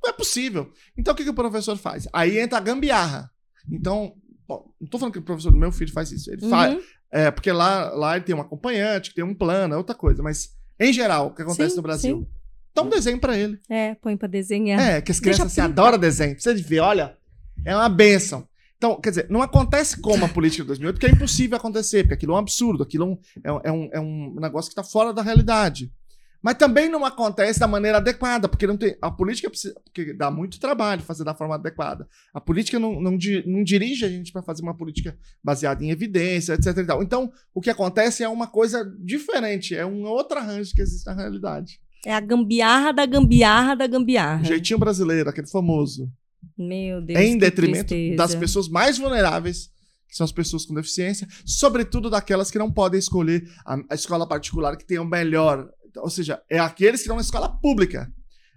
Não 0.03 0.09
é 0.09 0.13
possível. 0.13 0.71
Então 0.97 1.13
o 1.13 1.17
que, 1.17 1.23
que 1.23 1.29
o 1.29 1.35
professor 1.35 1.77
faz? 1.77 2.07
Aí 2.11 2.39
entra 2.39 2.57
a 2.57 2.61
gambiarra. 2.61 3.29
Então, 3.71 4.15
bom, 4.47 4.73
não 4.81 4.87
tô 4.87 4.97
falando 4.97 5.13
que 5.13 5.19
o 5.19 5.23
professor 5.23 5.51
do 5.51 5.57
meu 5.57 5.71
filho 5.71 5.93
faz 5.93 6.11
isso. 6.11 6.31
Ele 6.31 6.43
uhum. 6.45 6.49
faz. 6.49 6.83
É, 7.11 7.29
porque 7.29 7.51
lá, 7.51 7.91
lá 7.91 8.15
ele 8.15 8.25
tem 8.25 8.33
um 8.33 8.41
acompanhante, 8.41 9.09
que 9.09 9.15
tem 9.15 9.23
um 9.23 9.35
plano, 9.35 9.75
é 9.75 9.77
outra 9.77 9.93
coisa. 9.93 10.23
Mas, 10.23 10.55
em 10.79 10.91
geral, 10.91 11.27
o 11.27 11.35
que 11.35 11.43
acontece 11.43 11.71
sim, 11.71 11.75
no 11.75 11.83
Brasil? 11.83 12.17
Sim. 12.19 12.27
Dá 12.73 12.81
um 12.81 12.89
desenho 12.89 13.19
para 13.19 13.37
ele. 13.37 13.59
É, 13.69 13.95
põe 13.95 14.15
para 14.15 14.29
desenhar. 14.29 14.79
É, 14.79 15.01
que 15.01 15.11
as 15.11 15.19
crianças 15.19 15.45
assim, 15.45 15.61
adoram 15.61 15.97
desenho. 15.97 16.33
Precisa 16.33 16.55
de 16.55 16.63
ver, 16.63 16.79
olha. 16.79 17.17
É 17.65 17.75
uma 17.75 17.89
benção. 17.89 18.47
Então, 18.81 18.99
quer 18.99 19.11
dizer, 19.11 19.27
não 19.29 19.43
acontece 19.43 20.01
como 20.01 20.25
a 20.25 20.27
política 20.27 20.63
de 20.63 20.67
2008, 20.69 20.95
porque 20.95 21.05
é 21.05 21.11
impossível 21.11 21.55
acontecer, 21.55 22.01
porque 22.01 22.15
aquilo 22.15 22.31
é 22.31 22.35
um 22.35 22.39
absurdo, 22.39 22.81
aquilo 22.81 23.19
é 23.43 23.51
um, 23.51 23.59
é 23.63 23.71
um, 23.71 23.89
é 23.93 23.99
um 23.99 24.35
negócio 24.39 24.73
que 24.73 24.79
está 24.79 24.83
fora 24.83 25.13
da 25.13 25.21
realidade. 25.21 25.93
Mas 26.41 26.55
também 26.55 26.89
não 26.89 27.05
acontece 27.05 27.59
da 27.59 27.67
maneira 27.67 27.99
adequada, 27.99 28.49
porque 28.49 28.65
não 28.65 28.75
tem, 28.75 28.97
a 28.99 29.11
política 29.11 29.51
precisa, 29.51 29.79
porque 29.83 30.15
dá 30.15 30.31
muito 30.31 30.59
trabalho 30.59 31.03
fazer 31.03 31.23
da 31.23 31.35
forma 31.35 31.53
adequada. 31.53 32.07
A 32.33 32.41
política 32.41 32.79
não, 32.79 32.99
não, 32.99 33.15
não 33.45 33.63
dirige 33.63 34.03
a 34.03 34.09
gente 34.09 34.31
para 34.31 34.41
fazer 34.41 34.63
uma 34.63 34.75
política 34.75 35.15
baseada 35.43 35.83
em 35.85 35.91
evidência, 35.91 36.53
etc. 36.53 36.75
Então, 37.03 37.31
o 37.53 37.61
que 37.61 37.69
acontece 37.69 38.23
é 38.23 38.29
uma 38.29 38.47
coisa 38.47 38.83
diferente, 38.99 39.75
é 39.75 39.85
um 39.85 40.05
outro 40.05 40.39
arranjo 40.39 40.73
que 40.73 40.81
existe 40.81 41.05
na 41.05 41.13
realidade. 41.13 41.79
É 42.03 42.15
a 42.15 42.19
gambiarra 42.19 42.91
da 42.91 43.05
gambiarra 43.05 43.75
da 43.75 43.85
gambiarra. 43.85 44.41
O 44.41 44.45
jeitinho 44.45 44.79
brasileiro, 44.79 45.29
aquele 45.29 45.45
famoso. 45.45 46.11
Meu 46.57 47.01
Deus. 47.01 47.19
Em 47.19 47.37
detrimento 47.37 47.87
tristeza. 47.87 48.17
das 48.17 48.35
pessoas 48.35 48.67
mais 48.67 48.97
vulneráveis, 48.97 49.69
que 50.07 50.15
são 50.15 50.25
as 50.25 50.31
pessoas 50.31 50.65
com 50.65 50.73
deficiência, 50.73 51.27
sobretudo 51.45 52.09
daquelas 52.09 52.51
que 52.51 52.59
não 52.59 52.71
podem 52.71 52.99
escolher 52.99 53.43
a, 53.65 53.77
a 53.89 53.95
escola 53.95 54.27
particular 54.27 54.75
que 54.75 54.85
tenha 54.85 55.01
o 55.01 55.05
melhor. 55.05 55.69
Ou 55.97 56.09
seja, 56.09 56.41
é 56.49 56.59
aqueles 56.59 57.01
que 57.01 57.05
estão 57.05 57.15
na 57.15 57.21
escola 57.21 57.49
pública. 57.49 58.11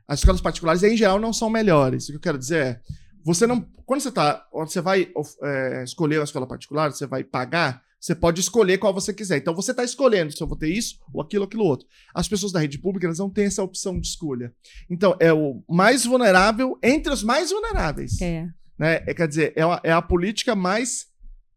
As 0.07 0.19
escolas 0.19 0.41
particulares, 0.41 0.83
em 0.83 0.97
geral, 0.97 1.19
não 1.19 1.33
são 1.33 1.49
melhores. 1.49 2.05
O 2.05 2.13
que 2.13 2.17
eu 2.17 2.21
quero 2.21 2.39
dizer 2.39 2.67
é. 2.67 2.81
Você 3.25 3.47
não. 3.47 3.67
Quando 3.87 4.01
você 4.01 4.13
tá. 4.13 4.47
Quando 4.51 4.69
você 4.69 4.81
vai 4.81 5.09
é, 5.43 5.85
escolher 5.85 6.19
uma 6.19 6.25
escola 6.25 6.47
particular, 6.47 6.93
você 6.93 7.07
vai 7.07 7.25
pagar, 7.25 7.83
Você 8.05 8.15
pode 8.15 8.39
escolher 8.39 8.77
qual 8.77 8.93
você 8.93 9.15
quiser. 9.15 9.39
Então 9.39 9.55
você 9.55 9.71
está 9.71 9.83
escolhendo 9.83 10.31
se 10.31 10.43
eu 10.43 10.47
vou 10.47 10.59
ter 10.59 10.69
isso 10.69 10.99
ou 11.11 11.23
aquilo 11.23 11.45
ou 11.45 11.47
aquilo 11.47 11.65
outro. 11.65 11.89
As 12.15 12.29
pessoas 12.29 12.53
da 12.53 12.61
rede 12.61 12.79
pública 12.79 13.07
elas 13.07 13.19
não 13.19 13.31
têm 13.31 13.47
essa 13.47 13.63
opção 13.63 13.99
de 13.99 14.07
escolha. 14.07 14.55
Então 14.91 15.17
é 15.19 15.33
o 15.33 15.65
mais 15.67 16.05
vulnerável 16.05 16.79
entre 16.83 17.11
os 17.11 17.23
mais 17.23 17.51
vulneráveis. 17.51 18.21
É. 18.21 18.47
Né? 18.79 18.97
É, 19.07 19.15
quer 19.15 19.27
dizer, 19.27 19.55
é 19.57 19.63
a, 19.63 19.81
é 19.83 19.91
a 19.91 20.03
política 20.03 20.55
mais 20.55 21.07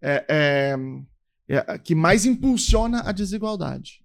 é, 0.01 0.25
é, 0.29 0.75
é, 1.49 1.77
que 1.79 1.93
mais 1.93 2.25
impulsiona 2.25 3.01
a 3.01 3.11
desigualdade. 3.11 4.01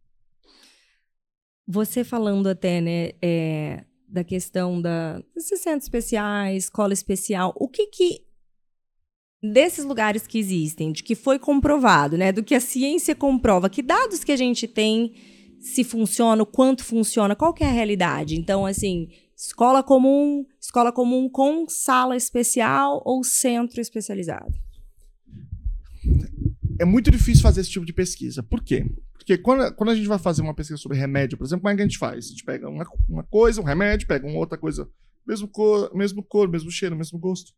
Você 1.65 2.03
falando 2.03 2.49
até, 2.49 2.81
né, 2.81 3.13
é, 3.23 3.85
da 4.09 4.25
questão 4.25 4.83
da, 4.83 5.23
desses 5.33 5.61
centros 5.61 5.85
especiais, 5.85 6.65
escola 6.65 6.93
especial, 6.93 7.55
o 7.55 7.69
que 7.69 7.87
que 7.87 8.25
desses 9.43 9.85
lugares 9.85 10.27
que 10.27 10.39
existem, 10.39 10.93
de 10.93 11.03
que 11.03 11.17
foi 11.17 11.39
comprovado, 11.39 12.17
né, 12.17 12.31
do 12.31 12.45
que 12.45 12.55
a 12.55 12.61
ciência 12.61 13.15
comprova, 13.15 13.69
que 13.69 13.83
dados 13.83 14.23
que 14.23 14.31
a 14.31 14.37
gente 14.37 14.69
tem, 14.69 15.15
se 15.59 15.83
funciona, 15.83 16.43
o 16.43 16.47
quanto 16.47 16.85
funciona, 16.85 17.35
qual 17.35 17.53
que 17.53 17.65
é 17.65 17.67
a 17.67 17.73
realidade? 17.73 18.37
Então, 18.37 18.65
assim, 18.65 19.09
escola 19.37 19.83
comum, 19.83 20.45
escola 20.61 20.93
comum 20.93 21.29
com 21.29 21.69
sala 21.69 22.17
especial 22.17 23.03
ou 23.05 23.25
centro 23.25 23.81
especializado? 23.81 24.53
É 26.81 26.85
muito 26.85 27.11
difícil 27.11 27.43
fazer 27.43 27.61
esse 27.61 27.71
tipo 27.71 27.87
de 27.87 27.93
pesquisa. 27.93 28.43
Por 28.43 28.63
quê? 28.63 28.85
Porque 29.13 29.39
quando, 29.39 29.73
quando 29.75 29.91
a 29.91 29.95
gente 29.95 30.09
vai 30.09 30.19
fazer 30.19 30.43
uma 30.43 30.55
pesquisa 30.55 30.79
sobre 30.79 30.99
remédio, 30.99 31.39
por 31.39 31.45
exemplo, 31.45 31.63
como 31.63 31.73
é 31.73 31.77
que 31.77 31.83
a 31.83 31.85
gente 31.85 31.99
faz? 31.99 32.27
A 32.27 32.29
gente 32.29 32.45
pega 32.45 32.69
uma, 32.69 32.85
uma 33.09 33.23
coisa, 33.23 33.61
um 33.61 33.65
remédio, 33.65 34.09
pega 34.09 34.27
uma 34.27 34.39
outra 34.39 34.59
coisa, 34.59 34.89
mesmo 35.25 35.47
cor, 35.47 35.95
mesmo 35.95 36.25
cor, 36.25 36.49
mesmo 36.49 36.71
cheiro, 36.73 36.97
mesmo 36.97 37.19
gosto 37.21 37.53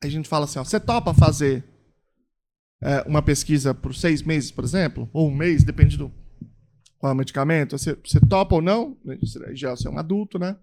a 0.00 0.08
gente 0.08 0.28
fala 0.28 0.44
assim, 0.44 0.58
ó, 0.58 0.64
você 0.64 0.78
topa 0.78 1.12
fazer 1.12 1.64
é, 2.80 3.02
uma 3.06 3.22
pesquisa 3.22 3.74
por 3.74 3.94
seis 3.94 4.22
meses, 4.22 4.50
por 4.50 4.64
exemplo, 4.64 5.08
ou 5.12 5.28
um 5.28 5.34
mês, 5.34 5.64
depende 5.64 5.96
do 5.96 6.12
qual 6.98 7.10
é 7.10 7.14
o 7.14 7.16
medicamento, 7.16 7.78
você, 7.78 7.96
você 8.04 8.20
topa 8.20 8.56
ou 8.56 8.62
não, 8.62 8.96
já 9.52 9.70
você 9.70 9.86
é 9.86 9.90
um 9.90 9.98
adulto, 9.98 10.38
né? 10.38 10.56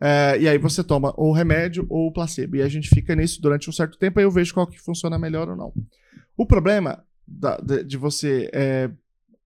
É, 0.00 0.38
e 0.40 0.48
aí 0.48 0.58
você 0.58 0.84
toma 0.84 1.12
ou 1.16 1.30
o 1.30 1.32
remédio 1.32 1.86
ou 1.90 2.06
o 2.06 2.12
placebo. 2.12 2.56
E 2.56 2.62
a 2.62 2.68
gente 2.68 2.88
fica 2.88 3.14
nisso 3.16 3.42
durante 3.42 3.68
um 3.68 3.72
certo 3.72 3.98
tempo 3.98 4.20
e 4.20 4.22
eu 4.22 4.30
vejo 4.30 4.54
qual 4.54 4.66
que 4.66 4.78
funciona 4.78 5.18
melhor 5.18 5.48
ou 5.48 5.56
não. 5.56 5.72
O 6.36 6.46
problema 6.46 7.04
da, 7.26 7.56
de, 7.56 7.82
de, 7.84 7.96
você 7.96 8.48
é, 8.52 8.90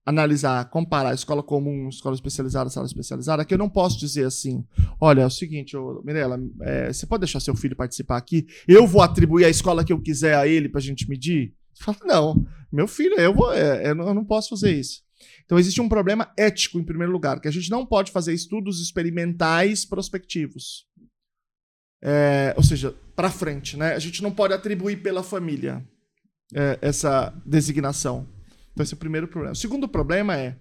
analisar, 0.05 0.69
comparar 0.69 1.13
escola 1.13 1.41
comum, 1.41 1.87
escola 1.87 2.15
especializada, 2.15 2.69
sala 2.69 2.85
especializada, 2.85 3.45
que 3.45 3.53
eu 3.53 3.57
não 3.57 3.69
posso 3.69 3.97
dizer 3.97 4.25
assim, 4.25 4.65
olha, 4.99 5.21
é 5.21 5.25
o 5.25 5.29
seguinte, 5.29 5.77
ô, 5.77 6.01
Mirella, 6.03 6.39
é, 6.61 6.91
você 6.91 7.05
pode 7.05 7.21
deixar 7.21 7.39
seu 7.39 7.55
filho 7.55 7.75
participar 7.75 8.17
aqui? 8.17 8.45
Eu 8.67 8.85
vou 8.85 9.01
atribuir 9.01 9.45
a 9.45 9.49
escola 9.49 9.83
que 9.83 9.93
eu 9.93 10.01
quiser 10.01 10.35
a 10.35 10.47
ele 10.47 10.67
pra 10.67 10.81
gente 10.81 11.09
medir? 11.09 11.53
Fala, 11.79 11.97
não, 12.03 12.45
meu 12.71 12.87
filho, 12.87 13.15
eu, 13.19 13.33
vou, 13.33 13.53
é, 13.53 13.89
eu 13.89 13.95
não 13.95 14.25
posso 14.25 14.49
fazer 14.49 14.71
isso. 14.71 15.01
Então 15.45 15.57
existe 15.57 15.79
um 15.81 15.89
problema 15.89 16.31
ético, 16.37 16.77
em 16.77 16.83
primeiro 16.83 17.11
lugar, 17.11 17.39
que 17.39 17.47
a 17.47 17.51
gente 17.51 17.69
não 17.69 17.85
pode 17.85 18.11
fazer 18.11 18.33
estudos 18.33 18.81
experimentais 18.81 19.85
prospectivos. 19.85 20.85
É, 22.03 22.53
ou 22.57 22.63
seja, 22.63 22.93
para 23.15 23.31
frente, 23.31 23.77
né? 23.77 23.93
A 23.93 23.99
gente 23.99 24.21
não 24.21 24.31
pode 24.31 24.53
atribuir 24.53 25.01
pela 25.01 25.23
família 25.23 25.81
é, 26.53 26.77
essa 26.81 27.33
designação. 27.45 28.27
Então, 28.73 28.83
esse 28.83 28.93
é 28.93 28.97
o 28.97 28.99
primeiro 28.99 29.27
problema. 29.27 29.53
O 29.53 29.55
segundo 29.55 29.87
problema 29.87 30.35
é. 30.35 30.57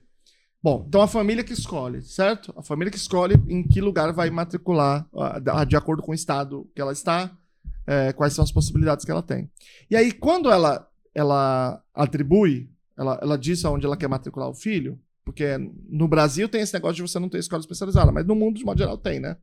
Bom, 0.63 0.85
então 0.87 1.01
a 1.01 1.09
família 1.09 1.43
que 1.43 1.53
escolhe, 1.53 2.03
certo? 2.03 2.55
A 2.57 2.63
família 2.63 2.91
que 2.91 2.97
escolhe 2.97 3.35
em 3.49 3.67
que 3.67 3.81
lugar 3.81 4.13
vai 4.13 4.31
matricular, 4.31 5.09
de 5.67 5.75
acordo 5.75 6.03
com 6.03 6.13
o 6.13 6.15
estado 6.15 6.71
que 6.73 6.81
ela 6.81 6.93
está, 6.93 7.37
é, 7.85 8.13
quais 8.13 8.33
são 8.33 8.45
as 8.45 8.53
possibilidades 8.53 9.05
que 9.05 9.11
ela 9.11 9.23
tem. 9.23 9.51
E 9.91 9.97
aí, 9.97 10.13
quando 10.13 10.53
ela, 10.53 10.89
ela 11.13 11.83
atribui, 11.93 12.71
ela, 12.97 13.19
ela 13.21 13.37
diz 13.37 13.65
aonde 13.65 13.87
ela 13.87 13.97
quer 13.97 14.09
matricular 14.09 14.49
o 14.49 14.55
filho, 14.55 15.01
porque 15.25 15.59
no 15.89 16.07
Brasil 16.07 16.49
tem 16.49 16.61
esse 16.61 16.75
negócio 16.75 16.97
de 16.97 17.03
você 17.03 17.19
não 17.19 17.29
ter 17.29 17.39
escola 17.39 17.61
especializada, 17.61 18.13
mas 18.13 18.25
no 18.25 18.37
mundo, 18.37 18.59
de 18.59 18.65
modo 18.65 18.79
geral, 18.79 18.97
tem, 18.97 19.19
né? 19.19 19.37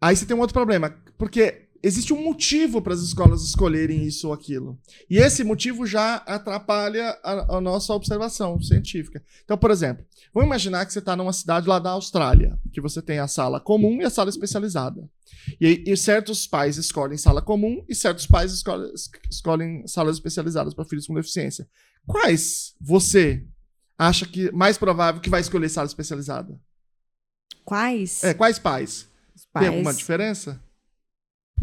Aí 0.00 0.14
você 0.14 0.26
tem 0.26 0.36
um 0.36 0.40
outro 0.40 0.54
problema, 0.54 0.94
porque 1.16 1.65
existe 1.82 2.12
um 2.12 2.22
motivo 2.22 2.80
para 2.80 2.94
as 2.94 3.00
escolas 3.00 3.42
escolherem 3.42 4.04
isso 4.04 4.28
ou 4.28 4.32
aquilo. 4.32 4.78
E 5.08 5.18
esse 5.18 5.44
motivo 5.44 5.86
já 5.86 6.16
atrapalha 6.16 7.18
a, 7.22 7.56
a, 7.56 7.60
nossa 7.60 7.92
observação 7.92 8.60
científica. 8.60 9.22
Então, 9.44 9.56
por 9.56 9.70
exemplo, 9.70 10.04
vamos 10.32 10.46
imaginar 10.46 10.84
que 10.86 10.92
você 10.92 10.98
está 10.98 11.16
numa 11.16 11.32
cidade 11.32 11.68
lá 11.68 11.78
da 11.78 11.90
Austrália, 11.90 12.58
que 12.72 12.80
você 12.80 13.00
tem 13.00 13.18
a 13.18 13.28
sala 13.28 13.60
comum 13.60 14.00
e 14.00 14.04
a 14.04 14.10
sala 14.10 14.30
especializada. 14.30 15.08
E, 15.60 15.84
e 15.86 15.96
certos 15.96 16.46
pais 16.46 16.76
escolhem 16.76 17.16
sala 17.16 17.40
comum 17.40 17.84
e 17.88 17.94
certos 17.94 18.26
pais 18.26 18.52
escolhem, 18.52 18.92
escolhem 19.30 19.86
salas 19.86 20.16
especializadas 20.16 20.74
para 20.74 20.84
filhos 20.84 21.06
com 21.06 21.14
deficiência. 21.14 21.68
Quais 22.06 22.74
você 22.80 23.44
acha 23.98 24.26
que 24.26 24.50
mais 24.52 24.76
provável 24.78 25.20
que 25.20 25.30
vai 25.30 25.40
escolher 25.40 25.68
sala 25.68 25.86
especializada? 25.86 26.58
Quais? 27.64 28.22
É, 28.22 28.34
quais 28.34 28.58
pais? 28.58 29.08
pais? 29.52 29.64
Tem 29.64 29.68
alguma 29.68 29.92
diferença? 29.92 30.60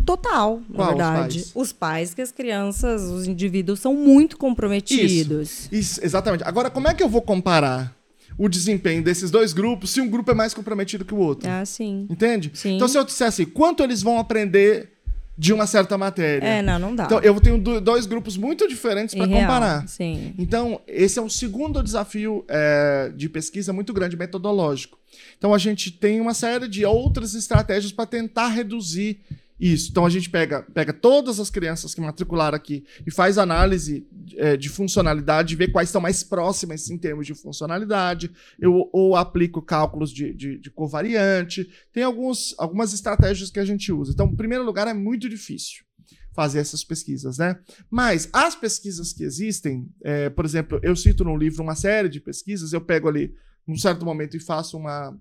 Total, 0.05 0.61
na 0.69 0.75
Qual, 0.75 0.87
verdade. 0.89 1.39
Os 1.39 1.43
pais? 1.43 1.51
os 1.55 1.73
pais? 1.73 2.13
que 2.13 2.21
as 2.21 2.31
crianças, 2.31 3.03
os 3.03 3.27
indivíduos 3.27 3.79
são 3.79 3.93
muito 3.93 4.37
comprometidos. 4.37 5.49
Isso, 5.49 5.69
isso, 5.71 5.99
exatamente. 6.03 6.43
Agora, 6.43 6.69
como 6.69 6.87
é 6.87 6.93
que 6.93 7.01
eu 7.01 7.07
vou 7.09 7.21
comparar 7.21 7.95
o 8.37 8.49
desempenho 8.49 9.03
desses 9.03 9.31
dois 9.31 9.53
grupos 9.53 9.91
se 9.91 10.01
um 10.01 10.09
grupo 10.09 10.31
é 10.31 10.33
mais 10.33 10.53
comprometido 10.53 11.05
que 11.05 11.13
o 11.13 11.17
outro? 11.17 11.49
Ah, 11.49 11.65
sim. 11.65 12.05
Entende? 12.09 12.51
Sim. 12.53 12.75
Então, 12.75 12.87
se 12.87 12.97
eu 12.97 13.05
disser 13.05 13.27
assim, 13.27 13.45
quanto 13.45 13.81
eles 13.81 14.01
vão 14.01 14.19
aprender 14.19 14.89
de 15.37 15.53
uma 15.53 15.65
certa 15.65 15.97
matéria? 15.97 16.45
É, 16.45 16.61
não, 16.61 16.77
não 16.77 16.95
dá. 16.95 17.05
Então, 17.05 17.19
eu 17.19 17.39
tenho 17.39 17.57
dois 17.79 18.05
grupos 18.05 18.35
muito 18.35 18.67
diferentes 18.67 19.15
para 19.15 19.27
comparar. 19.27 19.87
Sim. 19.87 20.33
Então, 20.37 20.81
esse 20.85 21.17
é 21.17 21.21
o 21.21 21.29
segundo 21.29 21.81
desafio 21.81 22.43
é, 22.47 23.11
de 23.15 23.29
pesquisa 23.29 23.71
muito 23.71 23.93
grande, 23.93 24.17
metodológico. 24.17 24.97
Então, 25.37 25.53
a 25.53 25.57
gente 25.57 25.91
tem 25.91 26.19
uma 26.19 26.33
série 26.33 26.67
de 26.67 26.85
outras 26.85 27.33
estratégias 27.33 27.91
para 27.91 28.05
tentar 28.05 28.49
reduzir 28.49 29.21
isso. 29.63 29.89
Então 29.91 30.05
a 30.05 30.09
gente 30.09 30.29
pega, 30.29 30.61
pega 30.73 30.91
todas 30.91 31.39
as 31.39 31.49
crianças 31.49 31.95
que 31.95 32.01
matricularam 32.01 32.55
aqui 32.55 32.83
e 33.07 33.11
faz 33.11 33.37
análise 33.37 34.05
é, 34.35 34.57
de 34.57 34.67
funcionalidade, 34.67 35.55
vê 35.55 35.67
quais 35.67 35.89
estão 35.89 36.01
mais 36.01 36.23
próximas 36.23 36.89
em 36.89 36.97
termos 36.97 37.25
de 37.25 37.33
funcionalidade. 37.33 38.29
Eu 38.59 38.89
ou 38.91 39.15
aplico 39.15 39.61
cálculos 39.61 40.11
de, 40.11 40.33
de, 40.33 40.57
de 40.57 40.69
covariante. 40.69 41.69
Tem 41.93 42.03
alguns, 42.03 42.53
algumas 42.57 42.93
estratégias 42.93 43.49
que 43.49 43.59
a 43.59 43.65
gente 43.65 43.91
usa. 43.91 44.11
Então, 44.11 44.27
em 44.27 44.35
primeiro 44.35 44.65
lugar, 44.65 44.87
é 44.87 44.93
muito 44.93 45.29
difícil 45.29 45.83
fazer 46.33 46.59
essas 46.59 46.83
pesquisas, 46.83 47.37
né? 47.37 47.57
Mas 47.89 48.27
as 48.33 48.55
pesquisas 48.55 49.13
que 49.13 49.23
existem, 49.23 49.87
é, 50.03 50.29
por 50.29 50.43
exemplo, 50.43 50.79
eu 50.81 50.95
cito 50.95 51.23
no 51.23 51.37
livro 51.37 51.63
uma 51.63 51.75
série 51.75 52.09
de 52.09 52.19
pesquisas, 52.19 52.73
eu 52.73 52.81
pego 52.81 53.07
ali 53.07 53.33
num 53.67 53.77
certo 53.77 54.03
momento 54.03 54.35
e 54.35 54.39
faço 54.39 54.77
uma 54.77 55.17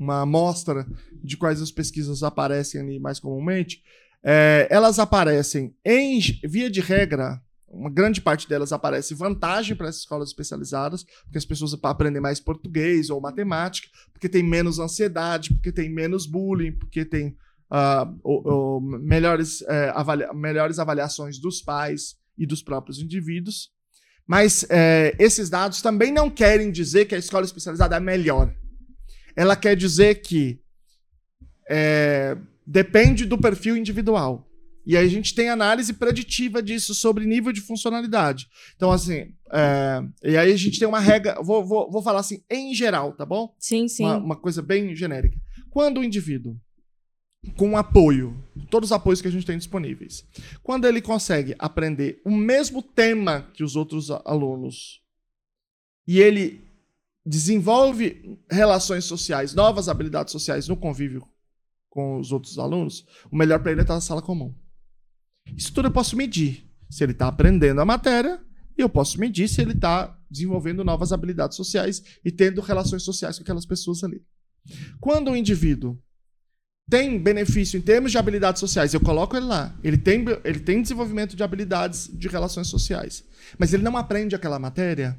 uma 0.00 0.22
amostra 0.22 0.86
de 1.22 1.36
quais 1.36 1.60
as 1.60 1.70
pesquisas 1.70 2.22
aparecem 2.22 2.80
ali 2.80 2.98
mais 2.98 3.20
comumente, 3.20 3.82
é, 4.24 4.66
elas 4.70 4.98
aparecem 4.98 5.74
em 5.84 6.18
via 6.42 6.70
de 6.70 6.80
regra, 6.80 7.40
uma 7.68 7.90
grande 7.90 8.20
parte 8.20 8.48
delas 8.48 8.72
aparece 8.72 9.14
vantagem 9.14 9.76
para 9.76 9.88
as 9.88 9.98
escolas 9.98 10.30
especializadas, 10.30 11.04
porque 11.24 11.38
as 11.38 11.44
pessoas 11.44 11.76
aprendem 11.82 12.20
mais 12.20 12.40
português 12.40 13.10
ou 13.10 13.20
matemática, 13.20 13.88
porque 14.12 14.28
tem 14.28 14.42
menos 14.42 14.78
ansiedade, 14.78 15.52
porque 15.52 15.70
tem 15.70 15.88
menos 15.88 16.26
bullying, 16.26 16.72
porque 16.72 17.04
tem 17.04 17.36
uh, 17.70 18.18
o, 18.24 18.78
o, 18.78 18.80
melhores, 18.80 19.62
é, 19.62 19.92
avalia 19.94 20.32
melhores 20.32 20.78
avaliações 20.80 21.38
dos 21.38 21.62
pais 21.62 22.16
e 22.36 22.44
dos 22.44 22.62
próprios 22.62 22.98
indivíduos. 22.98 23.70
Mas 24.26 24.66
é, 24.68 25.14
esses 25.18 25.48
dados 25.48 25.80
também 25.80 26.12
não 26.12 26.28
querem 26.28 26.72
dizer 26.72 27.04
que 27.04 27.14
a 27.14 27.18
escola 27.18 27.44
especializada 27.44 27.96
é 27.96 28.00
melhor 28.00 28.52
ela 29.36 29.56
quer 29.56 29.76
dizer 29.76 30.16
que 30.22 30.60
é, 31.68 32.36
depende 32.66 33.24
do 33.24 33.38
perfil 33.38 33.76
individual. 33.76 34.46
E 34.86 34.96
aí 34.96 35.06
a 35.06 35.10
gente 35.10 35.34
tem 35.34 35.48
análise 35.48 35.92
preditiva 35.92 36.62
disso 36.62 36.94
sobre 36.94 37.26
nível 37.26 37.52
de 37.52 37.60
funcionalidade. 37.60 38.48
Então, 38.74 38.90
assim, 38.90 39.34
é, 39.52 40.02
e 40.24 40.36
aí 40.36 40.52
a 40.52 40.56
gente 40.56 40.78
tem 40.78 40.88
uma 40.88 40.98
regra, 40.98 41.40
vou, 41.42 41.64
vou, 41.64 41.90
vou 41.90 42.02
falar 42.02 42.20
assim, 42.20 42.42
em 42.50 42.74
geral, 42.74 43.12
tá 43.12 43.24
bom? 43.24 43.54
Sim, 43.58 43.86
sim. 43.86 44.04
Uma, 44.04 44.16
uma 44.16 44.36
coisa 44.36 44.62
bem 44.62 44.94
genérica. 44.96 45.38
Quando 45.70 45.98
o 45.98 46.04
indivíduo, 46.04 46.56
com 47.56 47.76
apoio, 47.76 48.36
todos 48.70 48.88
os 48.88 48.92
apoios 48.92 49.20
que 49.20 49.28
a 49.28 49.30
gente 49.30 49.46
tem 49.46 49.56
disponíveis, 49.56 50.26
quando 50.62 50.86
ele 50.86 51.00
consegue 51.00 51.54
aprender 51.58 52.20
o 52.24 52.30
mesmo 52.30 52.82
tema 52.82 53.48
que 53.54 53.62
os 53.62 53.76
outros 53.76 54.10
alunos, 54.10 55.00
e 56.06 56.20
ele 56.20 56.69
desenvolve 57.24 58.38
relações 58.50 59.04
sociais, 59.04 59.54
novas 59.54 59.88
habilidades 59.88 60.32
sociais 60.32 60.68
no 60.68 60.76
convívio 60.76 61.26
com 61.88 62.18
os 62.18 62.32
outros 62.32 62.58
alunos, 62.58 63.04
o 63.30 63.36
melhor 63.36 63.60
para 63.60 63.72
ele 63.72 63.80
é 63.80 63.82
estar 63.82 63.94
na 63.94 64.00
sala 64.00 64.22
comum. 64.22 64.54
Isso 65.56 65.72
tudo 65.72 65.88
eu 65.88 65.92
posso 65.92 66.16
medir. 66.16 66.70
Se 66.88 67.04
ele 67.04 67.12
está 67.12 67.28
aprendendo 67.28 67.80
a 67.80 67.84
matéria, 67.84 68.40
eu 68.78 68.88
posso 68.88 69.18
medir 69.18 69.48
se 69.48 69.60
ele 69.60 69.72
está 69.72 70.16
desenvolvendo 70.30 70.84
novas 70.84 71.12
habilidades 71.12 71.56
sociais 71.56 72.02
e 72.24 72.30
tendo 72.30 72.60
relações 72.60 73.02
sociais 73.02 73.36
com 73.36 73.42
aquelas 73.42 73.66
pessoas 73.66 74.04
ali. 74.04 74.22
Quando 75.00 75.30
o 75.30 75.36
indivíduo 75.36 76.00
tem 76.88 77.20
benefício 77.20 77.78
em 77.78 77.80
termos 77.80 78.10
de 78.10 78.18
habilidades 78.18 78.58
sociais, 78.58 78.92
eu 78.92 79.00
coloco 79.00 79.36
ele 79.36 79.46
lá. 79.46 79.76
Ele 79.82 79.96
tem, 79.96 80.24
ele 80.44 80.58
tem 80.60 80.82
desenvolvimento 80.82 81.36
de 81.36 81.42
habilidades 81.42 82.10
de 82.12 82.28
relações 82.28 82.66
sociais. 82.66 83.24
Mas 83.58 83.72
ele 83.72 83.82
não 83.82 83.96
aprende 83.96 84.34
aquela 84.34 84.58
matéria. 84.58 85.18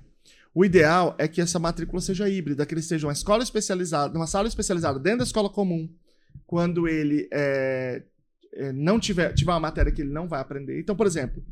O 0.54 0.66
ideal 0.66 1.16
é 1.18 1.28
que 1.28 1.40
essa 1.40 1.60
matrícula 1.60 2.02
seja 2.02 2.30
híbrida, 2.30 2.66
que 2.66 2.74
ele 2.74 2.82
esteja 2.82 3.08
uma 3.08 3.14
escola 3.14 3.44
especializada, 3.44 4.18
uma 4.18 4.28
sala 4.28 4.48
especializada 4.48 5.00
dentro 5.00 5.20
da 5.20 5.24
escola 5.24 5.50
comum, 5.50 5.90
quando 6.46 6.88
ele 6.88 7.28
é, 7.32 8.04
é, 8.54 8.74
não 8.74 9.00
tiver, 9.00 9.34
tiver 9.34 9.52
uma 9.52 9.60
matéria 9.60 9.92
que 9.92 10.02
ele 10.02 10.12
não 10.12 10.28
vai 10.28 10.42
aprender. 10.42 10.80
Então, 10.80 10.96
por 10.96 11.08
exemplo, 11.08 11.44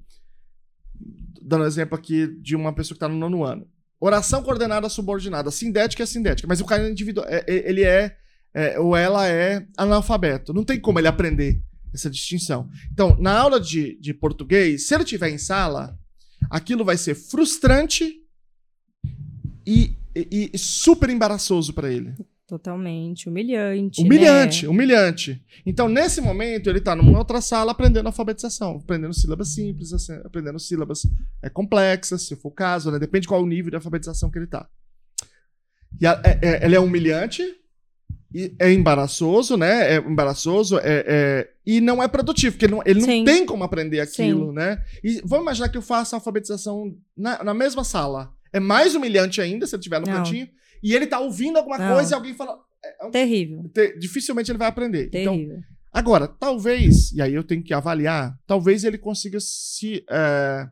dando 1.41 1.65
exemplo 1.65 1.97
aqui 1.97 2.27
de 2.41 2.55
uma 2.55 2.73
pessoa 2.73 2.95
que 2.95 2.97
está 2.97 3.07
no 3.07 3.17
nono 3.17 3.45
ano. 3.45 3.67
Oração 4.01 4.43
coordenada 4.43 4.89
subordinada, 4.89 5.51
sindética 5.51 6.03
é 6.03 6.05
sindética, 6.05 6.47
mas 6.47 6.59
o 6.61 6.65
cara 6.65 6.87
é 6.87 6.91
individual, 6.91 7.25
é, 7.29 7.43
ele 7.47 7.83
é 7.83 8.17
é, 8.53 8.79
ou 8.79 8.95
ela 8.95 9.27
é 9.27 9.65
analfabeto. 9.77 10.53
Não 10.53 10.63
tem 10.63 10.79
como 10.79 10.99
ele 10.99 11.07
aprender 11.07 11.61
essa 11.93 12.09
distinção. 12.09 12.69
Então, 12.91 13.15
na 13.19 13.37
aula 13.37 13.59
de, 13.59 13.99
de 13.99 14.13
português, 14.13 14.87
se 14.87 14.93
ele 14.93 15.03
estiver 15.03 15.29
em 15.29 15.37
sala, 15.37 15.97
aquilo 16.49 16.85
vai 16.85 16.97
ser 16.97 17.15
frustrante 17.15 18.15
e, 19.69 19.95
e, 20.15 20.51
e 20.53 20.57
super 20.57 21.09
embaraçoso 21.09 21.73
para 21.73 21.91
ele. 21.91 22.13
Totalmente. 22.47 23.29
Humilhante. 23.29 24.01
Humilhante, 24.01 24.63
né? 24.63 24.69
humilhante. 24.71 25.45
Então, 25.63 25.87
nesse 25.87 26.19
momento, 26.19 26.67
ele 26.67 26.79
está 26.79 26.95
numa 26.95 27.15
outra 27.19 27.39
sala 27.41 27.71
aprendendo 27.71 28.07
alfabetização, 28.07 28.77
aprendendo 28.77 29.13
sílabas 29.13 29.49
simples, 29.49 29.93
assim, 29.93 30.13
aprendendo 30.25 30.57
sílabas 30.57 31.05
é, 31.43 31.49
complexas, 31.49 32.23
se 32.23 32.35
for 32.35 32.49
o 32.49 32.51
caso, 32.51 32.89
né? 32.89 32.97
Depende 32.97 33.27
qual 33.27 33.43
o 33.43 33.45
nível 33.45 33.69
de 33.69 33.75
alfabetização 33.75 34.31
que 34.31 34.39
ele 34.39 34.45
está. 34.45 34.67
E 36.01 36.07
a, 36.07 36.19
é, 36.25 36.39
é, 36.41 36.65
ele 36.65 36.75
é 36.75 36.79
humilhante, 36.79 37.43
é 38.57 38.73
embaraçoso, 38.73 39.55
né? 39.55 39.93
É 39.93 39.97
embaraçoso 39.97 40.79
é, 40.79 41.03
é, 41.07 41.49
e 41.63 41.79
não 41.79 42.01
é 42.01 42.07
produtivo, 42.07 42.53
porque 42.53 42.65
ele 42.65 42.73
não, 42.73 42.81
ele 42.83 42.99
não 42.99 43.25
tem 43.25 43.45
como 43.45 43.63
aprender 43.63 43.99
aquilo, 43.99 44.47
Sim. 44.47 44.55
né? 44.55 44.83
E 45.03 45.21
vamos 45.23 45.43
imaginar 45.43 45.69
que 45.69 45.77
eu 45.77 45.83
faça 45.83 46.15
alfabetização 46.15 46.95
na, 47.15 47.43
na 47.43 47.53
mesma 47.53 47.83
sala. 47.83 48.33
É 48.51 48.59
mais 48.59 48.95
humilhante 48.95 49.41
ainda 49.41 49.65
se 49.67 49.75
ele 49.75 49.79
estiver 49.79 49.99
no 49.99 50.07
não. 50.07 50.13
cantinho 50.13 50.47
e 50.81 50.95
ele 50.95 51.07
tá 51.07 51.19
ouvindo 51.19 51.57
alguma 51.57 51.77
não. 51.77 51.93
coisa 51.93 52.13
e 52.13 52.15
alguém 52.15 52.33
fala. 52.33 52.59
É, 52.83 53.07
é 53.07 53.09
Terrível. 53.09 53.69
Te, 53.73 53.97
dificilmente 53.97 54.51
ele 54.51 54.57
vai 54.57 54.67
aprender. 54.67 55.09
Então, 55.13 55.35
Terrível. 55.35 55.59
Agora, 55.91 56.27
talvez, 56.27 57.11
e 57.11 57.21
aí 57.21 57.33
eu 57.33 57.43
tenho 57.43 57.63
que 57.63 57.73
avaliar, 57.73 58.37
talvez 58.45 58.83
ele 58.83 58.97
consiga 58.97 59.39
se. 59.39 60.03
É, 60.09 60.67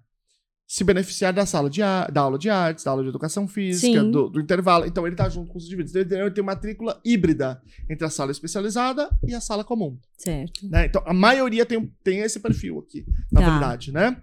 se 0.68 0.84
beneficiar 0.84 1.32
da 1.32 1.46
sala 1.46 1.70
de 1.70 1.80
da 1.80 2.22
aula 2.22 2.38
de 2.38 2.50
artes, 2.50 2.84
da 2.84 2.92
aula 2.92 3.02
de 3.02 3.08
educação 3.08 3.48
física, 3.48 4.04
do, 4.04 4.30
do, 4.30 4.42
intervalo. 4.42 4.86
Então 4.86 5.08
ele 5.08 5.14
está 5.14 5.30
junto 5.30 5.50
com 5.50 5.58
os 5.58 5.66
indivíduos. 5.66 5.96
Ele 5.96 6.30
tem 6.32 6.44
matrícula 6.44 7.00
híbrida 7.06 7.62
entre 7.90 8.06
a 8.06 8.10
sala 8.10 8.32
especializada 8.32 9.10
e 9.26 9.34
a 9.34 9.40
sala 9.40 9.64
comum. 9.64 9.98
Certo. 10.18 10.68
Né? 10.68 10.88
Então 10.88 11.02
a 11.06 11.14
maioria 11.14 11.66
tem, 11.66 11.90
tem 12.04 12.20
esse 12.20 12.42
perfil 12.42 12.80
aqui, 12.80 13.06
na 13.32 13.40
tá. 13.40 13.50
verdade, 13.50 13.94
né? 13.94 14.22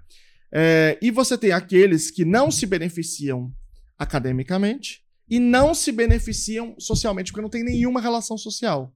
É, 0.56 0.96
e 1.02 1.10
você 1.10 1.36
tem 1.36 1.50
aqueles 1.50 2.12
que 2.12 2.24
não 2.24 2.48
se 2.48 2.64
beneficiam 2.64 3.52
academicamente 3.98 5.02
e 5.28 5.40
não 5.40 5.74
se 5.74 5.90
beneficiam 5.90 6.76
socialmente, 6.78 7.32
porque 7.32 7.42
não 7.42 7.50
tem 7.50 7.64
nenhuma 7.64 8.00
relação 8.00 8.38
social. 8.38 8.94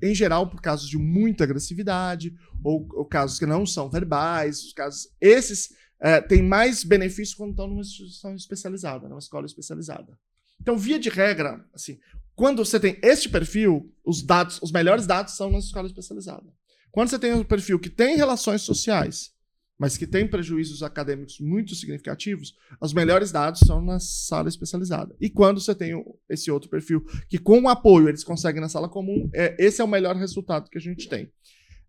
Em 0.00 0.14
geral, 0.14 0.48
por 0.48 0.60
casos 0.60 0.88
de 0.88 0.96
muita 0.96 1.42
agressividade, 1.42 2.32
ou, 2.62 2.86
ou 2.92 3.04
casos 3.04 3.40
que 3.40 3.46
não 3.46 3.66
são 3.66 3.90
verbais, 3.90 4.62
os 4.62 4.72
casos. 4.72 5.08
Esses 5.20 5.70
é, 6.00 6.20
tem 6.20 6.42
mais 6.42 6.84
benefício 6.84 7.36
quando 7.36 7.50
estão 7.50 7.66
numa 7.66 7.80
instituição 7.80 8.34
especializada, 8.36 9.08
numa 9.08 9.18
escola 9.18 9.46
especializada. 9.46 10.16
Então, 10.60 10.78
via 10.78 10.98
de 10.98 11.08
regra, 11.08 11.64
assim, 11.74 11.98
quando 12.36 12.64
você 12.64 12.78
tem 12.78 12.98
este 13.02 13.28
perfil, 13.28 13.92
os 14.04 14.22
dados, 14.22 14.60
os 14.62 14.70
melhores 14.70 15.06
dados 15.06 15.34
são 15.34 15.50
na 15.50 15.58
escola 15.58 15.88
especializada. 15.88 16.52
Quando 16.92 17.08
você 17.08 17.18
tem 17.18 17.32
um 17.32 17.42
perfil 17.42 17.80
que 17.80 17.90
tem 17.90 18.16
relações 18.16 18.62
sociais, 18.62 19.33
mas 19.78 19.96
que 19.96 20.06
tem 20.06 20.26
prejuízos 20.26 20.82
acadêmicos 20.82 21.40
muito 21.40 21.74
significativos, 21.74 22.54
os 22.80 22.92
melhores 22.92 23.32
dados 23.32 23.60
são 23.60 23.80
na 23.80 23.98
sala 23.98 24.48
especializada. 24.48 25.14
E 25.20 25.28
quando 25.28 25.60
você 25.60 25.74
tem 25.74 25.92
esse 26.28 26.50
outro 26.50 26.70
perfil, 26.70 27.04
que 27.28 27.38
com 27.38 27.62
o 27.62 27.68
apoio 27.68 28.08
eles 28.08 28.22
conseguem 28.22 28.60
na 28.60 28.68
sala 28.68 28.88
comum, 28.88 29.28
é, 29.34 29.56
esse 29.58 29.80
é 29.80 29.84
o 29.84 29.88
melhor 29.88 30.16
resultado 30.16 30.70
que 30.70 30.78
a 30.78 30.80
gente 30.80 31.08
tem. 31.08 31.30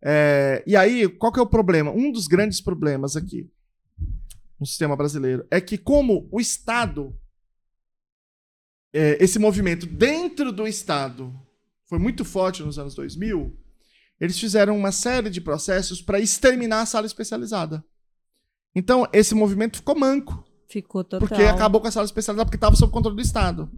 É, 0.04 0.64
e 0.66 0.76
aí, 0.76 1.08
qual 1.08 1.32
que 1.32 1.40
é 1.40 1.44
o 1.44 1.48
problema? 1.48 1.92
Um 1.92 2.12
dos 2.12 2.28
grandes 2.28 2.60
problemas 2.60 3.16
aqui 3.16 3.50
no 4.60 4.66
sistema 4.66 4.96
brasileiro 4.96 5.46
é 5.52 5.62
que, 5.62 5.78
como 5.78 6.28
o 6.32 6.40
Estado, 6.40 7.16
é, 8.94 9.24
esse 9.24 9.38
movimento 9.38 9.86
dentro 9.86 10.52
do 10.52 10.68
Estado 10.68 11.34
foi 11.88 12.00
muito 12.00 12.26
forte 12.26 12.64
nos 12.64 12.80
anos 12.80 12.96
2000, 12.96 13.56
eles 14.20 14.40
fizeram 14.40 14.78
uma 14.78 14.92
série 14.92 15.30
de 15.30 15.42
processos 15.42 16.02
para 16.02 16.20
exterminar 16.20 16.82
a 16.82 16.86
sala 16.86 17.06
especializada. 17.06 17.84
Então, 18.74 19.08
esse 19.14 19.34
movimento 19.34 19.78
ficou 19.78 19.98
manco. 19.98 20.44
Ficou 20.68 21.04
total. 21.04 21.28
Porque 21.28 21.44
acabou 21.44 21.80
com 21.80 21.88
a 21.88 21.92
sala 21.92 22.06
especializada, 22.06 22.46
porque 22.46 22.58
estava 22.58 22.76
sob 22.76 22.92
controle 22.92 23.16
do 23.16 23.22
Estado. 23.22 23.70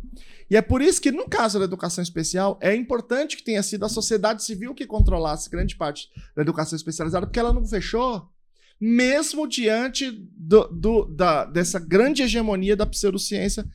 E 0.50 0.56
é 0.56 0.62
por 0.62 0.82
isso 0.82 1.02
que, 1.02 1.12
no 1.12 1.28
caso 1.28 1.60
da 1.60 1.66
educação 1.66 2.02
especial, 2.02 2.58
é 2.62 2.74
importante 2.74 3.36
que 3.36 3.44
tenha 3.44 3.62
sido 3.62 3.86
a 3.86 3.90
sociedade 3.90 4.44
civil 4.44 4.74
que 4.74 4.88
controlasse 4.88 5.50
grande 5.50 5.76
parte 5.76 6.08
da 6.36 6.42
educação 6.42 6.76
especializada, 6.76 7.28
porque 7.28 7.40
ela 7.40 7.54
não 7.54 7.66
fechou 7.66 8.30
mesmo 8.80 9.48
diante 9.48 10.12
do, 10.38 10.68
do, 10.68 11.06
da, 11.06 11.46
dessa 11.46 11.80
grande 11.80 12.22
hegemonia 12.22 12.76
da 12.76 12.86
pseudociência 12.86 13.66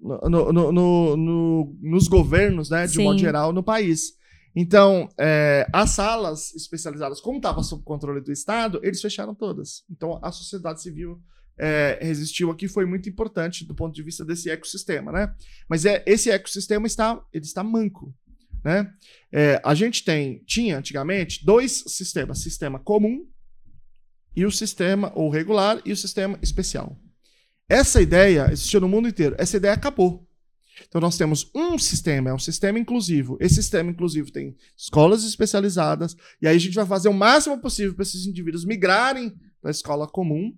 no, 0.00 0.52
no, 0.52 1.16
no, 1.16 1.76
nos 1.80 2.08
governos, 2.08 2.70
né, 2.70 2.86
de 2.86 2.96
Sim. 2.96 3.04
modo 3.04 3.18
geral, 3.18 3.52
no 3.52 3.62
país. 3.62 4.14
Então, 4.54 5.08
é, 5.18 5.66
as 5.72 5.90
salas 5.90 6.54
especializadas, 6.54 7.20
como 7.20 7.38
estava 7.38 7.62
sob 7.62 7.84
controle 7.84 8.20
do 8.20 8.32
Estado, 8.32 8.80
eles 8.82 9.00
fecharam 9.00 9.34
todas. 9.34 9.84
Então, 9.90 10.18
a 10.22 10.32
sociedade 10.32 10.82
civil 10.82 11.20
é, 11.58 11.98
resistiu 12.00 12.50
aqui, 12.50 12.66
foi 12.66 12.84
muito 12.84 13.08
importante 13.08 13.64
do 13.64 13.74
ponto 13.74 13.94
de 13.94 14.02
vista 14.02 14.24
desse 14.24 14.50
ecossistema, 14.50 15.12
né? 15.12 15.34
Mas 15.68 15.84
é, 15.84 16.02
esse 16.06 16.30
ecossistema 16.30 16.86
está, 16.86 17.22
ele 17.32 17.44
está 17.44 17.62
manco, 17.62 18.14
né? 18.64 18.92
É, 19.30 19.60
a 19.64 19.74
gente 19.74 20.04
tem, 20.04 20.42
tinha 20.46 20.78
antigamente 20.78 21.44
dois 21.44 21.84
sistemas, 21.86 22.40
sistema 22.40 22.78
comum 22.78 23.26
e 24.34 24.46
o 24.46 24.50
sistema, 24.50 25.12
ou 25.14 25.28
regular, 25.28 25.80
e 25.84 25.92
o 25.92 25.96
sistema 25.96 26.38
especial. 26.42 26.98
Essa 27.68 28.00
ideia 28.00 28.48
existiu 28.50 28.80
no 28.80 28.88
mundo 28.88 29.08
inteiro. 29.08 29.36
Essa 29.38 29.56
ideia 29.56 29.74
acabou. 29.74 30.26
Então 30.86 31.00
nós 31.00 31.16
temos 31.16 31.50
um 31.54 31.78
sistema, 31.78 32.30
é 32.30 32.34
um 32.34 32.38
sistema 32.38 32.78
inclusivo. 32.78 33.36
Esse 33.40 33.56
sistema 33.56 33.90
inclusivo 33.90 34.30
tem 34.30 34.56
escolas 34.76 35.24
especializadas, 35.24 36.16
e 36.40 36.48
aí 36.48 36.56
a 36.56 36.60
gente 36.60 36.74
vai 36.74 36.86
fazer 36.86 37.08
o 37.08 37.14
máximo 37.14 37.58
possível 37.60 37.94
para 37.94 38.02
esses 38.02 38.26
indivíduos 38.26 38.64
migrarem 38.64 39.34
para 39.60 39.70
a 39.70 39.72
escola 39.72 40.06
comum. 40.06 40.56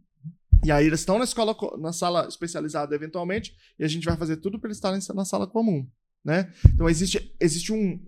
E 0.65 0.71
aí 0.71 0.87
eles 0.87 1.01
estão 1.01 1.19
na 1.19 1.25
escola, 1.25 1.57
na 1.79 1.93
sala 1.93 2.27
especializada 2.29 2.95
eventualmente, 2.95 3.55
e 3.79 3.85
a 3.85 3.89
gente 3.89 4.05
vai 4.05 4.17
fazer 4.17 4.37
tudo 4.37 4.61
para 4.61 4.69
eles 4.69 4.77
estarem 4.77 5.01
na 5.15 5.25
sala 5.25 5.47
comum. 5.47 5.87
Né? 6.25 6.53
Então 6.73 6.89
existe, 6.89 7.35
existe 7.41 7.73
um, 7.73 8.01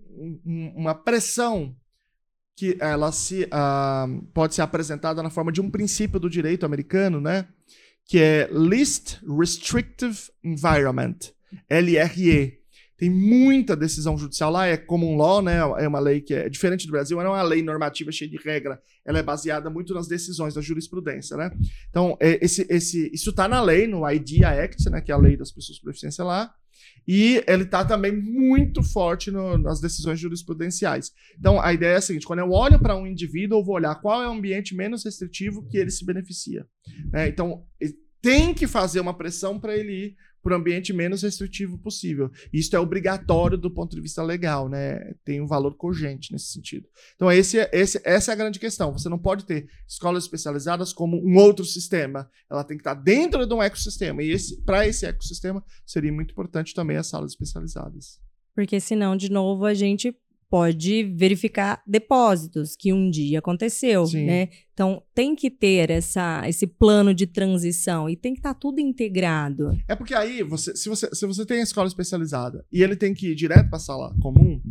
um, 0.45 0.73
uma 0.75 0.95
pressão 0.95 1.75
que 2.55 2.77
ela 2.79 3.11
se, 3.11 3.43
uh, 3.43 4.21
pode 4.33 4.55
ser 4.55 4.61
apresentada 4.61 5.21
na 5.21 5.29
forma 5.29 5.51
de 5.51 5.59
um 5.59 5.69
princípio 5.69 6.19
do 6.19 6.29
direito 6.29 6.65
americano, 6.65 7.19
né? 7.19 7.47
Que 8.05 8.19
é 8.19 8.49
Least 8.51 9.19
Restrictive 9.27 10.17
Environment, 10.43 11.17
LRE. 11.69 12.59
Tem 12.97 13.09
muita 13.09 13.75
decisão 13.75 14.17
judicial 14.17 14.49
lá, 14.49 14.67
é 14.67 14.77
common 14.77 15.17
law, 15.17 15.41
né? 15.41 15.57
É 15.57 15.87
uma 15.87 15.99
lei 15.99 16.21
que 16.21 16.33
é 16.33 16.47
diferente 16.47 16.85
do 16.87 16.91
Brasil, 16.91 17.17
não 17.17 17.25
é 17.25 17.29
uma 17.29 17.43
lei 17.43 17.61
normativa 17.61 18.09
cheia 18.09 18.31
de 18.31 18.37
regra, 18.37 18.79
ela 19.03 19.19
é 19.19 19.23
baseada 19.23 19.69
muito 19.69 19.93
nas 19.93 20.07
decisões 20.07 20.53
da 20.53 20.61
jurisprudência, 20.61 21.35
né? 21.35 21.51
Então, 21.89 22.17
é, 22.21 22.43
esse, 22.43 22.65
esse, 22.69 23.11
isso 23.13 23.31
está 23.31 23.49
na 23.49 23.61
lei, 23.61 23.85
no 23.85 24.09
IDEA 24.09 24.63
Act, 24.63 24.89
né? 24.89 25.01
Que 25.01 25.11
é 25.11 25.15
a 25.15 25.17
lei 25.17 25.35
das 25.35 25.51
pessoas 25.51 25.77
com 25.77 25.87
deficiência 25.87 26.23
lá. 26.23 26.53
E 27.07 27.43
ele 27.47 27.63
está 27.63 27.83
também 27.83 28.11
muito 28.11 28.81
forte 28.81 29.29
no, 29.29 29.57
nas 29.57 29.79
decisões 29.81 30.19
jurisprudenciais. 30.19 31.11
Então, 31.37 31.59
a 31.61 31.73
ideia 31.73 31.95
é 31.95 31.97
a 31.97 32.01
seguinte: 32.01 32.25
quando 32.25 32.39
eu 32.39 32.51
olho 32.51 32.79
para 32.79 32.95
um 32.95 33.05
indivíduo, 33.05 33.59
eu 33.59 33.63
vou 33.63 33.75
olhar 33.75 33.95
qual 33.95 34.23
é 34.23 34.27
o 34.27 34.31
ambiente 34.31 34.73
menos 34.73 35.03
restritivo 35.03 35.67
que 35.67 35.77
ele 35.77 35.91
se 35.91 36.05
beneficia. 36.05 36.65
Né? 37.11 37.27
Então, 37.27 37.63
tem 38.21 38.53
que 38.53 38.65
fazer 38.65 38.99
uma 38.99 39.15
pressão 39.15 39.59
para 39.59 39.75
ele 39.75 39.91
ir 39.91 40.15
para 40.45 40.53
o 40.53 40.59
ambiente 40.59 40.93
menos 40.93 41.23
restritivo 41.23 41.75
possível. 41.79 42.29
Isso 42.53 42.75
é 42.75 42.79
obrigatório 42.79 43.57
do 43.57 43.71
ponto 43.71 43.95
de 43.95 44.01
vista 44.01 44.21
legal, 44.21 44.69
né? 44.69 45.15
Tem 45.25 45.41
um 45.41 45.47
valor 45.47 45.75
cogente 45.75 46.31
nesse 46.31 46.53
sentido. 46.53 46.87
Então, 47.15 47.31
esse, 47.31 47.57
esse, 47.73 47.99
essa 48.03 48.31
é 48.31 48.33
a 48.33 48.37
grande 48.37 48.59
questão. 48.59 48.93
Você 48.93 49.09
não 49.09 49.17
pode 49.17 49.43
ter 49.43 49.67
escolas 49.87 50.25
especializadas 50.25 50.93
como 50.93 51.17
um 51.17 51.35
outro 51.37 51.65
sistema. 51.65 52.29
Ela 52.47 52.63
tem 52.63 52.77
que 52.77 52.81
estar 52.81 52.93
dentro 52.93 53.47
de 53.47 53.53
um 53.55 53.63
ecossistema. 53.63 54.21
E 54.21 54.37
para 54.63 54.87
esse 54.87 55.07
ecossistema, 55.07 55.65
seria 55.83 56.13
muito 56.13 56.29
importante 56.29 56.75
também 56.75 56.97
as 56.97 57.07
salas 57.07 57.31
especializadas. 57.31 58.19
Porque 58.53 58.79
senão, 58.79 59.17
de 59.17 59.31
novo, 59.31 59.65
a 59.65 59.73
gente 59.73 60.15
pode 60.49 61.03
verificar 61.03 61.81
depósitos 61.85 62.75
que 62.75 62.93
um 62.93 63.09
dia 63.09 63.39
aconteceu, 63.39 64.05
Sim. 64.05 64.25
né? 64.25 64.49
Então 64.73 65.01
tem 65.13 65.35
que 65.35 65.49
ter 65.49 65.89
essa, 65.89 66.47
esse 66.47 66.67
plano 66.67 67.13
de 67.13 67.27
transição 67.27 68.09
e 68.09 68.15
tem 68.15 68.33
que 68.33 68.39
estar 68.39 68.53
tá 68.53 68.59
tudo 68.59 68.79
integrado. 68.79 69.77
É 69.87 69.95
porque 69.95 70.13
aí 70.13 70.43
você, 70.43 70.75
se 70.75 70.87
você, 70.89 71.09
se 71.13 71.25
você 71.25 71.45
tem 71.45 71.59
a 71.59 71.63
escola 71.63 71.87
especializada 71.87 72.65
e 72.71 72.83
ele 72.83 72.95
tem 72.95 73.13
que 73.13 73.31
ir 73.31 73.35
direto 73.35 73.69
para 73.69 73.77
a 73.77 73.81
sala 73.81 74.15
comum, 74.21 74.61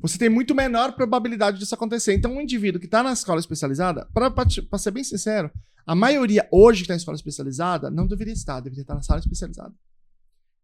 você 0.00 0.16
tem 0.16 0.28
muito 0.28 0.54
menor 0.54 0.92
probabilidade 0.92 1.58
disso 1.58 1.74
acontecer. 1.74 2.14
Então, 2.14 2.32
um 2.32 2.40
indivíduo 2.40 2.80
que 2.80 2.86
está 2.86 3.02
na 3.02 3.12
escola 3.12 3.40
especializada, 3.40 4.06
para 4.14 4.78
ser 4.78 4.90
bem 4.92 5.02
sincero, 5.02 5.50
a 5.84 5.94
maioria 5.94 6.46
hoje 6.52 6.80
que 6.80 6.84
está 6.84 6.94
na 6.94 6.98
escola 6.98 7.16
especializada 7.16 7.90
não 7.90 8.06
deveria 8.06 8.32
estar, 8.34 8.60
deveria 8.60 8.82
estar 8.82 8.94
na 8.94 9.02
sala 9.02 9.20
especializada. 9.20 9.74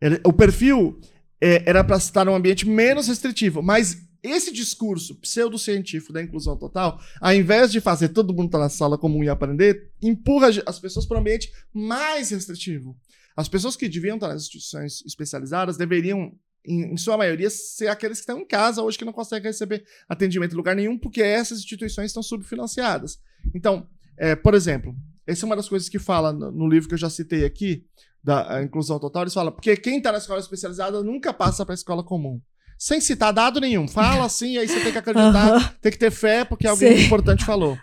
Ele, 0.00 0.20
o 0.24 0.32
perfil 0.32 1.00
é, 1.40 1.68
era 1.68 1.82
para 1.82 1.96
estar 1.96 2.24
num 2.24 2.34
ambiente 2.34 2.68
menos 2.68 3.08
restritivo, 3.08 3.62
mas 3.62 4.03
esse 4.24 4.50
discurso 4.50 5.14
pseudocientífico 5.16 6.12
da 6.12 6.22
inclusão 6.22 6.56
total, 6.56 6.98
ao 7.20 7.34
invés 7.34 7.70
de 7.70 7.80
fazer 7.80 8.08
todo 8.08 8.32
mundo 8.32 8.46
estar 8.46 8.58
tá 8.58 8.64
na 8.64 8.70
sala 8.70 8.96
comum 8.96 9.22
e 9.22 9.28
aprender, 9.28 9.92
empurra 10.00 10.48
as 10.64 10.78
pessoas 10.78 11.04
para 11.04 11.18
um 11.18 11.20
ambiente 11.20 11.52
mais 11.72 12.30
restritivo. 12.30 12.96
As 13.36 13.48
pessoas 13.48 13.76
que 13.76 13.88
deviam 13.88 14.16
estar 14.16 14.28
nas 14.28 14.42
instituições 14.42 15.04
especializadas 15.04 15.76
deveriam, 15.76 16.32
em, 16.64 16.94
em 16.94 16.96
sua 16.96 17.18
maioria, 17.18 17.50
ser 17.50 17.88
aqueles 17.88 18.18
que 18.18 18.22
estão 18.22 18.40
em 18.40 18.46
casa 18.46 18.82
hoje 18.82 18.96
que 18.96 19.04
não 19.04 19.12
conseguem 19.12 19.50
receber 19.50 19.84
atendimento 20.08 20.52
em 20.52 20.56
lugar 20.56 20.74
nenhum, 20.74 20.98
porque 20.98 21.22
essas 21.22 21.58
instituições 21.58 22.06
estão 22.06 22.22
subfinanciadas. 22.22 23.18
Então, 23.54 23.86
é, 24.16 24.34
por 24.34 24.54
exemplo, 24.54 24.96
essa 25.26 25.44
é 25.44 25.46
uma 25.46 25.56
das 25.56 25.68
coisas 25.68 25.88
que 25.88 25.98
fala 25.98 26.32
no, 26.32 26.50
no 26.50 26.68
livro 26.68 26.88
que 26.88 26.94
eu 26.94 26.98
já 26.98 27.10
citei 27.10 27.44
aqui, 27.44 27.84
da 28.24 28.62
inclusão 28.62 28.98
total, 28.98 29.24
eles 29.24 29.34
falam, 29.34 29.52
porque 29.52 29.76
quem 29.76 29.98
está 29.98 30.10
na 30.10 30.16
escola 30.16 30.40
especializada 30.40 31.02
nunca 31.02 31.30
passa 31.30 31.62
para 31.62 31.74
a 31.74 31.76
escola 31.76 32.02
comum. 32.02 32.40
Sem 32.84 33.00
citar 33.00 33.32
dado 33.32 33.62
nenhum. 33.62 33.88
Fala 33.88 34.26
assim, 34.26 34.58
aí 34.58 34.68
você 34.68 34.78
tem 34.82 34.92
que 34.92 34.98
acreditar, 34.98 35.54
uhum. 35.54 35.68
tem 35.80 35.90
que 35.90 35.98
ter 35.98 36.10
fé, 36.10 36.44
porque 36.44 36.66
alguém 36.66 36.98
Sim. 36.98 37.06
importante 37.06 37.42
falou. 37.42 37.78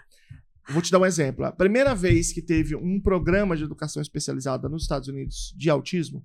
Vou 0.70 0.80
te 0.80 0.92
dar 0.92 1.00
um 1.00 1.06
exemplo. 1.08 1.44
A 1.44 1.52
primeira 1.52 1.96
vez 1.96 2.32
que 2.32 2.40
teve 2.40 2.76
um 2.76 3.02
programa 3.02 3.58
de 3.58 3.64
educação 3.64 4.00
especializada 4.00 4.70
nos 4.70 4.84
Estados 4.84 5.08
Unidos 5.08 5.56
de 5.58 5.72
autismo 5.72 6.24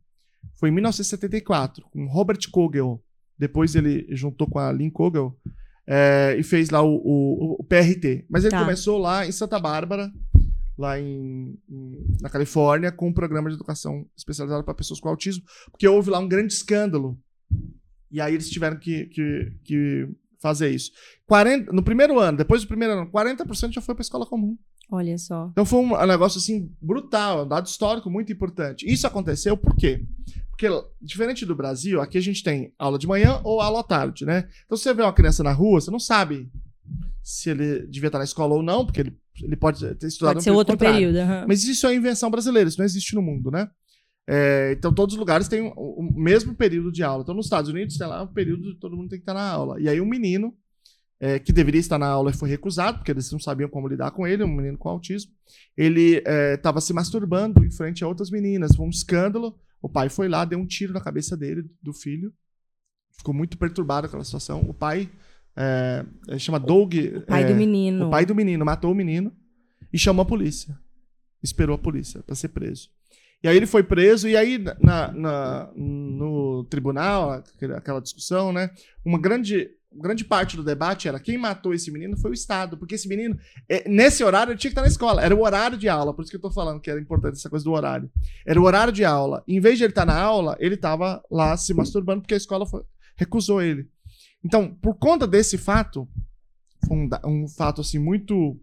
foi 0.61 0.69
em 0.69 0.73
1974, 0.73 1.87
com 1.91 2.07
Robert 2.07 2.39
Kogel. 2.53 3.03
Depois 3.39 3.75
ele 3.75 4.07
juntou 4.11 4.47
com 4.47 4.59
a 4.59 4.71
Lynn 4.71 4.91
Kogel 4.91 5.35
é, 5.87 6.37
e 6.39 6.43
fez 6.43 6.69
lá 6.69 6.83
o, 6.83 6.97
o, 6.97 7.57
o 7.59 7.65
PRT. 7.65 8.27
Mas 8.29 8.45
ele 8.45 8.51
tá. 8.51 8.61
começou 8.61 8.99
lá 8.99 9.27
em 9.27 9.33
Santa 9.33 9.59
Bárbara, 9.59 10.13
lá 10.77 11.01
em, 11.01 11.59
em, 11.67 12.07
na 12.21 12.29
Califórnia, 12.29 12.93
com 12.93 13.09
um 13.09 13.15
programa 13.15 13.49
de 13.49 13.55
educação 13.57 14.07
especializada 14.15 14.63
para 14.63 14.75
pessoas 14.75 15.01
com 15.01 15.09
autismo, 15.09 15.45
porque 15.71 15.89
houve 15.89 16.11
lá 16.11 16.19
um 16.19 16.29
grande 16.29 16.53
escândalo. 16.53 17.19
E 18.11 18.21
aí 18.21 18.35
eles 18.35 18.49
tiveram 18.51 18.79
que, 18.79 19.07
que, 19.07 19.53
que 19.65 20.09
fazer 20.39 20.71
isso. 20.71 20.93
40, 21.27 21.73
no 21.73 21.83
primeiro 21.83 22.19
ano, 22.19 22.39
depois 22.39 22.63
do 22.63 22.69
primeiro 22.69 22.95
ano, 22.95 23.11
40% 23.11 23.73
já 23.73 23.81
foi 23.81 23.95
para 23.95 24.03
escola 24.03 24.27
comum. 24.27 24.57
Olha 24.91 25.19
só. 25.19 25.49
Então 25.51 25.65
foi 25.65 25.81
um 25.81 26.07
negócio 26.07 26.39
assim 26.39 26.71
brutal, 26.81 27.45
um 27.45 27.49
dado 27.49 27.67
histórico 27.67 28.09
muito 28.09 28.33
importante. 28.33 28.87
Isso 28.87 29.07
aconteceu 29.07 29.57
por 29.57 29.75
quê? 29.75 30.05
Porque, 30.51 30.69
diferente 31.03 31.45
do 31.45 31.55
Brasil, 31.55 32.01
aqui 32.01 32.17
a 32.17 32.21
gente 32.21 32.43
tem 32.43 32.73
aula 32.79 32.99
de 32.99 33.07
manhã 33.07 33.41
ou 33.45 33.61
aula 33.61 33.81
à 33.81 33.83
tarde, 33.83 34.25
né? 34.25 34.49
Então, 34.65 34.77
se 34.77 34.85
você 34.85 34.95
vê 34.95 35.03
uma 35.03 35.13
criança 35.13 35.43
na 35.43 35.53
rua, 35.53 35.81
você 35.81 35.91
não 35.91 35.99
sabe 35.99 36.51
se 37.23 37.51
ele 37.51 37.87
devia 37.89 38.07
estar 38.07 38.19
na 38.19 38.25
escola 38.25 38.55
ou 38.55 38.63
não, 38.63 38.87
porque 38.87 39.01
ele, 39.01 39.19
ele 39.43 39.57
pode 39.57 39.81
ter 39.97 40.07
estudado 40.07 40.35
pode 40.35 40.45
ser 40.45 40.53
outro 40.53 40.73
contrário. 40.73 40.97
período. 40.97 41.19
Uhum. 41.19 41.45
Mas 41.47 41.65
isso 41.65 41.87
é 41.87 41.95
invenção 41.95 42.31
brasileira, 42.31 42.69
isso 42.69 42.79
não 42.79 42.87
existe 42.87 43.15
no 43.15 43.21
mundo, 43.21 43.51
né? 43.51 43.69
É, 44.29 44.73
então, 44.77 44.93
todos 44.93 45.15
os 45.15 45.19
lugares 45.19 45.47
têm 45.47 45.73
o, 45.77 46.03
mesmo 46.15 46.55
período 46.55 46.91
de 46.91 47.03
aula. 47.03 47.23
Então, 47.23 47.35
nos 47.35 47.47
Estados 47.47 47.71
Unidos, 47.71 47.97
tem 47.97 48.07
lá 48.07 48.23
um 48.23 48.27
período 48.27 48.75
que 48.75 48.81
todo 48.81 48.97
mundo 48.97 49.09
tem 49.09 49.19
que 49.19 49.23
estar 49.23 49.35
na 49.35 49.49
aula. 49.49 49.81
E 49.81 49.89
aí, 49.89 50.01
um 50.01 50.07
menino 50.07 50.53
é, 51.21 51.39
que 51.39 51.53
deveria 51.53 51.81
estar 51.81 51.99
na 51.99 52.09
aula 52.09 52.33
foi 52.33 52.49
recusado, 52.49 52.99
porque 52.99 53.11
eles 53.11 53.31
não 53.31 53.39
sabiam 53.39 53.69
como 53.69 53.89
lidar 53.89 54.11
com 54.11 54.27
ele, 54.27 54.43
um 54.43 54.55
menino 54.55 54.77
com 54.77 54.89
autismo. 54.89 55.33
Ele 55.77 56.23
estava 56.55 56.79
é, 56.79 56.81
se 56.81 56.93
masturbando 56.93 57.65
em 57.65 57.71
frente 57.71 58.03
a 58.03 58.09
outras 58.09 58.31
meninas. 58.31 58.75
Foi 58.75 58.85
um 58.85 58.91
escândalo. 58.91 59.59
O 59.81 59.89
pai 59.89 60.09
foi 60.09 60.29
lá, 60.29 60.45
deu 60.45 60.59
um 60.59 60.67
tiro 60.67 60.93
na 60.93 61.01
cabeça 61.01 61.37
dele, 61.37 61.65
do 61.81 61.93
filho. 61.93 62.33
Ficou 63.13 63.33
muito 63.33 63.57
perturbado 63.57 64.07
com 64.07 64.11
aquela 64.11 64.25
situação. 64.25 64.61
O 64.63 64.75
pai 64.75 65.09
é, 65.57 66.05
chama 66.39 66.59
Doug. 66.59 66.95
O 66.95 67.23
pai 67.23 67.45
do 67.45 67.53
é, 67.53 67.55
menino. 67.55 68.09
O 68.09 68.11
pai 68.11 68.27
do 68.27 68.35
menino 68.35 68.65
matou 68.65 68.91
o 68.91 68.95
menino 68.95 69.33
e 69.93 69.99
chamou 69.99 70.23
a 70.23 70.27
polícia. 70.27 70.77
Esperou 71.43 71.77
a 71.77 71.79
polícia 71.79 72.23
para 72.23 72.35
ser 72.35 72.49
preso. 72.49 72.91
E 73.47 73.49
aí 73.49 73.57
ele 73.57 73.67
foi 73.67 73.85
preso, 73.85 74.29
e 74.29 74.37
aí 74.37 74.59
na, 74.59 75.13
na, 75.13 75.71
no 75.77 76.65
tribunal, 76.65 77.45
aquela 77.77 78.01
discussão, 78.01 78.53
né? 78.53 78.73
Uma 79.05 79.21
grande, 79.21 79.71
grande 79.93 80.25
parte 80.25 80.57
do 80.57 80.65
debate 80.65 81.07
era 81.07 81.21
quem 81.21 81.39
matou 81.39 81.73
esse 81.73 81.93
menino 81.93 82.17
foi 82.17 82.33
o 82.33 82.35
Estado, 82.35 82.77
porque 82.77 82.97
esse 82.97 83.07
menino, 83.09 83.39
é, 83.69 83.89
nesse 83.89 84.25
horário, 84.25 84.51
ele 84.51 84.59
tinha 84.59 84.69
que 84.69 84.73
estar 84.73 84.83
na 84.83 84.89
escola. 84.89 85.23
Era 85.23 85.33
o 85.33 85.45
horário 85.45 85.79
de 85.79 85.89
aula, 85.89 86.13
por 86.13 86.23
isso 86.23 86.31
que 86.33 86.37
eu 86.37 86.41
tô 86.41 86.51
falando 86.51 86.81
que 86.81 86.91
era 86.91 87.01
importante 87.01 87.35
essa 87.35 87.49
coisa 87.49 87.65
do 87.65 87.71
horário. 87.71 88.11
Era 88.45 88.61
o 88.61 88.65
horário 88.65 88.93
de 88.93 89.05
aula. 89.05 89.45
Em 89.47 89.61
vez 89.61 89.79
de 89.79 89.85
ele 89.85 89.93
estar 89.93 90.05
na 90.05 90.21
aula, 90.21 90.57
ele 90.59 90.75
estava 90.75 91.23
lá 91.31 91.57
se 91.57 91.73
masturbando, 91.73 92.23
porque 92.23 92.35
a 92.35 92.39
escola 92.39 92.67
foi, 92.67 92.83
recusou 93.17 93.63
ele. 93.63 93.89
Então, 94.45 94.75
por 94.75 94.97
conta 94.97 95.25
desse 95.25 95.57
fato, 95.57 96.09
um, 96.91 97.09
um 97.25 97.47
fato 97.47 97.81
assim 97.81 98.01
muito 98.01 98.61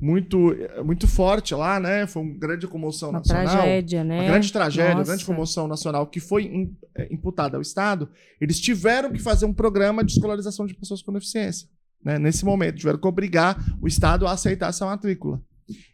muito 0.00 0.56
muito 0.84 1.06
forte 1.06 1.54
lá, 1.54 1.78
né? 1.78 2.06
Foi 2.06 2.22
uma 2.22 2.34
grande 2.34 2.66
comoção 2.66 3.10
uma 3.10 3.18
nacional. 3.18 3.44
Tragédia, 3.44 4.02
né? 4.02 4.20
Uma 4.20 4.28
grande 4.28 4.52
tragédia, 4.52 4.94
uma 4.94 5.04
grande 5.04 5.24
comoção 5.24 5.68
nacional 5.68 6.06
que 6.06 6.20
foi 6.20 6.70
é, 6.96 7.12
imputada 7.12 7.56
ao 7.56 7.62
Estado. 7.62 8.08
Eles 8.40 8.58
tiveram 8.58 9.12
que 9.12 9.18
fazer 9.18 9.46
um 9.46 9.52
programa 9.52 10.02
de 10.02 10.12
escolarização 10.12 10.66
de 10.66 10.74
pessoas 10.74 11.02
com 11.02 11.12
deficiência. 11.12 11.68
Né? 12.04 12.18
Nesse 12.18 12.44
momento, 12.44 12.78
tiveram 12.78 12.98
que 12.98 13.06
obrigar 13.06 13.62
o 13.80 13.86
Estado 13.86 14.26
a 14.26 14.32
aceitar 14.32 14.70
essa 14.70 14.86
matrícula. 14.86 15.40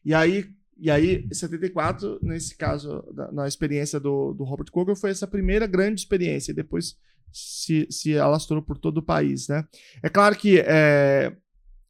E 0.05 0.15
aí, 0.15 0.47
e 0.79 0.91
aí 0.91 1.27
74, 1.33 2.19
nesse 2.23 2.57
caso, 2.57 3.05
na 3.33 3.49
experiência 3.49 3.99
do, 3.99 4.33
do 4.33 4.45
Robert 4.45 4.71
Kogel, 4.71 4.97
foi 4.97 5.11
essa 5.11 5.27
primeira 5.27 5.67
grande 5.67 6.01
experiência. 6.01 6.53
E 6.53 6.55
depois 6.55 6.97
se, 7.33 7.87
se 7.91 8.17
alastrou 8.19 8.63
por 8.63 8.79
todo 8.79 8.99
o 8.99 9.03
país, 9.03 9.49
né? 9.49 9.65
É 10.03 10.09
claro 10.09 10.37
que 10.37 10.61
é, 10.61 11.33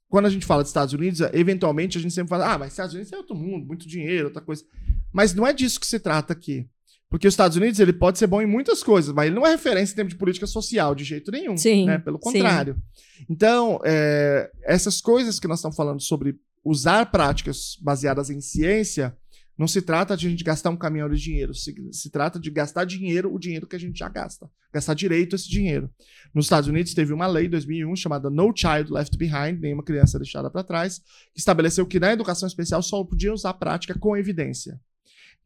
quando 0.09 0.27
a 0.27 0.31
gente 0.31 0.47
fala 0.47 0.63
dos 0.63 0.71
Estados 0.71 0.95
Unidos, 0.95 1.21
eventualmente 1.33 1.99
a 1.99 2.01
gente 2.01 2.15
sempre 2.15 2.31
fala, 2.31 2.55
ah, 2.55 2.59
mas 2.59 2.73
Estados 2.73 2.95
Unidos 2.95 3.13
é 3.13 3.17
outro 3.17 3.35
mundo, 3.35 3.67
muito 3.67 3.89
dinheiro, 3.89 4.27
outra 4.27 4.43
coisa. 4.43 4.65
Mas 5.13 5.35
não 5.35 5.47
é 5.47 5.53
disso 5.53 5.81
que 5.81 5.87
se 5.87 5.99
trata 5.99 6.33
aqui. 6.33 6.69
Porque 7.09 7.27
os 7.27 7.35
Estados 7.35 7.57
Unidos 7.57 7.79
ele 7.79 7.93
pode 7.93 8.19
ser 8.19 8.27
bom 8.27 8.43
em 8.43 8.47
muitas 8.47 8.83
coisas, 8.83 9.15
mas 9.15 9.27
ele 9.27 9.37
não 9.37 9.47
é 9.47 9.51
referência 9.51 9.93
em 9.93 9.97
termos 9.97 10.13
de 10.13 10.19
política 10.19 10.47
social 10.47 10.95
de 10.95 11.05
jeito 11.05 11.31
nenhum. 11.31 11.57
Sim, 11.57 11.87
né? 11.87 11.99
Pelo 11.99 12.19
contrário. 12.19 12.75
Sim. 12.75 13.25
Então, 13.31 13.81
é, 13.85 14.51
essas 14.65 15.01
coisas 15.01 15.39
que 15.39 15.47
nós 15.47 15.59
estamos 15.59 15.77
falando 15.77 16.01
sobre 16.01 16.37
usar 16.65 17.07
práticas 17.13 17.77
baseadas 17.81 18.29
em 18.29 18.41
ciência, 18.41 19.17
não 19.59 19.67
se 19.67 19.81
trata 19.81 20.17
de 20.17 20.27
a 20.27 20.31
gente 20.31 20.45
gastar 20.45 20.71
um 20.71 20.77
caminhão 20.77 21.09
de 21.09 21.19
dinheiro, 21.19 21.55
se, 21.55 21.75
se, 21.93 22.11
trata 22.11 22.39
de 22.39 22.51
gastar 22.51 22.85
dinheiro, 22.85 23.33
o 23.33 23.39
dinheiro 23.39 23.67
que 23.67 23.75
a 23.75 23.79
gente 23.79 23.99
já 23.99 24.09
gasta. 24.09 24.51
Gastar 24.73 24.95
direito 24.95 25.35
esse 25.35 25.49
dinheiro. 25.49 25.91
Nos 26.35 26.45
Estados 26.45 26.69
Unidos 26.69 26.93
teve 26.93 27.13
uma 27.13 27.27
lei 27.27 27.47
em 27.47 27.51
2001 27.51 27.97
chamada 27.97 28.29
No 28.29 28.53
Child 28.55 28.93
Left 28.93 29.17
Behind, 29.17 29.59
nenhuma 29.59 29.83
criança 29.83 30.19
deixada 30.19 30.51
para 30.51 30.63
trás, 30.63 30.99
que 31.33 31.41
estabeleceu 31.41 31.87
que 31.87 31.99
na 31.99 32.13
educação 32.13 32.47
especial 32.47 32.83
só 32.83 33.03
podia 33.03 33.33
usar 33.33 33.55
prática 33.55 33.99
com 33.99 34.17
evidência. 34.17 34.79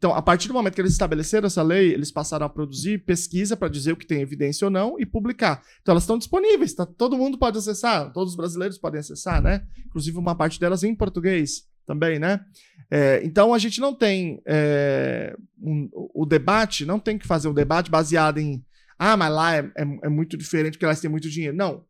Então, 0.01 0.15
a 0.15 0.23
partir 0.23 0.49
do 0.49 0.55
momento 0.55 0.75
que 0.75 0.81
eles 0.81 0.93
estabeleceram 0.93 1.47
essa 1.47 1.63
lei, 1.63 1.93
eles 1.93 2.11
passaram 2.11 2.47
a 2.47 2.49
produzir 2.49 3.05
pesquisa 3.05 3.55
para 3.55 3.69
dizer 3.69 3.93
o 3.93 3.97
que 3.97 4.07
tem 4.07 4.23
evidência 4.23 4.65
ou 4.65 4.71
não 4.71 4.99
e 4.99 5.05
publicar. 5.05 5.63
Então, 5.83 5.93
elas 5.93 6.05
estão 6.05 6.17
disponíveis, 6.17 6.73
tá? 6.73 6.87
todo 6.87 7.19
mundo 7.19 7.37
pode 7.37 7.59
acessar, 7.59 8.11
todos 8.11 8.33
os 8.33 8.37
brasileiros 8.37 8.79
podem 8.79 8.99
acessar, 8.99 9.43
né? 9.43 9.67
Inclusive, 9.87 10.17
uma 10.17 10.35
parte 10.35 10.59
delas 10.59 10.83
em 10.83 10.95
português 10.95 11.69
também, 11.87 12.19
né? 12.19 12.41
É, 12.91 13.21
então 13.25 13.55
a 13.55 13.59
gente 13.59 13.81
não 13.81 13.95
tem 13.95 14.43
é, 14.45 15.37
um, 15.63 15.89
o 15.93 16.27
debate, 16.27 16.85
não 16.85 16.99
tem 16.99 17.17
que 17.17 17.27
fazer 17.27 17.49
um 17.49 17.55
debate 17.55 17.91
baseado 17.91 18.39
em 18.39 18.65
ah, 19.03 19.17
mas 19.17 19.33
lá 19.33 19.57
é, 19.57 19.61
é, 19.61 19.83
é, 20.03 20.09
muito 20.11 20.37
diferente 20.37 20.73
porque 20.73 20.85
elas 20.85 21.01
têm 21.01 21.11
muito 21.11 21.31
dinheiro. 21.31 21.57
Não. 21.57 21.83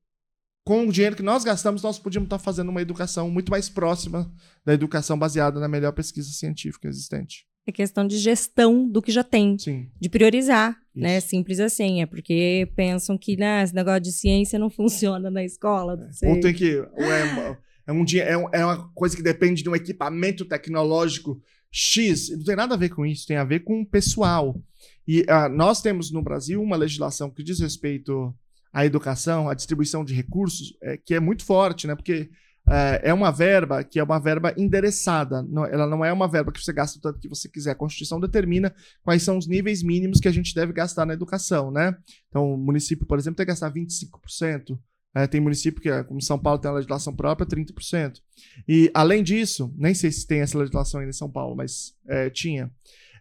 Com 0.64 0.86
o 0.86 0.92
dinheiro 0.92 1.16
que 1.16 1.24
nós 1.24 1.42
gastamos, 1.42 1.82
nós 1.82 1.98
podíamos 1.98 2.26
estar 2.26 2.38
fazendo 2.38 2.68
uma 2.68 2.80
educação 2.80 3.28
muito 3.28 3.50
mais 3.50 3.68
próxima 3.68 4.32
da 4.64 4.72
educação 4.72 5.18
baseada 5.18 5.58
na 5.58 5.66
melhor 5.66 5.90
pesquisa 5.90 6.30
científica 6.30 6.86
existente. 6.86 7.48
É 7.66 7.72
questão 7.72 8.06
de 8.06 8.16
gestão 8.16 8.88
do 8.88 9.02
que 9.02 9.10
já 9.10 9.24
tem. 9.24 9.58
Sim. 9.58 9.90
De 10.00 10.08
priorizar, 10.08 10.70
Isso. 10.70 11.02
né? 11.02 11.18
Simples 11.18 11.58
assim. 11.58 12.00
É 12.00 12.06
porque 12.06 12.70
pensam 12.76 13.18
que 13.18 13.36
né, 13.36 13.64
esse 13.64 13.74
negócio 13.74 14.02
de 14.02 14.12
ciência 14.12 14.56
não 14.56 14.70
funciona 14.70 15.32
na 15.32 15.42
escola. 15.42 15.98
Ou 16.22 16.40
tem 16.40 16.54
que. 16.54 16.76
Ou 16.78 17.04
é, 17.04 17.58
é, 17.86 17.92
um, 17.92 18.04
é, 18.14 18.36
um, 18.36 18.48
é 18.52 18.64
uma 18.64 18.88
coisa 18.94 19.16
que 19.16 19.22
depende 19.22 19.62
de 19.62 19.68
um 19.68 19.76
equipamento 19.76 20.44
tecnológico 20.44 21.40
X. 21.70 22.30
Não 22.30 22.44
tem 22.44 22.56
nada 22.56 22.74
a 22.74 22.78
ver 22.78 22.90
com 22.90 23.04
isso, 23.06 23.26
tem 23.26 23.36
a 23.36 23.44
ver 23.44 23.60
com 23.60 23.80
o 23.80 23.86
pessoal. 23.86 24.60
E 25.06 25.22
uh, 25.22 25.48
nós 25.50 25.80
temos 25.80 26.10
no 26.10 26.22
Brasil 26.22 26.62
uma 26.62 26.76
legislação 26.76 27.30
que 27.30 27.42
diz 27.42 27.60
respeito 27.60 28.34
à 28.72 28.84
educação, 28.84 29.48
à 29.48 29.54
distribuição 29.54 30.04
de 30.04 30.14
recursos, 30.14 30.76
é, 30.82 30.96
que 30.96 31.14
é 31.14 31.20
muito 31.20 31.44
forte, 31.44 31.86
né? 31.86 31.94
Porque 31.94 32.30
é, 32.68 33.10
é 33.10 33.14
uma 33.14 33.32
verba 33.32 33.82
que 33.82 33.98
é 33.98 34.02
uma 34.02 34.20
verba 34.20 34.54
endereçada. 34.56 35.42
Não, 35.42 35.64
ela 35.64 35.86
não 35.86 36.04
é 36.04 36.12
uma 36.12 36.28
verba 36.28 36.52
que 36.52 36.62
você 36.62 36.72
gasta 36.72 36.98
o 36.98 37.00
tanto 37.00 37.18
que 37.18 37.28
você 37.28 37.48
quiser. 37.48 37.72
A 37.72 37.74
Constituição 37.74 38.20
determina 38.20 38.72
quais 39.02 39.22
são 39.22 39.38
os 39.38 39.46
níveis 39.46 39.82
mínimos 39.82 40.20
que 40.20 40.28
a 40.28 40.32
gente 40.32 40.54
deve 40.54 40.72
gastar 40.72 41.04
na 41.04 41.14
educação, 41.14 41.70
né? 41.70 41.96
Então, 42.28 42.54
o 42.54 42.56
município, 42.56 43.06
por 43.06 43.18
exemplo, 43.18 43.36
tem 43.36 43.46
que 43.46 43.50
gastar 43.50 43.72
25%. 43.72 44.78
É, 45.14 45.26
tem 45.26 45.40
município 45.40 45.82
que, 45.82 45.88
é, 45.88 46.04
como 46.04 46.22
São 46.22 46.38
Paulo, 46.38 46.60
tem 46.60 46.70
a 46.70 46.74
legislação 46.74 47.14
própria, 47.14 47.46
30%. 47.46 48.20
E, 48.68 48.90
além 48.94 49.22
disso, 49.22 49.72
nem 49.76 49.92
sei 49.92 50.12
se 50.12 50.26
tem 50.26 50.40
essa 50.40 50.56
legislação 50.56 51.00
ainda 51.00 51.10
em 51.10 51.14
São 51.14 51.30
Paulo, 51.30 51.56
mas 51.56 51.94
é, 52.06 52.30
tinha. 52.30 52.70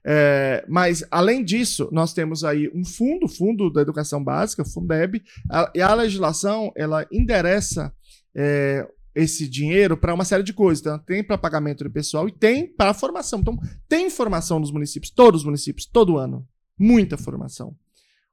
É, 0.06 0.64
mas, 0.68 1.03
além 1.10 1.44
disso, 1.44 1.90
nós 1.91 2.14
temos 2.14 2.44
aí 2.44 2.70
um 2.74 2.86
fundo, 2.86 3.28
fundo 3.28 3.72
da 3.72 3.82
educação 3.82 4.24
básica, 4.24 4.64
Fundeb, 4.64 5.22
a, 5.49 5.72
e 5.76 5.82
a 5.82 5.94
legislação, 5.94 6.72
ela 6.76 7.07
endereça 7.11 7.91
é, 8.36 8.88
esse 9.16 9.49
dinheiro 9.49 9.98
para 9.98 10.14
uma 10.14 10.26
série 10.26 10.44
de 10.44 10.53
coisas. 10.53 10.82
Então, 10.82 10.99
tem 10.99 11.24
para 11.24 11.38
pagamento 11.38 11.84
do 11.84 11.90
pessoal 11.90 12.28
e 12.28 12.32
tem 12.32 12.68
para 12.68 12.94
formação. 12.94 13.40
Então, 13.40 13.57
tem 13.88 14.10
formação 14.10 14.60
nos 14.60 14.72
municípios, 14.72 15.11
todos 15.11 15.41
os 15.41 15.45
municípios, 15.45 15.88
todo 15.88 16.18
ano. 16.18 16.48
Muita 16.78 17.18
formação. 17.18 17.76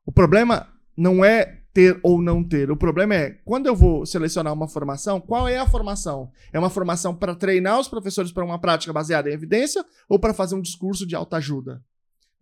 O 0.05 0.13
problema 0.13 0.69
não 0.97 1.25
é 1.25 1.63
ter 1.77 2.01
ou 2.03 2.23
não 2.23 2.43
ter. 2.43 2.71
O 2.71 2.77
problema 2.77 3.15
é, 3.15 3.33
quando 3.45 3.67
eu 3.67 3.77
vou 3.77 4.07
selecionar 4.07 4.51
uma 4.51 4.67
formação, 4.67 5.21
qual 5.21 5.47
é 5.47 5.59
a 5.59 5.67
formação? 5.67 6.31
É 6.51 6.59
uma 6.59 6.71
formação 6.71 7.15
para 7.15 7.35
treinar 7.35 7.79
os 7.79 7.87
professores 7.87 8.33
para 8.33 8.43
uma 8.43 8.59
prática 8.59 8.95
baseada 8.95 9.29
em 9.29 9.35
evidência 9.35 9.85
ou 10.09 10.19
para 10.19 10.33
fazer 10.33 10.55
um 10.55 10.63
discurso 10.63 11.07
de 11.07 11.15
alta 11.15 11.37
ajuda? 11.37 11.85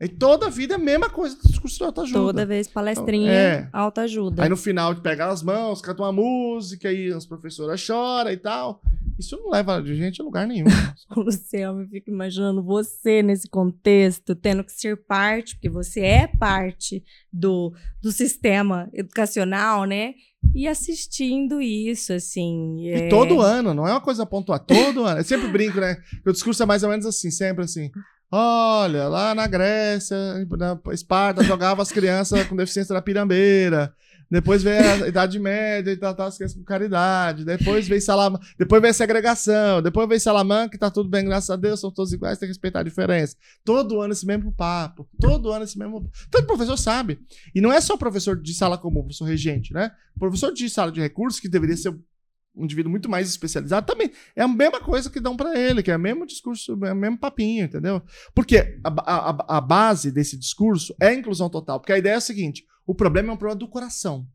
E 0.01 0.09
toda 0.09 0.47
a 0.47 0.51
vida 0.51 0.75
é 0.75 0.77
a 0.77 0.81
mesma 0.81 1.09
coisa 1.09 1.37
do 1.37 1.49
discurso 1.49 1.79
de 1.79 1.85
autoajuda. 1.85 2.19
Toda 2.19 2.47
vez 2.47 2.67
palestrinha, 2.67 3.33
é. 3.33 3.69
autoajuda. 3.73 4.43
Aí 4.43 4.49
no 4.49 4.57
final 4.57 4.95
pega 4.97 5.27
as 5.27 5.43
mãos, 5.43 5.81
canta 5.81 6.03
uma 6.03 6.13
música, 6.13 6.89
aí 6.89 7.13
as 7.13 7.25
professoras 7.25 7.81
choram 7.81 8.31
e 8.31 8.37
tal. 8.37 8.83
Isso 9.19 9.37
não 9.37 9.51
leva 9.51 9.81
de 9.81 9.95
gente 9.95 10.21
a 10.21 10.25
lugar 10.25 10.47
nenhum. 10.47 10.67
Luciano, 11.17 11.83
eu 11.83 11.89
fico 11.89 12.11
imaginando 12.11 12.63
você 12.63 13.23
nesse 13.23 13.49
contexto, 13.49 14.35
tendo 14.35 14.65
que 14.65 14.73
ser 14.73 14.97
parte, 14.97 15.55
porque 15.55 15.71
você 15.71 16.01
é 16.01 16.27
parte 16.27 17.05
do, 17.33 17.73
do 18.03 18.11
sistema 18.11 18.91
educacional, 18.93 19.85
né? 19.85 20.15
E 20.53 20.67
assistindo 20.67 21.61
isso, 21.63 22.13
assim. 22.13 22.89
É... 22.89 23.07
E 23.07 23.09
todo 23.09 23.41
ano, 23.41 23.73
não 23.73 23.87
é 23.87 23.93
uma 23.93 24.01
coisa 24.01 24.27
pontuar, 24.27 24.59
todo 24.59 25.05
ano. 25.05 25.21
Eu 25.21 25.25
sempre 25.25 25.49
brinco, 25.49 25.81
né? 25.81 25.97
O 26.27 26.33
discurso 26.33 26.63
é 26.63 26.67
mais 26.67 26.83
ou 26.83 26.91
menos 26.91 27.07
assim, 27.07 27.31
sempre 27.31 27.65
assim. 27.65 27.91
Olha, 28.31 29.09
lá 29.09 29.35
na 29.35 29.47
Grécia, 29.47 30.17
na 30.59 30.81
Esparta, 30.93 31.45
jogava 31.45 31.83
as 31.83 31.93
crianças 31.93 32.47
com 32.47 32.57
deficiência 32.57 32.93
na 32.93 33.03
pirambeira. 33.03 33.95
Depois 34.31 34.63
veio 34.63 35.05
a 35.05 35.09
Idade 35.09 35.39
Média 35.39 35.93
e 35.93 35.97
tratava 35.97 36.29
as 36.29 36.37
crianças 36.37 36.57
com 36.57 36.65
caridade. 36.65 37.45
Depois 37.45 37.87
veio 37.87 38.03
Salamanca. 38.03 38.45
Depois 38.59 38.81
veio 38.83 38.91
a 38.91 38.95
segregação. 38.95 39.83
Depois 39.83 40.09
veio 40.09 40.21
Salamanca, 40.21 40.71
que 40.71 40.79
tá 40.79 40.91
tudo 40.91 41.09
bem, 41.09 41.25
graças 41.25 41.51
a 41.51 41.57
Deus, 41.57 41.81
são 41.81 41.91
todos 41.91 42.13
iguais, 42.13 42.39
tem 42.39 42.49
que 42.49 42.51
respeitar 42.51 42.81
a 42.81 42.83
diferença. 42.83 43.37
Todo 43.65 44.01
ano 44.01 44.13
esse 44.13 44.27
mesmo 44.27 44.53
papo. 44.53 45.09
Todo 45.21 45.53
ano 45.53 45.65
esse 45.65 45.79
mesmo. 45.79 46.11
Todo 46.31 46.47
professor 46.47 46.77
sabe. 46.77 47.21
E 47.55 47.61
não 47.61 47.73
é 47.73 47.81
só 47.81 47.97
professor 47.97 48.41
de 48.41 48.55
sala 48.55 48.77
comum, 48.77 49.03
professor 49.03 49.27
regente, 49.27 49.73
né? 49.73 49.93
Professor 50.19 50.53
de 50.53 50.69
sala 50.69 50.91
de 50.91 51.01
recursos, 51.01 51.39
que 51.39 51.49
deveria 51.49 51.77
ser 51.77 51.95
um 52.55 52.65
indivíduo 52.65 52.91
muito 52.91 53.09
mais 53.09 53.29
especializado, 53.29 53.87
também 53.87 54.11
é 54.37 54.43
a 54.43 54.49
mesma 54.49 54.81
coisa 54.81 55.11
que 55.11 55.21
dão 55.21 55.37
para 55.37 55.59
ele, 55.59 55.83
que 55.83 55.91
é 55.91 55.97
o 55.97 56.01
mesmo 56.01 56.27
discurso, 56.27 56.79
é 56.85 56.93
o 56.93 56.97
mesmo 56.97 57.19
papinho, 57.19 57.65
entendeu? 57.65 58.03
Porque 58.35 58.79
a, 58.85 58.89
a, 58.89 59.57
a 59.59 59.61
base 59.61 60.13
desse 60.13 60.37
discurso 60.39 60.95
é 61.01 61.09
a 61.09 61.15
inclusão 61.15 61.51
total. 61.51 61.81
Porque 61.81 61.93
a 61.93 61.99
ideia 61.99 62.15
é 62.15 62.17
a 62.17 62.21
seguinte: 62.21 62.65
o 62.87 62.95
problema 62.95 63.31
é 63.31 63.33
um 63.33 63.37
problema 63.37 63.59
do 63.59 63.69
coração. 63.69 64.27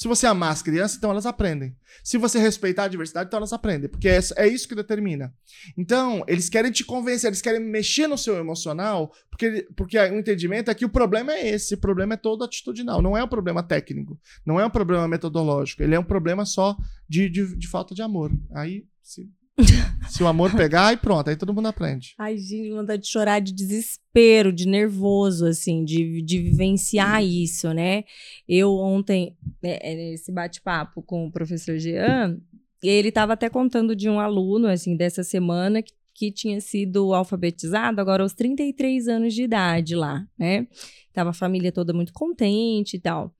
Se 0.00 0.08
você 0.08 0.26
amar 0.26 0.50
as 0.50 0.62
crianças, 0.62 0.96
então 0.96 1.10
elas 1.10 1.26
aprendem. 1.26 1.76
Se 2.02 2.16
você 2.16 2.38
respeitar 2.38 2.84
a 2.84 2.88
diversidade, 2.88 3.26
então 3.26 3.36
elas 3.36 3.52
aprendem. 3.52 3.86
Porque 3.86 4.08
é, 4.08 4.18
é 4.36 4.48
isso 4.48 4.66
que 4.66 4.74
determina. 4.74 5.30
Então, 5.76 6.24
eles 6.26 6.48
querem 6.48 6.72
te 6.72 6.82
convencer, 6.82 7.28
eles 7.28 7.42
querem 7.42 7.60
mexer 7.60 8.06
no 8.06 8.16
seu 8.16 8.38
emocional, 8.38 9.12
porque, 9.28 9.68
porque 9.76 9.98
o 9.98 10.18
entendimento 10.18 10.70
é 10.70 10.74
que 10.74 10.86
o 10.86 10.88
problema 10.88 11.34
é 11.34 11.50
esse. 11.50 11.74
O 11.74 11.78
problema 11.78 12.14
é 12.14 12.16
todo 12.16 12.44
atitudinal. 12.44 13.02
Não 13.02 13.14
é 13.14 13.22
um 13.22 13.28
problema 13.28 13.62
técnico. 13.62 14.18
Não 14.42 14.58
é 14.58 14.64
um 14.64 14.70
problema 14.70 15.06
metodológico. 15.06 15.82
Ele 15.82 15.94
é 15.94 16.00
um 16.00 16.04
problema 16.04 16.46
só 16.46 16.78
de, 17.06 17.28
de, 17.28 17.54
de 17.58 17.68
falta 17.68 17.94
de 17.94 18.00
amor. 18.00 18.32
Aí, 18.54 18.86
se 19.02 19.28
se 20.08 20.22
o 20.22 20.26
amor 20.26 20.54
pegar, 20.54 20.92
e 20.92 20.96
pronto, 20.96 21.28
aí 21.28 21.36
todo 21.36 21.54
mundo 21.54 21.68
aprende. 21.68 22.14
Ai, 22.18 22.36
gente, 22.36 22.70
vontade 22.70 23.02
de 23.02 23.08
chorar 23.08 23.40
de 23.40 23.52
desespero, 23.52 24.52
de 24.52 24.66
nervoso, 24.66 25.46
assim, 25.46 25.84
de, 25.84 26.22
de 26.22 26.38
vivenciar 26.38 27.22
isso, 27.24 27.72
né? 27.72 28.04
Eu 28.48 28.72
ontem, 28.72 29.36
né, 29.62 29.78
é, 29.80 29.94
nesse 29.94 30.32
bate-papo 30.32 31.02
com 31.02 31.26
o 31.26 31.32
professor 31.32 31.78
Jean, 31.78 32.38
ele 32.82 33.08
estava 33.08 33.34
até 33.34 33.48
contando 33.48 33.94
de 33.94 34.08
um 34.08 34.18
aluno, 34.18 34.66
assim, 34.66 34.96
dessa 34.96 35.22
semana, 35.22 35.82
que, 35.82 35.92
que 36.14 36.32
tinha 36.32 36.60
sido 36.60 37.14
alfabetizado 37.14 38.00
agora 38.00 38.22
aos 38.22 38.32
33 38.32 39.08
anos 39.08 39.34
de 39.34 39.42
idade 39.42 39.94
lá, 39.94 40.26
né? 40.38 40.66
Tava 41.12 41.30
a 41.30 41.34
família 41.34 41.72
toda 41.72 41.92
muito 41.92 42.12
contente 42.12 42.96
e 42.96 43.00
tal. 43.00 43.34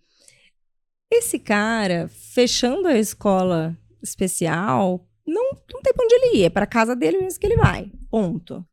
Esse 1.12 1.38
cara, 1.38 2.08
fechando 2.08 2.86
a 2.86 2.96
escola 2.96 3.76
especial, 4.02 5.06
não, 5.30 5.50
não 5.72 5.82
tem 5.82 5.92
pra 5.94 6.04
onde 6.04 6.14
ele 6.14 6.38
ir, 6.38 6.44
é 6.44 6.50
pra 6.50 6.66
casa 6.66 6.94
dele 6.96 7.18
mesmo 7.18 7.38
que 7.38 7.46
ele 7.46 7.56
vai. 7.56 7.90
Ponto. 8.10 8.64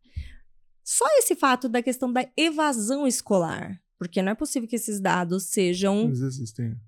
Só 0.84 1.06
esse 1.18 1.36
fato 1.36 1.70
da 1.70 1.82
questão 1.82 2.12
da 2.12 2.28
evasão 2.36 3.06
escolar. 3.06 3.80
Porque 4.00 4.22
não 4.22 4.32
é 4.32 4.36
possível 4.36 4.70
que 4.70 4.76
esses 4.76 5.00
dados 5.00 5.46
sejam 5.46 6.12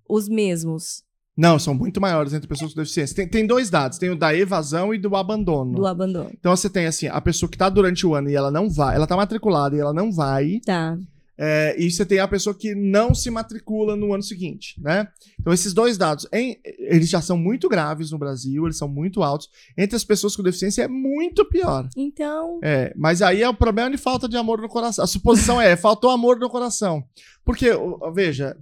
os 0.08 0.30
mesmos. 0.30 1.04
Não, 1.36 1.58
são 1.58 1.74
muito 1.74 2.02
maiores 2.02 2.34
entre 2.34 2.48
pessoas 2.48 2.74
com 2.74 2.80
deficiência. 2.80 3.16
Tem, 3.16 3.28
tem 3.28 3.48
dois 3.48 3.70
dados, 3.70 3.98
tem 3.98 4.10
o 4.10 4.16
da 4.16 4.36
evasão 4.36 4.94
e 4.94 4.98
do 5.00 5.16
abandono. 5.16 5.74
Do 5.74 5.88
abandono. 5.88 6.30
Então 6.38 6.56
você 6.56 6.70
tem 6.70 6.86
assim, 6.86 7.08
a 7.08 7.22
pessoa 7.22 7.50
que 7.50 7.58
tá 7.58 7.70
durante 7.70 8.06
o 8.06 8.14
ano 8.14 8.30
e 8.30 8.36
ela 8.36 8.52
não 8.52 8.70
vai, 8.70 8.96
ela 8.96 9.08
tá 9.08 9.16
matriculada 9.16 9.76
e 9.76 9.80
ela 9.80 9.94
não 9.94 10.12
vai. 10.12 10.60
Tá. 10.66 10.98
É, 11.42 11.74
e 11.80 11.90
você 11.90 12.06
tem 12.06 12.20
a 12.20 12.28
pessoa 12.28 12.54
que 12.54 12.76
não 12.76 13.16
se 13.16 13.32
matricula 13.32 13.96
no 13.96 14.14
ano 14.14 14.22
seguinte, 14.22 14.76
né? 14.82 15.08
Então, 15.40 15.54
esses 15.54 15.72
dois 15.72 15.98
dados, 15.98 16.28
em, 16.34 16.60
eles 16.66 17.08
já 17.08 17.22
são 17.22 17.38
muito 17.38 17.70
graves 17.70 18.12
no 18.12 18.18
Brasil, 18.18 18.66
eles 18.66 18.78
são 18.78 18.90
muito 18.90 19.24
altos. 19.24 19.48
Entre 19.78 19.96
as 19.96 20.04
pessoas 20.04 20.36
com 20.36 20.44
deficiência 20.44 20.84
é 20.84 20.88
muito 20.90 21.46
pior. 21.46 21.88
Então. 21.96 22.60
É, 22.62 22.94
mas 22.94 23.22
aí 23.22 23.42
é 23.42 23.48
o 23.48 23.54
problema 23.54 23.90
de 23.90 23.96
falta 23.98 24.28
de 24.28 24.36
amor 24.36 24.60
no 24.60 24.68
coração. 24.68 25.02
A 25.02 25.08
suposição 25.08 25.62
é, 25.62 25.78
faltou 25.78 26.10
amor 26.10 26.38
no 26.38 26.50
coração. 26.50 27.08
Porque, 27.46 27.70
veja, 28.14 28.58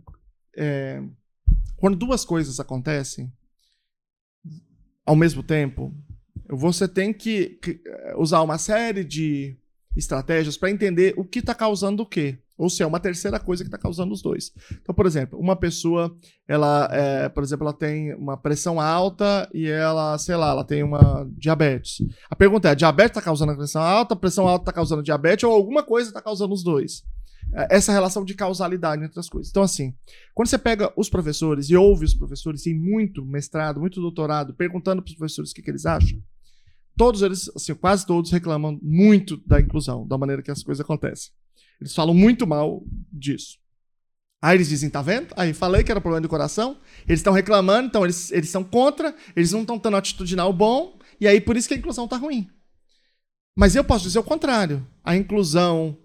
é, 0.56 1.02
quando 1.78 1.98
duas 1.98 2.24
coisas 2.24 2.60
acontecem 2.60 3.34
ao 5.04 5.16
mesmo 5.16 5.42
tempo, 5.42 5.92
você 6.48 6.88
tem 6.88 7.12
que, 7.12 7.58
que 7.60 7.82
usar 8.18 8.44
uma 8.44 8.60
série 8.60 9.04
de 9.04 9.58
estratégias 9.96 10.58
para 10.58 10.70
entender 10.70 11.16
o 11.18 11.26
que 11.26 11.40
está 11.40 11.56
causando 11.56 12.04
o 12.04 12.06
quê. 12.06 12.38
Ou 12.58 12.70
se 12.70 12.82
é 12.82 12.88
uma 12.88 13.00
terceira 13.00 13.40
coisa 13.40 13.64
que 13.64 13.68
está 13.68 13.78
causando 13.78 14.12
os 14.14 14.22
dois. 14.22 14.52
Então, 14.82 14.96
por 14.96 15.06
exemplo, 15.06 15.40
uma 15.40 15.56
pessoa, 15.56 16.16
ela, 16.48 16.90
é, 16.92 17.30
por 17.30 17.44
exemplo, 17.44 17.66
ela 17.68 17.74
tem 17.74 18.16
uma 18.16 18.36
pressão 18.36 18.82
alta 18.82 19.48
e 19.54 19.68
ela, 19.68 20.18
sei 20.18 20.36
lá, 20.36 20.50
ela 20.50 20.64
tem 20.64 20.82
uma 20.84 21.30
diabetes. 21.38 21.98
A 22.30 22.36
pergunta 22.36 22.68
é: 22.68 22.72
a 22.72 22.76
diabetes 22.76 23.12
está 23.12 23.22
causando 23.22 23.52
a 23.52 23.56
pressão 23.56 23.82
alta, 23.82 24.14
a 24.16 24.18
pressão 24.18 24.48
alta 24.48 24.64
está 24.64 24.74
causando 24.74 25.04
diabetes 25.04 25.44
ou 25.44 25.54
alguma 25.54 25.84
coisa 25.84 26.10
está 26.10 26.22
causando 26.22 26.54
os 26.54 26.64
dois? 26.64 27.04
É, 27.54 27.76
essa 27.76 27.92
relação 27.92 28.26
de 28.26 28.34
causalidade 28.34 29.04
entre 29.04 29.20
as 29.20 29.30
coisas. 29.30 29.50
Então, 29.50 29.64
assim, 29.64 29.94
quando 30.34 30.48
você 30.48 30.58
pega 30.58 30.92
os 30.98 31.10
professores 31.10 31.70
e 31.70 31.76
ouve 31.76 32.06
os 32.06 32.14
professores, 32.14 32.64
tem 32.64 32.78
muito 32.78 33.24
mestrado, 33.26 33.80
muito 33.80 34.02
doutorado, 34.02 34.54
perguntando 34.54 35.02
para 35.02 35.10
os 35.10 35.16
professores 35.16 35.52
o 35.52 35.54
que, 35.54 35.62
que 35.62 35.70
eles 35.70 35.86
acham, 35.86 36.22
todos 36.98 37.22
eles, 37.22 37.50
assim, 37.56 37.74
quase 37.76 38.06
todos 38.06 38.32
reclamam 38.32 38.80
muito 38.82 39.38
da 39.46 39.62
inclusão, 39.62 40.08
da 40.08 40.18
maneira 40.18 40.42
que 40.42 40.52
as 40.52 40.64
coisas 40.64 40.84
acontecem. 40.84 41.32
Eles 41.80 41.94
falam 41.94 42.14
muito 42.14 42.46
mal 42.48 42.84
disso. 43.12 43.58
Aí 44.42 44.56
eles 44.56 44.70
dizem, 44.70 44.90
tá 44.90 45.02
vendo? 45.02 45.28
Aí 45.36 45.54
falei 45.54 45.84
que 45.84 45.92
era 45.92 46.00
problema 46.00 46.22
do 46.22 46.30
coração. 46.30 46.78
Eles 47.08 47.20
estão 47.20 47.34
reclamando, 47.34 47.88
então 47.88 48.04
eles, 48.04 48.32
eles 48.32 48.50
são 48.50 48.64
contra, 48.64 49.16
eles 49.36 49.52
não 49.52 49.62
estão 49.62 49.80
tendo 49.80 49.98
atitudinal 49.98 50.54
bom, 50.54 50.98
e 51.20 51.28
aí 51.28 51.42
por 51.42 51.58
isso 51.58 51.68
que 51.68 51.74
a 51.74 51.78
inclusão 51.78 52.08
tá 52.08 52.18
ruim. 52.18 52.48
Mas 53.56 53.76
eu 53.76 53.84
posso 53.84 54.04
dizer 54.04 54.20
o 54.20 54.24
contrário. 54.24 54.86
A 55.04 55.16
inclusão 55.16 55.98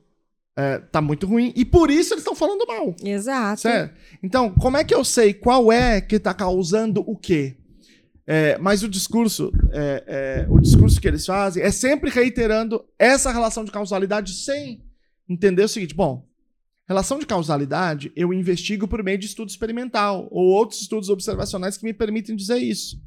é, 0.57 0.79
tá 0.79 1.03
muito 1.03 1.27
ruim, 1.27 1.53
e 1.55 1.65
por 1.65 1.91
isso 1.91 2.15
eles 2.15 2.23
estão 2.23 2.35
falando 2.35 2.67
mal. 2.67 2.95
Exato. 3.03 3.61
Certo? 3.61 3.95
Então, 4.23 4.51
como 4.55 4.79
é 4.79 4.85
que 4.85 4.95
eu 4.95 5.05
sei 5.05 5.35
qual 5.35 5.71
é 5.71 6.01
que 6.01 6.19
tá 6.19 6.33
causando 6.33 7.05
o 7.07 7.17
quê? 7.17 7.57
É, 8.27 8.57
mas 8.59 8.83
o 8.83 8.89
discurso, 8.89 9.53
é, 9.73 10.05
é, 10.07 10.47
o 10.49 10.59
discurso 10.61 11.01
que 11.01 11.09
eles 11.09 11.27
fazem 11.27 11.63
é 11.63 11.71
sempre 11.71 12.09
reiterando 12.09 12.83
essa 12.99 13.31
relação 13.31 13.65
de 13.65 13.73
causalidade 13.73 14.33
sem 14.33 14.83
entender 15.33 15.65
o 15.65 15.69
seguinte: 15.69 15.95
bom, 15.95 16.27
relação 16.87 17.19
de 17.19 17.27
causalidade 17.27 18.13
eu 18.15 18.33
investigo 18.33 18.87
por 18.87 19.03
meio 19.03 19.19
de 19.19 19.27
estudo 19.27 19.49
experimental 19.49 20.29
ou 20.31 20.45
outros 20.47 20.81
estudos 20.83 21.09
observacionais 21.09 21.77
que 21.77 21.85
me 21.85 21.93
permitem 21.93 22.37
dizer 22.37 22.59
isso. 22.59 23.01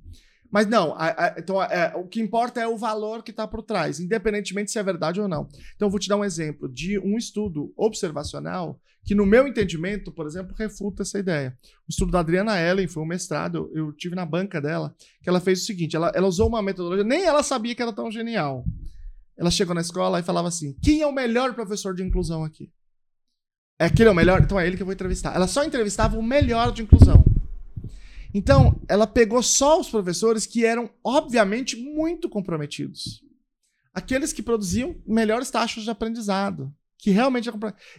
Mas 0.52 0.68
não, 0.68 0.94
a, 0.96 1.08
a, 1.08 1.36
então 1.38 1.62
é, 1.62 1.94
o 1.98 2.08
que 2.08 2.22
importa 2.22 2.62
é 2.62 2.68
o 2.68 2.78
valor 2.78 3.24
que 3.24 3.32
está 3.32 3.46
por 3.46 3.62
trás, 3.62 4.00
independentemente 4.00 4.72
se 4.72 4.80
é 4.80 4.84
verdade 4.84 5.20
ou 5.20 5.28
não. 5.28 5.50
Então, 5.76 5.88
eu 5.88 5.90
vou 5.90 6.00
te 6.00 6.08
dar 6.08 6.16
um 6.16 6.24
exemplo 6.24 6.70
de 6.70 6.98
um 7.00 7.18
estudo 7.18 7.74
observacional 7.76 8.80
que, 9.04 9.14
no 9.14 9.26
meu 9.26 9.48
entendimento, 9.48 10.12
por 10.12 10.26
exemplo, 10.26 10.56
refuta 10.58 11.04
essa 11.04 11.20
ideia. 11.20 11.58
O 11.88 11.90
estudo 11.90 12.12
da 12.12 12.22
Adriana 12.22 12.58
Ellen 12.60 12.88
foi 12.88 13.04
um 13.04 13.06
mestrado, 13.06 13.70
eu, 13.74 13.88
eu 13.88 13.94
tive 13.94 14.16
na 14.16 14.26
banca 14.26 14.62
dela, 14.62 14.96
que 15.22 15.30
ela 15.30 15.42
fez 15.42 15.62
o 15.62 15.66
seguinte: 15.66 15.96
ela, 15.96 16.12
ela 16.16 16.28
usou 16.28 16.48
uma 16.48 16.62
metodologia, 16.62 17.04
nem 17.04 17.26
ela 17.26 17.44
sabia 17.44 17.76
que 17.76 17.82
era 17.82 17.92
tão 17.92 18.10
genial. 18.10 18.64
Ela 19.38 19.52
chegou 19.52 19.76
na 19.76 19.82
escola 19.82 20.20
e 20.20 20.24
falava 20.24 20.48
assim: 20.48 20.74
quem 20.82 21.02
é 21.02 21.08
o 21.08 21.12
melhor 21.12 21.54
professor 21.54 21.94
de 21.94 22.04
inclusão 22.04 22.44
aqui? 22.44 22.72
É 23.78 23.86
aquele 23.86 24.08
é 24.08 24.12
o 24.12 24.16
melhor? 24.16 24.42
Então 24.42 24.60
é 24.60 24.66
ele 24.66 24.78
que 24.78 24.82
eu 24.82 24.86
vou 24.86 24.94
entrevistar. 24.94 25.36
Ela 25.36 25.48
só 25.48 25.64
entrevistava 25.64 26.18
o 26.18 26.24
melhor 26.24 26.72
de 26.72 26.82
inclusão. 26.82 27.24
Então, 28.34 28.82
ela 28.90 29.08
pegou 29.08 29.42
só 29.42 29.80
os 29.80 29.90
professores 29.90 30.46
que 30.46 30.66
eram, 30.66 30.90
obviamente, 31.02 31.78
muito 31.78 32.28
comprometidos. 32.28 33.24
Aqueles 33.94 34.34
que 34.34 34.44
produziam 34.44 34.96
melhores 35.08 35.50
taxas 35.50 35.84
de 35.84 35.90
aprendizado. 35.90 36.74
que 36.98 37.12
realmente. 37.12 37.50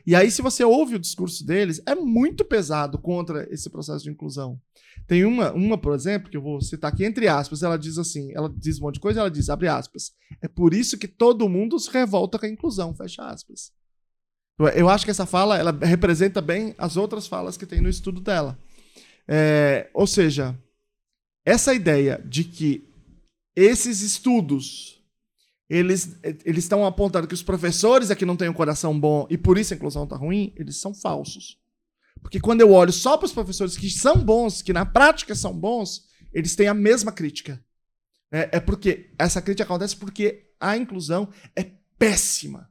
E 0.07 0.15
aí, 0.15 0.31
se 0.31 0.43
você 0.43 0.63
ouve 0.63 0.97
o 0.97 0.99
discurso 0.99 1.47
deles, 1.47 1.81
é 1.87 1.95
muito 1.95 2.45
pesado 2.45 2.99
contra 2.99 3.47
esse 3.51 3.71
processo 3.71 4.05
de 4.05 4.11
inclusão. 4.11 4.61
Tem 5.07 5.25
uma, 5.25 5.53
uma, 5.53 5.79
por 5.79 5.95
exemplo, 5.95 6.31
que 6.31 6.37
eu 6.37 6.43
vou 6.43 6.61
citar 6.61 6.93
aqui 6.93 7.05
entre 7.05 7.29
aspas, 7.29 7.63
ela 7.63 7.79
diz 7.79 7.97
assim, 7.97 8.33
ela 8.35 8.53
diz 8.55 8.79
um 8.79 8.83
monte 8.83 8.95
de 8.95 9.01
coisa, 9.01 9.21
ela 9.21 9.31
diz, 9.31 9.49
abre 9.49 9.69
aspas, 9.69 10.13
é 10.43 10.49
por 10.49 10.75
isso 10.75 10.99
que 10.99 11.07
todo 11.07 11.49
mundo 11.49 11.79
se 11.79 11.91
revolta 11.91 12.39
com 12.39 12.47
a 12.47 12.49
inclusão, 12.49 12.95
fecha 12.95 13.23
aspas. 13.23 13.73
Eu 14.75 14.89
acho 14.89 15.05
que 15.05 15.11
essa 15.11 15.27
fala, 15.27 15.59
ela 15.59 15.71
representa 15.71 16.41
bem 16.41 16.75
as 16.79 16.97
outras 16.97 17.27
falas 17.27 17.57
que 17.57 17.67
tem 17.67 17.81
no 17.81 17.91
estudo 17.91 18.21
dela. 18.21 18.59
É, 19.29 19.91
ou 19.93 20.07
seja, 20.07 20.59
essa 21.45 21.75
ideia 21.75 22.21
de 22.25 22.43
que 22.43 22.89
esses 23.55 24.01
estudos 24.01 24.97
eles 25.69 26.17
eles 26.45 26.65
estão 26.65 26.87
apontando 26.87 27.27
que 27.27 27.35
os 27.35 27.43
professores 27.43 28.11
é 28.11 28.15
que 28.15 28.25
não 28.25 28.37
têm 28.37 28.49
um 28.49 28.55
coração 28.55 28.99
bom 28.99 29.27
e 29.29 29.37
por 29.37 29.59
isso 29.59 29.75
a 29.75 29.77
inclusão 29.77 30.05
está 30.05 30.17
ruim, 30.17 30.53
eles 30.57 30.77
são 30.77 30.95
falsos. 30.95 31.59
Porque 32.23 32.41
quando 32.41 32.61
eu 32.61 32.73
olho 32.73 32.93
só 32.93 33.17
para 33.17 33.27
os 33.27 33.33
professores 33.33 33.77
que 33.77 33.89
são 33.91 34.17
bons, 34.17 34.63
que 34.63 34.73
na 34.73 34.85
prática 34.85 35.35
são 35.35 35.53
bons, 35.59 36.07
eles 36.33 36.57
têm 36.57 36.69
a 36.69 36.75
mesma 36.75 37.13
crítica. 37.13 37.63
É, 38.31 38.57
é 38.57 38.61
porque 38.61 39.11
essa 39.19 39.41
crítica 39.41 39.65
acontece 39.65 39.97
porque 39.97 40.51
a 40.61 40.77
inclusão 40.77 41.29
é 41.55 41.71
péssima. 41.99 42.69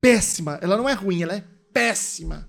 Péssima. 0.00 0.58
Ela 0.62 0.76
não 0.76 0.88
é 0.88 0.92
ruim, 0.92 1.22
ela 1.22 1.34
é 1.34 1.44
péssima. 1.72 2.48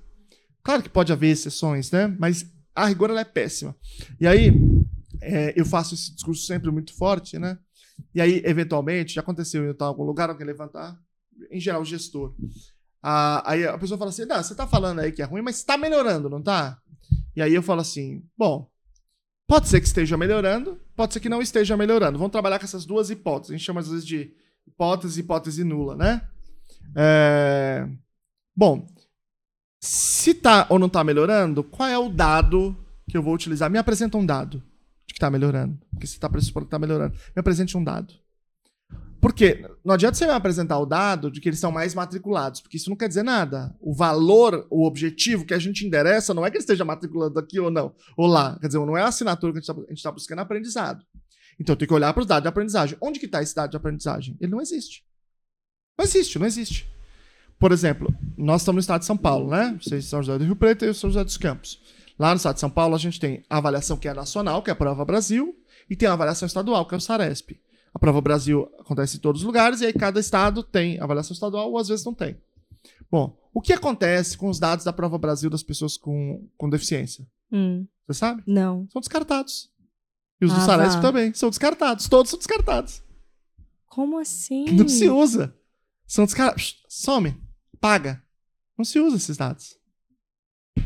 Claro 0.63 0.83
que 0.83 0.89
pode 0.89 1.11
haver 1.11 1.29
exceções, 1.29 1.91
né? 1.91 2.07
Mas 2.19 2.45
a 2.75 2.85
rigor 2.85 3.09
ela 3.09 3.21
é 3.21 3.25
péssima. 3.25 3.75
E 4.19 4.27
aí, 4.27 4.51
é, 5.21 5.53
eu 5.59 5.65
faço 5.65 5.95
esse 5.95 6.13
discurso 6.13 6.45
sempre 6.45 6.69
muito 6.71 6.93
forte, 6.93 7.39
né? 7.39 7.57
E 8.13 8.21
aí, 8.21 8.41
eventualmente, 8.45 9.15
já 9.15 9.21
aconteceu 9.21 9.65
em 9.65 9.75
algum 9.79 10.03
lugar 10.03 10.29
alguém 10.29 10.45
levantar, 10.45 10.97
em 11.49 11.59
geral, 11.59 11.81
o 11.81 11.85
gestor. 11.85 12.35
Ah, 13.01 13.43
aí 13.49 13.65
a 13.65 13.77
pessoa 13.77 13.97
fala 13.97 14.09
assim: 14.09 14.25
não, 14.25 14.41
você 14.41 14.55
tá 14.55 14.67
falando 14.67 14.99
aí 14.99 15.11
que 15.11 15.21
é 15.21 15.25
ruim, 15.25 15.41
mas 15.41 15.57
está 15.57 15.77
melhorando, 15.77 16.29
não 16.29 16.41
tá? 16.41 16.79
E 17.35 17.41
aí 17.41 17.53
eu 17.53 17.63
falo 17.63 17.81
assim: 17.81 18.23
bom, 18.37 18.69
pode 19.47 19.67
ser 19.67 19.79
que 19.79 19.87
esteja 19.87 20.17
melhorando, 20.17 20.79
pode 20.95 21.13
ser 21.13 21.19
que 21.19 21.29
não 21.29 21.41
esteja 21.41 21.77
melhorando. 21.77 22.17
Vamos 22.17 22.31
trabalhar 22.31 22.59
com 22.59 22.65
essas 22.65 22.85
duas 22.85 23.09
hipóteses. 23.09 23.51
A 23.51 23.57
gente 23.57 23.65
chama 23.65 23.79
às 23.79 23.87
vezes 23.87 24.05
de 24.05 24.33
hipótese 24.67 25.19
hipótese 25.19 25.63
nula, 25.63 25.95
né? 25.95 26.27
É... 26.95 27.87
Bom, 28.55 28.87
se 29.79 30.33
tá 30.33 30.67
ou 30.69 30.79
não 30.79 30.89
tá 30.89 31.03
melhorando, 31.03 31.63
qual 31.63 31.87
é 31.87 31.97
o 31.97 32.09
dado 32.09 32.75
que 33.09 33.17
eu 33.17 33.21
vou 33.21 33.33
utilizar? 33.33 33.69
Me 33.69 33.77
apresenta 33.77 34.17
um 34.17 34.25
dado 34.25 34.63
de 35.05 35.13
que 35.13 35.19
tá 35.19 35.29
melhorando. 35.29 35.79
Porque 35.91 36.07
você 36.07 36.19
tá 36.19 36.29
pressupondo 36.29 36.65
que 36.65 36.71
tá 36.71 36.79
melhorando. 36.79 37.13
Me 37.13 37.39
apresente 37.39 37.77
um 37.77 37.83
dado. 37.83 38.13
Porque 39.19 39.65
não 39.83 39.95
adianta 39.95 40.15
você 40.15 40.25
apresentar 40.25 40.77
o 40.79 40.85
dado 40.85 41.31
de 41.31 41.41
que 41.41 41.49
eles 41.49 41.59
são 41.59 41.71
mais 41.71 41.93
matriculados, 41.93 42.61
porque 42.61 42.77
isso 42.77 42.89
não 42.89 42.95
quer 42.95 43.07
dizer 43.07 43.23
nada. 43.23 43.75
O 43.81 43.93
valor, 43.93 44.67
o 44.69 44.85
objetivo 44.85 45.45
que 45.45 45.53
a 45.53 45.59
gente 45.59 45.85
endereça 45.85 46.33
não 46.33 46.45
é 46.45 46.51
que 46.51 46.57
ele 46.57 46.63
esteja 46.63 46.85
matriculando 46.85 47.39
aqui 47.39 47.59
ou 47.59 47.71
não, 47.71 47.93
ou 48.15 48.27
lá. 48.27 48.57
Quer 48.59 48.67
dizer, 48.67 48.79
não 48.79 48.97
é 48.97 49.01
a 49.01 49.07
assinatura 49.07 49.51
que 49.51 49.59
a 49.59 49.61
gente 49.61 49.97
está 49.97 50.09
tá 50.09 50.13
buscando 50.13 50.39
aprendizado. 50.39 51.03
Então 51.59 51.75
tenho 51.75 51.87
que 51.87 51.93
olhar 51.93 52.13
para 52.13 52.21
os 52.21 52.27
dados 52.27 52.43
de 52.43 52.47
aprendizagem. 52.47 52.97
Onde 53.01 53.19
que 53.19 53.25
está 53.25 53.41
esse 53.41 53.55
dado 53.55 53.71
de 53.71 53.77
aprendizagem? 53.77 54.37
Ele 54.39 54.51
não 54.51 54.61
existe. 54.61 55.03
Não 55.97 56.05
existe, 56.05 56.37
não 56.37 56.45
existe. 56.45 56.87
Por 57.59 57.71
exemplo, 57.71 58.13
nós 58.37 58.61
estamos 58.61 58.77
no 58.77 58.81
estado 58.81 59.01
de 59.01 59.07
São 59.07 59.17
Paulo, 59.17 59.49
né? 59.49 59.75
Vocês 59.81 60.05
são 60.05 60.21
José 60.21 60.37
do 60.37 60.45
Rio 60.45 60.55
Preto 60.55 60.85
e 60.85 60.89
eu 60.89 60.93
sou 60.93 61.09
José 61.09 61.23
dos 61.23 61.37
Campos. 61.37 61.81
Lá 62.19 62.29
no 62.29 62.37
estado 62.37 62.55
de 62.55 62.61
São 62.61 62.69
Paulo, 62.69 62.95
a 62.95 62.99
gente 62.99 63.19
tem 63.19 63.43
a 63.49 63.57
avaliação 63.57 63.97
que 63.97 64.07
é 64.07 64.13
nacional, 64.13 64.61
que 64.61 64.69
é 64.69 64.73
a 64.73 64.75
Prova 64.75 65.03
Brasil, 65.03 65.55
e 65.89 65.95
tem 65.95 66.07
a 66.07 66.13
avaliação 66.13 66.45
estadual, 66.45 66.87
que 66.87 66.93
é 66.93 66.97
o 66.97 67.01
SARESP. 67.01 67.59
A 67.93 67.99
Prova 67.99 68.21
Brasil 68.21 68.69
acontece 68.79 69.17
em 69.17 69.19
todos 69.19 69.41
os 69.41 69.45
lugares, 69.47 69.81
e 69.81 69.85
aí 69.85 69.93
cada 69.93 70.19
estado 70.19 70.61
tem 70.63 70.99
avaliação 70.99 71.33
estadual, 71.33 71.71
ou 71.71 71.77
às 71.77 71.87
vezes 71.87 72.05
não 72.05 72.13
tem. 72.13 72.37
Bom, 73.09 73.37
o 73.53 73.61
que 73.61 73.73
acontece 73.73 74.37
com 74.37 74.49
os 74.49 74.59
dados 74.59 74.85
da 74.85 74.93
Prova 74.93 75.17
Brasil 75.17 75.49
das 75.49 75.63
pessoas 75.63 75.97
com, 75.97 76.47
com 76.57 76.69
deficiência? 76.69 77.25
Hum. 77.51 77.87
Você 78.05 78.19
sabe? 78.19 78.43
Não. 78.45 78.87
São 78.91 78.99
descartados. 78.99 79.69
E 80.39 80.45
os 80.45 80.51
Ah, 80.51 80.55
do 80.55 80.65
SARESP 80.65 80.95
vá. 80.97 81.01
também. 81.01 81.33
São 81.33 81.49
descartados. 81.49 82.07
Todos 82.07 82.29
são 82.29 82.37
descartados. 82.37 83.01
Como 83.87 84.19
assim? 84.19 84.65
Não 84.75 84.87
se 84.87 85.09
usa. 85.09 85.55
São 86.05 86.25
descartados. 86.25 86.83
Some. 86.87 87.35
Paga. 87.79 88.21
Não 88.77 88.85
se 88.85 88.99
usa 88.99 89.17
esses 89.17 89.35
dados. 89.37 89.75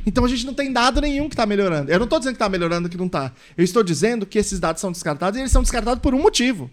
Então 0.05 0.23
a 0.23 0.27
gente 0.27 0.45
não 0.45 0.53
tem 0.53 0.71
dado 0.71 1.01
nenhum 1.01 1.27
que 1.27 1.33
está 1.33 1.45
melhorando. 1.45 1.91
Eu 1.91 1.99
não 1.99 2.05
estou 2.05 2.17
dizendo 2.17 2.33
que 2.33 2.37
está 2.37 2.47
melhorando 2.49 2.87
que 2.87 2.95
não 2.97 3.07
está. 3.07 3.33
Eu 3.57 3.63
estou 3.63 3.83
dizendo 3.83 4.25
que 4.25 4.39
esses 4.39 4.57
dados 4.59 4.79
são 4.79 4.91
descartados 4.91 5.37
e 5.37 5.41
eles 5.41 5.51
são 5.51 5.61
descartados 5.61 6.01
por 6.01 6.15
um 6.15 6.21
motivo. 6.21 6.71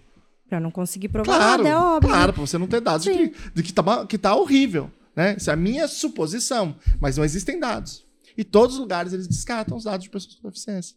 Pra 0.49 0.59
não 0.59 0.71
conseguir 0.71 1.09
provar 1.09 1.37
Claro, 1.37 1.63
nada, 1.63 1.75
é 1.75 1.77
óbvio. 1.79 2.09
claro, 2.11 2.33
para 2.33 2.41
você 2.47 2.57
não 2.57 2.67
ter 2.67 2.81
dados 2.81 3.05
de 3.05 3.13
que, 3.13 3.35
de 3.55 3.63
que, 3.63 3.73
tá, 3.73 4.07
que 4.07 4.17
tá 4.19 4.35
horrível. 4.35 4.91
Né? 5.15 5.37
Isso 5.37 5.51
é 5.51 5.53
a 5.53 5.57
minha 5.57 5.87
suposição. 5.87 6.77
Mas 7.01 7.17
não 7.17 7.25
existem 7.25 7.59
dados. 7.61 8.07
E 8.37 8.45
todos 8.45 8.77
os 8.77 8.81
lugares 8.81 9.13
eles 9.13 9.27
descartam 9.29 9.77
os 9.77 9.85
dados 9.85 10.05
de 10.05 10.11
pessoas 10.11 10.37
com 10.37 10.49
deficiência. 10.49 10.97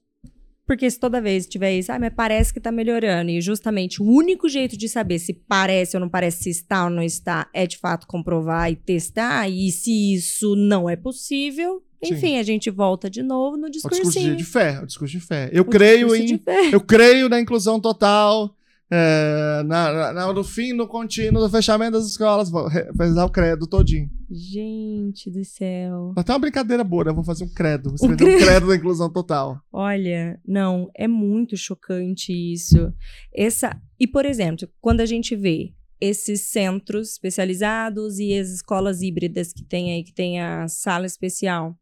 Porque 0.65 0.89
se 0.89 0.97
toda 0.99 1.19
vez 1.19 1.47
tiver 1.47 1.73
isso, 1.77 1.91
ah, 1.91 1.99
mas 1.99 2.13
parece 2.15 2.53
que 2.53 2.59
tá 2.61 2.71
melhorando. 2.71 3.29
E 3.31 3.41
justamente 3.41 4.01
o 4.01 4.05
único 4.05 4.47
jeito 4.47 4.77
de 4.77 4.87
saber 4.87 5.19
se 5.19 5.33
parece 5.33 5.97
ou 5.97 6.01
não 6.01 6.07
parece, 6.07 6.43
se 6.43 6.49
está 6.51 6.85
ou 6.85 6.89
não 6.89 7.03
está, 7.03 7.49
é 7.53 7.67
de 7.67 7.77
fato 7.77 8.07
comprovar 8.07 8.71
e 8.71 8.75
testar. 8.77 9.49
E 9.49 9.69
se 9.71 10.13
isso 10.13 10.55
não 10.55 10.89
é 10.89 10.95
possível, 10.95 11.83
Sim. 12.01 12.13
enfim, 12.13 12.37
a 12.37 12.43
gente 12.43 12.69
volta 12.69 13.09
de 13.09 13.21
novo 13.21 13.57
no 13.57 13.67
O 13.67 13.69
discurso 13.71 14.17
de, 14.17 14.43
fé. 14.45 14.79
O 14.81 14.85
discurso 14.85 15.11
de 15.17 15.19
fé. 15.19 15.49
Eu 15.51 15.63
O 15.63 15.65
creio 15.65 16.07
discurso 16.07 16.23
em. 16.23 16.37
de 16.37 16.43
fé. 16.43 16.69
Eu 16.71 16.79
creio 16.79 17.27
na 17.27 17.41
inclusão 17.41 17.77
total. 17.79 18.55
É, 18.91 19.63
na, 19.65 20.11
na- 20.13 20.33
no 20.33 20.43
fim, 20.43 20.73
no 20.73 20.87
contínuo 20.87 21.41
do 21.41 21.49
fechamento 21.49 21.93
das 21.93 22.05
escolas. 22.07 22.49
Vou 22.49 22.67
rezar 22.67 23.25
o 23.25 23.29
credo 23.31 23.65
todinho. 23.67 24.09
Gente 24.29 25.29
do 25.31 25.43
céu. 25.45 26.13
Até 26.17 26.33
uma 26.33 26.39
brincadeira 26.39 26.83
boa, 26.83 27.05
né? 27.05 27.13
Vou 27.13 27.23
fazer 27.23 27.43
um 27.45 27.53
credo. 27.53 27.91
Você 27.91 28.05
Um 28.05 28.09
vai 28.09 28.17
ter 28.17 28.23
um 28.23 28.27
credo. 28.27 28.45
credo 28.45 28.67
da 28.67 28.75
inclusão 28.75 29.09
total. 29.11 29.59
Olha, 29.71 30.39
não, 30.45 30.89
é 30.95 31.07
muito 31.07 31.55
chocante 31.55 32.31
isso. 32.33 32.93
Essa, 33.33 33.79
e 33.99 34.05
por 34.07 34.25
exemplo, 34.25 34.67
quando 34.81 35.01
a 35.01 35.05
gente 35.05 35.35
vê 35.35 35.73
esses 35.99 36.41
centros 36.51 37.11
especializados 37.11 38.17
e 38.19 38.33
as 38.37 38.49
escolas 38.49 39.01
híbridas 39.01 39.53
que 39.53 39.63
tem 39.63 39.93
aí, 39.93 40.03
que 40.03 40.13
tem 40.13 40.41
a 40.41 40.67
sala 40.67 41.05
especial, 41.05 41.75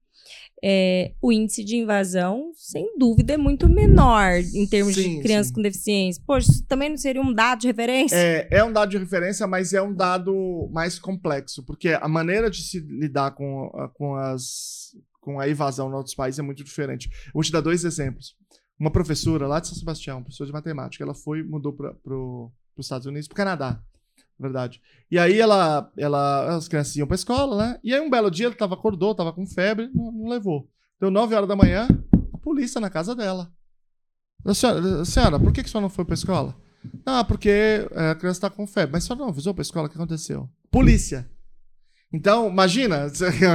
é, 0.64 1.14
o 1.22 1.32
índice 1.32 1.64
de 1.64 1.78
invasão, 1.78 2.52
sem 2.56 2.98
dúvida, 2.98 3.34
é 3.34 3.38
muito 3.38 3.70
menor 3.70 4.34
em 4.54 4.68
termos 4.68 4.96
Sim, 4.96 5.18
de 5.18 5.22
crianças 5.24 5.48
sim. 5.48 5.54
com 5.54 5.62
deficiência. 5.62 6.22
Poxa, 6.26 6.52
isso 6.52 6.66
também 6.66 6.90
não 6.90 6.98
seria 6.98 7.22
um 7.22 7.34
dado 7.34 7.60
de 7.62 7.68
referência? 7.68 8.16
É, 8.16 8.48
é 8.52 8.64
um 8.64 8.72
dado 8.72 8.90
de 8.90 8.98
referência, 8.98 9.46
mas 9.48 9.74
é 9.74 9.82
um 9.82 9.94
dado 9.94 10.70
mais 10.72 11.00
complexo, 11.00 11.64
porque 11.66 11.90
a 11.90 12.08
maneira 12.08 12.50
de 12.50 12.62
se 12.62 12.80
lidar 12.80 13.32
com, 13.32 13.66
a- 13.76 13.88
com, 13.90 14.16
as, 14.16 14.96
com 15.22 15.40
a 15.40 15.48
evasão 15.48 15.90
em 15.90 15.94
outros 15.94 16.16
países 16.16 16.40
é 16.40 16.44
muito 16.44 16.64
diferente. 16.64 17.10
Vou 17.34 17.44
te 17.44 17.52
dar 17.52 17.62
dois 17.62 17.84
exemplos. 17.86 18.36
Uma 18.80 18.92
professora 18.92 19.46
lá 19.48 19.60
de 19.60 19.68
São 19.68 19.76
Sebastião, 19.78 20.22
professora 20.24 20.48
de 20.48 20.54
matemática, 20.54 21.04
ela 21.04 21.14
foi 21.14 21.44
mudou 21.44 21.74
para 21.74 21.94
os 22.78 22.86
Estados 22.86 23.06
Unidos, 23.06 23.28
para 23.28 23.34
o 23.34 23.38
Canadá, 23.38 23.72
na 23.72 23.80
verdade. 24.40 24.82
E 25.12 25.20
aí 25.20 25.40
ela, 25.40 25.92
ela, 25.98 26.56
as 26.56 26.68
crianças 26.68 26.96
iam 26.96 27.08
para 27.08 27.16
escola, 27.16 27.58
né? 27.58 27.80
E 27.84 27.94
aí 27.94 28.00
um 28.00 28.10
belo 28.10 28.32
dia 28.32 28.48
ela 28.48 28.56
tava, 28.56 28.76
acordou, 28.76 29.14
tava 29.14 29.34
com 29.34 29.46
febre, 29.46 29.90
não, 29.94 30.12
não 30.12 30.30
levou. 30.30 30.70
Deu 31.00 31.12
9 31.12 31.36
horas 31.36 31.48
da 31.48 31.56
manhã, 31.56 31.88
a 32.34 32.38
polícia 32.38 32.80
na 32.80 32.90
casa 32.90 33.16
dela. 33.16 33.52
Senhora, 34.54 35.06
senhora 35.06 35.40
por 35.40 35.52
que, 35.52 35.62
que 35.62 35.68
a 35.68 35.72
senhora 35.72 35.84
não 35.84 35.90
foi 35.90 36.06
para 36.06 36.14
escola? 36.14 36.56
Ah, 37.06 37.24
porque 37.24 37.50
é, 37.92 38.12
a 38.12 38.16
criança 38.16 38.38
está 38.38 38.50
com 38.50 38.66
febre. 38.66 38.94
Mas 38.94 39.04
a 39.04 39.08
senhora 39.08 39.24
não 39.24 39.30
avisou 39.30 39.54
para 39.54 39.62
a 39.62 39.64
escola 39.64 39.88
o 39.88 39.90
que 39.90 39.98
aconteceu? 39.98 40.50
Polícia. 40.72 41.30
Então, 42.12 42.50
imagina 42.50 43.06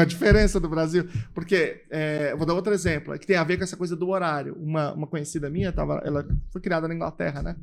a 0.01 0.05
diferença 0.05 0.61
do 0.61 0.69
Brasil. 0.69 1.09
Porque, 1.35 1.85
é, 1.91 2.35
vou 2.37 2.47
dar 2.47 2.55
outro 2.55 2.73
exemplo, 2.73 3.13
é 3.13 3.19
que 3.19 3.27
tem 3.27 3.37
a 3.37 3.45
ver 3.45 3.57
com 3.57 3.65
essa 3.65 3.77
coisa 3.77 3.97
do 3.97 4.09
horário. 4.09 4.55
Uma, 4.55 4.93
uma 4.93 5.07
conhecida 5.07 5.51
minha, 5.51 5.73
tava, 5.73 6.01
ela 6.05 6.27
foi 6.53 6.61
criada 6.61 6.87
na 6.87 6.95
Inglaterra, 6.95 7.43
né? 7.43 7.57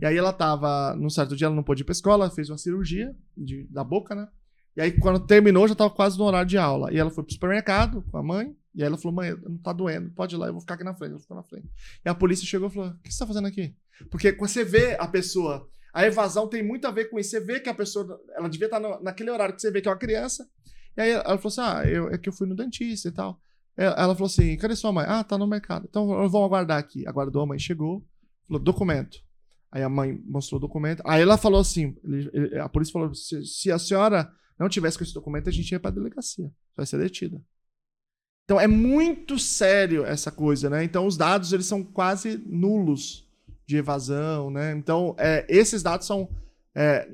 E 0.00 0.04
aí 0.04 0.16
ela 0.16 0.32
tava, 0.32 0.94
num 0.96 1.08
certo 1.08 1.34
dia, 1.34 1.46
ela 1.46 1.56
não 1.56 1.62
pôde 1.62 1.82
ir 1.82 1.84
pra 1.84 1.92
escola, 1.92 2.30
fez 2.30 2.50
uma 2.50 2.58
cirurgia 2.58 3.14
de, 3.36 3.64
da 3.70 3.82
boca, 3.82 4.14
né? 4.14 4.28
E 4.76 4.80
aí, 4.82 4.92
quando 4.92 5.20
terminou, 5.20 5.68
já 5.68 5.74
tava 5.74 5.90
quase 5.90 6.18
no 6.18 6.24
horário 6.24 6.48
de 6.48 6.58
aula. 6.58 6.92
E 6.92 6.98
ela 6.98 7.10
foi 7.10 7.24
pro 7.24 7.32
supermercado 7.32 8.02
com 8.10 8.18
a 8.18 8.22
mãe, 8.22 8.54
e 8.74 8.82
aí 8.82 8.88
ela 8.88 8.98
falou, 8.98 9.14
mãe, 9.14 9.34
não 9.44 9.56
tá 9.56 9.72
doendo, 9.72 10.10
pode 10.10 10.34
ir 10.34 10.38
lá, 10.38 10.48
eu 10.48 10.52
vou 10.52 10.60
ficar 10.60 10.74
aqui 10.74 10.84
na 10.84 10.94
frente. 10.94 11.12
Ela 11.12 11.20
ficou 11.20 11.36
na 11.36 11.44
frente. 11.44 11.68
E 12.04 12.08
a 12.08 12.14
polícia 12.14 12.44
chegou 12.44 12.68
e 12.68 12.72
falou, 12.72 12.90
o 12.90 13.02
que 13.02 13.12
você 13.12 13.20
tá 13.20 13.26
fazendo 13.26 13.46
aqui? 13.46 13.74
Porque 14.10 14.32
quando 14.32 14.50
você 14.50 14.64
vê 14.64 14.96
a 14.98 15.06
pessoa, 15.06 15.68
a 15.94 16.04
evasão 16.04 16.48
tem 16.48 16.62
muito 16.62 16.86
a 16.86 16.90
ver 16.90 17.06
com 17.08 17.18
isso. 17.18 17.30
Você 17.30 17.40
vê 17.40 17.60
que 17.60 17.68
a 17.70 17.74
pessoa, 17.74 18.20
ela 18.36 18.48
devia 18.48 18.66
estar 18.66 18.80
no- 18.80 19.00
naquele 19.02 19.30
horário 19.30 19.54
que 19.54 19.62
você 19.62 19.70
vê 19.70 19.80
que 19.80 19.88
é 19.88 19.90
uma 19.92 19.96
criança. 19.98 20.46
E 20.96 21.00
aí 21.00 21.10
ela 21.12 21.38
falou 21.38 21.46
assim: 21.46 21.60
Ah, 21.60 21.82
eu, 21.88 22.08
é 22.10 22.18
que 22.18 22.28
eu 22.28 22.32
fui 22.32 22.46
no 22.48 22.54
dentista 22.54 23.08
e 23.08 23.12
tal. 23.12 23.40
Ela 23.76 23.94
ela 23.96 24.14
falou 24.14 24.26
assim: 24.26 24.56
Cadê 24.56 24.74
sua 24.76 24.92
mãe? 24.92 25.06
Ah, 25.08 25.22
tá 25.24 25.38
no 25.38 25.46
mercado. 25.46 25.86
Então 25.88 26.06
vamos 26.06 26.34
aguardar 26.34 26.78
aqui. 26.78 27.06
Aguardou, 27.06 27.42
a 27.42 27.46
mãe 27.46 27.58
chegou, 27.58 28.04
falou: 28.46 28.62
Documento. 28.62 29.18
Aí 29.72 29.82
a 29.82 29.88
mãe 29.88 30.20
mostrou 30.26 30.58
o 30.58 30.60
documento. 30.60 31.02
Aí 31.06 31.22
ela 31.22 31.36
falou 31.36 31.60
assim: 31.60 31.96
ele- 32.04 32.30
ele- 32.32 32.58
a 32.58 32.68
polícia 32.68 32.92
falou: 32.92 33.14
se, 33.14 33.44
se 33.44 33.70
a 33.72 33.78
senhora 33.78 34.30
não 34.58 34.68
tivesse 34.68 34.96
com 34.98 35.04
esse 35.04 35.14
documento, 35.14 35.48
a 35.48 35.52
gente 35.52 35.70
ia 35.72 35.80
pra 35.80 35.90
delegacia. 35.90 36.50
Vai 36.76 36.86
ser 36.86 36.98
detida. 36.98 37.40
Então 38.44 38.60
é 38.60 38.66
muito 38.66 39.38
sério 39.38 40.04
essa 40.04 40.30
coisa, 40.30 40.68
né? 40.68 40.84
Então 40.84 41.06
os 41.06 41.16
dados 41.16 41.52
eles 41.52 41.66
são 41.66 41.82
quase 41.82 42.36
nulos 42.46 43.26
de 43.66 43.76
evasão, 43.76 44.50
né? 44.50 44.72
Então 44.72 45.14
é, 45.18 45.44
esses 45.48 45.82
dados 45.82 46.06
são 46.06 46.28
é, 46.74 47.08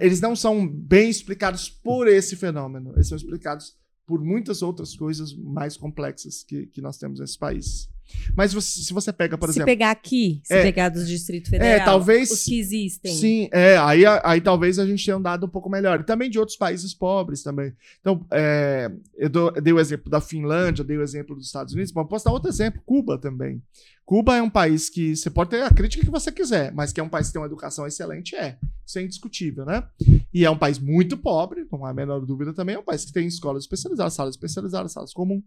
eles 0.00 0.20
não 0.20 0.34
são 0.34 0.66
bem 0.66 1.10
explicados 1.10 1.68
por 1.68 2.08
esse 2.08 2.34
fenômeno. 2.36 2.92
Eles 2.94 3.08
são 3.08 3.16
explicados 3.16 3.76
por 4.06 4.22
muitas 4.22 4.62
outras 4.62 4.94
coisas 4.94 5.34
mais 5.34 5.76
complexas 5.76 6.42
que, 6.44 6.66
que 6.66 6.80
nós 6.80 6.96
temos 6.96 7.20
nesse 7.20 7.38
país. 7.38 7.88
Mas 8.36 8.52
você, 8.52 8.82
se 8.82 8.92
você 8.92 9.12
pega, 9.12 9.36
por 9.36 9.46
se 9.46 9.58
exemplo. 9.58 9.68
Se 9.68 9.76
pegar 9.76 9.90
aqui, 9.90 10.40
se 10.44 10.54
é, 10.54 10.62
pegar 10.62 10.88
dos 10.90 11.08
Distrito 11.08 11.50
Federal, 11.50 11.80
é, 11.80 11.84
talvez, 11.84 12.30
os 12.30 12.44
que 12.44 12.58
existem. 12.58 13.12
Sim, 13.12 13.48
é, 13.52 13.76
aí, 13.78 14.04
aí 14.22 14.40
talvez 14.40 14.78
a 14.78 14.86
gente 14.86 15.04
tenha 15.04 15.16
um 15.16 15.22
dado 15.22 15.46
um 15.46 15.48
pouco 15.48 15.68
melhor. 15.68 16.00
E 16.00 16.04
também 16.04 16.30
de 16.30 16.38
outros 16.38 16.56
países 16.56 16.94
pobres 16.94 17.42
também. 17.42 17.72
Então, 18.00 18.24
é, 18.30 18.90
eu, 19.16 19.28
dou, 19.28 19.52
eu 19.56 19.60
dei 19.60 19.72
o 19.72 19.80
exemplo 19.80 20.08
da 20.08 20.20
Finlândia, 20.20 20.84
dei 20.84 20.96
o 20.96 21.02
exemplo 21.02 21.34
dos 21.34 21.46
Estados 21.46 21.74
Unidos, 21.74 21.92
mas 21.92 22.08
posso 22.08 22.24
dar 22.24 22.30
outro 22.30 22.48
exemplo, 22.48 22.80
Cuba 22.86 23.18
também. 23.18 23.60
Cuba 24.06 24.36
é 24.36 24.42
um 24.42 24.48
país 24.48 24.88
que 24.88 25.16
você 25.16 25.28
pode 25.28 25.50
ter 25.50 25.62
a 25.62 25.70
crítica 25.70 26.04
que 26.04 26.10
você 26.10 26.30
quiser, 26.30 26.72
mas 26.72 26.92
que 26.92 27.00
é 27.00 27.02
um 27.02 27.08
país 27.08 27.26
que 27.26 27.32
tem 27.32 27.42
uma 27.42 27.48
educação 27.48 27.84
excelente, 27.88 28.36
é. 28.36 28.56
Isso 28.86 29.00
é 29.00 29.02
indiscutível, 29.02 29.66
né? 29.66 29.82
E 30.32 30.44
é 30.44 30.50
um 30.50 30.56
país 30.56 30.78
muito 30.78 31.16
pobre, 31.16 31.66
não 31.72 31.84
há 31.84 31.90
a 31.90 31.94
menor 31.94 32.24
dúvida 32.24 32.54
também. 32.54 32.76
É 32.76 32.78
um 32.78 32.84
país 32.84 33.04
que 33.04 33.12
tem 33.12 33.26
escolas 33.26 33.64
especializadas, 33.64 34.14
salas 34.14 34.36
especializadas, 34.36 34.92
salas 34.92 35.12
comuns. 35.12 35.42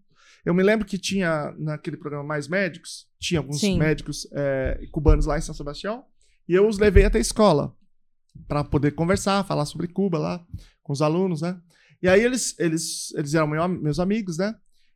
Eu 0.46 0.54
me 0.54 0.62
lembro 0.62 0.86
que 0.86 0.98
tinha, 0.98 1.56
naquele 1.58 1.96
programa 1.96 2.26
Mais 2.26 2.50
Médicos, 2.50 3.08
tinha 3.18 3.40
alguns 3.40 3.62
Sim. 3.62 3.80
médicos 3.80 4.28
é, 4.34 4.86
cubanos 4.92 5.26
lá 5.26 5.38
em 5.38 5.42
São 5.42 5.56
Sebastião, 5.56 6.04
e 6.46 6.54
eu 6.54 6.68
os 6.68 6.80
levei 6.80 7.06
até 7.06 7.18
a 7.18 7.22
escola 7.22 7.74
para 8.46 8.62
poder 8.66 8.92
conversar, 8.92 9.46
falar 9.46 9.66
sobre 9.66 9.88
Cuba 9.88 10.18
lá 10.18 10.46
com 10.84 10.92
os 10.92 11.02
alunos, 11.02 11.42
né? 11.42 11.58
E 12.02 12.10
aí 12.10 12.22
eles, 12.22 12.60
eles, 12.60 13.14
eles 13.16 13.34
eram 13.34 13.48
meus 13.70 14.00
amigos, 14.00 14.38
né? 14.38 14.54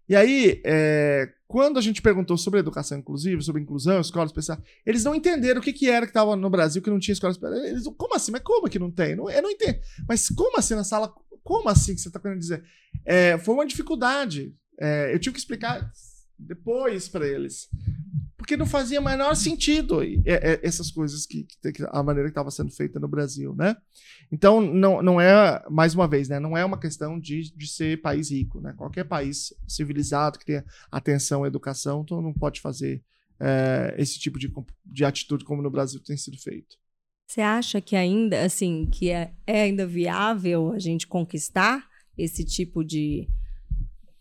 E 0.07 0.17
aí, 0.17 0.61
é, 0.65 1.31
quando 1.53 1.77
a 1.77 1.81
gente 1.83 2.01
perguntou 2.01 2.35
sobre 2.35 2.61
educação 2.61 2.97
inclusiva, 2.97 3.39
sobre 3.39 3.61
inclusão, 3.61 4.01
escola 4.01 4.25
especial, 4.25 4.57
eles 4.83 5.03
não 5.03 5.13
entenderam 5.13 5.61
o 5.61 5.63
que, 5.63 5.71
que 5.71 5.87
era 5.87 6.07
que 6.07 6.09
estava 6.09 6.35
no 6.35 6.49
Brasil 6.49 6.81
que 6.81 6.89
não 6.89 6.97
tinha 6.97 7.13
escola 7.13 7.31
especial. 7.31 7.63
Eles, 7.63 7.83
como 7.95 8.15
assim? 8.15 8.31
Mas 8.31 8.41
como 8.41 8.67
que 8.67 8.79
não 8.79 8.89
tem? 8.89 9.15
Não, 9.15 9.29
eu 9.29 9.39
não 9.39 9.51
entendo. 9.51 9.79
Mas 10.09 10.29
como 10.29 10.57
assim 10.57 10.73
na 10.73 10.83
sala? 10.83 11.13
Como 11.43 11.69
assim 11.69 11.93
que 11.93 12.01
você 12.01 12.07
está 12.07 12.19
querendo 12.19 12.39
dizer? 12.39 12.63
É, 13.05 13.37
foi 13.37 13.53
uma 13.53 13.67
dificuldade. 13.67 14.51
É, 14.79 15.13
eu 15.13 15.19
tive 15.19 15.33
que 15.33 15.39
explicar 15.39 15.91
depois 16.39 17.07
para 17.07 17.27
eles 17.27 17.69
porque 18.43 18.57
não 18.57 18.65
fazia 18.65 18.99
menor 18.99 19.37
sentido 19.37 20.01
essas 20.61 20.91
coisas 20.91 21.25
que, 21.25 21.45
que 21.45 21.81
a 21.87 22.03
maneira 22.03 22.27
que 22.27 22.33
estava 22.33 22.51
sendo 22.51 22.71
feita 22.71 22.99
no 22.99 23.07
Brasil, 23.07 23.55
né? 23.55 23.73
Então 24.29 24.59
não, 24.59 25.01
não 25.01 25.21
é 25.21 25.63
mais 25.71 25.95
uma 25.95 26.09
vez, 26.09 26.27
né? 26.27 26.41
Não 26.41 26.57
é 26.57 26.65
uma 26.65 26.77
questão 26.77 27.17
de, 27.17 27.55
de 27.55 27.67
ser 27.67 28.01
país 28.01 28.31
rico, 28.31 28.59
né? 28.59 28.73
Qualquer 28.75 29.05
país 29.05 29.53
civilizado 29.65 30.37
que 30.37 30.45
tenha 30.45 30.65
atenção 30.91 31.45
à 31.45 31.47
educação, 31.47 32.01
então 32.01 32.21
não 32.21 32.33
pode 32.33 32.59
fazer 32.59 33.01
é, 33.39 33.95
esse 33.97 34.19
tipo 34.19 34.37
de, 34.37 34.51
de 34.85 35.05
atitude 35.05 35.45
como 35.45 35.61
no 35.61 35.71
Brasil 35.71 36.01
tem 36.03 36.17
sido 36.17 36.37
feito. 36.37 36.75
Você 37.25 37.39
acha 37.39 37.79
que 37.79 37.95
ainda 37.95 38.43
assim 38.43 38.89
que 38.91 39.09
é, 39.09 39.31
é 39.47 39.61
ainda 39.61 39.87
viável 39.87 40.73
a 40.73 40.79
gente 40.79 41.07
conquistar 41.07 41.87
esse 42.17 42.43
tipo 42.43 42.83
de 42.83 43.25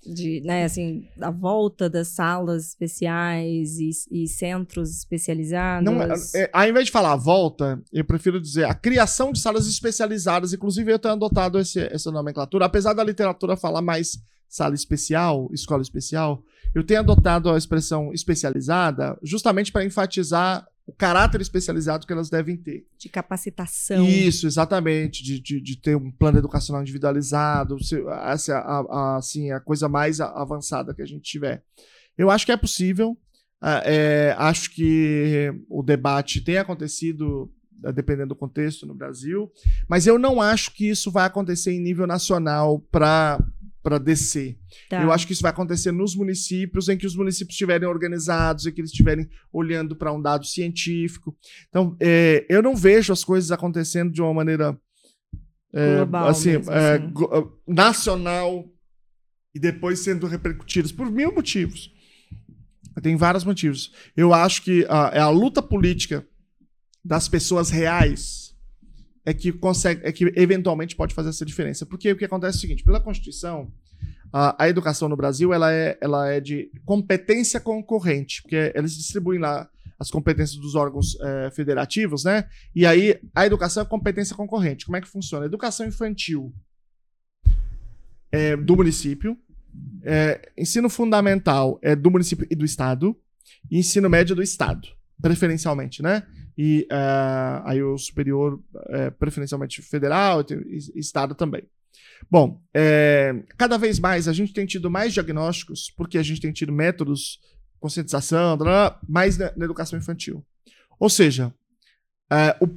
de, 0.04 0.40
né, 0.44 0.64
assim, 0.64 1.08
a 1.20 1.30
volta 1.30 1.88
das 1.88 2.08
salas 2.08 2.68
especiais 2.68 3.78
e, 3.78 3.90
e 4.10 4.26
centros 4.26 4.90
especializados. 4.90 5.84
Não, 5.84 6.02
é, 6.02 6.14
é, 6.34 6.50
ao 6.52 6.68
invés 6.68 6.86
de 6.86 6.92
falar 6.92 7.14
volta, 7.16 7.80
eu 7.92 8.04
prefiro 8.04 8.40
dizer 8.40 8.64
a 8.64 8.74
criação 8.74 9.32
de 9.32 9.40
salas 9.40 9.66
especializadas. 9.66 10.52
Inclusive, 10.52 10.92
eu 10.92 10.98
tenho 10.98 11.14
adotado 11.14 11.58
esse, 11.58 11.80
essa 11.80 12.10
nomenclatura, 12.10 12.66
apesar 12.66 12.94
da 12.94 13.04
literatura 13.04 13.56
falar 13.56 13.82
mais 13.82 14.18
sala 14.48 14.74
especial, 14.74 15.48
escola 15.52 15.80
especial, 15.80 16.42
eu 16.74 16.84
tenho 16.84 17.00
adotado 17.00 17.50
a 17.50 17.56
expressão 17.56 18.12
especializada 18.12 19.18
justamente 19.22 19.72
para 19.72 19.84
enfatizar 19.84 20.66
o 20.86 20.92
caráter 20.92 21.40
especializado 21.40 22.06
que 22.06 22.12
elas 22.12 22.28
devem 22.28 22.56
ter. 22.56 22.86
De 22.98 23.08
capacitação. 23.08 24.06
Isso, 24.06 24.46
exatamente. 24.46 25.22
De, 25.22 25.40
de, 25.40 25.60
de 25.60 25.76
ter 25.76 25.96
um 25.96 26.10
plano 26.10 26.38
educacional 26.38 26.82
individualizado, 26.82 27.76
essa 28.24 28.58
a, 28.58 28.80
a, 28.80 29.16
assim, 29.16 29.50
a 29.52 29.60
coisa 29.60 29.88
mais 29.88 30.20
avançada 30.20 30.94
que 30.94 31.02
a 31.02 31.06
gente 31.06 31.22
tiver. 31.22 31.62
Eu 32.16 32.30
acho 32.30 32.44
que 32.44 32.52
é 32.52 32.56
possível. 32.56 33.16
É, 33.84 34.34
acho 34.38 34.74
que 34.74 35.54
o 35.68 35.84
debate 35.84 36.40
tem 36.40 36.58
acontecido 36.58 37.48
é, 37.84 37.92
dependendo 37.92 38.30
do 38.30 38.36
contexto 38.36 38.86
no 38.86 38.94
Brasil, 38.94 39.50
mas 39.88 40.04
eu 40.06 40.18
não 40.18 40.40
acho 40.40 40.72
que 40.72 40.88
isso 40.88 41.12
vai 41.12 41.26
acontecer 41.26 41.72
em 41.72 41.80
nível 41.80 42.06
nacional 42.06 42.80
para 42.90 43.40
para 43.82 43.98
descer. 43.98 44.58
Tá. 44.88 45.02
Eu 45.02 45.10
acho 45.10 45.26
que 45.26 45.32
isso 45.32 45.42
vai 45.42 45.50
acontecer 45.50 45.90
nos 45.90 46.14
municípios, 46.14 46.88
em 46.88 46.96
que 46.96 47.06
os 47.06 47.16
municípios 47.16 47.54
estiverem 47.54 47.88
organizados, 47.88 48.66
em 48.66 48.72
que 48.72 48.80
eles 48.80 48.90
estiverem 48.90 49.28
olhando 49.52 49.96
para 49.96 50.12
um 50.12 50.22
dado 50.22 50.46
científico. 50.46 51.36
Então, 51.68 51.96
é, 52.00 52.46
eu 52.48 52.62
não 52.62 52.76
vejo 52.76 53.12
as 53.12 53.24
coisas 53.24 53.50
acontecendo 53.50 54.12
de 54.12 54.22
uma 54.22 54.32
maneira 54.32 54.78
é, 55.74 55.96
Global 55.96 56.28
assim, 56.28 56.52
mesmo, 56.52 56.72
é, 56.72 56.96
assim. 56.96 57.12
Ah, 57.32 57.48
nacional 57.66 58.68
e 59.54 59.58
depois 59.58 60.00
sendo 60.00 60.26
repercutidas 60.26 60.92
por 60.92 61.10
mil 61.10 61.34
motivos. 61.34 61.90
Tem 63.02 63.16
vários 63.16 63.42
motivos. 63.42 63.90
Eu 64.16 64.34
acho 64.34 64.62
que 64.62 64.86
a, 64.88 65.10
é 65.14 65.20
a 65.20 65.30
luta 65.30 65.62
política 65.62 66.26
das 67.04 67.26
pessoas 67.28 67.70
reais 67.70 68.51
é 69.24 69.32
que 69.32 69.52
consegue, 69.52 70.00
é 70.04 70.12
que 70.12 70.32
eventualmente 70.36 70.96
pode 70.96 71.14
fazer 71.14 71.28
essa 71.30 71.44
diferença. 71.44 71.86
Porque 71.86 72.10
o 72.10 72.16
que 72.16 72.24
acontece 72.24 72.56
é 72.56 72.58
o 72.58 72.60
seguinte, 72.60 72.84
pela 72.84 73.00
Constituição, 73.00 73.72
a, 74.32 74.64
a 74.64 74.68
educação 74.68 75.08
no 75.08 75.16
Brasil 75.16 75.52
ela 75.52 75.72
é, 75.72 75.98
ela 76.00 76.28
é 76.28 76.40
de 76.40 76.70
competência 76.84 77.60
concorrente, 77.60 78.42
porque 78.42 78.72
eles 78.74 78.94
distribuem 78.96 79.38
lá 79.38 79.68
as 79.98 80.10
competências 80.10 80.60
dos 80.60 80.74
órgãos 80.74 81.16
é, 81.20 81.50
federativos, 81.52 82.24
né? 82.24 82.48
E 82.74 82.84
aí 82.84 83.20
a 83.32 83.46
educação 83.46 83.84
é 83.84 83.86
competência 83.86 84.34
concorrente. 84.34 84.84
Como 84.84 84.96
é 84.96 85.00
que 85.00 85.06
funciona? 85.06 85.46
Educação 85.46 85.86
infantil 85.86 86.52
é 88.32 88.56
do 88.56 88.74
município, 88.74 89.38
é, 90.02 90.50
ensino 90.58 90.88
fundamental 90.90 91.78
é 91.82 91.94
do 91.94 92.10
município 92.10 92.46
e 92.50 92.56
do 92.56 92.64
estado, 92.64 93.16
e 93.70 93.78
ensino 93.78 94.10
médio 94.10 94.34
do 94.34 94.42
estado, 94.42 94.88
preferencialmente, 95.20 96.02
né? 96.02 96.26
E 96.56 96.86
uh, 96.90 97.62
aí 97.64 97.82
o 97.82 97.96
superior, 97.96 98.54
uh, 98.54 99.12
preferencialmente 99.18 99.80
federal 99.82 100.44
e 100.50 100.98
estado 100.98 101.34
também. 101.34 101.62
Bom, 102.30 102.60
é, 102.72 103.34
cada 103.56 103.76
vez 103.76 103.98
mais 103.98 104.28
a 104.28 104.32
gente 104.32 104.52
tem 104.52 104.66
tido 104.66 104.90
mais 104.90 105.12
diagnósticos, 105.12 105.92
porque 105.96 106.18
a 106.18 106.22
gente 106.22 106.40
tem 106.40 106.52
tido 106.52 106.72
métodos, 106.72 107.40
conscientização, 107.80 108.56
mais 109.08 109.36
na, 109.36 109.52
na 109.56 109.64
educação 109.64 109.98
infantil. 109.98 110.44
Ou 110.98 111.10
seja, 111.10 111.52
é, 112.30 112.56
o 112.60 112.68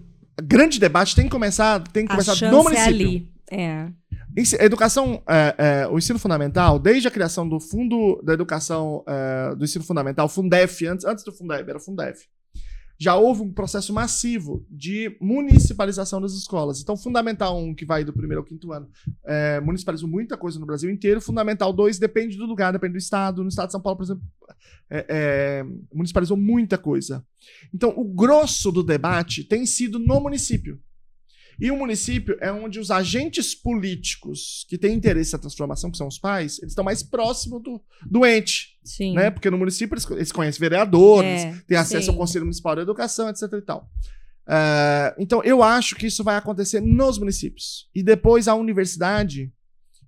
grande 0.42 0.80
debate 0.80 1.16
tem 1.16 1.26
que 1.26 1.32
começar, 1.32 1.80
tem 1.90 2.06
que 2.06 2.12
a 2.12 2.16
começar 2.16 2.52
no 2.52 2.64
município. 2.64 2.86
É 2.86 2.88
ali. 2.88 3.32
É. 3.52 3.88
A 4.60 4.66
educação, 4.66 5.22
é, 5.30 5.56
é, 5.58 5.88
o 5.88 5.98
ensino 5.98 6.20
fundamental, 6.20 6.78
desde 6.78 7.08
a 7.08 7.12
criação 7.12 7.48
do 7.48 7.60
Fundo 7.60 8.22
da 8.24 8.34
Educação 8.34 9.04
é, 9.08 9.56
do 9.56 9.64
Ensino 9.64 9.86
Fundamental, 9.86 10.28
Fundef, 10.28 10.86
antes, 10.86 11.06
antes 11.06 11.24
do 11.24 11.32
Fundeb, 11.32 11.70
era 11.70 11.80
Fundef 11.80 12.26
já 12.98 13.16
houve 13.16 13.42
um 13.42 13.52
processo 13.52 13.94
massivo 13.94 14.66
de 14.70 15.16
municipalização 15.20 16.22
das 16.22 16.34
escolas. 16.34 16.82
Então, 16.82 16.96
Fundamental 16.96 17.58
1, 17.58 17.76
que 17.76 17.86
vai 17.86 18.04
do 18.04 18.14
primeiro 18.14 18.42
ao 18.42 18.46
quinto 18.46 18.72
ano, 18.72 18.90
é, 19.26 19.60
municipalizou 19.60 20.08
muita 20.08 20.38
coisa 20.38 20.60
no 20.60 20.66
Brasil 20.66 20.90
inteiro. 20.90 21.20
Fundamental 21.20 21.74
2 21.74 22.00
depende 22.00 22.38
do 22.38 22.46
lugar, 22.46 22.72
depende 22.72 22.94
do 22.94 23.00
estado. 23.00 23.44
No 23.44 23.50
estado 23.50 23.68
de 23.68 23.74
São 23.74 23.82
Paulo, 23.82 23.98
por 23.98 24.04
exemplo, 24.04 24.24
é, 24.90 25.06
é, 25.10 25.66
municipalizou 25.94 26.38
muita 26.38 26.78
coisa. 26.78 27.26
Então, 27.74 27.94
o 27.98 28.06
grosso 28.06 28.72
do 28.72 28.84
debate 28.84 29.44
tem 29.44 29.66
sido 29.66 30.00
no 30.00 30.20
município. 30.22 30.80
E 31.60 31.72
o 31.72 31.78
município 31.78 32.38
é 32.42 32.52
onde 32.52 32.80
os 32.80 32.92
agentes 32.92 33.56
políticos 33.56 34.66
que 34.68 34.78
têm 34.78 34.94
interesse 34.94 35.34
na 35.34 35.40
transformação, 35.40 35.90
que 35.90 35.98
são 35.98 36.08
os 36.08 36.20
pais, 36.20 36.60
eles 36.60 36.72
estão 36.72 36.84
mais 36.84 37.02
próximos 37.02 37.62
do 37.62 37.82
doente. 38.06 38.78
Sim. 38.84 39.14
Né? 39.14 39.32
Porque 39.32 39.50
no 39.50 39.58
município 39.58 39.96
eles, 39.96 40.10
eles 40.12 40.32
conhecem 40.32 40.60
vereadores, 40.60 41.44
é, 41.44 41.62
têm 41.68 41.78
acesso 41.78 42.06
sim. 42.06 42.12
ao 42.12 42.18
Conselho 42.18 42.46
Municipal 42.46 42.76
de 42.76 42.82
Educação, 42.82 43.30
etc. 43.30 43.44
e 43.54 43.62
tal. 43.62 43.90
Uh, 44.48 45.16
então, 45.18 45.44
eu 45.44 45.64
acho 45.64 45.96
que 45.96 46.08
isso 46.08 46.24
vai 46.24 46.36
acontecer 46.36 46.80
nos 46.80 47.18
municípios. 47.18 47.90
E 47.96 48.04
depois 48.04 48.48
a 48.48 48.56
universidade 48.56 49.52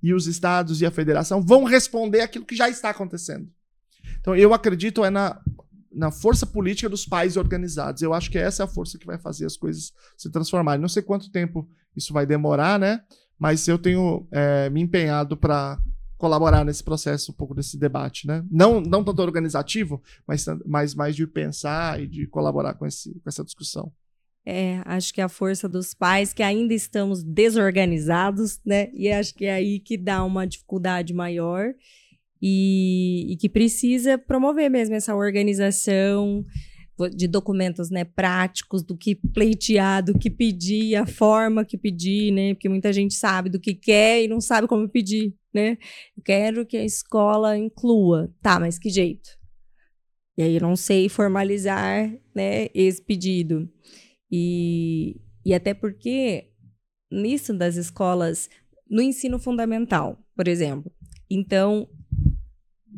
e 0.02 0.14
os 0.14 0.28
estados 0.28 0.82
e 0.82 0.86
a 0.86 0.92
federação 0.92 1.42
vão 1.42 1.64
responder 1.64 2.22
aquilo 2.22 2.46
que 2.46 2.56
já 2.56 2.70
está 2.70 2.90
acontecendo. 2.90 3.50
Então, 4.20 4.36
eu 4.36 4.54
acredito 4.54 5.04
é 5.04 5.10
na 5.10 5.42
na 5.98 6.12
força 6.12 6.46
política 6.46 6.88
dos 6.88 7.06
pais 7.06 7.36
organizados. 7.36 8.02
Eu 8.02 8.14
acho 8.14 8.30
que 8.30 8.38
essa 8.38 8.64
é 8.64 8.66
a 8.66 8.68
força 8.68 8.98
que 8.98 9.06
vai 9.06 9.18
fazer 9.18 9.46
as 9.46 9.58
coisas 9.58 9.92
se 10.16 10.30
transformarem. 10.30 10.80
Não 10.82 10.88
sei 10.88 11.02
quanto 11.02 11.32
tempo 11.32 11.68
isso 11.96 12.14
vai 12.14 12.26
demorar, 12.26 12.80
né? 12.80 13.02
Mas 13.38 13.68
eu 13.68 13.78
tenho 13.80 14.28
é, 14.32 14.70
me 14.70 14.82
empenhado 14.82 15.36
para 15.36 15.80
colaborar 16.18 16.64
nesse 16.64 16.84
processo, 16.84 17.32
um 17.32 17.36
pouco 17.36 17.54
desse 17.54 17.78
debate, 17.78 18.28
né? 18.28 18.44
Não, 18.50 18.80
não 18.80 19.04
tanto 19.04 19.22
organizativo, 19.22 20.02
mas, 20.28 20.46
mas 20.66 20.96
mais 20.96 21.16
de 21.16 21.26
pensar 21.26 22.02
e 22.02 22.08
de 22.08 22.28
colaborar 22.28 22.76
com, 22.76 22.86
esse, 22.86 23.14
com 23.20 23.30
essa 23.30 23.44
discussão. 23.44 23.92
É, 24.46 24.82
acho 24.86 25.14
que 25.14 25.20
é 25.20 25.24
a 25.24 25.30
força 25.30 25.68
dos 25.68 25.94
pais 25.94 26.32
que 26.32 26.42
ainda 26.42 26.74
estamos 26.74 27.22
desorganizados, 27.22 28.62
né? 28.66 28.90
E 28.94 29.12
acho 29.12 29.34
que 29.34 29.46
é 29.46 29.54
aí 29.54 29.80
que 29.80 29.98
dá 29.98 30.24
uma 30.24 30.48
dificuldade 30.48 31.14
maior 31.14 31.74
e, 32.42 33.34
e 33.34 33.38
que 33.38 33.50
precisa 33.50 34.18
promover 34.18 34.70
mesmo 34.70 34.96
essa 34.96 35.16
organização, 35.16 36.46
de 37.16 37.28
documentos 37.28 37.92
né, 37.92 38.04
práticos, 38.04 38.82
do 38.82 38.98
que 38.98 39.14
pleitear, 39.14 40.04
do 40.04 40.18
que 40.18 40.32
pedir, 40.32 40.96
a 40.96 41.06
forma 41.06 41.64
que 41.64 41.78
pedir, 41.78 42.32
né? 42.32 42.56
Porque 42.56 42.68
muita 42.68 42.92
gente 42.92 43.14
sabe 43.14 43.50
do 43.50 43.60
que 43.60 43.76
quer 43.76 44.24
e 44.24 44.28
não 44.28 44.42
sabe 44.42 44.68
como 44.68 44.90
pedir, 44.90 45.36
né? 45.54 45.78
Eu 46.18 46.24
quero 46.24 46.66
que 46.66 46.76
a 46.76 46.84
escola 46.84 47.56
inclua. 47.56 48.34
Tá, 48.42 48.60
mas 48.60 48.80
que 48.80 48.90
jeito? 48.90 49.30
E 50.36 50.42
aí 50.42 50.56
eu 50.56 50.62
não 50.62 50.76
sei 50.76 51.08
formalizar 51.08 52.12
né, 52.34 52.68
esse 52.74 53.02
pedido. 53.02 53.70
E, 54.32 55.22
e 55.46 55.54
até 55.54 55.74
porque 55.74 56.50
nisso 57.12 57.54
das 57.54 57.76
escolas, 57.76 58.50
no 58.90 59.02
ensino 59.02 59.40
fundamental, 59.40 60.20
por 60.36 60.48
exemplo. 60.48 60.92
Então, 61.30 61.88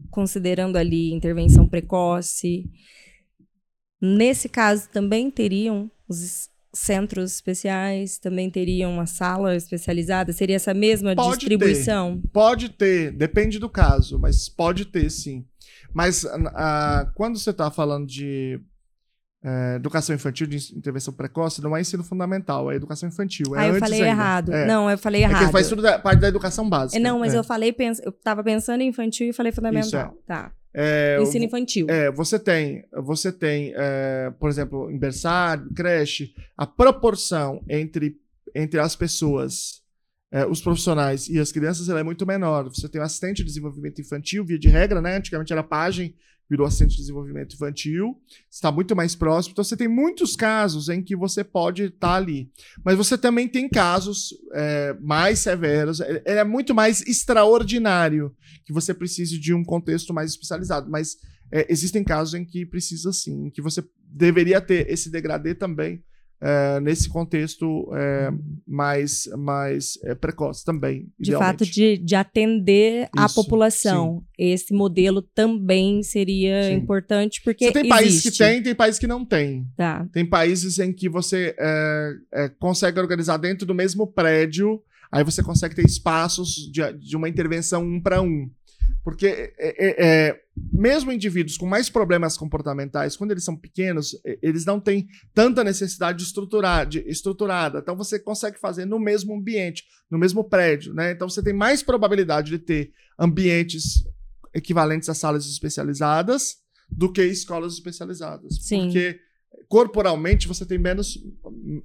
considerando 0.10 0.78
ali 0.78 1.11
intervenção 1.11 1.68
precoce, 1.68 2.70
Nesse 4.02 4.48
caso, 4.48 4.88
também 4.90 5.30
teriam 5.30 5.91
os 6.07 6.49
centros 6.74 7.34
especiais, 7.34 8.18
também 8.18 8.49
teriam 8.49 8.94
uma 8.94 9.06
sala 9.06 9.56
especializada? 9.56 10.32
Seria 10.32 10.56
essa 10.56 10.74
mesma 10.74 11.16
pode 11.16 11.40
distribuição? 11.40 12.20
Ter, 12.22 12.28
pode 12.30 12.70
ter, 12.70 13.11
depende 13.11 13.60
do 13.60 13.70
caso, 13.70 14.18
mas 14.18 14.48
pode 14.48 14.86
ter 14.86 15.10
sim. 15.10 15.45
Mas 15.94 16.24
uh, 16.24 17.11
quando 17.14 17.38
você 17.38 17.49
está 17.49 17.70
falando 17.70 18.07
de 18.07 18.61
é, 19.44 19.76
educação 19.76 20.14
infantil, 20.14 20.48
de 20.48 20.57
intervenção 20.76 21.14
precoce, 21.14 21.61
não 21.61 21.76
é 21.76 21.82
ensino 21.82 22.03
fundamental, 22.03 22.72
é 22.72 22.76
educação 22.76 23.07
infantil. 23.07 23.56
É 23.56 23.60
ah, 23.60 23.68
eu 23.68 23.76
falei 23.76 23.99
ainda. 23.99 24.11
errado. 24.11 24.53
É. 24.53 24.66
Não, 24.66 24.90
eu 24.90 24.98
falei 24.98 25.24
errado. 25.24 25.44
É 25.44 25.45
que 25.45 25.52
faz 25.52 25.70
tudo 25.70 25.82
da, 25.82 25.98
parte 25.98 26.20
da 26.20 26.28
educação 26.28 26.70
básica. 26.70 26.99
Não, 26.99 27.20
mas 27.20 27.34
é. 27.34 27.38
eu 27.38 27.44
falei, 27.44 27.74
eu 28.03 28.10
estava 28.10 28.44
pensando 28.44 28.82
em 28.82 28.90
infantil 28.90 29.30
e 29.30 29.34
falei 29.34 29.52
fundamental. 29.52 30.18
É. 30.24 30.28
Tá. 30.28 30.52
É, 30.74 31.18
Ensino 31.22 31.45
infantil. 31.45 31.88
É, 31.90 32.11
você 32.11 32.38
tem, 32.38 32.84
você 32.94 33.32
tem, 33.32 33.74
é, 33.76 34.32
por 34.40 34.49
exemplo, 34.49 34.91
em 34.91 34.99
berçário, 34.99 35.68
creche, 35.74 36.34
a 36.56 36.68
proporção 36.68 37.64
entre, 37.68 38.18
entre 38.53 38.80
as 38.80 38.95
pessoas, 38.95 39.82
é, 40.32 40.45
os 40.45 40.61
profissionais 40.61 41.28
e 41.28 41.40
as 41.40 41.52
crianças, 41.52 41.90
ela 41.90 42.02
é 42.02 42.03
muito 42.03 42.26
menor. 42.26 42.66
Você 42.66 42.88
tem 42.88 43.02
o 43.02 43.03
assistente 43.03 43.38
de 43.38 43.45
desenvolvimento 43.45 43.99
infantil, 43.99 44.45
via 44.45 44.60
de 44.60 44.68
regra, 44.68 45.02
né? 45.02 45.18
Antigamente 45.18 45.52
era 45.52 45.64
página, 45.64 46.14
virou 46.50 46.66
assistente 46.66 46.92
de 46.92 46.98
desenvolvimento 46.98 47.54
infantil, 47.54 48.20
está 48.50 48.72
muito 48.72 48.96
mais 48.96 49.16
próximo. 49.16 49.52
Então 49.52 49.64
você 49.64 49.78
tem 49.78 49.88
muitos 49.88 50.36
casos 50.36 50.90
em 50.90 51.02
que 51.02 51.16
você 51.16 51.44
pode 51.44 51.84
estar 51.84 52.00
tá 52.00 52.16
ali. 52.16 52.52
Mas 52.84 52.98
você 52.98 53.18
também 53.18 53.48
tem 53.48 53.70
casos 53.70 54.34
é, 54.54 54.98
mais 55.00 55.40
severos. 55.40 56.00
Ele 56.00 56.22
é 56.26 56.44
muito 56.44 56.74
mais 56.74 57.02
extraordinário 57.02 58.36
que 58.66 58.74
você 58.74 58.94
precise 58.94 59.38
de 59.40 59.54
um 59.54 59.64
contexto 59.64 60.14
mais 60.14 60.32
especializado. 60.32 60.90
Mas 60.90 61.18
é, 61.52 61.72
existem 61.72 62.04
casos 62.04 62.34
em 62.34 62.44
que 62.44 62.66
precisa 62.66 63.14
sim, 63.14 63.48
em 63.48 63.50
que 63.52 63.62
você 63.62 63.84
deveria 64.04 64.60
ter 64.60 64.90
esse 64.90 65.12
degradê 65.12 65.54
também 65.54 66.04
é, 66.41 66.80
nesse 66.80 67.10
contexto 67.10 67.90
é, 67.94 68.32
mais, 68.66 69.28
mais 69.38 69.99
é, 70.03 70.16
precoce 70.16 70.64
também. 70.64 71.11
De 71.20 71.34
fato, 71.34 71.66
de, 71.66 71.98
de 71.98 72.16
atender 72.16 73.10
Isso, 73.14 73.26
a 73.26 73.30
população. 73.30 74.20
Sim. 74.20 74.26
Esse 74.38 74.74
modelo 74.74 75.22
também 75.22 76.02
seria 76.02 76.64
sim. 76.64 76.74
importante, 76.76 77.41
porque. 77.44 77.66
Você 77.66 77.74
tem 77.74 77.90
países 77.90 78.24
que 78.24 78.38
tem, 78.38 78.64
tem 78.64 78.76
países 78.76 78.99
que 78.99 79.07
não 79.07 79.26
tem. 79.26 79.68
Tá. 79.76 80.07
Tem 80.14 80.26
países 80.26 80.80
em 80.80 80.94
que 80.94 81.10
você 81.10 81.53
é, 81.60 82.14
é, 82.34 82.49
consegue 82.49 82.99
organizar 82.99 83.38
dentro 83.38 83.66
do 83.66 83.76
mesmo 83.76 84.07
prédio, 84.07 84.82
aí 85.11 85.24
você 85.24 85.44
consegue 85.44 85.76
ter 85.76 85.86
espaços 85.86 86.49
de, 86.72 86.94
de 86.94 87.18
uma 87.18 87.28
intervenção 87.28 87.84
um 87.84 88.02
para 88.02 88.22
um. 88.22 88.49
Porque 89.03 89.53
é, 89.57 90.30
é, 90.30 90.41
mesmo 90.72 91.11
indivíduos 91.11 91.57
com 91.57 91.65
mais 91.65 91.90
problemas 91.90 92.38
comportamentais, 92.38 93.15
quando 93.15 93.31
eles 93.31 93.44
são 93.44 93.56
pequenos, 93.56 94.15
eles 94.41 94.65
não 94.65 94.80
têm 94.80 95.07
tanta 95.34 95.64
necessidade 95.64 96.19
de 96.19 96.23
estruturar, 96.23 96.88
de, 96.88 96.99
estruturada. 97.07 97.80
Então 97.80 97.95
você 97.95 98.19
consegue 98.19 98.60
fazer 98.60 98.86
no 98.86 98.99
mesmo 98.99 99.36
ambiente, 99.36 99.84
no 100.10 100.18
mesmo 100.18 100.44
prédio. 100.44 100.94
Né? 100.94 101.11
Então 101.11 101.30
você 101.30 101.44
tem 101.44 101.53
mais 101.53 101.84
probabilidade 101.84 102.52
de 102.52 102.60
ter 102.60 102.91
ambientes 103.18 104.03
equivalentes 104.53 105.10
a 105.10 105.14
salas 105.14 105.45
especializadas 105.45 106.57
do 106.90 107.11
que 107.11 107.23
escolas 107.23 107.73
especializadas. 107.73 108.57
Sim. 108.61 108.86
Porque 108.86 109.19
corporalmente 109.68 110.48
você 110.48 110.65
tem 110.65 110.77
menos, 110.77 111.18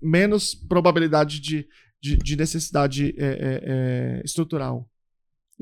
menos 0.03 0.55
probabilidade 0.55 1.41
de, 1.41 1.69
de, 2.01 2.17
de 2.17 2.37
necessidade 2.37 3.15
é, 3.19 3.25
é, 3.27 3.63
é 3.65 4.23
estrutural. 4.25 4.89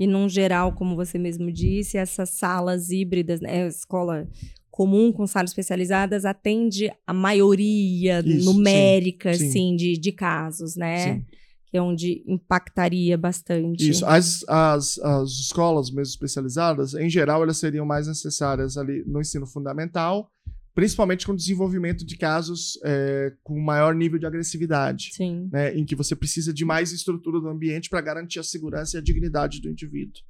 E, 0.02 0.06
num 0.06 0.28
geral, 0.28 0.72
como 0.72 0.96
você 0.96 1.16
mesmo 1.16 1.52
disse, 1.52 1.96
essas 1.96 2.30
salas 2.30 2.90
híbridas, 2.90 3.40
né, 3.40 3.68
escola 3.68 4.28
comum 4.68 5.12
com 5.12 5.28
salas 5.28 5.50
especializadas 5.50 6.24
atende 6.24 6.90
a 7.06 7.12
maioria 7.12 8.18
Isso, 8.18 8.52
numérica, 8.52 9.32
sim, 9.32 9.38
sim. 9.38 9.48
assim, 9.48 9.76
de, 9.76 9.96
de 9.96 10.10
casos, 10.10 10.74
né? 10.74 11.14
Sim. 11.14 11.24
Que 11.66 11.76
é 11.76 11.80
onde 11.82 12.24
impactaria 12.26 13.16
bastante. 13.16 13.88
Isso. 13.88 14.04
As, 14.04 14.44
as, 14.48 14.98
as 14.98 15.30
escolas 15.30 15.88
mesmo 15.88 16.10
especializadas, 16.10 16.94
em 16.94 17.08
geral, 17.08 17.44
elas 17.44 17.58
seriam 17.58 17.86
mais 17.86 18.08
necessárias 18.08 18.76
ali 18.76 19.04
no 19.06 19.20
ensino 19.20 19.46
fundamental 19.46 20.28
principalmente 20.74 21.26
com 21.26 21.32
o 21.32 21.36
desenvolvimento 21.36 22.04
de 22.04 22.16
casos 22.16 22.78
é, 22.84 23.32
com 23.42 23.58
maior 23.60 23.94
nível 23.94 24.18
de 24.18 24.26
agressividade, 24.26 25.10
Sim. 25.12 25.48
Né, 25.52 25.74
em 25.74 25.84
que 25.84 25.94
você 25.94 26.16
precisa 26.16 26.52
de 26.52 26.64
mais 26.64 26.92
estrutura 26.92 27.40
do 27.40 27.48
ambiente 27.48 27.90
para 27.90 28.00
garantir 28.00 28.38
a 28.38 28.44
segurança 28.44 28.96
e 28.96 28.98
a 28.98 29.02
dignidade 29.02 29.60
do 29.60 29.68
indivíduo. 29.68 30.22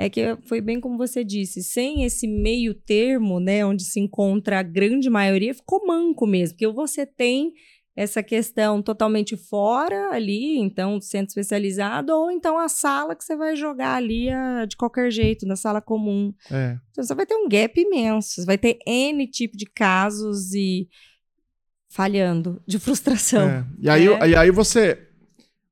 É 0.00 0.08
que 0.08 0.36
foi 0.44 0.60
bem 0.60 0.80
como 0.80 0.96
você 0.96 1.24
disse, 1.24 1.60
sem 1.60 2.04
esse 2.04 2.28
meio 2.28 2.72
termo, 2.72 3.40
né, 3.40 3.66
onde 3.66 3.82
se 3.82 3.98
encontra 3.98 4.60
a 4.60 4.62
grande 4.62 5.10
maioria, 5.10 5.52
ficou 5.52 5.84
manco 5.84 6.24
mesmo, 6.24 6.54
porque 6.54 6.72
você 6.72 7.04
tem 7.04 7.52
essa 7.98 8.22
questão 8.22 8.80
totalmente 8.80 9.36
fora 9.36 10.10
ali, 10.12 10.56
então 10.56 11.00
centro 11.00 11.30
especializado, 11.30 12.12
ou 12.12 12.30
então 12.30 12.56
a 12.56 12.68
sala 12.68 13.16
que 13.16 13.24
você 13.24 13.34
vai 13.34 13.56
jogar 13.56 13.96
ali 13.96 14.30
a, 14.30 14.66
de 14.66 14.76
qualquer 14.76 15.10
jeito, 15.10 15.44
na 15.44 15.56
sala 15.56 15.80
comum. 15.80 16.32
É. 16.48 16.78
Então 16.92 17.02
você 17.02 17.12
vai 17.12 17.26
ter 17.26 17.34
um 17.34 17.48
gap 17.48 17.76
imenso, 17.76 18.34
você 18.36 18.46
vai 18.46 18.56
ter 18.56 18.78
N 18.86 19.26
tipo 19.26 19.56
de 19.56 19.66
casos 19.66 20.54
e 20.54 20.88
falhando 21.88 22.62
de 22.64 22.78
frustração. 22.78 23.48
É. 23.48 23.66
E, 23.80 23.90
aí, 23.90 24.06
é. 24.06 24.28
e 24.28 24.36
aí 24.36 24.52
você, 24.52 25.08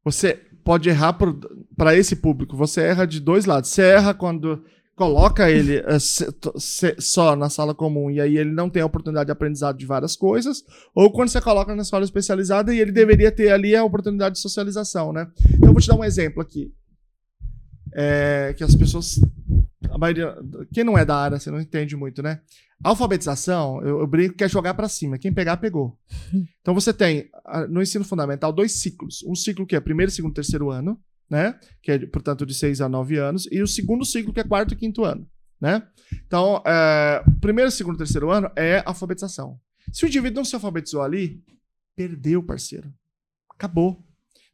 você 0.04 0.34
pode 0.64 0.88
errar 0.88 1.16
para 1.76 1.96
esse 1.96 2.16
público, 2.16 2.56
você 2.56 2.80
erra 2.80 3.06
de 3.06 3.20
dois 3.20 3.44
lados. 3.44 3.70
Você 3.70 3.82
erra 3.82 4.12
quando 4.12 4.64
coloca 4.96 5.50
ele 5.50 5.80
uh, 5.80 6.00
se, 6.00 6.26
se, 6.56 6.96
só 6.98 7.36
na 7.36 7.50
sala 7.50 7.74
comum 7.74 8.10
e 8.10 8.18
aí 8.18 8.38
ele 8.38 8.50
não 8.50 8.70
tem 8.70 8.82
a 8.82 8.86
oportunidade 8.86 9.26
de 9.26 9.32
aprendizado 9.32 9.76
de 9.76 9.84
várias 9.84 10.16
coisas, 10.16 10.64
ou 10.94 11.12
quando 11.12 11.28
você 11.28 11.40
coloca 11.40 11.76
na 11.76 11.82
escola 11.82 12.04
especializada 12.04 12.74
e 12.74 12.80
ele 12.80 12.90
deveria 12.90 13.30
ter 13.30 13.52
ali 13.52 13.76
a 13.76 13.84
oportunidade 13.84 14.36
de 14.36 14.40
socialização, 14.40 15.12
né? 15.12 15.30
Então 15.50 15.68
eu 15.68 15.72
vou 15.72 15.82
te 15.82 15.88
dar 15.88 15.96
um 15.96 16.04
exemplo 16.04 16.40
aqui. 16.40 16.72
É, 17.94 18.54
que 18.56 18.64
as 18.64 18.74
pessoas. 18.74 19.20
A 19.90 19.96
maioria. 19.96 20.36
Quem 20.72 20.82
não 20.82 20.98
é 20.98 21.04
da 21.04 21.16
área, 21.16 21.38
você 21.38 21.50
não 21.50 21.60
entende 21.60 21.94
muito, 21.94 22.22
né? 22.22 22.40
Alfabetização, 22.82 23.80
eu, 23.82 24.00
eu 24.00 24.06
brinco 24.06 24.34
que 24.34 24.44
é 24.44 24.48
jogar 24.48 24.74
para 24.74 24.88
cima. 24.88 25.18
Quem 25.18 25.32
pegar, 25.32 25.58
pegou. 25.58 25.96
Então 26.60 26.74
você 26.74 26.92
tem, 26.92 27.30
no 27.68 27.80
ensino 27.80 28.04
fundamental, 28.04 28.52
dois 28.52 28.72
ciclos. 28.72 29.22
Um 29.24 29.36
ciclo 29.36 29.64
que 29.64 29.76
é 29.76 29.80
primeiro, 29.80 30.10
segundo, 30.10 30.34
terceiro 30.34 30.68
ano, 30.68 30.98
né? 31.28 31.58
Que 31.82 31.92
é, 31.92 32.06
portanto, 32.06 32.46
de 32.46 32.54
6 32.54 32.80
a 32.80 32.88
9 32.88 33.16
anos, 33.18 33.48
e 33.50 33.62
o 33.62 33.66
segundo 33.66 34.04
ciclo, 34.04 34.32
que 34.32 34.40
é 34.40 34.44
quarto 34.44 34.74
e 34.74 34.76
quinto 34.76 35.04
ano, 35.04 35.26
né? 35.60 35.82
Então, 36.26 36.62
é, 36.66 37.22
primeiro, 37.40 37.70
segundo, 37.70 37.98
terceiro 37.98 38.30
ano 38.30 38.50
é 38.56 38.82
alfabetização. 38.86 39.58
Se 39.92 40.04
o 40.04 40.08
indivíduo 40.08 40.36
não 40.36 40.44
se 40.44 40.54
alfabetizou 40.54 41.02
ali, 41.02 41.42
perdeu, 41.94 42.42
parceiro. 42.42 42.92
Acabou. 43.50 44.04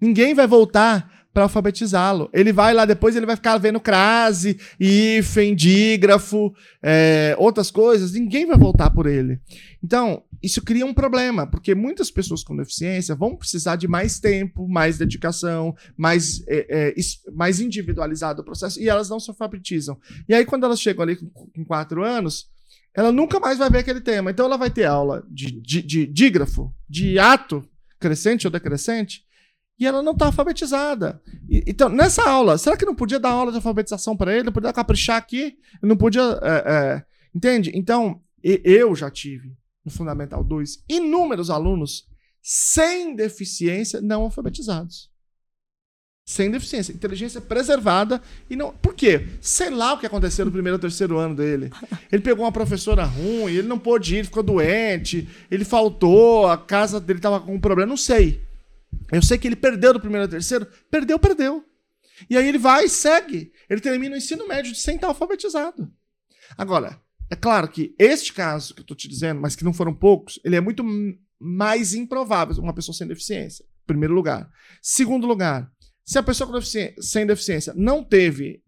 Ninguém 0.01 0.35
vai 0.35 0.47
voltar 0.47 1.23
para 1.33 1.45
alfabetizá-lo. 1.45 2.29
Ele 2.33 2.53
vai 2.53 2.75
lá 2.75 2.85
depois, 2.85 3.17
ele 3.17 3.27
vai 3.27 3.37
ficar 3.37 3.57
vendo 3.59 3.81
crase, 3.81 4.59
hífen, 4.79 5.55
dígrafo, 5.55 6.55
é, 6.83 7.35
outras 7.39 7.71
coisas. 7.71 8.13
Ninguém 8.13 8.47
vai 8.47 8.59
voltar 8.59 8.91
por 8.91 9.07
ele. 9.07 9.41
Então, 9.83 10.23
isso 10.43 10.61
cria 10.61 10.85
um 10.85 10.93
problema, 10.93 11.47
porque 11.47 11.75
muitas 11.75 12.11
pessoas 12.11 12.43
com 12.43 12.57
deficiência 12.57 13.15
vão 13.15 13.37
precisar 13.37 13.77
de 13.77 13.87
mais 13.87 14.19
tempo, 14.19 14.67
mais 14.67 14.99
dedicação, 14.99 15.75
mais, 15.97 16.43
é, 16.49 16.91
é, 16.91 16.95
mais 17.33 17.61
individualizado 17.61 18.43
o 18.43 18.45
processo, 18.45 18.81
e 18.81 18.89
elas 18.89 19.09
não 19.09 19.21
se 19.21 19.31
alfabetizam. 19.31 19.97
E 20.29 20.35
aí, 20.35 20.45
quando 20.45 20.65
elas 20.65 20.81
chegam 20.81 21.03
ali 21.03 21.17
com, 21.17 21.29
com 21.29 21.65
quatro 21.65 22.05
anos, 22.05 22.51
ela 22.95 23.13
nunca 23.13 23.39
mais 23.39 23.59
vai 23.59 23.71
ver 23.71 23.79
aquele 23.79 24.01
tema. 24.01 24.31
Então, 24.33 24.47
ela 24.47 24.57
vai 24.57 24.71
ter 24.71 24.85
aula 24.85 25.25
de, 25.31 25.61
de, 25.61 25.81
de 25.81 26.07
dígrafo, 26.07 26.75
de 26.89 27.19
ato 27.19 27.65
crescente 28.01 28.47
ou 28.47 28.51
decrescente, 28.51 29.23
e 29.79 29.87
ela 29.87 30.03
não 30.03 30.13
está 30.13 30.27
alfabetizada. 30.27 31.23
E, 31.49 31.63
então, 31.69 31.89
nessa 31.89 32.29
aula, 32.29 32.59
será 32.59 32.77
que 32.77 32.85
não 32.85 32.97
podia 32.97 33.21
dar 33.21 33.31
aula 33.31 33.53
de 33.53 33.59
alfabetização 33.59 34.17
para 34.17 34.35
ele? 34.35 34.43
Não 34.43 34.53
podia 34.53 34.73
caprichar 34.73 35.17
aqui? 35.17 35.57
Não 35.81 35.97
podia. 35.97 36.39
É, 36.43 36.73
é, 36.73 37.05
entende? 37.33 37.71
Então, 37.75 38.21
eu 38.43 38.95
já 38.97 39.09
tive 39.09 39.57
no 39.85 39.91
Fundamental 39.91 40.43
2 40.45 40.85
inúmeros 40.89 41.51
alunos 41.51 42.07
sem 42.41 43.15
deficiência 43.15 44.01
não 44.01 44.23
alfabetizados. 44.23 45.11
sem 46.25 46.51
deficiência. 46.51 46.93
Inteligência 46.93 47.41
preservada 47.41 48.23
e 48.49 48.57
não. 48.57 48.73
Por 48.73 48.95
quê? 48.95 49.27
Sei 49.41 49.71
lá 49.71 49.93
o 49.95 49.99
que 49.99 50.07
aconteceu 50.07 50.45
no 50.45 50.53
primeiro 50.53 50.77
ou 50.77 50.81
terceiro 50.81 51.19
ano 51.19 51.35
dele. 51.35 51.71
Ele 52.11 52.23
pegou 52.23 52.45
uma 52.45 52.53
professora 52.53 53.05
ruim, 53.05 53.53
ele 53.53 53.69
não 53.69 53.79
pôde 53.79 54.17
ir, 54.17 54.25
ficou 54.25 54.43
doente, 54.43 55.29
ele 55.51 55.65
faltou, 55.65 56.47
a 56.47 56.57
casa 56.57 57.01
dele 57.01 57.19
estava 57.19 57.41
com 57.41 57.55
um 57.55 57.61
problema, 57.61 57.89
não 57.89 57.97
sei. 57.97 58.41
Eu 59.11 59.23
sei 59.23 59.37
que 59.37 59.47
ele 59.49 59.57
perdeu 59.57 59.93
do 59.93 60.01
primeiro 60.01 60.25
ao 60.25 60.29
terceiro, 60.31 60.67
perdeu, 60.91 61.19
perdeu. 61.19 61.65
E 62.31 62.37
aí 62.37 62.47
ele 62.49 62.59
vai 62.59 62.85
e 62.85 62.89
segue. 62.89 63.53
Ele 63.69 63.81
termina 63.81 64.15
o 64.15 64.19
ensino 64.19 64.47
médio 64.47 64.75
sem 64.75 64.95
estar 64.95 65.09
alfabetizado. 65.09 65.91
Agora, 66.57 67.01
é 67.33 67.35
claro 67.35 67.67
que 67.67 67.95
este 67.99 68.31
caso 68.31 68.75
que 68.75 68.81
eu 68.81 68.83
estou 68.83 68.95
te 68.95 69.09
dizendo, 69.09 69.41
mas 69.41 69.57
que 69.57 69.65
não 69.65 69.73
foram 69.73 69.95
poucos, 69.95 70.39
ele 70.45 70.55
é 70.55 70.61
muito 70.61 70.85
mais 71.41 71.95
improvável, 71.95 72.63
uma 72.63 72.75
pessoa 72.75 72.95
sem 72.95 73.07
deficiência. 73.09 73.65
Primeiro 73.87 74.13
lugar. 74.13 74.51
Segundo 74.83 75.27
lugar, 75.27 75.73
se 76.05 76.19
a 76.19 76.23
pessoa 76.23 76.53
deficiência, 76.53 76.95
sem 77.01 77.27
deficiência 77.27 77.73
não 77.75 78.05
teve, 78.05 78.63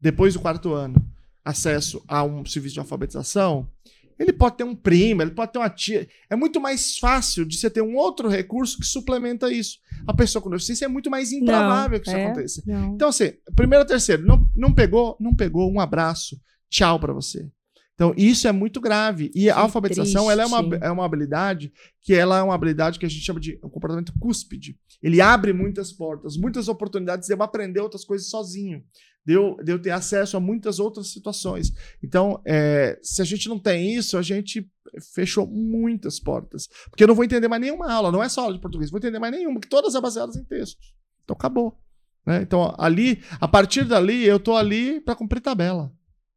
depois 0.00 0.34
do 0.34 0.40
quarto 0.40 0.74
ano, 0.74 0.96
acesso 1.44 2.02
a 2.08 2.24
um 2.24 2.44
serviço 2.44 2.74
de 2.74 2.80
alfabetização, 2.80 3.70
ele 4.18 4.32
pode 4.32 4.56
ter 4.56 4.64
um 4.64 4.74
primo, 4.74 5.22
ele 5.22 5.30
pode 5.30 5.52
ter 5.52 5.60
uma 5.60 5.70
tia. 5.70 6.08
É 6.28 6.34
muito 6.34 6.60
mais 6.60 6.98
fácil 6.98 7.46
de 7.46 7.56
você 7.56 7.70
ter 7.70 7.82
um 7.82 7.94
outro 7.94 8.28
recurso 8.28 8.78
que 8.78 8.84
suplementa 8.84 9.48
isso. 9.48 9.78
A 10.08 10.12
pessoa 10.12 10.42
com 10.42 10.50
deficiência 10.50 10.86
é 10.86 10.88
muito 10.88 11.08
mais 11.08 11.30
improvável 11.30 11.98
não, 11.98 12.00
que 12.00 12.08
isso 12.08 12.16
é, 12.16 12.26
aconteça. 12.26 12.62
Não. 12.66 12.94
Então, 12.96 13.10
assim, 13.10 13.32
primeiro 13.54 13.84
ou 13.84 13.88
terceiro, 13.88 14.26
não, 14.26 14.50
não 14.56 14.74
pegou, 14.74 15.16
não 15.20 15.36
pegou, 15.36 15.72
um 15.72 15.78
abraço, 15.78 16.36
tchau 16.68 16.98
para 16.98 17.12
você. 17.12 17.48
Então, 17.94 18.14
isso 18.16 18.48
é 18.48 18.52
muito 18.52 18.80
grave. 18.80 19.26
E 19.34 19.42
que 19.42 19.50
a 19.50 19.58
alfabetização 19.58 20.30
ela 20.30 20.42
é, 20.42 20.46
uma, 20.46 20.76
é 20.76 20.90
uma 20.90 21.04
habilidade 21.04 21.72
que 22.00 22.14
ela 22.14 22.38
é 22.38 22.42
uma 22.42 22.54
habilidade 22.54 22.98
que 22.98 23.06
a 23.06 23.08
gente 23.08 23.24
chama 23.24 23.38
de 23.38 23.58
um 23.62 23.68
comportamento 23.68 24.12
cúspide. 24.18 24.78
Ele 25.02 25.20
abre 25.20 25.52
muitas 25.52 25.92
portas, 25.92 26.36
muitas 26.36 26.68
oportunidades 26.68 27.28
de 27.28 27.34
eu 27.34 27.42
aprender 27.42 27.80
outras 27.80 28.04
coisas 28.04 28.28
sozinho. 28.28 28.82
De 29.24 29.34
eu, 29.34 29.56
de 29.62 29.70
eu 29.70 29.80
ter 29.80 29.90
acesso 29.90 30.36
a 30.36 30.40
muitas 30.40 30.80
outras 30.80 31.12
situações. 31.12 31.72
Então, 32.02 32.42
é, 32.44 32.98
se 33.00 33.22
a 33.22 33.24
gente 33.24 33.48
não 33.48 33.56
tem 33.56 33.94
isso, 33.94 34.18
a 34.18 34.22
gente 34.22 34.68
fechou 35.14 35.46
muitas 35.46 36.18
portas. 36.18 36.68
Porque 36.90 37.04
eu 37.04 37.08
não 37.08 37.14
vou 37.14 37.24
entender 37.24 37.46
mais 37.46 37.62
nenhuma 37.62 37.88
aula, 37.92 38.10
não 38.10 38.20
é 38.20 38.28
só 38.28 38.42
aula 38.42 38.54
de 38.54 38.60
português, 38.60 38.90
vou 38.90 38.98
entender 38.98 39.20
mais 39.20 39.32
nenhuma, 39.32 39.60
porque 39.60 39.68
todas 39.68 39.92
são 39.92 40.02
baseadas 40.02 40.34
em 40.34 40.42
textos. 40.42 40.92
Então, 41.22 41.36
acabou. 41.36 41.78
Né? 42.26 42.42
Então, 42.42 42.74
ali, 42.78 43.22
a 43.40 43.46
partir 43.46 43.84
dali, 43.84 44.24
eu 44.24 44.40
tô 44.40 44.56
ali 44.56 45.00
para 45.00 45.14
cumprir 45.14 45.40
tabela. 45.40 45.92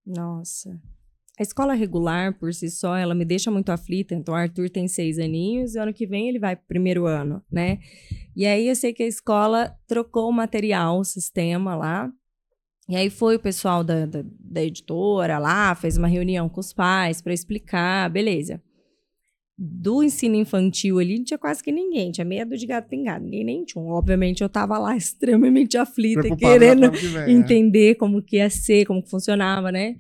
Nossa. 0.06 0.80
A 1.37 1.43
escola 1.43 1.73
regular, 1.73 2.37
por 2.39 2.53
si 2.53 2.69
só, 2.69 2.95
ela 2.95 3.13
me 3.13 3.25
deixa 3.25 3.51
muito 3.51 3.69
aflita. 3.69 4.15
Então, 4.15 4.33
o 4.33 4.37
Arthur 4.37 4.69
tem 4.69 4.87
seis 4.87 5.19
aninhos 5.19 5.75
e 5.75 5.79
ano 5.79 5.93
que 5.93 6.07
vem 6.07 6.29
ele 6.29 6.39
vai 6.39 6.55
pro 6.55 6.65
primeiro 6.65 7.05
ano, 7.05 7.43
né? 7.51 7.79
E 8.35 8.45
aí 8.45 8.69
eu 8.69 8.75
sei 8.75 8.93
que 8.93 9.03
a 9.03 9.07
escola 9.07 9.75
trocou 9.85 10.29
o 10.29 10.33
material, 10.33 10.99
o 10.99 11.03
sistema 11.03 11.75
lá. 11.75 12.09
E 12.87 12.95
aí 12.95 13.09
foi 13.09 13.35
o 13.35 13.39
pessoal 13.39 13.83
da, 13.83 14.05
da, 14.05 14.23
da 14.39 14.63
editora 14.63 15.37
lá, 15.37 15.75
fez 15.75 15.97
uma 15.97 16.07
reunião 16.07 16.47
com 16.47 16.59
os 16.59 16.71
pais 16.71 17.21
para 17.21 17.33
explicar, 17.33 18.09
beleza. 18.09 18.61
Do 19.57 20.03
ensino 20.03 20.35
infantil 20.35 20.99
ali, 20.99 21.17
não 21.17 21.23
tinha 21.23 21.37
quase 21.37 21.63
que 21.63 21.71
ninguém, 21.71 22.11
tinha 22.11 22.25
meia 22.25 22.45
do 22.45 22.57
de 22.57 22.65
gato 22.65 22.89
pingado, 22.89 23.23
ninguém 23.23 23.43
nem 23.43 23.63
tinha. 23.63 23.83
Obviamente 23.83 24.43
eu 24.43 24.49
tava 24.49 24.77
lá 24.77 24.95
extremamente 24.97 25.77
aflita, 25.77 26.21
Preocupada 26.21 26.59
querendo 26.59 26.91
que 26.91 27.07
vem, 27.07 27.25
né? 27.25 27.31
entender 27.31 27.91
é. 27.91 27.95
como 27.95 28.21
que 28.21 28.37
ia 28.37 28.49
ser, 28.49 28.85
como 28.85 29.01
que 29.01 29.09
funcionava, 29.09 29.71
né? 29.71 29.95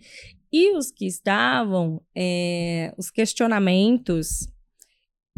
E 0.55 0.71
os 0.71 0.89
que 0.89 1.05
estavam, 1.05 2.01
é, 2.15 2.93
os 2.97 3.11
questionamentos 3.11 4.47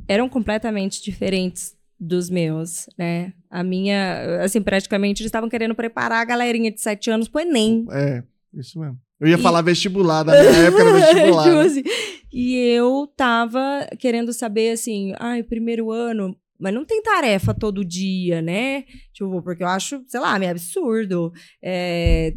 eram 0.07 0.29
completamente 0.29 1.03
diferentes 1.03 1.75
dos 1.99 2.29
meus, 2.29 2.85
né? 2.95 3.33
A 3.49 3.63
minha, 3.63 4.43
assim, 4.43 4.61
praticamente 4.61 5.23
eles 5.23 5.29
estavam 5.29 5.49
querendo 5.49 5.73
preparar 5.73 6.21
a 6.21 6.25
galerinha 6.25 6.71
de 6.71 6.79
sete 6.79 7.09
anos 7.09 7.27
pro 7.27 7.41
Enem. 7.41 7.87
É, 7.91 8.23
isso 8.53 8.79
mesmo. 8.79 8.99
Eu 9.19 9.27
ia 9.27 9.39
e... 9.39 9.41
falar 9.41 9.63
vestibular, 9.63 10.23
na 10.23 10.33
minha 10.33 10.51
época 10.51 10.83
era 10.83 10.93
vestibular. 11.01 11.43
tipo 11.45 11.57
assim, 11.61 11.83
e 12.31 12.55
eu 12.75 13.11
tava 13.17 13.87
querendo 13.97 14.31
saber, 14.31 14.73
assim, 14.73 15.15
ai, 15.17 15.41
primeiro 15.41 15.89
ano, 15.91 16.37
mas 16.59 16.71
não 16.71 16.85
tem 16.85 17.01
tarefa 17.01 17.55
todo 17.55 17.83
dia, 17.83 18.39
né? 18.39 18.83
Tipo, 19.11 19.41
porque 19.41 19.63
eu 19.63 19.67
acho, 19.67 20.03
sei 20.05 20.19
lá, 20.19 20.37
meio 20.37 20.51
absurdo. 20.51 21.33
É, 21.59 22.35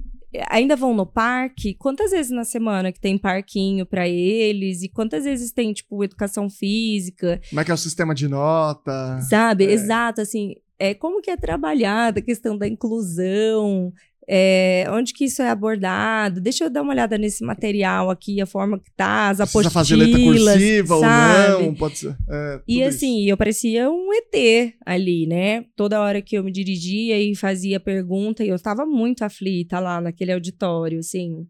ainda 0.49 0.77
vão 0.77 0.95
no 0.95 1.07
parque? 1.07 1.75
Quantas 1.75 2.11
vezes 2.11 2.31
na 2.31 2.45
semana 2.45 2.93
que 2.93 3.01
tem 3.01 3.19
parquinho 3.19 3.85
para 3.85 4.09
eles? 4.09 4.83
E 4.83 4.89
quantas 4.89 5.25
vezes 5.25 5.53
tem, 5.53 5.73
tipo, 5.73 6.03
educação 6.05 6.49
física? 6.49 7.41
Como 7.49 7.61
é 7.61 7.65
que 7.65 7.71
é 7.71 7.75
o 7.75 7.79
sistema 7.79 8.15
de 8.15 8.29
nota? 8.29 9.21
Sabe? 9.23 9.67
É. 9.67 9.73
Exato, 9.73 10.21
assim. 10.21 10.55
É, 10.79 10.95
como 10.95 11.21
que 11.21 11.31
é 11.31 11.37
trabalhada 11.37 12.21
a 12.21 12.23
questão 12.23 12.57
da 12.57 12.67
inclusão, 12.67 13.93
é, 14.33 14.85
onde 14.91 15.13
que 15.13 15.25
isso 15.25 15.43
é 15.43 15.51
abordado? 15.51 16.41
Deixa 16.41 16.63
eu 16.63 16.71
dar 16.71 16.83
uma 16.83 16.93
olhada 16.93 17.19
nesse 17.19 17.45
material 17.45 18.11
aqui, 18.11 18.41
a 18.41 18.47
forma 18.47 18.79
que 18.79 18.89
tá, 18.97 19.29
as 19.29 19.41
apostilas. 19.41 19.73
Precisa 19.73 19.81
fazer 19.81 19.97
letra 19.97 20.23
cursiva 20.23 20.99
sabe? 21.01 21.53
ou 21.55 21.63
não, 21.63 21.75
pode 21.75 21.99
ser. 21.99 22.17
É, 22.31 22.61
e 22.69 22.81
assim, 22.85 23.23
isso. 23.23 23.31
eu 23.31 23.37
parecia 23.37 23.91
um 23.91 24.09
ET 24.13 24.75
ali, 24.87 25.27
né? 25.27 25.65
Toda 25.75 26.01
hora 26.01 26.23
que 26.23 26.39
eu 26.39 26.45
me 26.45 26.53
dirigia 26.53 27.21
e 27.21 27.35
fazia 27.35 27.81
pergunta, 27.81 28.45
e 28.45 28.49
eu 28.49 28.55
estava 28.55 28.87
muito 28.87 29.25
aflita 29.25 29.81
lá 29.81 30.01
naquele 30.01 30.33
auditório, 30.33 31.01
assim 31.01 31.45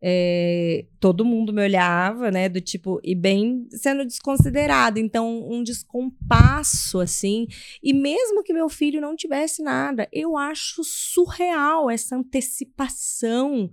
é, 0.00 0.86
todo 1.00 1.24
mundo 1.24 1.52
me 1.52 1.62
olhava, 1.62 2.30
né, 2.30 2.48
do 2.48 2.60
tipo, 2.60 3.00
e 3.02 3.14
bem 3.14 3.66
sendo 3.70 4.04
desconsiderado, 4.04 4.98
então 4.98 5.50
um 5.50 5.62
descompasso, 5.62 7.00
assim, 7.00 7.46
e 7.82 7.92
mesmo 7.92 8.42
que 8.42 8.52
meu 8.52 8.68
filho 8.68 9.00
não 9.00 9.16
tivesse 9.16 9.62
nada, 9.62 10.08
eu 10.12 10.36
acho 10.36 10.82
surreal 10.84 11.90
essa 11.90 12.16
antecipação 12.16 13.70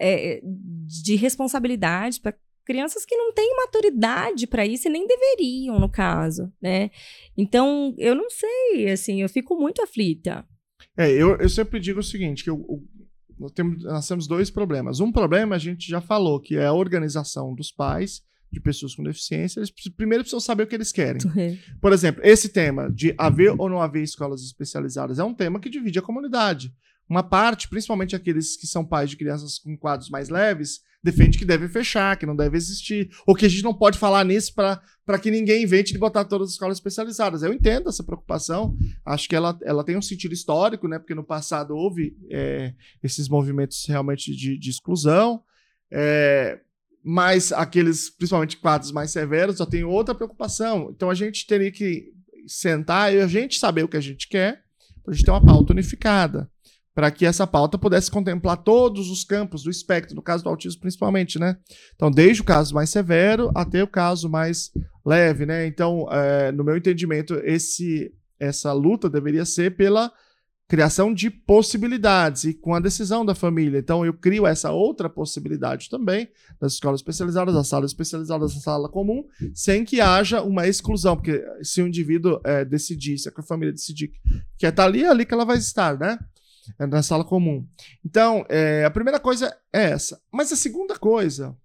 é, 0.00 0.40
de 0.42 1.16
responsabilidade 1.16 2.20
para 2.20 2.34
crianças 2.64 3.04
que 3.06 3.16
não 3.16 3.32
têm 3.32 3.56
maturidade 3.56 4.46
para 4.46 4.66
isso 4.66 4.88
e 4.88 4.90
nem 4.90 5.06
deveriam, 5.06 5.80
no 5.80 5.88
caso, 5.88 6.52
né? 6.60 6.90
Então, 7.34 7.94
eu 7.96 8.14
não 8.14 8.28
sei, 8.28 8.90
assim, 8.90 9.22
eu 9.22 9.28
fico 9.28 9.56
muito 9.56 9.82
aflita. 9.82 10.46
É, 10.94 11.10
eu, 11.10 11.36
eu 11.36 11.48
sempre 11.48 11.80
digo 11.80 12.00
o 12.00 12.02
seguinte, 12.02 12.44
que 12.44 12.50
o, 12.50 12.84
nós 13.38 13.52
temos, 13.52 13.84
nós 13.84 14.08
temos 14.08 14.26
dois 14.26 14.50
problemas. 14.50 15.00
Um 15.00 15.12
problema 15.12 15.56
a 15.56 15.58
gente 15.58 15.88
já 15.88 16.00
falou, 16.00 16.40
que 16.40 16.56
é 16.56 16.66
a 16.66 16.72
organização 16.72 17.54
dos 17.54 17.70
pais 17.70 18.22
de 18.50 18.60
pessoas 18.60 18.94
com 18.94 19.02
deficiência. 19.02 19.60
Eles 19.60 19.70
primeiro 19.96 20.24
precisam 20.24 20.40
saber 20.40 20.64
o 20.64 20.66
que 20.66 20.74
eles 20.74 20.92
querem. 20.92 21.20
Por 21.80 21.92
exemplo, 21.92 22.22
esse 22.24 22.48
tema 22.48 22.90
de 22.90 23.14
haver 23.16 23.54
ou 23.58 23.68
não 23.68 23.80
haver 23.80 24.02
escolas 24.02 24.42
especializadas 24.42 25.18
é 25.18 25.24
um 25.24 25.34
tema 25.34 25.60
que 25.60 25.70
divide 25.70 25.98
a 25.98 26.02
comunidade. 26.02 26.72
Uma 27.08 27.22
parte, 27.22 27.68
principalmente 27.68 28.14
aqueles 28.14 28.56
que 28.56 28.66
são 28.66 28.84
pais 28.84 29.08
de 29.08 29.16
crianças 29.16 29.58
com 29.58 29.76
quadros 29.76 30.10
mais 30.10 30.28
leves, 30.28 30.82
defende 31.02 31.38
que 31.38 31.44
deve 31.44 31.68
fechar, 31.68 32.16
que 32.16 32.26
não 32.26 32.36
deve 32.36 32.56
existir, 32.56 33.08
ou 33.26 33.34
que 33.34 33.46
a 33.46 33.48
gente 33.48 33.62
não 33.62 33.72
pode 33.72 33.98
falar 33.98 34.24
nisso 34.24 34.52
para 34.54 35.18
que 35.18 35.30
ninguém 35.30 35.62
invente 35.62 35.92
de 35.92 35.98
botar 35.98 36.24
todas 36.24 36.48
as 36.48 36.52
escolas 36.54 36.76
especializadas. 36.76 37.42
Eu 37.42 37.52
entendo 37.52 37.88
essa 37.88 38.02
preocupação, 38.02 38.76
acho 39.06 39.28
que 39.28 39.36
ela, 39.36 39.58
ela 39.62 39.84
tem 39.84 39.96
um 39.96 40.02
sentido 40.02 40.34
histórico, 40.34 40.88
né? 40.88 40.98
Porque 40.98 41.14
no 41.14 41.24
passado 41.24 41.74
houve 41.74 42.16
é, 42.30 42.74
esses 43.02 43.28
movimentos 43.28 43.84
realmente 43.86 44.34
de, 44.34 44.58
de 44.58 44.70
exclusão, 44.70 45.42
é, 45.90 46.60
mas 47.02 47.52
aqueles, 47.52 48.10
principalmente 48.10 48.56
quadros 48.58 48.92
mais 48.92 49.10
severos, 49.10 49.58
já 49.58 49.66
tem 49.66 49.84
outra 49.84 50.14
preocupação. 50.14 50.90
Então 50.94 51.08
a 51.08 51.14
gente 51.14 51.46
teria 51.46 51.70
que 51.70 52.12
sentar 52.46 53.14
e 53.14 53.20
a 53.20 53.26
gente 53.26 53.58
saber 53.58 53.84
o 53.84 53.88
que 53.88 53.96
a 53.96 54.00
gente 54.00 54.28
quer, 54.28 54.64
para 55.02 55.12
a 55.12 55.16
gente 55.16 55.24
ter 55.24 55.30
uma 55.30 55.44
pauta 55.44 55.72
unificada 55.72 56.50
para 56.98 57.12
que 57.12 57.24
essa 57.24 57.46
pauta 57.46 57.78
pudesse 57.78 58.10
contemplar 58.10 58.56
todos 58.56 59.08
os 59.08 59.22
campos 59.22 59.62
do 59.62 59.70
espectro, 59.70 60.16
no 60.16 60.20
caso 60.20 60.42
do 60.42 60.50
autismo 60.50 60.80
principalmente, 60.80 61.38
né? 61.38 61.56
Então, 61.94 62.10
desde 62.10 62.42
o 62.42 62.44
caso 62.44 62.74
mais 62.74 62.90
severo 62.90 63.52
até 63.54 63.84
o 63.84 63.86
caso 63.86 64.28
mais 64.28 64.72
leve, 65.06 65.46
né? 65.46 65.64
Então, 65.64 66.08
é, 66.10 66.50
no 66.50 66.64
meu 66.64 66.76
entendimento, 66.76 67.34
esse, 67.44 68.12
essa 68.40 68.72
luta 68.72 69.08
deveria 69.08 69.44
ser 69.44 69.76
pela 69.76 70.12
criação 70.66 71.14
de 71.14 71.30
possibilidades 71.30 72.42
e 72.42 72.52
com 72.52 72.74
a 72.74 72.80
decisão 72.80 73.24
da 73.24 73.32
família. 73.32 73.78
Então, 73.78 74.04
eu 74.04 74.12
crio 74.12 74.44
essa 74.44 74.72
outra 74.72 75.08
possibilidade 75.08 75.88
também 75.88 76.28
das 76.60 76.72
escolas 76.72 76.98
especializadas, 76.98 77.54
das 77.54 77.68
salas 77.68 77.92
especializadas, 77.92 78.54
da 78.54 78.60
sala 78.60 78.88
comum, 78.88 79.24
sem 79.54 79.84
que 79.84 80.00
haja 80.00 80.42
uma 80.42 80.66
exclusão, 80.66 81.14
porque 81.14 81.46
se 81.62 81.80
o 81.80 81.86
indivíduo 81.86 82.40
é, 82.42 82.64
decidir, 82.64 83.18
se 83.18 83.28
a 83.28 83.42
família 83.44 83.72
decidir 83.72 84.08
que 84.08 84.18
quer 84.58 84.70
estar 84.70 84.84
ali, 84.84 85.04
é 85.04 85.08
ali 85.08 85.24
que 85.24 85.32
ela 85.32 85.44
vai 85.44 85.58
estar, 85.58 85.96
né? 85.96 86.18
Na 86.78 87.02
sala 87.02 87.24
comum. 87.24 87.66
Então, 88.04 88.44
é, 88.48 88.84
a 88.84 88.90
primeira 88.90 89.20
coisa 89.20 89.54
é 89.72 89.90
essa. 89.90 90.20
Mas 90.32 90.52
a 90.52 90.56
segunda 90.56 90.98
coisa, 90.98 91.56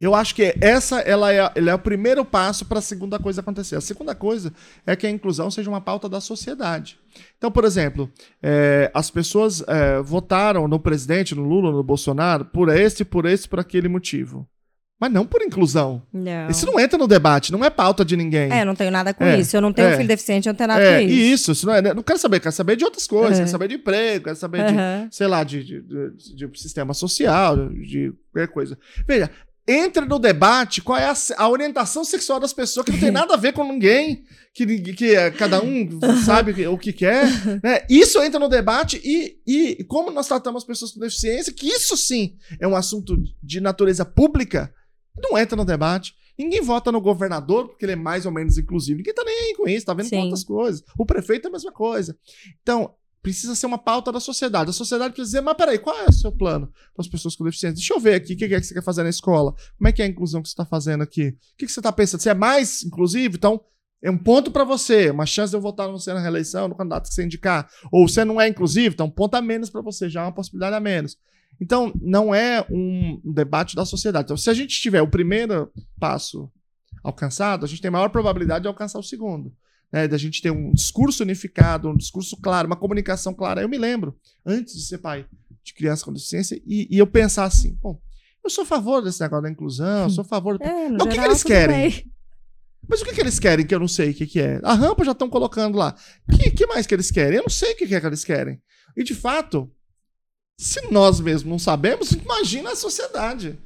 eu 0.00 0.14
acho 0.14 0.34
que 0.34 0.54
essa 0.60 1.00
ela 1.00 1.32
é, 1.32 1.38
ela 1.54 1.70
é 1.70 1.74
o 1.74 1.78
primeiro 1.78 2.24
passo 2.24 2.64
para 2.64 2.78
a 2.78 2.82
segunda 2.82 3.18
coisa 3.18 3.40
acontecer. 3.40 3.74
A 3.74 3.80
segunda 3.80 4.14
coisa 4.14 4.52
é 4.86 4.94
que 4.94 5.06
a 5.06 5.10
inclusão 5.10 5.50
seja 5.50 5.68
uma 5.68 5.80
pauta 5.80 6.08
da 6.08 6.20
sociedade. 6.20 6.98
Então, 7.36 7.50
por 7.50 7.64
exemplo, 7.64 8.10
é, 8.40 8.90
as 8.94 9.10
pessoas 9.10 9.62
é, 9.66 10.00
votaram 10.00 10.68
no 10.68 10.78
presidente, 10.78 11.34
no 11.34 11.42
Lula, 11.42 11.72
no 11.72 11.82
Bolsonaro, 11.82 12.44
por 12.44 12.68
esse, 12.68 13.04
por 13.04 13.26
esse, 13.26 13.48
por 13.48 13.58
aquele 13.58 13.88
motivo. 13.88 14.48
Mas 15.00 15.12
não 15.12 15.24
por 15.24 15.40
inclusão. 15.42 16.02
Não. 16.12 16.48
Isso 16.50 16.66
não 16.66 16.78
entra 16.80 16.98
no 16.98 17.06
debate, 17.06 17.52
não 17.52 17.64
é 17.64 17.70
pauta 17.70 18.04
de 18.04 18.16
ninguém. 18.16 18.52
É, 18.52 18.62
eu 18.62 18.66
não 18.66 18.74
tenho 18.74 18.90
nada 18.90 19.14
com 19.14 19.22
É, 19.24 19.38
isso. 19.38 19.56
Eu 19.56 19.60
não 19.60 19.72
tenho 19.72 19.88
é. 19.88 19.92
um 19.92 19.96
filho 19.96 20.08
deficiente, 20.08 20.48
eu 20.48 20.52
não 20.52 20.56
tenho 20.58 20.68
nada 20.68 20.82
É, 20.82 20.98
com 21.00 21.06
isso. 21.08 21.14
isso, 21.14 21.52
isso 21.52 21.66
não, 21.66 21.74
é, 21.74 21.94
não 21.94 22.02
quero 22.02 22.18
saber, 22.18 22.40
quero 22.40 22.52
saber 22.54 22.74
de 22.76 22.84
outras 22.84 23.06
coisas, 23.06 23.30
Uhum. 23.32 23.36
quero 23.44 23.48
saber 23.50 23.68
de 23.68 23.74
emprego, 23.76 24.24
quero 24.24 24.36
saber 24.36 24.66
de, 24.66 24.74
Aham. 24.74 25.08
sei 25.10 25.26
lá, 25.28 25.44
de, 25.44 25.62
de, 25.62 25.80
de- 25.82 26.46
de 26.48 26.60
sistema 26.60 26.92
social, 26.94 27.68
de 27.68 28.12
qualquer 28.32 28.52
coisa. 28.52 28.76
Veja, 29.06 29.30
entra 29.68 30.04
no 30.04 30.18
debate 30.18 30.80
qual 30.80 30.98
é 30.98 31.04
a, 31.04 31.14
a 31.36 31.48
orientação 31.48 32.02
sexual 32.02 32.40
das 32.40 32.52
pessoas, 32.52 32.84
que 32.86 32.90
não 32.92 32.98
tem 32.98 33.10
nada 33.12 33.34
a 33.34 33.36
ver 33.36 33.52
com 33.52 33.62
ninguém, 33.70 34.24
que, 34.52 34.66
que 34.94 35.14
é, 35.14 35.30
cada 35.30 35.62
um 35.62 35.88
sabe 36.24 36.66
o 36.66 36.76
que 36.76 36.92
quer. 36.92 37.24
Né? 37.62 37.82
Isso 37.88 38.20
entra 38.20 38.40
no 38.40 38.48
debate 38.48 39.00
e, 39.04 39.36
e 39.46 39.84
como 39.84 40.10
nós 40.10 40.26
tratamos 40.26 40.62
as 40.62 40.66
pessoas 40.66 40.90
com 40.90 40.98
deficiência, 40.98 41.52
que 41.52 41.68
isso 41.68 41.96
sim 41.96 42.34
é 42.58 42.66
um 42.66 42.74
assunto 42.74 43.16
de 43.40 43.60
natureza 43.60 44.04
pública, 44.04 44.72
não 45.22 45.38
entra 45.38 45.56
no 45.56 45.64
debate. 45.64 46.14
Ninguém 46.38 46.60
vota 46.60 46.92
no 46.92 47.00
governador 47.00 47.68
porque 47.68 47.84
ele 47.84 47.92
é 47.92 47.96
mais 47.96 48.24
ou 48.24 48.32
menos 48.32 48.58
inclusivo. 48.58 48.98
Ninguém 48.98 49.14
tá 49.14 49.24
nem 49.24 49.34
aí 49.34 49.54
com 49.54 49.68
isso, 49.68 49.86
tá 49.86 49.94
vendo 49.94 50.10
com 50.10 50.20
outras 50.20 50.44
coisas. 50.44 50.84
O 50.96 51.04
prefeito 51.04 51.46
é 51.46 51.48
a 51.48 51.52
mesma 51.52 51.72
coisa. 51.72 52.16
Então, 52.62 52.94
precisa 53.20 53.54
ser 53.54 53.66
uma 53.66 53.78
pauta 53.78 54.12
da 54.12 54.20
sociedade. 54.20 54.70
A 54.70 54.72
sociedade 54.72 55.12
precisa 55.12 55.38
dizer, 55.38 55.40
mas 55.40 55.56
peraí, 55.56 55.78
qual 55.78 55.96
é 55.98 56.06
o 56.06 56.12
seu 56.12 56.30
plano 56.30 56.72
para 56.94 57.02
as 57.02 57.08
pessoas 57.08 57.34
com 57.34 57.44
deficiência? 57.44 57.74
Deixa 57.74 57.92
eu 57.92 58.00
ver 58.00 58.14
aqui 58.14 58.34
o 58.34 58.36
que 58.36 58.44
é 58.44 58.48
que 58.48 58.62
você 58.62 58.74
quer 58.74 58.84
fazer 58.84 59.02
na 59.02 59.08
escola. 59.08 59.52
Como 59.76 59.88
é 59.88 59.92
que 59.92 60.00
é 60.00 60.04
a 60.04 60.08
inclusão 60.08 60.40
que 60.40 60.48
você 60.48 60.52
está 60.52 60.64
fazendo 60.64 61.02
aqui? 61.02 61.28
O 61.28 61.56
que, 61.56 61.66
que 61.66 61.72
você 61.72 61.80
está 61.80 61.92
pensando? 61.92 62.20
Você 62.20 62.30
é 62.30 62.34
mais 62.34 62.84
inclusivo? 62.84 63.36
Então, 63.36 63.60
é 64.00 64.10
um 64.10 64.18
ponto 64.18 64.50
para 64.52 64.62
você, 64.62 65.10
uma 65.10 65.26
chance 65.26 65.50
de 65.50 65.56
eu 65.56 65.60
votar 65.60 65.90
você 65.90 66.12
na 66.14 66.20
reeleição, 66.20 66.68
no 66.68 66.76
candidato 66.76 67.08
que 67.08 67.14
você 67.14 67.24
indicar. 67.24 67.68
Ou 67.90 68.08
você 68.08 68.24
não 68.24 68.40
é 68.40 68.46
inclusivo, 68.46 68.94
então 68.94 69.06
um 69.06 69.10
ponto 69.10 69.34
a 69.34 69.42
menos 69.42 69.70
para 69.70 69.80
você, 69.82 70.08
já 70.08 70.20
é 70.20 70.24
uma 70.24 70.32
possibilidade 70.32 70.76
a 70.76 70.80
menos. 70.80 71.16
Então, 71.60 71.92
não 72.00 72.34
é 72.34 72.64
um 72.70 73.20
debate 73.24 73.74
da 73.74 73.84
sociedade. 73.84 74.26
Então, 74.26 74.36
se 74.36 74.48
a 74.48 74.54
gente 74.54 74.80
tiver 74.80 75.02
o 75.02 75.10
primeiro 75.10 75.70
passo 75.98 76.50
alcançado, 77.02 77.64
a 77.64 77.68
gente 77.68 77.82
tem 77.82 77.90
maior 77.90 78.08
probabilidade 78.08 78.62
de 78.62 78.68
alcançar 78.68 78.98
o 78.98 79.02
segundo. 79.02 79.52
Né, 79.90 80.06
da 80.06 80.18
gente 80.18 80.42
ter 80.42 80.50
um 80.50 80.70
discurso 80.74 81.22
unificado, 81.22 81.88
um 81.88 81.96
discurso 81.96 82.36
claro, 82.36 82.66
uma 82.66 82.76
comunicação 82.76 83.32
clara. 83.32 83.62
Eu 83.62 83.68
me 83.70 83.78
lembro, 83.78 84.14
antes 84.44 84.74
de 84.74 84.82
ser 84.82 84.98
pai 84.98 85.26
de 85.64 85.72
criança 85.72 86.04
com 86.04 86.12
deficiência, 86.12 86.60
e, 86.66 86.86
e 86.94 86.98
eu 86.98 87.06
pensar 87.06 87.44
assim, 87.44 87.74
bom, 87.80 87.98
eu 88.44 88.50
sou 88.50 88.64
a 88.64 88.66
favor 88.66 89.00
desse 89.02 89.20
negócio 89.22 89.44
da 89.44 89.50
inclusão, 89.50 90.04
eu 90.04 90.10
sou 90.10 90.22
a 90.22 90.26
favor... 90.26 90.58
É, 90.60 90.90
no 90.90 90.98
Mas 90.98 91.02
o 91.02 91.04
que 91.04 91.08
que 91.08 91.14
geral, 91.14 91.30
eles 91.30 91.42
querem? 91.42 91.90
bem. 91.90 92.12
Mas 92.86 93.02
o 93.02 93.04
que, 93.04 93.14
que 93.14 93.20
eles 93.20 93.38
querem 93.38 93.66
que 93.66 93.74
eu 93.74 93.80
não 93.80 93.88
sei 93.88 94.10
o 94.10 94.14
que, 94.14 94.26
que 94.26 94.40
é? 94.40 94.60
A 94.62 94.74
rampa 94.74 95.04
já 95.04 95.12
estão 95.12 95.28
colocando 95.28 95.76
lá. 95.76 95.94
O 96.26 96.36
que, 96.36 96.50
que 96.50 96.66
mais 96.66 96.86
que 96.86 96.94
eles 96.94 97.10
querem? 97.10 97.36
Eu 97.36 97.42
não 97.42 97.50
sei 97.50 97.72
o 97.72 97.76
que, 97.76 97.86
que 97.86 97.94
é 97.94 98.00
que 98.00 98.06
eles 98.06 98.24
querem. 98.24 98.60
E, 98.96 99.04
de 99.04 99.14
fato, 99.14 99.70
se 100.58 100.90
nós 100.90 101.20
mesmos 101.20 101.48
não 101.48 101.58
sabemos, 101.58 102.10
imagina 102.12 102.72
a 102.72 102.76
sociedade 102.76 103.56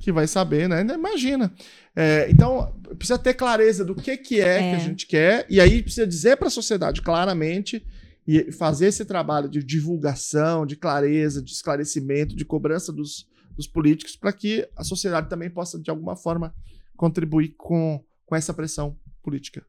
que 0.00 0.10
vai 0.10 0.26
saber, 0.26 0.68
né? 0.68 0.82
Imagina. 0.82 1.52
É, 1.94 2.28
então, 2.28 2.74
precisa 2.98 3.18
ter 3.18 3.34
clareza 3.34 3.84
do 3.84 3.94
que, 3.94 4.16
que 4.16 4.40
é, 4.40 4.58
que 4.58 4.64
É. 4.64 4.74
a 4.74 4.78
gente 4.78 5.06
quer, 5.06 5.46
e 5.48 5.60
aí 5.60 5.80
precisa 5.82 6.06
dizer 6.06 6.36
para 6.36 6.48
a 6.48 6.50
sociedade 6.50 7.02
claramente 7.02 7.86
e 8.26 8.50
fazer 8.50 8.86
esse 8.86 9.04
trabalho 9.04 9.48
de 9.48 9.62
divulgação, 9.62 10.66
de 10.66 10.74
clareza, 10.76 11.40
de 11.40 11.52
esclarecimento, 11.52 12.34
de 12.34 12.44
cobrança 12.44 12.92
dos, 12.92 13.26
dos 13.56 13.66
políticos, 13.68 14.16
para 14.16 14.32
que 14.32 14.68
a 14.76 14.82
sociedade 14.82 15.28
também 15.28 15.50
possa, 15.50 15.78
de 15.78 15.90
alguma 15.90 16.16
forma, 16.16 16.52
contribuir 16.96 17.54
com, 17.56 18.02
com 18.26 18.34
essa 18.34 18.52
pressão 18.52 18.96
política. 19.22 19.64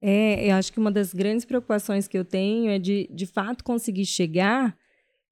É, 0.00 0.50
eu 0.50 0.54
acho 0.54 0.72
que 0.72 0.78
uma 0.78 0.92
das 0.92 1.12
grandes 1.12 1.44
preocupações 1.44 2.06
que 2.06 2.16
eu 2.16 2.24
tenho 2.24 2.70
é 2.70 2.78
de, 2.78 3.08
de 3.12 3.26
fato, 3.26 3.64
conseguir 3.64 4.06
chegar 4.06 4.76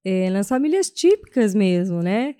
é, 0.05 0.29
nas 0.29 0.47
famílias 0.47 0.91
típicas 0.91 1.55
mesmo, 1.55 2.03
né? 2.03 2.35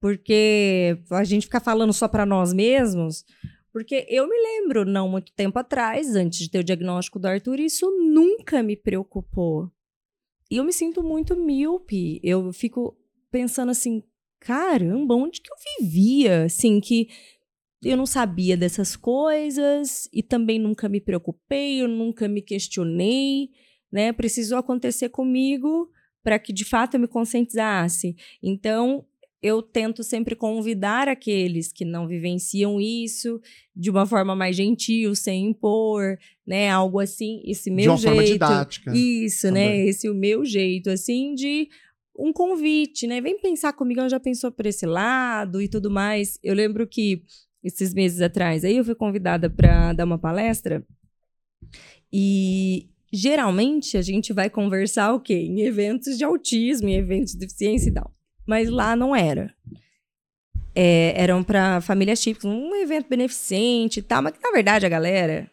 Porque 0.00 0.98
a 1.10 1.22
gente 1.22 1.44
ficar 1.44 1.60
falando 1.60 1.92
só 1.92 2.08
para 2.08 2.24
nós 2.24 2.54
mesmos. 2.54 3.26
Porque 3.70 4.06
eu 4.08 4.26
me 4.26 4.34
lembro, 4.34 4.86
não 4.86 5.08
muito 5.08 5.30
tempo 5.34 5.58
atrás, 5.58 6.16
antes 6.16 6.38
de 6.38 6.50
ter 6.50 6.58
o 6.60 6.64
diagnóstico 6.64 7.18
do 7.18 7.26
Arthur, 7.26 7.60
isso 7.60 7.88
nunca 7.90 8.62
me 8.62 8.74
preocupou. 8.74 9.70
E 10.50 10.56
eu 10.56 10.64
me 10.64 10.72
sinto 10.72 11.02
muito 11.02 11.36
míope. 11.36 12.18
Eu 12.24 12.52
fico 12.54 12.96
pensando 13.30 13.70
assim, 13.70 14.02
caramba, 14.40 15.14
onde 15.14 15.42
que 15.42 15.52
eu 15.52 15.56
vivia? 15.78 16.44
Assim, 16.44 16.80
que 16.80 17.08
eu 17.84 17.96
não 17.96 18.06
sabia 18.06 18.56
dessas 18.56 18.96
coisas 18.96 20.08
e 20.12 20.22
também 20.22 20.58
nunca 20.58 20.88
me 20.88 21.00
preocupei, 21.00 21.82
eu 21.82 21.88
nunca 21.88 22.26
me 22.26 22.40
questionei, 22.42 23.50
né? 23.92 24.12
Precisou 24.12 24.58
acontecer 24.58 25.10
comigo 25.10 25.88
para 26.22 26.38
que 26.38 26.52
de 26.52 26.64
fato 26.64 26.94
eu 26.94 27.00
me 27.00 27.08
conscientizasse. 27.08 28.14
Então, 28.42 29.04
eu 29.42 29.62
tento 29.62 30.02
sempre 30.02 30.36
convidar 30.36 31.08
aqueles 31.08 31.72
que 31.72 31.84
não 31.84 32.06
vivenciam 32.06 32.78
isso 32.80 33.40
de 33.74 33.90
uma 33.90 34.04
forma 34.04 34.36
mais 34.36 34.54
gentil, 34.54 35.14
sem 35.14 35.46
impor, 35.46 36.18
né? 36.46 36.68
Algo 36.68 37.00
assim, 37.00 37.40
esse 37.44 37.70
meu 37.70 37.84
de 37.84 37.88
uma 37.88 37.96
jeito. 37.96 38.14
forma 38.14 38.24
didática. 38.24 38.92
Isso, 38.94 39.48
também. 39.48 39.84
né? 39.84 39.86
Esse 39.86 40.06
é 40.06 40.10
o 40.10 40.14
meu 40.14 40.44
jeito, 40.44 40.90
assim, 40.90 41.34
de 41.34 41.68
um 42.18 42.32
convite, 42.32 43.06
né? 43.06 43.20
Vem 43.20 43.40
pensar 43.40 43.72
comigo, 43.72 44.00
ela 44.00 44.10
já 44.10 44.20
pensou 44.20 44.52
por 44.52 44.66
esse 44.66 44.84
lado 44.84 45.62
e 45.62 45.68
tudo 45.68 45.90
mais. 45.90 46.38
Eu 46.42 46.54
lembro 46.54 46.86
que 46.86 47.22
esses 47.64 47.94
meses 47.94 48.20
atrás, 48.20 48.62
aí 48.62 48.76
eu 48.76 48.84
fui 48.84 48.94
convidada 48.94 49.48
para 49.48 49.94
dar 49.94 50.04
uma 50.04 50.18
palestra 50.18 50.84
e 52.12 52.88
geralmente 53.12 53.96
a 53.96 54.02
gente 54.02 54.32
vai 54.32 54.48
conversar 54.48 55.12
o 55.12 55.20
quê? 55.20 55.34
Em 55.34 55.60
eventos 55.60 56.16
de 56.16 56.24
autismo, 56.24 56.88
em 56.88 56.94
eventos 56.94 57.32
de 57.32 57.38
deficiência 57.38 57.90
e 57.90 57.92
tal. 57.92 58.14
Mas 58.46 58.68
lá 58.68 58.94
não 58.94 59.14
era. 59.14 59.54
É, 60.74 61.14
eram 61.16 61.42
para 61.42 61.80
famílias 61.80 62.20
típicas, 62.20 62.50
um 62.50 62.74
evento 62.76 63.08
beneficente 63.08 63.98
e 63.98 64.02
tal, 64.02 64.22
mas 64.22 64.32
que 64.32 64.42
na 64.42 64.52
verdade 64.52 64.86
a 64.86 64.88
galera 64.88 65.50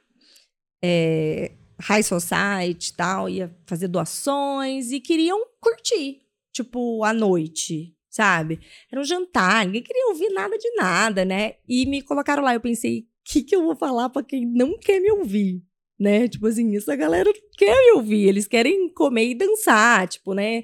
é, 0.84 1.52
high 1.80 2.04
society 2.04 2.90
e 2.90 2.94
tal, 2.94 3.30
ia 3.30 3.56
fazer 3.66 3.88
doações 3.88 4.92
e 4.92 5.00
queriam 5.00 5.46
curtir, 5.60 6.22
tipo, 6.52 7.04
à 7.04 7.14
noite, 7.14 7.96
sabe? 8.10 8.60
Era 8.92 9.02
um 9.02 9.06
jantar, 9.06 9.66
ninguém 9.66 9.84
queria 9.84 10.08
ouvir 10.08 10.30
nada 10.30 10.58
de 10.58 10.70
nada, 10.76 11.26
né? 11.26 11.56
E 11.68 11.86
me 11.86 12.02
colocaram 12.02 12.44
lá, 12.44 12.54
eu 12.54 12.62
pensei, 12.62 13.02
o 13.02 13.06
que, 13.24 13.44
que 13.44 13.56
eu 13.56 13.64
vou 13.64 13.76
falar 13.76 14.10
pra 14.10 14.24
quem 14.24 14.46
não 14.46 14.78
quer 14.78 15.00
me 15.00 15.12
ouvir? 15.12 15.64
Né? 16.00 16.28
Tipo 16.28 16.48
assim, 16.48 16.76
essa 16.76 16.96
galera 16.96 17.32
não 17.34 17.50
quer 17.58 17.76
me 17.76 17.92
ouvir, 17.94 18.28
eles 18.28 18.48
querem 18.48 18.90
comer 18.94 19.30
e 19.30 19.36
dançar, 19.36 20.08
tipo, 20.08 20.34
né? 20.34 20.64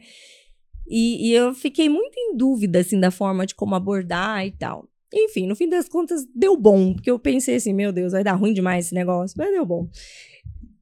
E, 0.88 1.30
e 1.30 1.34
eu 1.34 1.53
fiquei 1.53 1.89
muito 1.89 2.18
em 2.18 2.35
dúvida, 2.38 2.80
assim, 2.80 2.99
da 2.99 3.10
forma 3.10 3.45
de 3.45 3.55
como 3.55 3.73
abordar 3.73 4.45
e 4.45 4.51
tal. 4.51 4.88
Enfim, 5.14 5.47
no 5.47 5.55
fim 5.55 5.69
das 5.69 5.88
contas, 5.88 6.26
deu 6.35 6.57
bom, 6.57 6.93
porque 6.93 7.10
eu 7.10 7.19
pensei 7.19 7.55
assim, 7.55 7.73
meu 7.73 7.91
Deus, 7.91 8.14
vai 8.14 8.23
dar 8.23 8.34
ruim 8.34 8.53
demais 8.53 8.85
esse 8.85 8.95
negócio, 8.95 9.35
mas 9.38 9.51
deu 9.51 9.65
bom. 9.65 9.88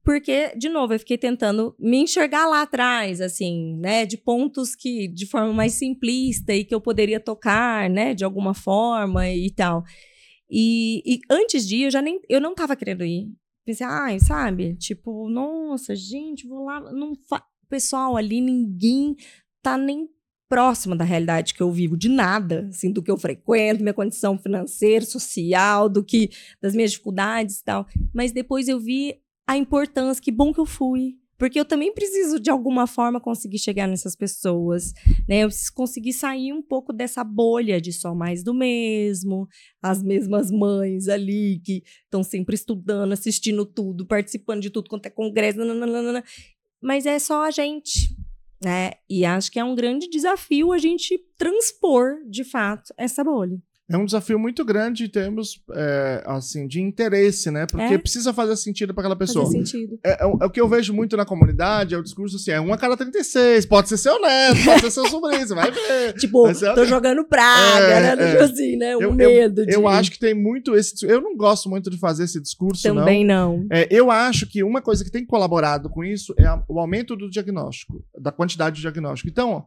Porque, 0.04 0.52
de 0.56 0.68
novo, 0.68 0.94
eu 0.94 0.98
fiquei 0.98 1.16
tentando 1.16 1.76
me 1.78 1.98
enxergar 1.98 2.46
lá 2.46 2.62
atrás, 2.62 3.20
assim, 3.20 3.76
né? 3.76 4.04
De 4.04 4.16
pontos 4.16 4.74
que, 4.74 5.06
de 5.06 5.26
forma 5.26 5.52
mais 5.52 5.74
simplista 5.74 6.52
e 6.52 6.64
que 6.64 6.74
eu 6.74 6.80
poderia 6.80 7.20
tocar, 7.20 7.88
né? 7.88 8.12
De 8.12 8.24
alguma 8.24 8.52
forma 8.52 9.30
e 9.30 9.50
tal. 9.50 9.84
E, 10.50 11.02
e 11.06 11.20
antes 11.30 11.66
de 11.66 11.76
ir, 11.76 11.82
eu 11.84 11.90
já 11.90 12.02
nem, 12.02 12.20
eu 12.28 12.40
não 12.40 12.54
tava 12.54 12.74
querendo 12.74 13.04
ir. 13.04 13.28
Pensei, 13.64 13.86
ai, 13.86 14.18
sabe? 14.18 14.74
Tipo, 14.76 15.28
nossa, 15.28 15.94
gente, 15.94 16.46
vou 16.46 16.64
lá. 16.64 16.80
Não 16.92 17.14
fa... 17.28 17.42
Pessoal, 17.68 18.16
ali 18.16 18.40
ninguém 18.40 19.16
tá 19.62 19.78
nem 19.78 20.08
próxima 20.48 20.94
da 20.94 21.04
realidade 21.04 21.54
que 21.54 21.62
eu 21.62 21.72
vivo, 21.72 21.96
de 21.96 22.10
nada, 22.10 22.68
assim, 22.68 22.92
do 22.92 23.02
que 23.02 23.10
eu 23.10 23.16
frequento, 23.16 23.82
minha 23.82 23.94
condição 23.94 24.36
financeira, 24.36 25.02
social, 25.02 25.88
do 25.88 26.04
que 26.04 26.28
das 26.60 26.74
minhas 26.74 26.90
dificuldades 26.90 27.60
e 27.60 27.64
tal. 27.64 27.86
Mas 28.12 28.32
depois 28.32 28.68
eu 28.68 28.78
vi 28.78 29.18
a 29.46 29.56
importância, 29.56 30.22
que 30.22 30.30
bom 30.30 30.52
que 30.52 30.60
eu 30.60 30.66
fui. 30.66 31.16
Porque 31.42 31.58
eu 31.58 31.64
também 31.64 31.92
preciso, 31.92 32.38
de 32.38 32.50
alguma 32.50 32.86
forma, 32.86 33.20
conseguir 33.20 33.58
chegar 33.58 33.88
nessas 33.88 34.14
pessoas, 34.14 34.92
né? 35.28 35.42
Eu 35.42 35.48
preciso 35.48 35.74
conseguir 35.74 36.12
sair 36.12 36.52
um 36.52 36.62
pouco 36.62 36.92
dessa 36.92 37.24
bolha 37.24 37.80
de 37.80 37.92
só 37.92 38.14
mais 38.14 38.44
do 38.44 38.54
mesmo, 38.54 39.48
as 39.82 40.04
mesmas 40.04 40.52
mães 40.52 41.08
ali 41.08 41.60
que 41.64 41.82
estão 42.04 42.22
sempre 42.22 42.54
estudando, 42.54 43.10
assistindo 43.10 43.66
tudo, 43.66 44.06
participando 44.06 44.62
de 44.62 44.70
tudo 44.70 44.88
quanto 44.88 45.06
é 45.06 45.10
congresso, 45.10 45.58
nananana. 45.58 46.22
mas 46.80 47.06
é 47.06 47.18
só 47.18 47.42
a 47.42 47.50
gente, 47.50 48.14
né? 48.62 48.92
E 49.10 49.24
acho 49.24 49.50
que 49.50 49.58
é 49.58 49.64
um 49.64 49.74
grande 49.74 50.08
desafio 50.08 50.70
a 50.70 50.78
gente 50.78 51.18
transpor, 51.36 52.18
de 52.30 52.44
fato, 52.44 52.94
essa 52.96 53.24
bolha. 53.24 53.60
É 53.90 53.96
um 53.96 54.04
desafio 54.06 54.38
muito 54.38 54.64
grande 54.64 55.04
em 55.04 55.08
termos 55.08 55.60
é, 55.74 56.22
assim, 56.26 56.66
de 56.66 56.80
interesse, 56.80 57.50
né? 57.50 57.66
Porque 57.66 57.94
É. 57.94 57.98
precisa 57.98 58.32
fazer 58.32 58.56
sentido 58.56 58.94
para 58.94 59.02
aquela 59.02 59.16
pessoa. 59.16 59.44
Fazer 59.44 59.58
sentido. 59.66 59.98
É, 60.04 60.22
é 60.22 60.26
o- 60.26 60.38
é 60.40 60.46
o 60.46 60.50
que 60.50 60.60
eu 60.60 60.68
vejo 60.68 60.94
muito 60.94 61.16
na 61.16 61.24
comunidade, 61.26 61.94
é 61.94 61.98
o 61.98 62.02
discurso 62.02 62.36
assim, 62.36 62.52
é 62.52 62.60
um 62.60 62.72
a 62.72 62.78
cada 62.78 62.96
36, 62.96 63.66
pode 63.66 63.88
ser 63.88 63.96
seu 63.98 64.20
neto, 64.20 64.64
pode 64.64 64.80
ser 64.82 64.90
seu 64.92 65.06
sobrinho, 65.08 65.46
você 65.46 65.54
vai 65.54 65.70
ver. 65.70 66.12
Tipo, 66.16 66.48
é- 66.48 66.74
tô 66.74 66.84
jogando 66.86 67.24
praga, 67.24 67.84
É, 67.84 68.16
né? 68.16 68.24
é. 68.24 68.30
Tipo 68.32 68.44
assim, 68.44 68.76
né? 68.76 68.96
O 68.96 69.02
Eu- 69.02 69.12
medo 69.12 69.66
de... 69.66 69.74
Eu 69.74 69.86
acho 69.88 70.10
que 70.12 70.18
tem 70.18 70.32
muito 70.32 70.74
esse. 70.74 71.04
Eu 71.04 71.20
não 71.20 71.36
gosto 71.36 71.68
muito 71.68 71.90
de 71.90 71.98
fazer 71.98 72.24
esse 72.24 72.40
discurso, 72.40 72.86
não. 72.88 72.94
Também 72.96 73.26
não. 73.26 73.66
É, 73.70 73.88
eu 73.90 74.10
acho 74.10 74.46
que 74.46 74.62
uma 74.62 74.80
coisa 74.80 75.04
que 75.04 75.10
tem 75.10 75.26
colaborado 75.26 75.90
com 75.90 76.02
isso 76.04 76.32
é 76.38 76.46
a- 76.46 76.62
o 76.68 76.78
aumento 76.78 77.14
do 77.16 77.28
diagnóstico, 77.28 78.02
da 78.18 78.30
quantidade 78.32 78.76
de 78.76 78.82
diagnóstico. 78.82 79.28
Então, 79.28 79.50
ó, 79.50 79.62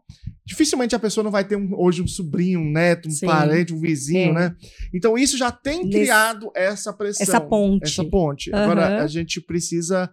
dificilmente 0.45 0.95
a 0.95 0.99
pessoa 0.99 1.23
não 1.23 1.31
vai 1.31 1.43
ter 1.43 1.57
um, 1.57 1.69
hoje 1.77 2.01
um 2.01 2.07
sobrinho, 2.07 2.59
um 2.61 2.71
neto, 2.71 3.07
um 3.07 3.11
Sim. 3.11 3.25
parente, 3.25 3.73
um 3.73 3.79
vizinho, 3.79 4.04
É. 4.13 4.31
né? 4.33 4.55
Então 4.93 5.17
isso 5.17 5.37
já 5.37 5.51
tem 5.51 5.89
criado 5.89 6.51
essa 6.55 6.91
pressão. 6.91 7.23
Essa 7.23 7.39
ponte. 7.39 7.83
Essa 7.85 8.03
ponte. 8.03 8.53
Agora 8.53 8.85
Aham. 8.87 9.03
a 9.03 9.07
gente 9.07 9.39
precisa 9.39 10.09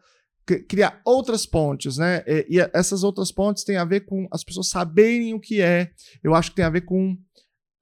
cri- 0.46 0.62
criar 0.64 1.00
outras 1.04 1.44
pontes, 1.46 1.96
né? 1.96 2.22
E 2.48 2.58
essas 2.72 3.02
outras 3.02 3.32
pontes 3.32 3.64
têm 3.64 3.76
a 3.76 3.84
ver 3.84 4.00
com 4.06 4.26
as 4.32 4.44
pessoas 4.44 4.68
saberem 4.68 5.34
o 5.34 5.40
que 5.40 5.60
é. 5.60 5.90
Eu 6.22 6.34
acho 6.34 6.50
que 6.50 6.56
tem 6.56 6.64
a 6.64 6.70
ver 6.70 6.82
com 6.82 7.16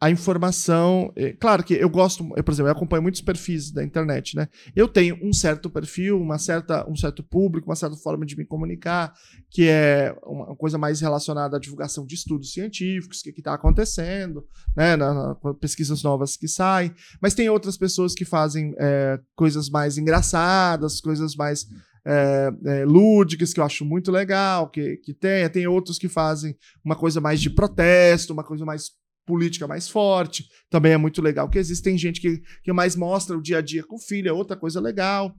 a 0.00 0.10
informação. 0.10 1.12
É, 1.14 1.32
Claro 1.32 1.62
que 1.62 1.74
eu 1.74 1.88
gosto, 1.90 2.26
eu, 2.36 2.42
por 2.42 2.52
exemplo, 2.52 2.68
eu 2.68 2.72
acompanho 2.72 3.02
muitos 3.02 3.20
perfis 3.20 3.70
da 3.70 3.84
internet, 3.84 4.34
né? 4.34 4.48
Eu 4.74 4.88
tenho 4.88 5.18
um 5.22 5.32
certo 5.32 5.68
perfil, 5.68 6.20
uma 6.20 6.38
certa, 6.38 6.88
um 6.90 6.96
certo 6.96 7.22
público, 7.22 7.68
uma 7.68 7.76
certa 7.76 7.96
forma 7.96 8.24
de 8.24 8.36
me 8.36 8.44
comunicar, 8.46 9.12
que 9.50 9.68
é 9.68 10.14
uma 10.24 10.56
coisa 10.56 10.78
mais 10.78 11.00
relacionada 11.00 11.56
à 11.56 11.60
divulgação 11.60 12.06
de 12.06 12.14
estudos 12.14 12.52
científicos, 12.52 13.20
o 13.20 13.24
que 13.24 13.40
está 13.40 13.52
acontecendo, 13.54 14.44
né? 14.76 14.96
Na, 14.96 15.12
na- 15.14 15.54
pesquisas 15.60 16.02
novas 16.02 16.36
que 16.36 16.48
saem. 16.48 16.92
Mas 17.20 17.34
tem 17.34 17.50
outras 17.50 17.76
pessoas 17.76 18.14
que 18.14 18.24
fazem 18.24 18.74
é, 18.78 19.20
coisas 19.36 19.68
mais 19.68 19.98
engraçadas, 19.98 21.00
coisas 21.00 21.34
mais 21.36 21.66
é, 22.06 22.50
é, 22.64 22.84
lúdicas, 22.86 23.52
que 23.52 23.60
eu 23.60 23.64
acho 23.64 23.84
muito 23.84 24.10
legal 24.10 24.70
que, 24.70 24.96
que 24.98 25.12
tenha. 25.12 25.50
Tem 25.50 25.66
outros 25.66 25.98
que 25.98 26.08
fazem 26.08 26.56
uma 26.82 26.96
coisa 26.96 27.20
mais 27.20 27.40
de 27.40 27.50
protesto, 27.50 28.32
uma 28.32 28.42
coisa 28.44 28.64
mais 28.64 28.98
política 29.30 29.66
mais 29.68 29.88
forte. 29.88 30.44
Também 30.68 30.92
é 30.92 30.96
muito 30.96 31.22
legal 31.22 31.48
que 31.48 31.58
existe. 31.58 31.82
Tem 31.84 31.96
gente 31.98 32.20
que, 32.20 32.42
que 32.64 32.72
mais 32.72 32.96
mostra 32.96 33.36
o 33.36 33.42
dia 33.42 33.58
a 33.58 33.62
dia 33.62 33.82
com 33.84 33.96
o 33.96 34.00
filho, 34.00 34.28
é 34.28 34.32
outra 34.32 34.56
coisa 34.56 34.80
legal. 34.80 35.34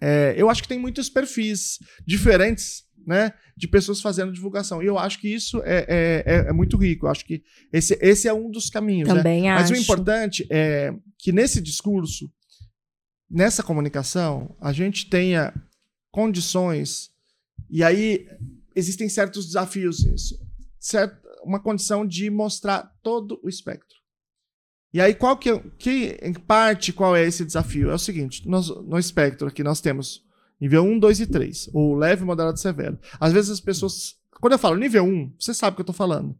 É, 0.00 0.34
eu 0.36 0.48
acho 0.50 0.62
que 0.62 0.68
tem 0.68 0.78
muitos 0.78 1.08
perfis 1.10 1.78
diferentes, 2.06 2.84
né? 3.06 3.32
De 3.56 3.68
pessoas 3.68 4.00
fazendo 4.00 4.32
divulgação. 4.32 4.82
E 4.82 4.86
eu 4.86 4.98
acho 4.98 5.18
que 5.20 5.28
isso 5.28 5.60
é, 5.64 5.84
é, 5.88 6.22
é- 6.26 6.48
é 6.48 6.52
muito 6.52 6.76
rico. 6.76 7.06
Eu 7.06 7.10
acho 7.10 7.24
que 7.24 7.42
esse, 7.72 7.98
esse 8.00 8.26
é 8.26 8.32
um 8.32 8.50
dos 8.50 8.68
caminhos. 8.70 9.08
né? 9.08 9.14
Também 9.14 9.48
acho. 9.50 9.70
Mas 9.70 9.78
o 9.78 9.82
importante 9.82 10.46
é 10.50 10.92
que 11.18 11.32
nesse 11.32 11.60
discurso, 11.60 12.30
nessa 13.30 13.62
comunicação, 13.62 14.56
a 14.60 14.72
gente 14.72 15.08
tenha 15.08 15.52
condições, 16.10 17.10
e 17.68 17.84
aí 17.84 18.26
existem 18.74 19.08
certos 19.08 19.46
desafios 19.46 20.04
nisso. 20.04 20.34
Certo, 20.78 21.16
uma 21.44 21.60
condição 21.60 22.06
de 22.06 22.30
mostrar 22.30 22.90
todo 23.02 23.40
o 23.42 23.48
espectro. 23.48 23.98
E 24.92 25.00
aí, 25.00 25.14
qual 25.14 25.36
que, 25.36 25.50
é- 25.50 25.62
que 25.78 26.18
em 26.22 26.32
parte, 26.32 26.92
qual 26.92 27.14
é 27.14 27.24
esse 27.24 27.44
desafio? 27.44 27.90
É 27.90 27.94
o 27.94 27.98
seguinte, 27.98 28.48
nós, 28.48 28.68
no 28.68 28.98
espectro 28.98 29.46
aqui 29.48 29.62
nós 29.62 29.80
temos 29.80 30.24
nível 30.60 30.82
1, 30.82 30.98
2 30.98 31.20
e 31.20 31.26
3, 31.26 31.70
ou 31.72 31.94
leve, 31.94 32.24
moderado 32.24 32.56
e 32.56 32.60
severo. 32.60 32.98
Às 33.18 33.32
vezes 33.32 33.50
as 33.50 33.60
pessoas, 33.60 34.16
quando 34.40 34.54
eu 34.54 34.58
falo 34.58 34.76
nível 34.76 35.04
1, 35.04 35.34
você 35.38 35.54
sabe 35.54 35.72
o 35.72 35.76
que 35.76 35.82
eu 35.82 35.86
tô 35.86 35.92
falando. 35.92 36.36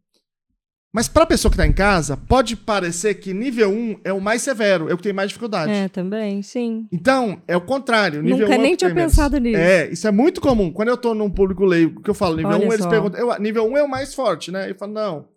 Mas 0.92 1.06
para 1.06 1.22
a 1.22 1.26
pessoa 1.26 1.50
que 1.50 1.54
está 1.54 1.66
em 1.66 1.72
casa, 1.72 2.16
pode 2.16 2.56
parecer 2.56 3.14
que 3.14 3.32
nível 3.32 3.70
1 3.70 4.00
é 4.02 4.12
o 4.12 4.20
mais 4.20 4.42
severo, 4.42 4.90
é 4.90 4.94
o 4.94 4.96
que 4.96 5.04
tem 5.04 5.12
mais 5.12 5.28
dificuldade. 5.28 5.70
É, 5.70 5.88
também, 5.88 6.42
sim. 6.42 6.88
Então, 6.90 7.40
é 7.46 7.56
o 7.56 7.60
contrário. 7.60 8.20
Nível 8.20 8.40
Nunca 8.40 8.50
1 8.50 8.54
é 8.54 8.58
nem 8.58 8.70
que 8.72 8.78
tinha 8.78 8.92
menos. 8.92 9.12
pensado 9.12 9.38
nisso. 9.38 9.60
É, 9.60 9.88
isso 9.88 10.08
é 10.08 10.10
muito 10.10 10.40
comum. 10.40 10.72
Quando 10.72 10.88
eu 10.88 10.96
tô 10.96 11.14
num 11.14 11.30
público 11.30 11.64
leigo, 11.64 12.02
que 12.02 12.10
eu 12.10 12.14
falo 12.14 12.36
nível 12.36 12.50
Olha 12.50 12.66
1, 12.66 12.72
eles 12.72 12.82
só. 12.84 12.88
perguntam, 12.88 13.20
eu, 13.20 13.40
nível 13.40 13.64
1 13.70 13.76
é 13.76 13.82
o 13.84 13.88
mais 13.88 14.14
forte, 14.14 14.50
né? 14.50 14.68
Eu 14.68 14.74
falo, 14.74 14.92
não. 14.92 15.28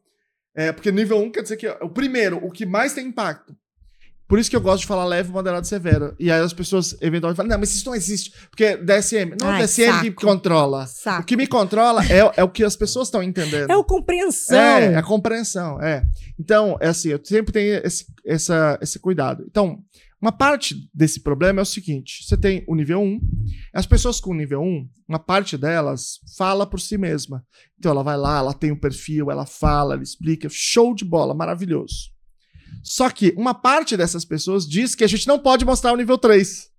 É, 0.55 0.71
porque 0.71 0.91
nível 0.91 1.19
1 1.19 1.31
quer 1.31 1.43
dizer 1.43 1.57
que 1.57 1.67
é 1.67 1.77
o 1.81 1.89
primeiro, 1.89 2.38
o 2.43 2.49
que 2.49 2.65
mais 2.65 2.93
tem 2.93 3.07
impacto. 3.07 3.55
Por 4.34 4.39
isso 4.39 4.49
que 4.49 4.55
eu 4.55 4.61
gosto 4.61 4.81
de 4.81 4.88
falar 4.88 5.05
leve, 5.05 5.31
moderado 5.31 5.64
e 5.64 5.69
severo. 5.69 6.15
E 6.18 6.31
aí 6.31 6.41
as 6.41 6.53
pessoas 6.53 6.97
eventualmente 6.99 7.38
falam, 7.38 7.51
não, 7.51 7.60
mas 7.60 7.76
isso 7.76 7.85
não 7.85 7.93
existe. 7.93 8.34
Porque 8.49 8.64
é 8.64 8.77
DSM. 8.77 9.35
Não 9.39 9.47
é 9.47 9.51
o 9.51 9.53
Ai, 9.53 9.61
DSM 9.61 10.01
que 10.01 10.07
saco. 10.07 10.22
controla. 10.26 10.85
O 10.85 10.88
Saco. 10.88 11.23
que 11.27 11.38
me 11.38 11.45
controla 11.45 12.03
é, 12.03 12.31
é 12.38 12.43
o 12.43 12.49
que 12.49 12.64
as 12.64 12.76
pessoas 12.76 13.10
estão 13.10 13.22
entendendo. 13.22 13.69
É 13.69 13.76
o 13.77 13.84
compreensão. 13.84 14.57
É, 14.57 14.95
a 14.95 15.03
compreensão, 15.03 15.80
é. 15.80 16.03
Então, 16.39 16.76
é 16.81 16.88
assim, 16.88 17.10
eu 17.10 17.19
sempre 17.23 17.53
tenho 17.53 17.80
esse, 17.85 18.07
essa, 18.26 18.80
esse 18.81 18.97
cuidado. 18.97 19.45
Então, 19.47 19.77
uma 20.19 20.31
parte 20.31 20.89
desse 20.91 21.19
problema 21.19 21.60
é 21.60 21.61
o 21.61 21.65
seguinte: 21.65 22.26
você 22.26 22.35
tem 22.35 22.64
o 22.68 22.73
nível 22.73 23.01
1, 23.01 23.22
as 23.72 23.85
pessoas 23.85 24.19
com 24.19 24.34
nível 24.34 24.61
1, 24.61 24.89
uma 25.10 25.19
parte 25.19 25.55
delas 25.55 26.19
fala 26.35 26.65
por 26.65 26.80
si 26.80 26.97
mesma. 26.97 27.45
Então, 27.77 27.91
ela 27.91 28.01
vai 28.01 28.18
lá, 28.18 28.39
ela 28.39 28.53
tem 28.55 28.72
um 28.72 28.80
perfil, 28.80 29.30
ela 29.30 29.45
fala, 29.45 29.93
ela 29.93 30.01
explica, 30.01 30.47
show 30.49 30.95
de 30.95 31.05
bola, 31.05 31.35
maravilhoso. 31.35 32.12
Só 32.84 33.10
que 33.10 33.34
uma 33.38 33.53
parte 33.53 33.95
dessas 33.95 34.26
pessoas 34.26 34.68
diz 34.68 34.93
que 34.93 35.05
a 35.05 35.07
gente 35.07 35.26
não 35.26 35.39
pode 35.39 35.64
mostrar 35.64 35.93
o 35.93 35.97
nível 35.97 36.18
3. 36.18 36.69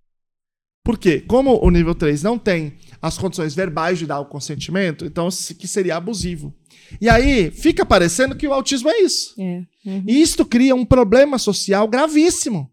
Por 0.83 0.99
quê? 0.99 1.19
Como 1.19 1.59
o 1.65 1.71
nível 1.71 1.95
3 1.95 2.21
não 2.21 2.37
tem 2.37 2.77
as 3.01 3.17
condições 3.17 3.55
verbais 3.55 3.97
de 3.97 4.05
dar 4.05 4.19
o 4.19 4.27
consentimento, 4.27 5.03
então 5.03 5.27
que 5.57 5.67
seria 5.67 5.97
abusivo. 5.97 6.53
E 7.01 7.09
aí 7.09 7.49
fica 7.49 7.83
parecendo 7.83 8.35
que 8.35 8.47
o 8.47 8.53
autismo 8.53 8.89
é 8.89 8.99
isso. 8.99 9.33
É. 9.39 9.65
Uhum. 9.83 10.03
E 10.07 10.21
isto 10.21 10.45
cria 10.45 10.75
um 10.75 10.85
problema 10.85 11.39
social 11.39 11.87
gravíssimo. 11.87 12.71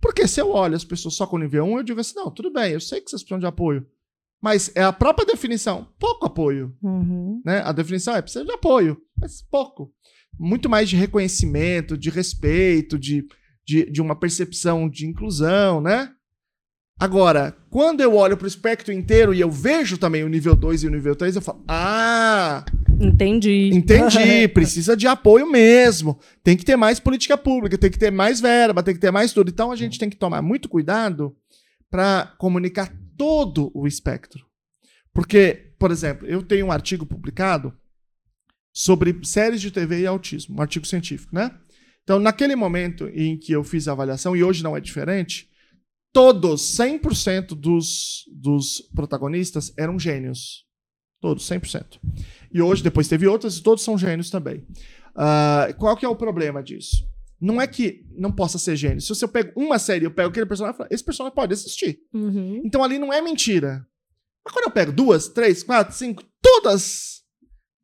Porque 0.00 0.28
se 0.28 0.40
eu 0.40 0.50
olho 0.50 0.76
as 0.76 0.84
pessoas 0.84 1.14
só 1.14 1.26
com 1.26 1.36
nível 1.36 1.64
1, 1.64 1.78
eu 1.78 1.82
digo 1.82 2.00
assim: 2.00 2.14
não, 2.14 2.30
tudo 2.30 2.52
bem, 2.52 2.72
eu 2.72 2.80
sei 2.80 3.00
que 3.00 3.10
vocês 3.10 3.22
precisam 3.22 3.40
de 3.40 3.46
apoio. 3.46 3.84
Mas 4.40 4.70
é 4.76 4.84
a 4.84 4.92
própria 4.92 5.26
definição, 5.26 5.88
pouco 5.98 6.26
apoio. 6.26 6.72
Uhum. 6.80 7.42
Né? 7.44 7.60
A 7.64 7.72
definição 7.72 8.14
é 8.14 8.22
precisa 8.22 8.44
de 8.44 8.52
apoio, 8.52 8.96
mas 9.18 9.42
pouco. 9.42 9.92
Muito 10.38 10.68
mais 10.68 10.88
de 10.88 10.96
reconhecimento, 10.96 11.96
de 11.96 12.10
respeito, 12.10 12.98
de, 12.98 13.26
de, 13.66 13.90
de 13.90 14.00
uma 14.00 14.14
percepção 14.14 14.88
de 14.88 15.06
inclusão, 15.06 15.80
né? 15.80 16.10
Agora, 17.00 17.56
quando 17.70 18.00
eu 18.00 18.16
olho 18.16 18.36
para 18.36 18.44
o 18.44 18.48
espectro 18.48 18.92
inteiro 18.92 19.32
e 19.32 19.40
eu 19.40 19.50
vejo 19.50 19.98
também 19.98 20.24
o 20.24 20.28
nível 20.28 20.56
2 20.56 20.82
e 20.82 20.86
o 20.88 20.90
nível 20.90 21.14
3, 21.14 21.36
eu 21.36 21.42
falo: 21.42 21.62
Ah, 21.68 22.64
Entendi. 23.00 23.70
Entendi, 23.72 24.48
precisa 24.52 24.96
de 24.96 25.06
apoio 25.06 25.48
mesmo. 25.50 26.18
Tem 26.42 26.56
que 26.56 26.64
ter 26.64 26.76
mais 26.76 26.98
política 26.98 27.38
pública, 27.38 27.78
tem 27.78 27.90
que 27.90 27.98
ter 27.98 28.10
mais 28.10 28.40
verba, 28.40 28.82
tem 28.82 28.94
que 28.94 29.00
ter 29.00 29.12
mais 29.12 29.32
tudo. 29.32 29.48
Então 29.48 29.70
a 29.70 29.76
gente 29.76 29.98
tem 29.98 30.10
que 30.10 30.16
tomar 30.16 30.42
muito 30.42 30.68
cuidado 30.68 31.36
para 31.88 32.34
comunicar 32.38 32.92
todo 33.16 33.70
o 33.72 33.86
espectro. 33.86 34.44
Porque, 35.12 35.72
por 35.78 35.90
exemplo, 35.90 36.26
eu 36.26 36.42
tenho 36.42 36.66
um 36.66 36.72
artigo 36.72 37.06
publicado 37.06 37.72
sobre 38.78 39.18
séries 39.24 39.60
de 39.60 39.72
TV 39.72 40.02
e 40.02 40.06
autismo, 40.06 40.56
um 40.56 40.60
artigo 40.62 40.86
científico, 40.86 41.34
né? 41.34 41.50
Então, 42.04 42.20
naquele 42.20 42.54
momento 42.54 43.08
em 43.08 43.36
que 43.36 43.50
eu 43.50 43.64
fiz 43.64 43.88
a 43.88 43.92
avaliação, 43.92 44.36
e 44.36 44.44
hoje 44.44 44.62
não 44.62 44.76
é 44.76 44.80
diferente, 44.80 45.50
todos, 46.12 46.76
100% 46.78 47.56
dos, 47.56 48.22
dos 48.32 48.80
protagonistas 48.94 49.72
eram 49.76 49.98
gênios. 49.98 50.64
Todos, 51.20 51.44
100%. 51.48 51.98
E 52.54 52.62
hoje, 52.62 52.80
depois 52.80 53.08
teve 53.08 53.26
outras, 53.26 53.58
e 53.58 53.62
todos 53.64 53.82
são 53.82 53.98
gênios 53.98 54.30
também. 54.30 54.64
Ah, 55.12 55.74
qual 55.76 55.96
que 55.96 56.06
é 56.06 56.08
o 56.08 56.14
problema 56.14 56.62
disso? 56.62 57.04
Não 57.40 57.60
é 57.60 57.66
que 57.66 58.06
não 58.16 58.30
possa 58.30 58.58
ser 58.58 58.76
gênio. 58.76 59.00
Se 59.00 59.12
eu 59.24 59.28
pego 59.28 59.60
uma 59.60 59.80
série, 59.80 60.04
eu 60.04 60.12
pego 60.12 60.28
aquele 60.28 60.46
personagem 60.46 60.76
e 60.76 60.78
falo, 60.78 60.88
esse 60.92 61.02
personagem 61.02 61.34
pode 61.34 61.52
assistir. 61.52 61.98
Uhum. 62.14 62.62
Então 62.64 62.84
ali 62.84 62.96
não 62.96 63.12
é 63.12 63.20
mentira. 63.20 63.84
Mas 64.44 64.54
quando 64.54 64.66
eu 64.66 64.70
pego 64.70 64.92
duas, 64.92 65.26
três, 65.28 65.64
quatro, 65.64 65.92
cinco, 65.96 66.22
todas 66.40 67.17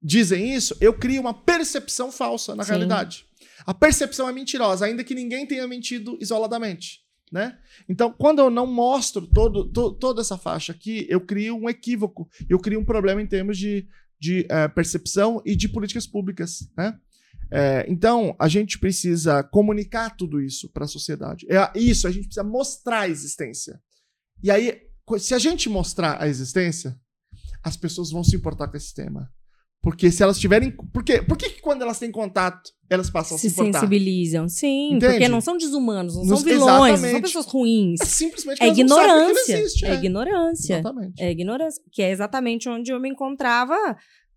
dizem 0.05 0.55
isso, 0.55 0.76
eu 0.81 0.93
crio 0.93 1.20
uma 1.22 1.32
percepção 1.32 2.12
falsa 2.12 2.55
na 2.55 2.62
Sim. 2.62 2.70
realidade. 2.72 3.24
A 3.66 3.72
percepção 3.72 4.28
é 4.28 4.32
mentirosa, 4.32 4.85
ainda 4.85 5.02
que 5.02 5.14
ninguém 5.14 5.47
tenha 5.47 5.66
mentido 5.66 6.18
isoladamente. 6.20 7.02
Né? 7.32 7.59
Então, 7.89 8.12
quando 8.12 8.39
eu 8.40 8.51
não 8.51 8.66
mostro 8.66 9.26
todo, 9.26 9.64
to- 9.72 9.94
toda 9.94 10.20
essa 10.20 10.36
faixa 10.39 10.72
aqui, 10.72 11.06
eu 11.09 11.20
crio 11.20 11.56
um 11.56 11.68
equívoco, 11.68 12.28
eu 12.48 12.60
crio 12.60 12.78
um 12.78 12.85
problema 12.85 13.20
em 13.22 13.26
termos 13.26 13.59
de, 13.59 13.89
de 14.20 14.47
eh, 14.48 14.68
percepção 14.68 15.43
e 15.44 15.56
de 15.56 15.68
políticas 15.68 16.06
públicas. 16.06 16.68
Né? 16.76 16.97
Eh, 17.51 17.86
então, 17.89 18.36
a 18.39 18.47
gente 18.47 18.78
precisa 18.78 19.43
comunicar 19.43 20.10
tudo 20.16 20.40
isso 20.40 20.68
para 20.70 20.85
a 20.85 20.89
sociedade. 20.89 21.44
É 21.51 21.76
isso, 21.76 22.06
a 22.06 22.10
gente 22.12 22.26
precisa 22.26 22.44
mostrar 22.44 23.01
a 23.01 23.09
existência. 23.09 23.81
E 24.43 24.51
aí, 24.51 24.82
se 25.18 25.35
a 25.35 25.39
gente 25.39 25.68
mostrar 25.68 26.22
a 26.22 26.28
existência, 26.28 26.97
as 27.62 27.76
pessoas 27.76 28.10
vão 28.12 28.22
se 28.22 28.36
importar 28.36 28.68
com 28.68 28.76
esse 28.76 28.94
tema. 28.94 29.32
Porque 29.85 30.11
se 30.11 30.23
elas 30.23 30.39
tiverem. 30.39 30.70
Por 30.73 31.05
quê? 31.05 31.20
Por 31.23 31.36
que, 31.36 31.51
que 31.51 31.61
quando 31.61 31.82
elas 31.82 31.98
têm 31.98 32.11
contato, 32.11 32.70
elas 32.90 33.11
passam 33.11 33.36
a 33.36 33.39
se 33.39 33.51
Se 33.51 33.55
sensibilizam. 33.56 34.48
Sim, 34.48 34.94
Entende? 34.94 35.12
porque 35.12 35.28
não 35.28 35.40
são 35.43 35.56
desumanos, 35.59 36.16
não 36.16 36.24
Nos- 36.24 36.40
são 36.40 36.48
vilões, 36.48 37.02
não 37.02 37.11
são 37.11 37.20
pessoas 37.20 37.47
ruins. 37.47 38.01
É 38.01 38.05
simplesmente 38.06 38.62
É 38.62 38.66
não 38.66 38.73
ignorância. 38.73 39.59
existe, 39.59 39.85
É 39.85 39.90
é. 39.90 39.94
ignorância. 39.94 40.74
Exatamente. 40.78 41.23
É 41.23 41.31
ignorância. 41.31 41.82
Que 41.93 42.02
é 42.02 42.11
exatamente 42.11 42.69
onde 42.69 42.90
eu 42.93 42.98
me 42.98 43.11
encontrava 43.11 43.77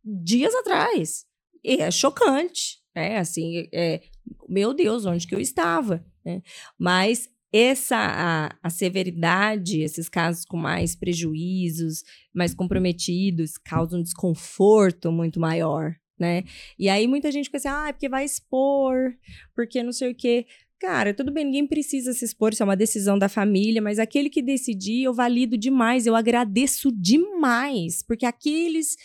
dias 0.04 0.54
atrás. 0.54 1.26
E 1.64 1.82
é 1.82 1.90
chocante. 1.90 2.78
É 2.94 3.18
assim, 3.18 3.68
é, 3.74 4.02
meu 4.50 4.74
Deus, 4.74 5.06
onde 5.06 5.26
que 5.26 5.34
eu 5.34 5.40
estava? 5.40 6.04
né? 6.26 6.42
Mas 6.78 7.30
essa 7.58 7.98
a, 7.98 8.56
a 8.62 8.70
severidade, 8.70 9.82
esses 9.82 10.08
casos 10.08 10.46
com 10.46 10.58
mais 10.58 10.96
prejuízos, 10.96 12.04
mais 12.34 12.54
comprometidos, 12.54 13.58
causam 13.58 14.00
um 14.00 14.04
desconforto 14.04 15.12
muito 15.12 15.40
maior, 15.40 15.96
né? 16.20 16.44
E 16.78 16.88
aí 16.88 17.08
muita 17.08 17.32
gente 17.32 17.46
fica 17.46 17.58
assim, 17.58 17.68
ah, 17.68 17.88
é 17.90 17.94
porque 17.94 18.10
vai 18.10 18.24
expor, 18.24 19.14
porque 19.56 19.82
não 19.82 19.92
sei 19.92 20.12
o 20.12 20.16
quê. 20.16 20.46
Cara, 20.80 21.14
tudo 21.14 21.32
bem, 21.32 21.46
ninguém 21.46 21.66
precisa 21.66 22.14
se 22.14 22.24
expor, 22.24 22.54
isso 22.54 22.62
é 22.62 22.66
uma 22.66 22.78
decisão 22.78 23.18
da 23.18 23.28
família, 23.28 23.82
mas 23.82 23.98
aquele 23.98 24.30
que 24.30 24.44
decidir, 24.44 25.04
eu 25.04 25.14
valido 25.14 25.58
demais, 25.58 26.06
eu 26.06 26.16
agradeço 26.16 26.92
demais, 26.92 28.04
porque 28.04 28.28
aqueles 28.28 28.96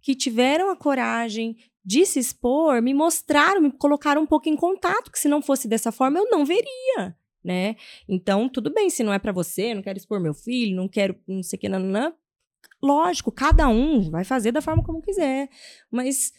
que 0.00 0.14
tiveram 0.14 0.70
a 0.70 0.76
coragem, 0.76 1.56
de 1.84 2.06
se 2.06 2.18
expor, 2.18 2.80
me 2.80 2.94
mostraram, 2.94 3.60
me 3.60 3.72
colocaram 3.72 4.22
um 4.22 4.26
pouco 4.26 4.48
em 4.48 4.56
contato, 4.56 5.10
que 5.10 5.18
se 5.18 5.28
não 5.28 5.42
fosse 5.42 5.68
dessa 5.68 5.92
forma 5.92 6.18
eu 6.18 6.30
não 6.30 6.46
veria, 6.46 7.14
né? 7.44 7.76
Então, 8.08 8.48
tudo 8.48 8.72
bem, 8.72 8.90
se 8.90 9.02
não 9.02 9.12
é 9.12 9.18
para 9.18 9.32
você, 9.32 9.74
não 9.74 9.82
quero 9.82 9.98
expor 9.98 10.20
meu 10.20 10.34
filho, 10.34 10.76
não 10.76 10.88
quero 10.88 11.16
não 11.26 11.42
sei 11.42 11.56
o 11.56 11.60
que, 11.60 11.68
não, 11.68 11.80
não, 11.80 12.14
lógico, 12.82 13.30
cada 13.30 13.68
um 13.68 14.10
vai 14.10 14.24
fazer 14.24 14.52
da 14.52 14.62
forma 14.62 14.82
como 14.82 15.02
quiser, 15.02 15.48
mas 15.90 16.32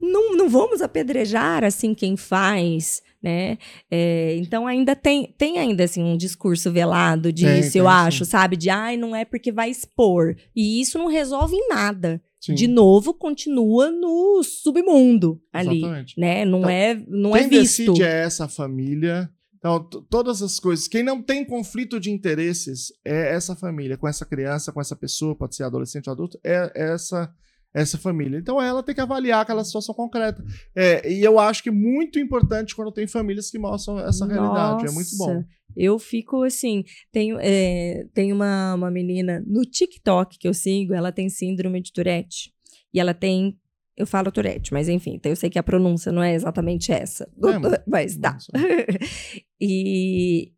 não, 0.00 0.36
não 0.36 0.48
vamos 0.48 0.82
apedrejar 0.82 1.64
assim 1.64 1.94
quem 1.94 2.16
faz, 2.16 3.02
né? 3.22 3.56
É, 3.90 4.36
então 4.36 4.66
ainda 4.66 4.94
tem, 4.94 5.34
tem 5.38 5.58
ainda 5.58 5.84
assim 5.84 6.02
um 6.02 6.16
discurso 6.16 6.70
velado 6.70 7.32
disso, 7.32 7.72
tem, 7.72 7.80
eu 7.80 7.86
tem, 7.86 7.92
acho, 7.92 8.24
sim. 8.24 8.30
sabe? 8.30 8.56
De 8.56 8.68
ai, 8.68 8.96
não 8.96 9.16
é 9.16 9.24
porque 9.24 9.50
vai 9.50 9.70
expor. 9.70 10.36
E 10.54 10.80
isso 10.80 10.98
não 10.98 11.06
resolve 11.06 11.56
em 11.56 11.68
nada. 11.68 12.22
Sim. 12.40 12.54
De 12.54 12.68
novo, 12.68 13.14
continua 13.14 13.90
no 13.90 14.42
submundo 14.42 15.40
ali, 15.50 15.78
Exatamente. 15.78 16.20
né? 16.20 16.44
Não 16.44 16.58
então, 16.58 16.70
é, 16.70 17.02
não 17.08 17.36
é 17.36 17.48
visto. 17.48 17.50
Quem 17.50 17.86
decide 17.86 18.02
é 18.02 18.22
essa 18.24 18.46
família. 18.46 19.30
Então, 19.64 19.82
todas 20.10 20.42
as 20.42 20.60
coisas. 20.60 20.86
Quem 20.86 21.02
não 21.02 21.22
tem 21.22 21.42
conflito 21.42 21.98
de 21.98 22.10
interesses 22.10 22.92
é 23.02 23.34
essa 23.34 23.56
família, 23.56 23.96
com 23.96 24.06
essa 24.06 24.26
criança, 24.26 24.70
com 24.70 24.78
essa 24.78 24.94
pessoa, 24.94 25.34
pode 25.34 25.56
ser 25.56 25.62
adolescente 25.62 26.06
ou 26.06 26.12
adulto, 26.12 26.38
é 26.44 26.70
essa 26.74 27.34
essa 27.72 27.98
família. 27.98 28.38
Então 28.38 28.62
ela 28.62 28.84
tem 28.84 28.94
que 28.94 29.00
avaliar 29.00 29.40
aquela 29.40 29.64
situação 29.64 29.92
concreta. 29.92 30.44
É, 30.76 31.10
e 31.12 31.24
eu 31.24 31.40
acho 31.40 31.60
que 31.60 31.70
é 31.70 31.72
muito 31.72 32.20
importante 32.20 32.76
quando 32.76 32.92
tem 32.92 33.04
famílias 33.08 33.50
que 33.50 33.58
mostram 33.58 33.98
essa 33.98 34.24
Nossa, 34.24 34.26
realidade. 34.26 34.86
É 34.86 34.90
muito 34.92 35.16
bom. 35.16 35.42
Eu 35.76 35.98
fico 35.98 36.44
assim, 36.44 36.84
tem, 37.10 37.36
é, 37.40 38.06
tem 38.14 38.32
uma, 38.32 38.74
uma 38.74 38.92
menina 38.92 39.42
no 39.44 39.62
TikTok 39.62 40.38
que 40.38 40.46
eu 40.46 40.54
sigo, 40.54 40.94
ela 40.94 41.10
tem 41.10 41.28
síndrome 41.28 41.82
de 41.82 41.92
Tourette. 41.92 42.52
E 42.92 43.00
ela 43.00 43.12
tem 43.12 43.58
eu 43.96 44.06
falo 44.06 44.32
Tourette, 44.32 44.72
mas 44.72 44.88
enfim, 44.88 45.14
então 45.14 45.30
eu 45.30 45.36
sei 45.36 45.48
que 45.48 45.58
a 45.58 45.62
pronúncia 45.62 46.10
não 46.10 46.22
é 46.22 46.34
exatamente 46.34 46.92
essa. 46.92 47.24
É, 47.24 47.28
mas 47.86 48.16
tá. 48.16 48.36
e 49.60 50.52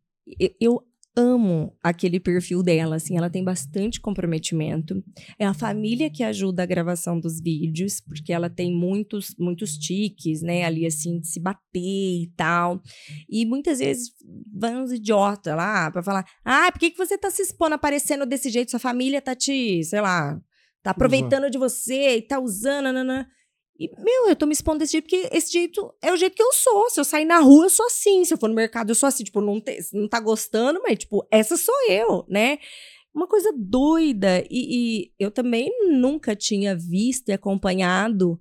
eu 0.59 0.83
amo 1.17 1.75
aquele 1.81 2.19
perfil 2.19 2.61
dela, 2.61 2.95
assim, 2.97 3.17
ela 3.17 3.29
tem 3.29 3.43
bastante 3.43 3.99
comprometimento. 3.99 5.03
É 5.39 5.45
a 5.45 5.53
família 5.53 6.11
que 6.11 6.21
ajuda 6.23 6.61
a 6.61 6.65
gravação 6.65 7.19
dos 7.19 7.41
vídeos, 7.41 7.99
porque 7.99 8.31
ela 8.31 8.49
tem 8.49 8.71
muitos 8.71 9.35
muitos 9.39 9.77
tiques, 9.77 10.43
né, 10.43 10.63
ali 10.63 10.85
assim 10.85 11.19
de 11.19 11.27
se 11.27 11.39
bater 11.39 11.63
e 11.73 12.31
tal. 12.37 12.81
E 13.27 13.45
muitas 13.45 13.79
vezes 13.79 14.11
vão 14.53 14.83
uns 14.83 14.91
idiotas 14.91 15.55
lá 15.55 15.89
para 15.89 16.03
falar: 16.03 16.25
"Ah, 16.45 16.71
por 16.71 16.79
que 16.79 16.91
que 16.91 16.97
você 16.97 17.17
tá 17.17 17.31
se 17.31 17.41
expondo 17.41 17.73
aparecendo 17.73 18.25
desse 18.25 18.49
jeito? 18.49 18.71
Sua 18.71 18.79
família 18.79 19.21
tá 19.21 19.35
te, 19.35 19.83
sei 19.83 20.01
lá, 20.01 20.39
tá 20.83 20.91
aproveitando 20.91 21.45
uhum. 21.45 21.49
de 21.49 21.57
você 21.57 22.17
e 22.17 22.21
tá 22.21 22.39
usando, 22.39 22.85
nanana. 22.85 23.27
E, 23.79 23.89
meu, 24.01 24.27
eu 24.27 24.35
tô 24.35 24.45
me 24.45 24.53
expondo 24.53 24.79
desse 24.79 24.93
jeito 24.93 25.03
porque 25.03 25.29
esse 25.31 25.51
jeito 25.51 25.93
é 26.01 26.11
o 26.11 26.17
jeito 26.17 26.35
que 26.35 26.41
eu 26.41 26.51
sou. 26.51 26.89
Se 26.89 26.99
eu 26.99 27.03
sair 27.03 27.25
na 27.25 27.39
rua, 27.39 27.65
eu 27.65 27.69
sou 27.69 27.85
assim. 27.85 28.25
Se 28.25 28.33
eu 28.33 28.37
for 28.37 28.49
no 28.49 28.55
mercado, 28.55 28.89
eu 28.89 28.95
sou 28.95 29.07
assim. 29.07 29.23
Tipo, 29.23 29.39
não, 29.39 29.61
te, 29.61 29.77
não 29.93 30.07
tá 30.07 30.19
gostando, 30.19 30.81
mas, 30.81 30.97
tipo, 30.97 31.25
essa 31.31 31.55
sou 31.55 31.75
eu, 31.89 32.25
né? 32.27 32.57
Uma 33.13 33.27
coisa 33.27 33.53
doida. 33.55 34.43
E, 34.49 35.09
e 35.09 35.11
eu 35.19 35.29
também 35.29 35.71
nunca 35.91 36.35
tinha 36.35 36.75
visto 36.75 37.29
e 37.29 37.33
acompanhado 37.33 38.39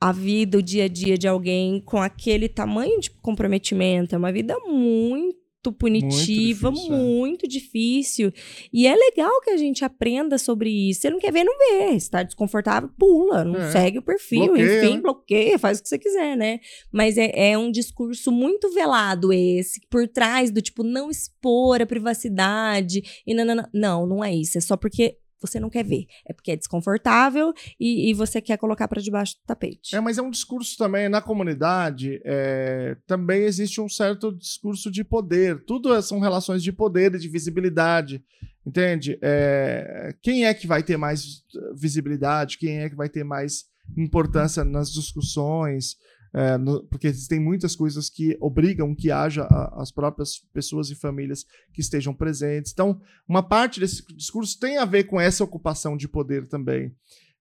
a 0.00 0.12
vida, 0.12 0.58
o 0.58 0.62
dia 0.62 0.84
a 0.84 0.88
dia 0.88 1.18
de 1.18 1.26
alguém 1.26 1.80
com 1.80 2.00
aquele 2.00 2.48
tamanho 2.48 2.98
de 3.00 3.10
comprometimento. 3.10 4.14
É 4.14 4.18
uma 4.18 4.32
vida 4.32 4.56
muito 4.66 5.47
muito 5.66 5.72
punitiva, 5.72 6.70
muito 6.70 6.86
difícil, 6.86 6.94
é. 6.94 6.98
muito 6.98 7.44
é. 7.44 7.48
difícil. 7.48 8.32
E 8.72 8.86
é 8.86 8.94
legal 8.94 9.40
que 9.40 9.50
a 9.50 9.56
gente 9.56 9.84
aprenda 9.84 10.38
sobre 10.38 10.70
isso. 10.70 11.00
Você 11.00 11.10
não 11.10 11.18
quer 11.18 11.32
ver, 11.32 11.44
não 11.44 11.56
vê. 11.58 11.94
Está 11.94 12.22
desconfortável, 12.22 12.88
pula, 12.98 13.44
não 13.44 13.60
é. 13.60 13.70
segue 13.72 13.98
o 13.98 14.02
perfil, 14.02 14.46
bloqueia, 14.46 14.84
enfim, 14.84 14.94
né? 14.94 15.00
bloqueia, 15.00 15.58
faz 15.58 15.78
o 15.78 15.82
que 15.82 15.88
você 15.88 15.98
quiser, 15.98 16.36
né? 16.36 16.60
Mas 16.92 17.18
é, 17.18 17.30
é 17.34 17.58
um 17.58 17.70
discurso 17.70 18.30
muito 18.30 18.72
velado 18.72 19.32
esse, 19.32 19.80
por 19.90 20.06
trás 20.08 20.50
do 20.50 20.62
tipo, 20.62 20.82
não 20.82 21.10
expor 21.10 21.82
a 21.82 21.86
privacidade 21.86 23.02
e 23.26 23.34
não, 23.34 23.44
não, 23.44 23.54
não. 23.56 23.68
Não, 23.74 24.06
não 24.06 24.24
é 24.24 24.34
isso. 24.34 24.58
É 24.58 24.60
só 24.60 24.76
porque 24.76 25.16
você 25.40 25.58
não 25.60 25.70
quer 25.70 25.84
ver. 25.84 26.06
É 26.26 26.32
porque 26.32 26.52
é 26.52 26.56
desconfortável 26.56 27.52
e, 27.78 28.10
e 28.10 28.14
você 28.14 28.40
quer 28.40 28.56
colocar 28.56 28.88
para 28.88 29.00
debaixo 29.00 29.34
do 29.36 29.46
tapete. 29.46 29.94
É, 29.94 30.00
mas 30.00 30.18
é 30.18 30.22
um 30.22 30.30
discurso 30.30 30.76
também 30.76 31.08
na 31.08 31.20
comunidade. 31.20 32.20
É, 32.24 32.96
também 33.06 33.42
existe 33.42 33.80
um 33.80 33.88
certo 33.88 34.32
discurso 34.32 34.90
de 34.90 35.04
poder. 35.04 35.64
Tudo 35.64 35.94
é, 35.94 36.02
são 36.02 36.20
relações 36.20 36.62
de 36.62 36.72
poder 36.72 37.14
e 37.14 37.18
de 37.18 37.28
visibilidade. 37.28 38.22
Entende? 38.66 39.18
É, 39.22 40.14
quem 40.20 40.44
é 40.44 40.52
que 40.52 40.66
vai 40.66 40.82
ter 40.82 40.96
mais 40.96 41.42
visibilidade? 41.74 42.58
Quem 42.58 42.80
é 42.80 42.90
que 42.90 42.96
vai 42.96 43.08
ter 43.08 43.24
mais 43.24 43.64
importância 43.96 44.64
nas 44.64 44.92
discussões? 44.92 45.96
É, 46.32 46.58
no, 46.58 46.84
porque 46.84 47.06
existem 47.06 47.40
muitas 47.40 47.74
coisas 47.74 48.10
que 48.10 48.36
obrigam 48.40 48.94
que 48.94 49.10
haja 49.10 49.44
a, 49.44 49.82
as 49.82 49.90
próprias 49.90 50.38
pessoas 50.52 50.90
e 50.90 50.94
famílias 50.94 51.44
que 51.72 51.80
estejam 51.80 52.12
presentes. 52.12 52.72
Então, 52.72 53.00
uma 53.26 53.42
parte 53.42 53.80
desse 53.80 54.04
discurso 54.14 54.58
tem 54.58 54.76
a 54.76 54.84
ver 54.84 55.04
com 55.04 55.20
essa 55.20 55.42
ocupação 55.42 55.96
de 55.96 56.08
poder 56.08 56.46
também. 56.46 56.94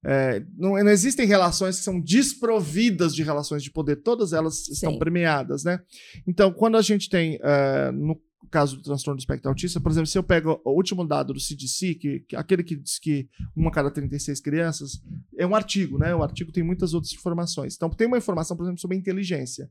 É, 0.06 0.42
não, 0.58 0.72
não, 0.72 0.90
existem 0.90 1.26
relações 1.26 1.80
que 1.80 1.84
são 1.84 2.00
desprovidas 2.00 3.14
de 3.14 3.24
relações 3.24 3.64
de 3.64 3.72
poder, 3.72 3.98
todas 3.98 4.32
elas 4.32 4.66
Sim. 4.66 4.74
estão 4.74 4.98
premiadas, 4.98 5.64
né? 5.64 5.82
Então, 6.26 6.54
quando 6.54 6.78
a 6.78 6.82
gente 6.82 7.10
tem, 7.10 7.38
uh, 7.38 7.92
no 7.92 8.16
o 8.44 8.48
caso 8.48 8.78
do 8.78 8.84
transtorno 8.84 9.18
do 9.18 9.20
espectro 9.20 9.50
autista, 9.50 9.80
por 9.80 9.92
exemplo, 9.92 10.08
se 10.08 10.18
eu 10.18 10.24
pego 10.24 10.62
o 10.64 10.72
último 10.72 11.06
dado 11.06 11.34
do 11.34 11.40
CDC, 11.40 11.96
que, 11.96 12.20
que 12.22 12.36
aquele 12.36 12.64
que 12.64 12.76
diz 12.76 13.00
que 13.00 13.28
uma 13.56 13.72
cada 13.72 13.92
36 13.92 14.40
crianças, 14.40 15.02
é 15.38 15.46
um 15.46 15.56
artigo, 15.56 15.98
né? 15.98 16.14
O 16.16 16.24
artigo 16.24 16.52
tem 16.52 16.64
muitas 16.64 16.94
outras 16.94 17.12
informações. 17.14 17.76
Então, 17.76 17.90
tem 17.90 18.08
uma 18.08 18.18
informação, 18.18 18.56
por 18.56 18.64
exemplo, 18.64 18.80
sobre 18.80 18.96
inteligência. 18.96 19.70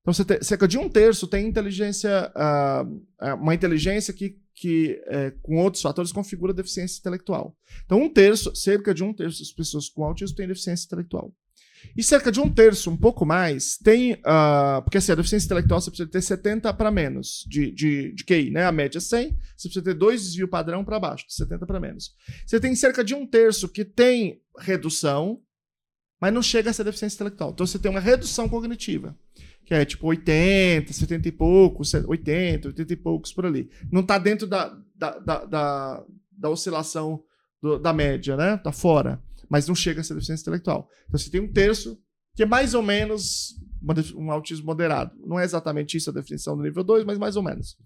Então, 0.00 0.12
você 0.12 0.24
tem, 0.24 0.42
cerca 0.42 0.66
de 0.66 0.76
um 0.78 0.88
terço 0.88 1.28
tem 1.28 1.46
inteligência, 1.46 2.32
uh, 2.34 3.34
uma 3.36 3.54
inteligência 3.54 4.12
que, 4.12 4.36
que 4.54 5.00
uh, 5.06 5.40
com 5.40 5.56
outros 5.58 5.82
fatores, 5.82 6.10
configura 6.10 6.52
deficiência 6.52 6.98
intelectual. 6.98 7.56
Então, 7.84 8.02
um 8.02 8.12
terço, 8.12 8.54
cerca 8.54 8.92
de 8.92 9.04
um 9.04 9.14
terço 9.14 9.38
das 9.38 9.52
pessoas 9.52 9.88
com 9.88 10.04
autismo 10.04 10.36
têm 10.36 10.48
deficiência 10.48 10.86
intelectual. 10.86 11.32
E 11.96 12.02
cerca 12.02 12.32
de 12.32 12.40
um 12.40 12.48
terço, 12.48 12.90
um 12.90 12.96
pouco 12.96 13.26
mais, 13.26 13.76
tem. 13.76 14.14
Uh, 14.14 14.82
porque 14.82 14.98
assim, 14.98 15.12
a 15.12 15.14
deficiência 15.14 15.46
intelectual 15.46 15.80
você 15.80 15.90
precisa 15.90 16.08
ter 16.08 16.22
70 16.22 16.72
para 16.74 16.90
menos 16.90 17.44
de, 17.48 17.70
de, 17.70 18.12
de 18.12 18.24
QI, 18.24 18.50
né? 18.50 18.64
A 18.64 18.72
média 18.72 18.98
é 18.98 19.00
100, 19.00 19.36
você 19.56 19.68
precisa 19.68 19.84
ter 19.84 19.94
dois 19.94 20.22
desvio 20.22 20.48
padrão 20.48 20.84
para 20.84 20.98
baixo, 20.98 21.26
de 21.26 21.34
70 21.34 21.66
para 21.66 21.80
menos. 21.80 22.14
Você 22.46 22.58
tem 22.58 22.74
cerca 22.74 23.04
de 23.04 23.14
um 23.14 23.26
terço 23.26 23.68
que 23.68 23.84
tem 23.84 24.40
redução, 24.58 25.40
mas 26.20 26.32
não 26.32 26.42
chega 26.42 26.70
a 26.70 26.72
ser 26.72 26.84
deficiência 26.84 27.16
intelectual. 27.16 27.50
Então 27.50 27.66
você 27.66 27.78
tem 27.78 27.90
uma 27.90 28.00
redução 28.00 28.48
cognitiva, 28.48 29.16
que 29.64 29.74
é 29.74 29.84
tipo 29.84 30.06
80, 30.06 30.92
70 30.92 31.28
e 31.28 31.32
poucos, 31.32 31.92
80, 31.92 32.68
80 32.68 32.92
e 32.92 32.96
poucos 32.96 33.32
por 33.32 33.44
ali. 33.44 33.70
Não 33.90 34.00
está 34.00 34.18
dentro 34.18 34.46
da, 34.46 34.76
da, 34.94 35.18
da, 35.18 35.44
da, 35.44 36.04
da 36.30 36.48
oscilação 36.48 37.22
do, 37.60 37.78
da 37.78 37.92
média, 37.92 38.36
né? 38.36 38.56
Tá 38.56 38.72
fora 38.72 39.20
mas 39.52 39.68
não 39.68 39.74
chega 39.74 40.00
a 40.00 40.04
ser 40.04 40.14
deficiência 40.14 40.44
intelectual. 40.44 40.88
Então 41.06 41.18
você 41.18 41.30
tem 41.30 41.42
um 41.42 41.52
terço 41.52 42.00
que 42.34 42.42
é 42.42 42.46
mais 42.46 42.72
ou 42.72 42.82
menos 42.82 43.54
um 44.16 44.30
autismo 44.30 44.64
moderado. 44.64 45.14
Não 45.26 45.38
é 45.38 45.44
exatamente 45.44 45.94
isso 45.94 46.08
a 46.08 46.12
definição 46.12 46.56
do 46.56 46.62
nível 46.62 46.82
2, 46.82 47.04
mas 47.04 47.18
mais 47.18 47.36
ou 47.36 47.42
menos. 47.42 47.76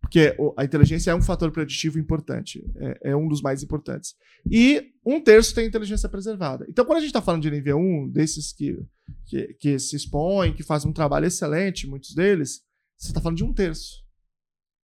Porque 0.00 0.34
a 0.56 0.64
inteligência 0.64 1.10
é 1.10 1.14
um 1.14 1.20
fator 1.20 1.50
preditivo 1.50 1.98
importante, 1.98 2.64
é, 2.76 3.10
é 3.10 3.16
um 3.16 3.28
dos 3.28 3.42
mais 3.42 3.62
importantes. 3.62 4.14
E 4.50 4.92
um 5.04 5.20
terço 5.20 5.54
tem 5.54 5.66
inteligência 5.66 6.08
preservada. 6.08 6.64
Então, 6.66 6.86
quando 6.86 6.98
a 6.98 7.00
gente 7.00 7.10
está 7.10 7.20
falando 7.20 7.42
de 7.42 7.50
nível 7.50 7.76
1, 7.76 7.80
um, 7.80 8.08
desses 8.08 8.54
que, 8.54 8.78
que, 9.26 9.54
que 9.60 9.78
se 9.78 9.96
expõem, 9.96 10.54
que 10.54 10.62
fazem 10.62 10.88
um 10.88 10.94
trabalho 10.94 11.26
excelente, 11.26 11.86
muitos 11.86 12.14
deles, 12.14 12.62
você 12.96 13.08
está 13.08 13.20
falando 13.20 13.36
de 13.36 13.44
um 13.44 13.52
terço. 13.52 14.02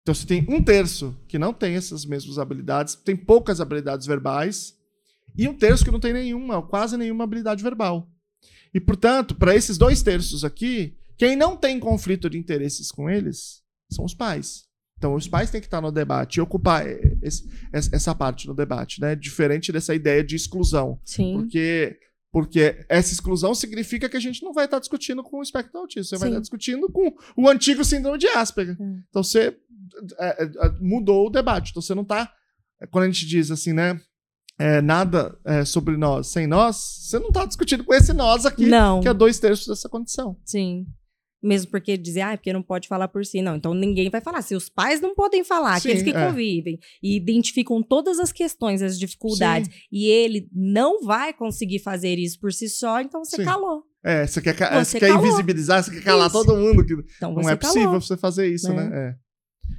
Então, 0.02 0.14
você 0.14 0.26
tem 0.26 0.44
um 0.50 0.62
terço 0.62 1.16
que 1.28 1.38
não 1.38 1.54
tem 1.54 1.76
essas 1.76 2.04
mesmas 2.04 2.38
habilidades, 2.38 2.94
tem 2.94 3.16
poucas 3.16 3.58
habilidades 3.58 4.06
verbais, 4.06 4.74
e 5.36 5.48
um 5.48 5.54
terço 5.54 5.84
que 5.84 5.90
não 5.90 6.00
tem 6.00 6.12
nenhuma, 6.12 6.62
quase 6.62 6.96
nenhuma 6.96 7.24
habilidade 7.24 7.62
verbal. 7.62 8.08
E, 8.72 8.80
portanto, 8.80 9.34
para 9.34 9.54
esses 9.54 9.78
dois 9.78 10.02
terços 10.02 10.44
aqui, 10.44 10.96
quem 11.16 11.36
não 11.36 11.56
tem 11.56 11.78
conflito 11.78 12.28
de 12.28 12.38
interesses 12.38 12.90
com 12.90 13.08
eles 13.08 13.62
são 13.90 14.04
os 14.04 14.14
pais. 14.14 14.64
Então, 14.98 15.14
os 15.14 15.28
pais 15.28 15.50
têm 15.50 15.60
que 15.60 15.66
estar 15.66 15.80
no 15.80 15.92
debate 15.92 16.36
e 16.36 16.40
ocupar 16.40 16.86
esse, 17.22 17.48
essa 17.72 18.14
parte 18.14 18.46
no 18.46 18.54
debate, 18.54 19.00
né? 19.00 19.14
Diferente 19.14 19.70
dessa 19.70 19.94
ideia 19.94 20.24
de 20.24 20.34
exclusão. 20.34 20.98
Sim. 21.04 21.34
Porque, 21.34 21.98
porque 22.32 22.84
essa 22.88 23.12
exclusão 23.12 23.54
significa 23.54 24.08
que 24.08 24.16
a 24.16 24.20
gente 24.20 24.42
não 24.42 24.52
vai 24.52 24.64
estar 24.64 24.78
discutindo 24.78 25.22
com 25.22 25.38
o 25.38 25.42
espectro 25.42 25.78
autista, 25.78 26.10
você 26.10 26.16
Sim. 26.16 26.20
vai 26.20 26.28
estar 26.30 26.40
discutindo 26.40 26.90
com 26.90 27.14
o 27.36 27.48
antigo 27.48 27.84
síndrome 27.84 28.18
de 28.18 28.28
Asperger. 28.28 28.80
Hum. 28.80 29.02
Então, 29.10 29.22
você 29.22 29.56
é, 30.18 30.44
é, 30.44 30.48
mudou 30.80 31.26
o 31.26 31.30
debate. 31.30 31.70
Então, 31.70 31.82
você 31.82 31.94
não 31.94 32.02
está. 32.02 32.32
Quando 32.90 33.04
a 33.04 33.06
gente 33.08 33.26
diz 33.26 33.50
assim, 33.50 33.72
né? 33.72 34.00
É, 34.58 34.80
nada 34.80 35.36
é, 35.44 35.64
sobre 35.64 35.96
nós 35.96 36.28
sem 36.28 36.46
nós, 36.46 36.76
você 36.76 37.18
não 37.18 37.28
está 37.28 37.44
discutindo 37.44 37.84
com 37.84 37.92
esse 37.94 38.12
nós 38.12 38.46
aqui, 38.46 38.66
não. 38.66 39.00
que 39.00 39.08
é 39.08 39.14
dois 39.14 39.38
terços 39.38 39.66
dessa 39.66 39.88
condição. 39.88 40.36
Sim. 40.44 40.86
mesmo 41.42 41.70
porque 41.70 41.96
dizer, 41.98 42.22
ah, 42.22 42.32
é 42.32 42.36
porque 42.38 42.52
não 42.54 42.62
pode 42.62 42.88
falar 42.88 43.08
por 43.08 43.24
si. 43.26 43.42
Não, 43.42 43.56
então 43.56 43.74
ninguém 43.74 44.08
vai 44.08 44.20
falar. 44.22 44.40
Se 44.42 44.54
os 44.54 44.68
pais 44.70 45.00
não 45.00 45.14
podem 45.14 45.44
falar, 45.44 45.78
Sim, 45.80 45.88
aqueles 45.90 46.02
que 46.02 46.16
é. 46.16 46.26
convivem 46.28 46.78
e 47.02 47.16
identificam 47.16 47.82
todas 47.82 48.18
as 48.18 48.32
questões, 48.32 48.80
as 48.80 48.98
dificuldades, 48.98 49.68
Sim. 49.68 49.80
e 49.92 50.06
ele 50.06 50.48
não 50.52 51.04
vai 51.04 51.34
conseguir 51.34 51.80
fazer 51.80 52.18
isso 52.18 52.38
por 52.40 52.50
si 52.52 52.68
só, 52.68 53.00
então 53.00 53.22
você 53.24 53.36
Sim. 53.36 53.44
calou. 53.44 53.82
É, 54.02 54.26
você 54.26 54.40
quer, 54.40 54.54
Você 54.54 54.84
você 54.84 55.00
quer 55.00 55.08
calou. 55.08 55.26
invisibilizar, 55.26 55.82
você 55.82 55.90
quer 55.90 56.02
calar 56.02 56.28
Isso. 56.28 56.44
todo 56.44 56.56
mundo. 56.58 56.84
Que 56.84 56.94
Então 57.16 57.34
não 57.34 57.48
é 57.48 57.56
possível 57.56 57.84
calou. 57.88 58.00
você 58.00 58.16
fazer 58.16 58.46
isso, 58.52 58.72
né? 58.72 58.88
né? 58.88 58.98
É. 59.10 59.14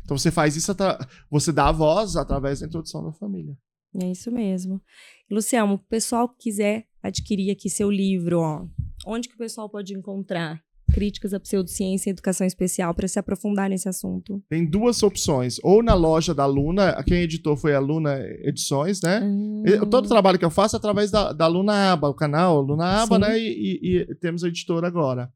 Então 0.04 0.18
você 0.18 0.32
faz 0.32 0.56
isso, 0.56 0.76
você 1.32 1.52
dá 1.52 1.70
a 1.70 1.72
voz 1.72 2.16
através 2.16 2.60
da 2.60 2.66
introdução 2.68 3.04
da 3.06 3.12
família. 3.14 3.56
É 4.02 4.12
isso 4.12 4.32
mesmo. 4.32 4.82
Luciano, 5.30 5.74
o 5.74 5.78
pessoal 5.80 6.28
que 6.30 6.44
quiser 6.50 6.86
adquirir 7.02 7.52
aqui 7.52 7.70
seu 7.70 7.90
livro, 7.90 8.40
ó, 8.40 8.66
onde 9.06 9.28
que 9.30 9.36
o 9.36 9.38
pessoal 9.38 9.70
pode 9.70 9.94
encontrar? 9.94 10.60
Críticas 10.94 11.34
à 11.34 11.40
pseudociência 11.40 12.10
e 12.10 12.12
educação 12.12 12.46
especial 12.48 12.94
para 12.94 13.08
se 13.08 13.18
aprofundar 13.20 13.70
nesse 13.70 13.90
assunto. 13.90 14.42
Tem 14.48 14.66
duas 14.66 15.02
opções. 15.04 15.58
Ou 15.64 15.84
na 15.84 15.94
loja 15.94 16.34
da 16.34 16.46
Luna, 16.46 17.04
quem 17.04 17.22
editou 17.24 17.58
foi 17.58 17.74
a 17.74 17.80
Luna 17.80 18.20
Edições, 18.44 19.02
né? 19.02 19.22
Eu- 19.66 19.86
Todo 19.88 20.06
o 20.06 20.10
trabalho 20.10 20.38
que 20.40 20.46
eu 20.46 20.50
faço 20.52 20.76
é 20.76 20.78
através 20.78 21.10
da, 21.12 21.34
da 21.34 21.48
Luna 21.48 21.92
Aba, 21.92 22.08
o 22.08 22.14
canal 22.14 22.62
Luna 22.62 23.02
Aba, 23.04 23.16
Sim. 23.16 23.22
né? 23.22 23.40
E, 23.40 23.80
e- 23.82 23.98
e 24.10 24.16
temos 24.16 24.44
a 24.44 24.48
editora 24.48 24.88
agora. 24.88 25.30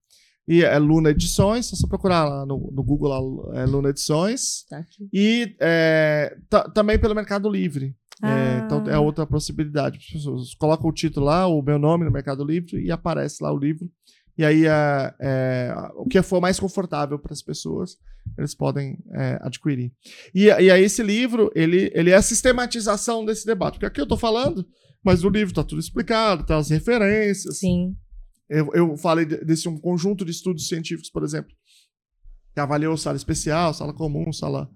E 0.47 0.63
é 0.63 0.77
Luna 0.79 1.09
Edições, 1.11 1.71
é 1.73 1.75
só 1.75 1.87
procurar 1.87 2.25
lá 2.25 2.45
no, 2.45 2.71
no 2.71 2.83
Google 2.83 3.09
lá, 3.09 3.61
é 3.61 3.65
Luna 3.65 3.89
Edições. 3.89 4.63
Tá 4.69 4.77
aqui. 4.77 5.09
E 5.13 5.55
é, 5.59 6.37
ta- 6.49 6.69
também 6.69 6.97
pelo 6.97 7.13
Mercado 7.15 7.49
Livre. 7.49 7.95
É, 8.23 8.27
Ah. 8.27 8.61
então 8.65 8.83
é 8.89 8.97
outra 8.99 9.25
possibilidade. 9.25 9.97
As 9.97 10.05
pessoas 10.05 10.53
colocam 10.55 10.89
o 10.89 10.93
título 10.93 11.25
lá, 11.27 11.47
o 11.47 11.61
meu 11.61 11.79
nome 11.79 12.05
no 12.05 12.11
Mercado 12.11 12.43
Livre 12.43 12.83
e 12.83 12.91
aparece 12.91 13.41
lá 13.43 13.51
o 13.53 13.57
livro. 13.57 13.89
E 14.37 14.43
aí 14.45 14.65
é, 14.65 15.13
é, 15.21 15.73
o 15.95 16.05
que 16.05 16.21
for 16.21 16.39
mais 16.41 16.59
confortável 16.59 17.17
para 17.19 17.33
as 17.33 17.41
pessoas, 17.41 17.97
eles 18.37 18.55
podem 18.55 18.97
é, 19.13 19.37
adquirir. 19.41 19.91
E, 20.33 20.45
e 20.45 20.71
aí 20.71 20.83
esse 20.83 21.03
livro, 21.03 21.51
ele, 21.55 21.91
ele 21.93 22.09
é 22.11 22.15
a 22.15 22.21
sistematização 22.21 23.25
desse 23.25 23.45
debate. 23.45 23.73
Porque 23.73 23.85
aqui 23.85 23.99
eu 23.99 24.03
estou 24.03 24.17
falando, 24.17 24.65
mas 25.03 25.23
no 25.23 25.29
livro 25.29 25.51
está 25.51 25.63
tudo 25.63 25.79
explicado, 25.79 26.45
tá 26.45 26.57
as 26.57 26.69
referências. 26.69 27.59
Sim. 27.59 27.95
Eu, 28.49 28.69
eu 28.73 28.97
falei 28.97 29.25
de- 29.25 29.43
desse 29.45 29.67
um 29.69 29.77
conjunto 29.77 30.23
de 30.25 30.31
estudos 30.31 30.67
científicos, 30.67 31.09
por 31.09 31.23
exemplo, 31.23 31.51
que 32.53 32.59
avaliou 32.59 32.95
sala 32.97 33.15
especial, 33.17 33.73
sala 33.73 33.93
comum, 33.93 34.31
sala 34.33 34.69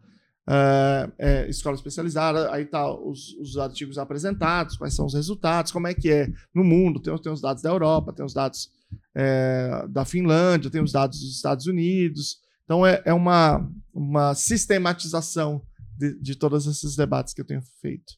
é, 0.49 1.11
é, 1.17 1.49
escola 1.49 1.75
especializada. 1.75 2.51
Aí 2.51 2.65
tá 2.65 2.91
os, 2.93 3.33
os 3.35 3.57
artigos 3.57 3.97
apresentados, 3.97 4.77
quais 4.77 4.93
são 4.93 5.05
os 5.05 5.13
resultados, 5.13 5.71
como 5.71 5.87
é 5.87 5.93
que 5.93 6.11
é 6.11 6.27
no 6.53 6.63
mundo. 6.63 6.99
Tem, 6.99 7.15
tem 7.17 7.31
os 7.31 7.41
dados 7.41 7.63
da 7.63 7.69
Europa, 7.69 8.13
tem 8.13 8.25
os 8.25 8.33
dados 8.33 8.69
é, 9.15 9.85
da 9.89 10.05
Finlândia, 10.05 10.69
tem 10.69 10.81
os 10.81 10.91
dados 10.91 11.19
dos 11.19 11.35
Estados 11.35 11.65
Unidos. 11.65 12.37
Então 12.65 12.85
é, 12.85 13.01
é 13.05 13.13
uma, 13.13 13.69
uma 13.93 14.33
sistematização 14.35 15.61
de, 15.97 16.19
de 16.19 16.35
todos 16.35 16.65
esses 16.65 16.95
debates 16.95 17.33
que 17.33 17.41
eu 17.41 17.45
tenho 17.45 17.61
feito. 17.81 18.13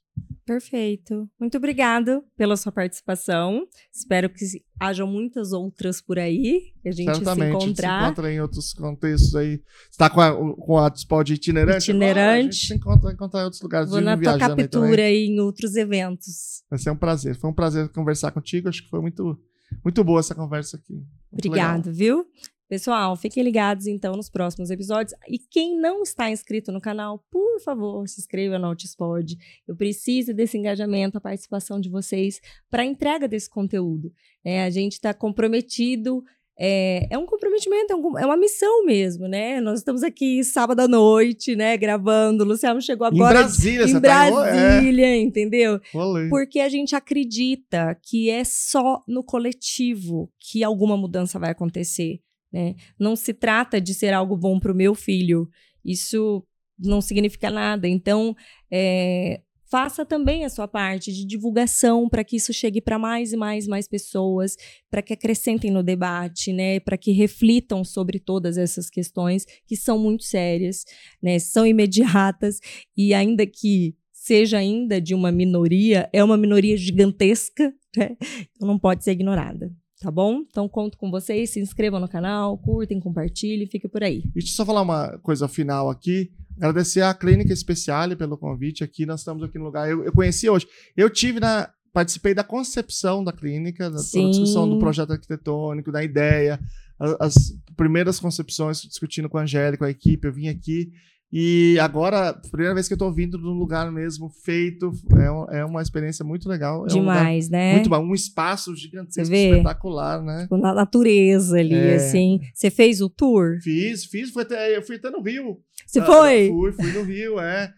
Perfeito. 0.46 1.28
Muito 1.40 1.58
obrigada 1.58 2.24
pela 2.38 2.56
sua 2.56 2.72
participação. 2.72 3.68
Espero 3.92 4.30
que 4.30 4.46
hajam 4.80 5.08
muitas 5.08 5.52
outras 5.52 6.00
por 6.02 6.20
aí, 6.20 6.74
que 6.84 6.90
a 6.90 6.92
gente 6.92 7.10
se 7.10 7.16
Certamente, 7.16 7.42
a 7.42 7.46
gente 7.46 7.62
se 7.62 7.66
encontrar. 7.66 8.04
encontra 8.04 8.32
em 8.32 8.40
outros 8.40 8.74
contextos 8.74 9.36
aí. 9.36 9.58
Você 9.58 9.90
está 9.92 10.10
com 10.10 10.22
a, 10.22 10.56
com 10.56 10.78
a 10.78 10.90
Dispod 10.90 11.34
itinerante? 11.34 11.90
Itinerante. 11.90 12.40
A 12.40 12.42
gente 12.44 12.68
se 12.68 12.74
encontra, 12.76 13.12
encontrar 13.12 13.42
em 13.42 13.44
outros 13.46 13.62
lugares. 13.62 13.90
Vou 13.90 14.02
na 14.02 14.16
tua 14.16 14.38
captura 14.38 15.02
aí 15.02 15.26
em 15.26 15.40
outros 15.40 15.76
eventos. 15.76 16.64
Vai 16.70 16.78
ser 16.78 16.92
um 16.92 16.98
prazer. 16.98 17.36
Foi 17.36 17.50
um 17.50 17.54
prazer 17.54 17.90
conversar 17.90 18.32
contigo. 18.32 18.70
Acho 18.70 18.84
que 18.84 18.90
foi 18.90 19.02
muito, 19.02 19.40
muito 19.84 20.04
boa 20.04 20.20
essa 20.20 20.36
conversa 20.36 20.78
aqui. 20.78 20.94
Muito 20.94 21.48
Obrigado, 21.48 21.92
viu? 21.92 22.24
Pessoal, 22.68 23.16
fiquem 23.16 23.44
ligados 23.44 23.86
então 23.86 24.14
nos 24.16 24.28
próximos 24.30 24.72
episódios. 24.72 25.14
E 25.30 25.38
quem 25.38 25.80
não 25.80 26.02
está 26.02 26.32
inscrito 26.32 26.72
no 26.72 26.82
canal, 26.82 27.24
por 27.30 27.60
favor, 27.62 28.08
se 28.08 28.20
inscreva 28.20 28.58
no 28.58 28.66
Altispod. 28.68 29.38
Eu 29.68 29.76
preciso 29.76 30.34
desse 30.34 30.58
engajamento, 30.58 31.18
a 31.18 31.22
participação 31.22 31.80
de 31.80 31.90
vocês 31.90 32.42
para 32.70 32.82
a 32.82 32.86
entrega 32.86 33.28
desse 33.28 33.50
conteúdo. 33.50 34.12
né? 34.44 34.64
a 34.64 34.70
gente 34.70 34.94
está 34.94 35.14
comprometido. 35.14 36.24
É, 36.58 37.08
é 37.14 37.18
um 37.18 37.26
comprometimento, 37.26 37.92
é, 37.92 37.96
um- 37.98 38.18
é 38.18 38.26
uma 38.26 38.38
missão 38.38 38.86
mesmo, 38.86 39.28
né? 39.28 39.60
Nós 39.60 39.80
estamos 39.80 40.04
aqui 40.04 40.42
sábado 40.44 40.80
à 40.80 40.88
noite, 40.88 41.54
né? 41.56 41.76
Gravando. 41.76 42.44
O 42.46 42.48
Luciano 42.48 42.82
chegou 42.82 43.06
Em 43.08 43.10
agora 43.16 43.40
Brasília, 43.40 43.84
em 43.84 43.88
você 43.90 44.00
tá 44.02 44.26
em 44.30 44.32
é, 44.32 44.32
Brasília, 44.32 45.18
entendeu? 45.18 45.82
rolê. 45.94 46.30
Porque 46.30 46.62
a 46.62 46.70
gente 46.70 46.96
acredita 46.96 48.00
que 48.02 48.30
é 48.30 48.44
só 48.46 49.04
no 49.08 49.22
coletivo 49.24 50.32
que 50.40 50.64
alguma 50.64 50.96
mudança 50.96 51.38
vai 51.38 51.52
acontecer. 51.52 52.22
Né? 52.56 52.74
Não 52.98 53.18
se 53.18 53.34
trata 53.34 53.82
de 53.82 53.94
ser 53.94 54.14
algo 54.14 54.38
bom 54.38 54.62
para 54.62 54.72
o 54.72 54.76
meu 54.76 54.96
filho. 54.96 55.50
Isso 55.84 56.42
não 56.80 57.02
significa 57.02 57.52
nada. 57.52 57.86
Então, 57.86 58.34
é, 58.72 59.42
faça 59.70 60.06
também 60.06 60.46
a 60.46 60.50
sua 60.50 60.66
parte 60.66 61.12
de 61.12 61.26
divulgação 61.26 62.08
para 62.08 62.24
que 62.24 62.38
isso 62.38 62.54
chegue 62.54 62.80
para 62.80 62.98
mais 62.98 63.34
e 63.34 63.36
mais 63.36 63.68
mais 63.68 63.90
pessoas, 63.90 64.56
para 64.90 65.02
que 65.02 65.12
acrescentem 65.12 65.70
no 65.70 65.84
debate, 65.84 66.54
né? 66.54 66.80
Para 66.80 66.98
que 66.98 67.12
reflitam 67.12 67.84
sobre 67.84 68.20
todas 68.20 68.58
essas 68.58 68.90
questões 68.90 69.46
que 69.68 69.76
são 69.76 70.00
muito 70.00 70.24
sérias, 70.24 70.86
né? 71.22 71.38
São 71.40 71.68
imediatas 71.68 72.62
e 72.96 73.14
ainda 73.14 73.46
que 73.46 73.98
seja 74.14 74.60
ainda 74.60 75.02
de 75.02 75.14
uma 75.14 75.30
minoria, 75.30 76.10
é 76.14 76.24
uma 76.24 76.38
minoria 76.38 76.78
gigantesca, 76.78 77.74
né? 77.98 78.16
Então 78.56 78.66
não 78.66 78.80
pode 78.80 79.04
ser 79.04 79.12
ignorada. 79.12 79.76
Tá 80.02 80.12
bom? 80.12 80.42
Então 80.50 80.68
conto 80.68 80.98
com 80.98 81.10
vocês, 81.10 81.52
se 81.52 81.60
inscrevam 81.60 82.00
no 82.00 82.08
canal, 82.10 82.58
curtem, 82.58 83.00
compartilhem, 83.00 83.66
fique 83.68 83.88
por 83.88 84.04
aí. 84.04 84.18
E 84.26 84.32
deixa 84.34 84.50
eu 84.50 84.56
só 84.56 84.66
falar 84.66 84.82
uma 84.82 85.18
coisa 85.20 85.48
final 85.48 85.90
aqui. 85.90 86.32
Agradecer 86.58 87.02
à 87.02 87.14
Clínica 87.14 87.54
Especiale 87.54 88.16
pelo 88.16 88.38
convite 88.38 88.84
aqui. 88.84 89.06
Nós 89.06 89.22
estamos 89.22 89.42
aqui 89.44 89.58
no 89.58 89.66
lugar. 89.66 89.90
Eu, 89.90 90.04
eu 90.04 90.12
conheci 90.12 90.50
hoje. 90.50 90.68
Eu 90.96 91.10
tive 91.10 91.40
na. 91.40 91.70
Participei 91.94 92.34
da 92.34 92.44
concepção 92.44 93.24
da 93.24 93.32
clínica, 93.32 93.90
da 93.90 93.96
toda 93.96 94.28
a 94.28 94.30
discussão 94.30 94.70
do 94.70 94.78
projeto 94.80 95.12
arquitetônico, 95.14 95.94
da 95.94 96.04
ideia, 96.04 96.60
a- 97.00 97.26
as 97.26 97.54
primeiras 97.78 98.20
concepções 98.20 98.82
discutindo 98.82 99.30
com 99.30 99.38
a 99.38 99.44
Angélica, 99.44 99.78
com 99.78 99.86
a 99.86 99.90
equipe. 99.90 100.28
Eu 100.28 100.34
vim 100.34 100.50
aqui 100.50 100.92
e 101.38 101.78
agora, 101.82 102.34
primeira 102.50 102.74
vez 102.74 102.88
que 102.88 102.94
eu 102.94 102.96
estou 102.96 103.12
vindo 103.12 103.38
num 103.38 103.52
lugar 103.60 103.92
mesmo 103.92 104.30
feito, 104.30 104.90
é, 105.20 105.30
um- 105.30 105.46
é 105.52 105.66
uma 105.66 105.82
experiência 105.82 106.24
muito 106.24 106.48
legal. 106.48 106.80
É 106.82 106.84
um 106.84 106.96
Demais, 107.00 107.50
né? 107.50 107.74
muito 107.74 107.90
bom, 107.90 108.00
um 108.00 108.14
espaço 108.14 108.74
gigantesco, 108.74 109.34
espetacular, 109.36 110.24
né? 110.24 110.48
Na 110.50 110.74
natureza 110.74 111.60
ali, 111.60 111.74
É. 111.76 111.96
assim. 111.96 112.40
Você 112.54 112.70
fez 112.72 113.02
o 113.02 113.10
tour? 113.10 113.58
Fiz, 113.62 114.06
fiz, 114.06 114.32
fui 114.32 114.44
até, 114.44 114.78
eu 114.78 114.82
fui 114.82 114.96
até 114.96 115.10
no 115.10 115.22
Rio. 115.22 115.58
Você 115.86 116.00
Ah, 116.00 116.06
foi? 116.06 116.48
Fui, 116.48 116.72
fui 116.72 116.92
no 116.94 117.04
Rio, 117.04 117.38
é. 117.40 117.74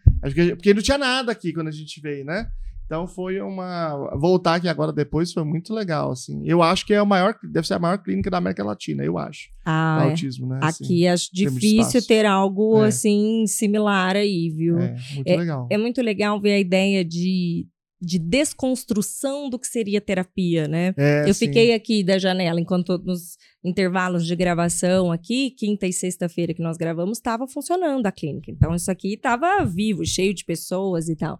Porque 0.56 0.74
não 0.74 0.82
tinha 0.82 0.98
nada 1.00 1.32
aqui 1.32 1.52
quando 1.52 1.68
a 1.70 1.72
gente 1.72 2.00
veio, 2.00 2.24
né? 2.26 2.48
Então 2.88 3.06
foi 3.06 3.42
uma. 3.42 4.16
Voltar 4.18 4.56
aqui 4.56 4.68
agora 4.70 4.94
depois 4.94 5.34
foi 5.34 5.44
muito 5.44 5.74
legal, 5.74 6.10
assim. 6.12 6.42
Eu 6.46 6.64
acho 6.64 6.86
que 6.86 6.94
é 6.94 6.98
a 6.98 7.04
maior, 7.06 7.36
deve 7.44 7.68
ser 7.68 7.74
a 7.74 7.80
maior 7.80 7.98
clínica 7.98 8.32
da 8.32 8.38
América 8.38 8.64
Latina, 8.64 9.04
eu 9.04 9.18
acho. 9.18 9.50
Ah, 9.66 10.00
é. 10.06 10.10
autismo, 10.10 10.48
né? 10.48 10.60
assim. 10.64 10.86
Aqui 10.86 11.08
acho 11.08 11.30
termos 11.32 11.60
de 11.60 11.68
difícil 11.70 12.08
ter 12.08 12.26
algo 12.26 12.82
É. 12.82 12.88
assim 12.88 13.46
similar 13.46 14.16
aí, 14.16 14.50
viu? 14.50 14.80
É, 14.80 14.96
muito 15.14 15.30
legal. 15.38 15.68
É 15.70 15.78
muito 15.78 16.02
legal 16.02 16.40
ver 16.40 16.54
a 16.54 16.60
ideia 16.60 17.04
de, 17.04 17.68
de 18.00 18.20
desconstrução 18.20 19.50
do 19.50 19.58
que 19.58 19.68
seria 19.68 20.00
terapia, 20.00 20.68
né? 20.68 20.94
É, 20.98 21.28
Eu 21.28 21.34
sim. 21.34 21.48
fiquei 21.48 21.74
aqui 21.74 22.04
da 22.04 22.18
janela 22.18 22.60
enquanto 22.62 22.98
nos 23.00 23.38
intervalos 23.64 24.26
de 24.26 24.36
gravação 24.36 25.12
aqui, 25.12 25.52
quinta 25.52 25.88
e 25.88 25.94
sexta-feira 25.94 26.54
que 26.54 26.62
nós 26.62 26.78
gravamos, 26.78 27.18
estava 27.18 27.48
funcionando 27.48 28.06
a 28.06 28.12
clínica. 28.12 28.52
Então, 28.52 28.76
isso 28.76 28.92
aqui 28.92 29.14
estava 29.14 29.66
vivo, 29.66 30.06
cheio 30.06 30.34
de 30.34 30.46
pessoas 30.46 31.10
e 31.10 31.16
tal. 31.16 31.38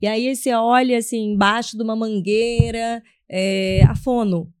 E 0.00 0.06
aí 0.06 0.34
você 0.34 0.52
olha 0.54 0.98
assim, 0.98 1.32
embaixo 1.32 1.76
de 1.76 1.82
uma 1.82 1.96
mangueira, 1.96 3.02
é, 3.28 3.82
a 3.84 3.94
fono 3.96 4.52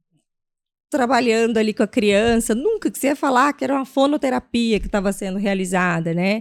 trabalhando 0.90 1.58
ali 1.58 1.74
com 1.74 1.82
a 1.82 1.86
criança, 1.86 2.54
nunca 2.54 2.90
que 2.90 2.98
você 2.98 3.08
ia 3.08 3.16
falar 3.16 3.52
que 3.52 3.62
era 3.62 3.74
uma 3.74 3.84
fonoterapia 3.84 4.80
que 4.80 4.86
estava 4.86 5.12
sendo 5.12 5.38
realizada, 5.38 6.14
né? 6.14 6.40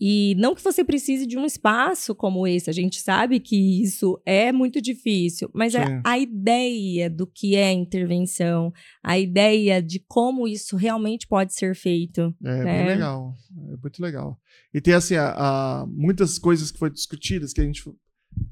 E 0.00 0.36
não 0.38 0.54
que 0.54 0.62
você 0.62 0.84
precise 0.84 1.26
de 1.26 1.36
um 1.36 1.44
espaço 1.44 2.14
como 2.14 2.46
esse, 2.46 2.70
a 2.70 2.72
gente 2.72 3.00
sabe 3.00 3.40
que 3.40 3.82
isso 3.82 4.20
é 4.24 4.52
muito 4.52 4.80
difícil, 4.80 5.50
mas 5.52 5.74
a, 5.74 6.00
a 6.04 6.16
ideia 6.18 7.10
do 7.10 7.26
que 7.26 7.56
é 7.56 7.72
intervenção, 7.72 8.72
a 9.02 9.18
ideia 9.18 9.82
de 9.82 9.98
como 10.06 10.46
isso 10.46 10.76
realmente 10.76 11.26
pode 11.26 11.52
ser 11.52 11.74
feito. 11.74 12.32
É, 12.44 12.64
né? 12.64 12.78
bem 12.78 12.86
legal. 12.86 13.34
É 13.72 13.76
muito 13.82 14.00
legal. 14.00 14.38
E 14.72 14.80
tem, 14.80 14.94
assim, 14.94 15.16
a, 15.16 15.34
a- 15.36 15.86
muitas 15.88 16.38
coisas 16.38 16.70
que 16.70 16.78
foram 16.78 16.92
discutidas 16.92 17.52
que 17.52 17.60
a 17.60 17.64
gente. 17.64 17.82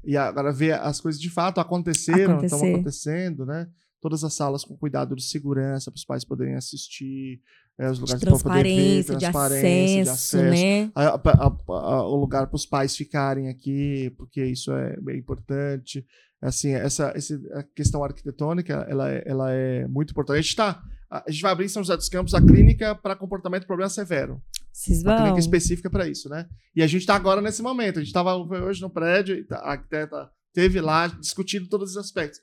E 0.03 0.17
agora 0.17 0.51
ver 0.51 0.73
as 0.73 0.99
coisas 0.99 1.21
de 1.21 1.29
fato 1.29 1.61
aconteceram, 1.61 2.41
estão 2.43 2.57
Acontecer. 2.59 2.73
acontecendo, 2.73 3.45
né? 3.45 3.67
Todas 4.07 4.23
as 4.23 4.33
salas 4.33 4.63
com 4.63 4.77
cuidado 4.77 5.15
de 5.17 5.23
segurança 5.23 5.91
para 5.91 5.97
os 5.97 6.05
pais 6.05 6.23
poderem 6.23 6.55
assistir, 6.55 7.41
é, 7.77 7.89
os 7.91 7.99
lugares 7.99 8.23
para 8.23 8.31
poder 8.31 8.43
ver, 8.63 8.63
transparência, 8.63 9.13
de 9.15 9.19
transparência, 9.19 10.03
de 10.03 10.09
acesso, 10.09 10.37
acesso. 10.37 10.49
né? 10.63 10.91
a- 10.95 11.07
a- 11.07 11.57
a- 11.67 12.07
o 12.07 12.15
lugar 12.15 12.47
para 12.47 12.55
os 12.55 12.65
pais 12.65 12.95
ficarem 12.95 13.49
aqui, 13.49 14.09
porque 14.17 14.45
isso 14.45 14.71
é 14.71 14.97
bem 15.01 15.17
importante. 15.19 16.05
Assim, 16.41 16.71
essa, 16.71 17.11
esse- 17.17 17.37
a 17.53 17.63
questão 17.63 18.01
arquitetônica, 18.01 18.85
ela 18.89 19.11
é, 19.11 19.23
ela 19.25 19.51
é 19.51 19.85
muito 19.87 20.11
importante. 20.11 20.37
A 20.37 20.41
gente, 20.41 20.55
tá, 20.55 20.81
a 21.11 21.29
gente 21.29 21.41
vai 21.41 21.51
abrir 21.51 21.65
em 21.65 21.69
São 21.69 21.83
José 21.83 21.97
dos 21.97 22.07
Campos 22.07 22.33
a 22.33 22.41
clínica 22.41 22.95
para 22.95 23.13
comportamento 23.13 23.63
e 23.63 23.67
problema 23.67 23.89
severo. 23.89 24.41
Vocês 24.71 25.01
Uma 25.01 25.11
vão. 25.11 25.17
clínica 25.23 25.39
específica 25.41 25.89
para 25.89 26.07
isso, 26.07 26.29
né? 26.29 26.47
E 26.73 26.81
a 26.81 26.87
gente 26.87 27.01
está 27.01 27.15
agora 27.15 27.41
nesse 27.41 27.61
momento. 27.61 27.97
A 27.97 28.01
gente 28.01 28.07
estava 28.07 28.35
hoje 28.37 28.79
no 28.81 28.89
prédio, 28.89 29.45
a 29.51 29.71
arquiteta 29.71 30.29
teve 30.53 30.79
lá 30.79 31.07
discutindo 31.07 31.67
todos 31.67 31.91
os 31.91 31.97
aspectos. 31.97 32.39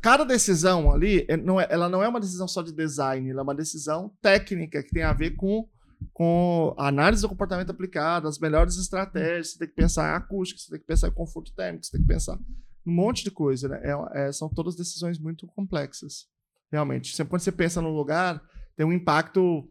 Cada 0.00 0.24
decisão 0.24 0.92
ali, 0.92 1.20
é- 1.28 1.34
é- 1.34 1.66
ela 1.70 1.88
não 1.88 2.02
é 2.02 2.08
uma 2.08 2.20
decisão 2.20 2.46
só 2.46 2.62
de 2.62 2.72
design, 2.72 3.30
ela 3.30 3.40
é 3.40 3.42
uma 3.42 3.54
decisão 3.54 4.10
técnica 4.20 4.82
que 4.82 4.90
tem 4.90 5.02
a 5.02 5.12
ver 5.12 5.32
com, 5.32 5.68
com 6.12 6.74
a 6.78 6.88
análise 6.88 7.22
do 7.22 7.28
comportamento 7.28 7.70
aplicado, 7.70 8.28
as 8.28 8.38
melhores 8.38 8.76
estratégias. 8.76 9.52
Você 9.52 9.58
tem 9.58 9.68
que 9.68 9.74
pensar 9.74 10.12
em 10.12 10.16
acústica, 10.16 10.60
você 10.60 10.70
tem 10.70 10.80
que 10.80 10.86
pensar 10.86 11.08
em 11.08 11.12
conforto 11.14 11.54
térmico, 11.54 11.84
você 11.84 11.92
tem 11.92 12.02
que 12.02 12.06
pensar 12.06 12.38
um 12.86 12.92
monte 12.92 13.24
de 13.24 13.30
coisa. 13.30 13.68
Né? 13.68 13.80
É- 13.82 14.28
é- 14.28 14.32
são 14.32 14.48
todas 14.48 14.76
decisões 14.76 15.18
muito 15.18 15.46
complexas, 15.46 16.26
realmente. 16.70 17.14
Sempre 17.16 17.30
quando 17.30 17.42
você 17.42 17.52
pensa 17.52 17.80
no 17.80 17.90
lugar, 17.94 18.42
tem 18.76 18.84
um 18.86 18.92
impacto 18.92 19.68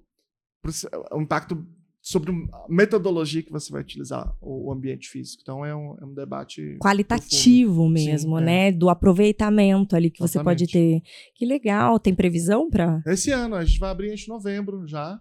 um 1.12 1.22
impacto 1.22 1.68
sobre 2.02 2.32
a 2.32 2.66
metodologia 2.68 3.44
que 3.44 3.52
você 3.52 3.72
vai 3.72 3.82
utilizar 3.82 4.36
o 4.42 4.72
ambiente 4.72 5.08
físico. 5.08 5.42
Então 5.44 5.64
é 5.64 5.76
um, 5.76 5.96
é 6.02 6.06
um 6.06 6.14
debate 6.14 6.78
Qualitativo 6.82 7.88
mesmo, 7.88 8.38
Sim, 8.38 8.44
é. 8.44 8.46
né? 8.46 8.72
Do 8.72 8.90
aproveitamento 8.90 9.96
ali 9.96 10.10
que 10.10 10.20
você 10.20 10.44
pode 10.44 10.66
ter. 10.68 11.02
Que 11.36 11.46
legal. 11.46 12.00
Tem 12.00 12.16
previsão 12.16 12.70
para? 12.70 13.02
Esse 13.06 13.32
ano, 13.32 13.56
a 13.56 13.64
gente 13.64 13.80
vai 13.80 13.92
abrir 13.92 14.12
em 14.14 14.28
novembro 14.28 14.88
já. 14.88 15.20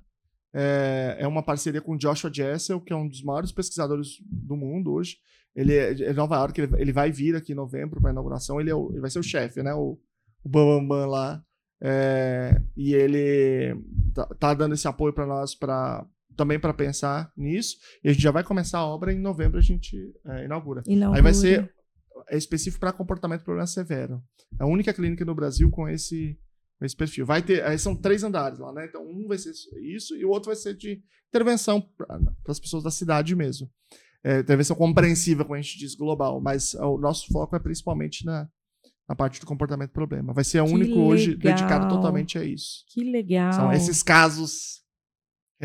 É, 0.55 1.17
é 1.21 1.27
uma 1.29 1.43
parceria 1.43 1.81
com 1.81 1.93
o 1.93 1.99
Joshua 1.99 2.31
Jessel, 2.33 2.81
que 2.81 2.93
é 2.93 2.97
um 2.97 3.07
dos 3.07 3.23
maiores 3.23 3.53
pesquisadores 3.53 4.17
do 4.27 4.57
mundo 4.57 4.93
hoje. 4.93 5.17
Ele 5.55 5.75
é 5.75 5.93
de 5.95 6.13
Nova 6.13 6.37
York, 6.37 6.61
ele, 6.61 6.73
ele 6.81 6.93
vai 6.93 7.13
vir 7.13 7.37
aqui 7.37 7.53
em 7.53 7.57
novembro 7.57 8.01
para 8.01 8.11
a 8.11 8.13
inauguração. 8.13 8.61
Ele, 8.61 8.71
é 8.71 8.75
o- 8.75 8.91
ele 8.93 9.01
vai 9.01 9.11
ser 9.11 9.19
o 9.19 9.23
chefe, 9.23 9.63
né? 9.63 9.75
O, 9.75 9.99
o 10.43 10.49
Bam 10.49 10.65
Bam 10.79 10.89
Bam 10.89 11.07
lá. 11.07 11.43
É, 11.83 12.61
e 12.77 12.95
ele 12.95 13.75
tá, 14.15 14.27
tá 14.39 14.55
dando 14.55 14.75
esse 14.75 14.87
apoio 14.87 15.13
para 15.13 15.27
nós 15.27 15.55
para 15.55 16.07
também 16.41 16.59
para 16.59 16.73
pensar 16.73 17.31
nisso. 17.37 17.77
E 18.03 18.09
a 18.09 18.13
gente 18.13 18.23
já 18.23 18.31
vai 18.31 18.43
começar 18.43 18.79
a 18.79 18.87
obra 18.87 19.13
em 19.13 19.21
novembro, 19.21 19.59
a 19.59 19.63
gente 19.63 19.95
é, 20.25 20.47
inaugura. 20.47 20.83
Aí 21.15 21.21
vai 21.21 21.35
ser 21.35 21.71
é 22.29 22.37
específico 22.37 22.81
para 22.81 22.93
comportamento 22.93 23.45
problema 23.45 23.67
severo. 23.67 24.23
É 24.59 24.63
a 24.63 24.67
única 24.67 24.93
clínica 24.95 25.23
no 25.23 25.35
Brasil 25.35 25.71
com 25.71 25.87
esse, 25.87 26.39
com 26.79 26.87
esse 26.87 26.97
perfil. 26.97 27.27
Vai 27.27 27.43
ter, 27.43 27.63
aí 27.63 27.79
são 27.79 27.95
três 27.95 28.25
andares 28.25 28.59
lá, 28.59 28.73
né? 28.73 28.87
Então 28.87 29.03
um 29.07 29.29
vai 29.29 29.37
ser 29.37 29.53
isso 29.83 30.17
e 30.17 30.25
o 30.25 30.31
outro 30.31 30.47
vai 30.47 30.57
ser 30.57 30.75
de 30.75 31.03
intervenção 31.29 31.83
para 31.95 32.19
as 32.49 32.59
pessoas 32.59 32.83
da 32.83 32.91
cidade 32.91 33.37
mesmo. 33.37 33.71
É, 34.25 34.41
intervenção 34.41 34.75
compreensiva, 34.77 35.45
como 35.45 35.57
a 35.57 35.61
gente 35.61 35.79
diz, 35.79 35.95
global. 35.95 36.41
Mas 36.41 36.73
o 36.75 36.97
nosso 36.97 37.27
foco 37.31 37.55
é 37.55 37.59
principalmente 37.59 38.25
na, 38.25 38.49
na 39.07 39.15
parte 39.15 39.41
do 39.41 39.47
comportamento 39.47 39.91
problema. 39.91 40.33
Vai 40.33 40.45
ser 40.45 40.63
o 40.63 40.67
Que 40.67 40.73
único 40.73 41.01
hoje 41.01 41.33
legal. 41.33 41.55
dedicado 41.55 41.95
totalmente 41.95 42.39
a 42.39 42.45
isso. 42.45 42.85
Que 42.89 43.05
legal. 43.05 43.53
São 43.53 43.73
esses 43.73 44.03
casos 44.03 44.81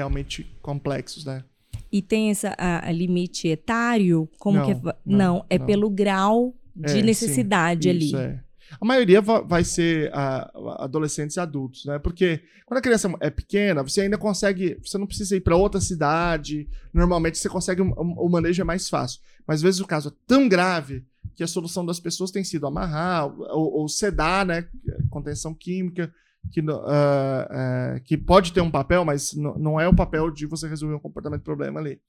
realmente 0.06 0.44
complexos, 0.62 1.26
né? 1.26 1.44
E 1.92 2.02
tem 2.02 2.32
a 2.58 2.92
limite 2.92 3.48
etário? 3.48 4.30
Como 4.38 4.58
Não, 4.60 4.66
que 4.66 4.72
é? 4.72 4.76
não, 4.76 4.94
Não, 5.06 5.46
é 5.50 5.58
não. 5.58 5.66
pelo 5.66 5.90
grau 5.90 6.54
de 6.76 6.86
É, 6.86 6.90
sim, 6.90 7.02
necessidade 7.04 7.90
ali. 7.90 8.08
Isso, 8.08 8.18
é. 8.18 8.42
A 8.82 8.84
maioria 8.84 9.22
va- 9.22 9.42
vai 9.42 9.64
ser 9.64 10.12
ah, 10.14 10.52
adolescentes 10.80 11.38
e 11.38 11.40
adultos, 11.40 11.86
né? 11.86 11.98
Porque 12.00 12.42
quando 12.66 12.80
a 12.80 12.82
criança 12.82 13.10
é 13.22 13.30
pequena, 13.30 13.84
você 13.84 14.02
ainda 14.02 14.18
consegue. 14.18 14.78
Você 14.84 14.98
não 14.98 15.06
precisa 15.08 15.36
ir 15.38 15.42
para 15.42 15.56
outra 15.56 15.80
cidade. 15.80 16.68
Normalmente 16.94 17.38
você 17.38 17.48
consegue. 17.48 17.82
um- 17.82 17.92
um- 17.98 18.16
O 18.18 18.28
manejo 18.28 18.62
é 18.62 18.66
mais 18.66 18.90
fácil. 18.90 19.22
Mas 19.48 19.58
às 19.58 19.62
vezes 19.62 19.80
o 19.80 19.86
caso 19.88 20.10
é 20.10 20.12
tão 20.28 20.50
grave 20.50 21.06
que 21.36 21.44
a 21.44 21.48
solução 21.48 21.86
das 21.86 22.00
pessoas 22.00 22.32
tem 22.32 22.44
sido 22.44 22.66
amarrar 22.66 23.28
ou, 23.52 23.72
ou 23.82 23.88
sedar, 23.88 24.46
né? 24.46 24.68
Contenção 25.10 25.54
química, 25.54 26.12
que, 26.52 26.62
ah, 26.70 27.48
ah, 27.50 28.00
que 28.02 28.18
pode 28.18 28.54
ter 28.54 28.62
um 28.62 28.72
papel, 28.72 29.04
mas 29.06 29.34
não 29.34 29.80
é 29.80 29.88
o 29.88 29.96
papel 29.96 30.32
de 30.32 30.46
você 30.46 30.68
resolver 30.68 30.96
um 30.96 31.00
comportamento 31.00 31.44
problema 31.44 31.80
ali. 31.80 32.00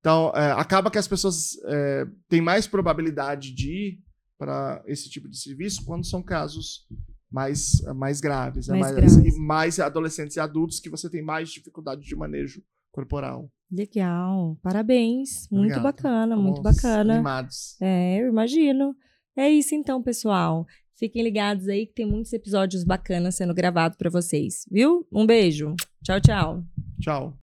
Então, 0.00 0.32
eh, 0.34 0.52
acaba 0.52 0.90
que 0.90 0.98
as 0.98 1.06
pessoas 1.06 1.52
eh, 1.64 2.06
têm 2.28 2.40
mais 2.40 2.66
probabilidade 2.66 3.54
de 3.54 3.70
ir 3.70 3.98
para 4.36 4.82
esse 4.86 5.08
tipo 5.08 5.28
de 5.28 5.38
serviço 5.38 5.84
quando 5.84 6.04
são 6.04 6.20
casos 6.20 6.88
mais, 7.30 7.80
mais 7.94 8.20
graves, 8.20 8.66
né? 8.66 8.78
Mais 8.78 8.92
mais, 8.96 9.16
graves. 9.16 9.36
e 9.36 9.40
mais 9.40 9.78
adolescentes 9.78 10.36
e 10.36 10.40
adultos 10.40 10.80
que 10.80 10.90
você 10.90 11.08
tem 11.08 11.22
mais 11.22 11.50
dificuldade 11.50 12.02
de 12.02 12.16
manejo 12.16 12.60
corporal. 12.90 13.48
Legal. 13.70 14.58
Parabéns. 14.60 15.48
Muito 15.50 15.72
Obrigado. 15.72 15.82
bacana, 15.82 16.36
muito 16.36 16.58
Estamos 16.58 16.76
bacana. 16.76 17.14
Animados. 17.14 17.80
É, 17.80 18.20
eu 18.20 18.28
imagino. 18.28 18.94
É 19.36 19.48
isso 19.48 19.74
então, 19.74 20.02
pessoal. 20.02 20.66
Fiquem 20.94 21.22
ligados 21.22 21.68
aí 21.68 21.86
que 21.86 21.94
tem 21.94 22.06
muitos 22.06 22.32
episódios 22.32 22.84
bacanas 22.84 23.34
sendo 23.34 23.54
gravados 23.54 23.96
para 23.96 24.10
vocês, 24.10 24.64
viu? 24.70 25.06
Um 25.12 25.26
beijo. 25.26 25.74
Tchau, 26.02 26.20
tchau. 26.20 26.64
Tchau. 27.00 27.41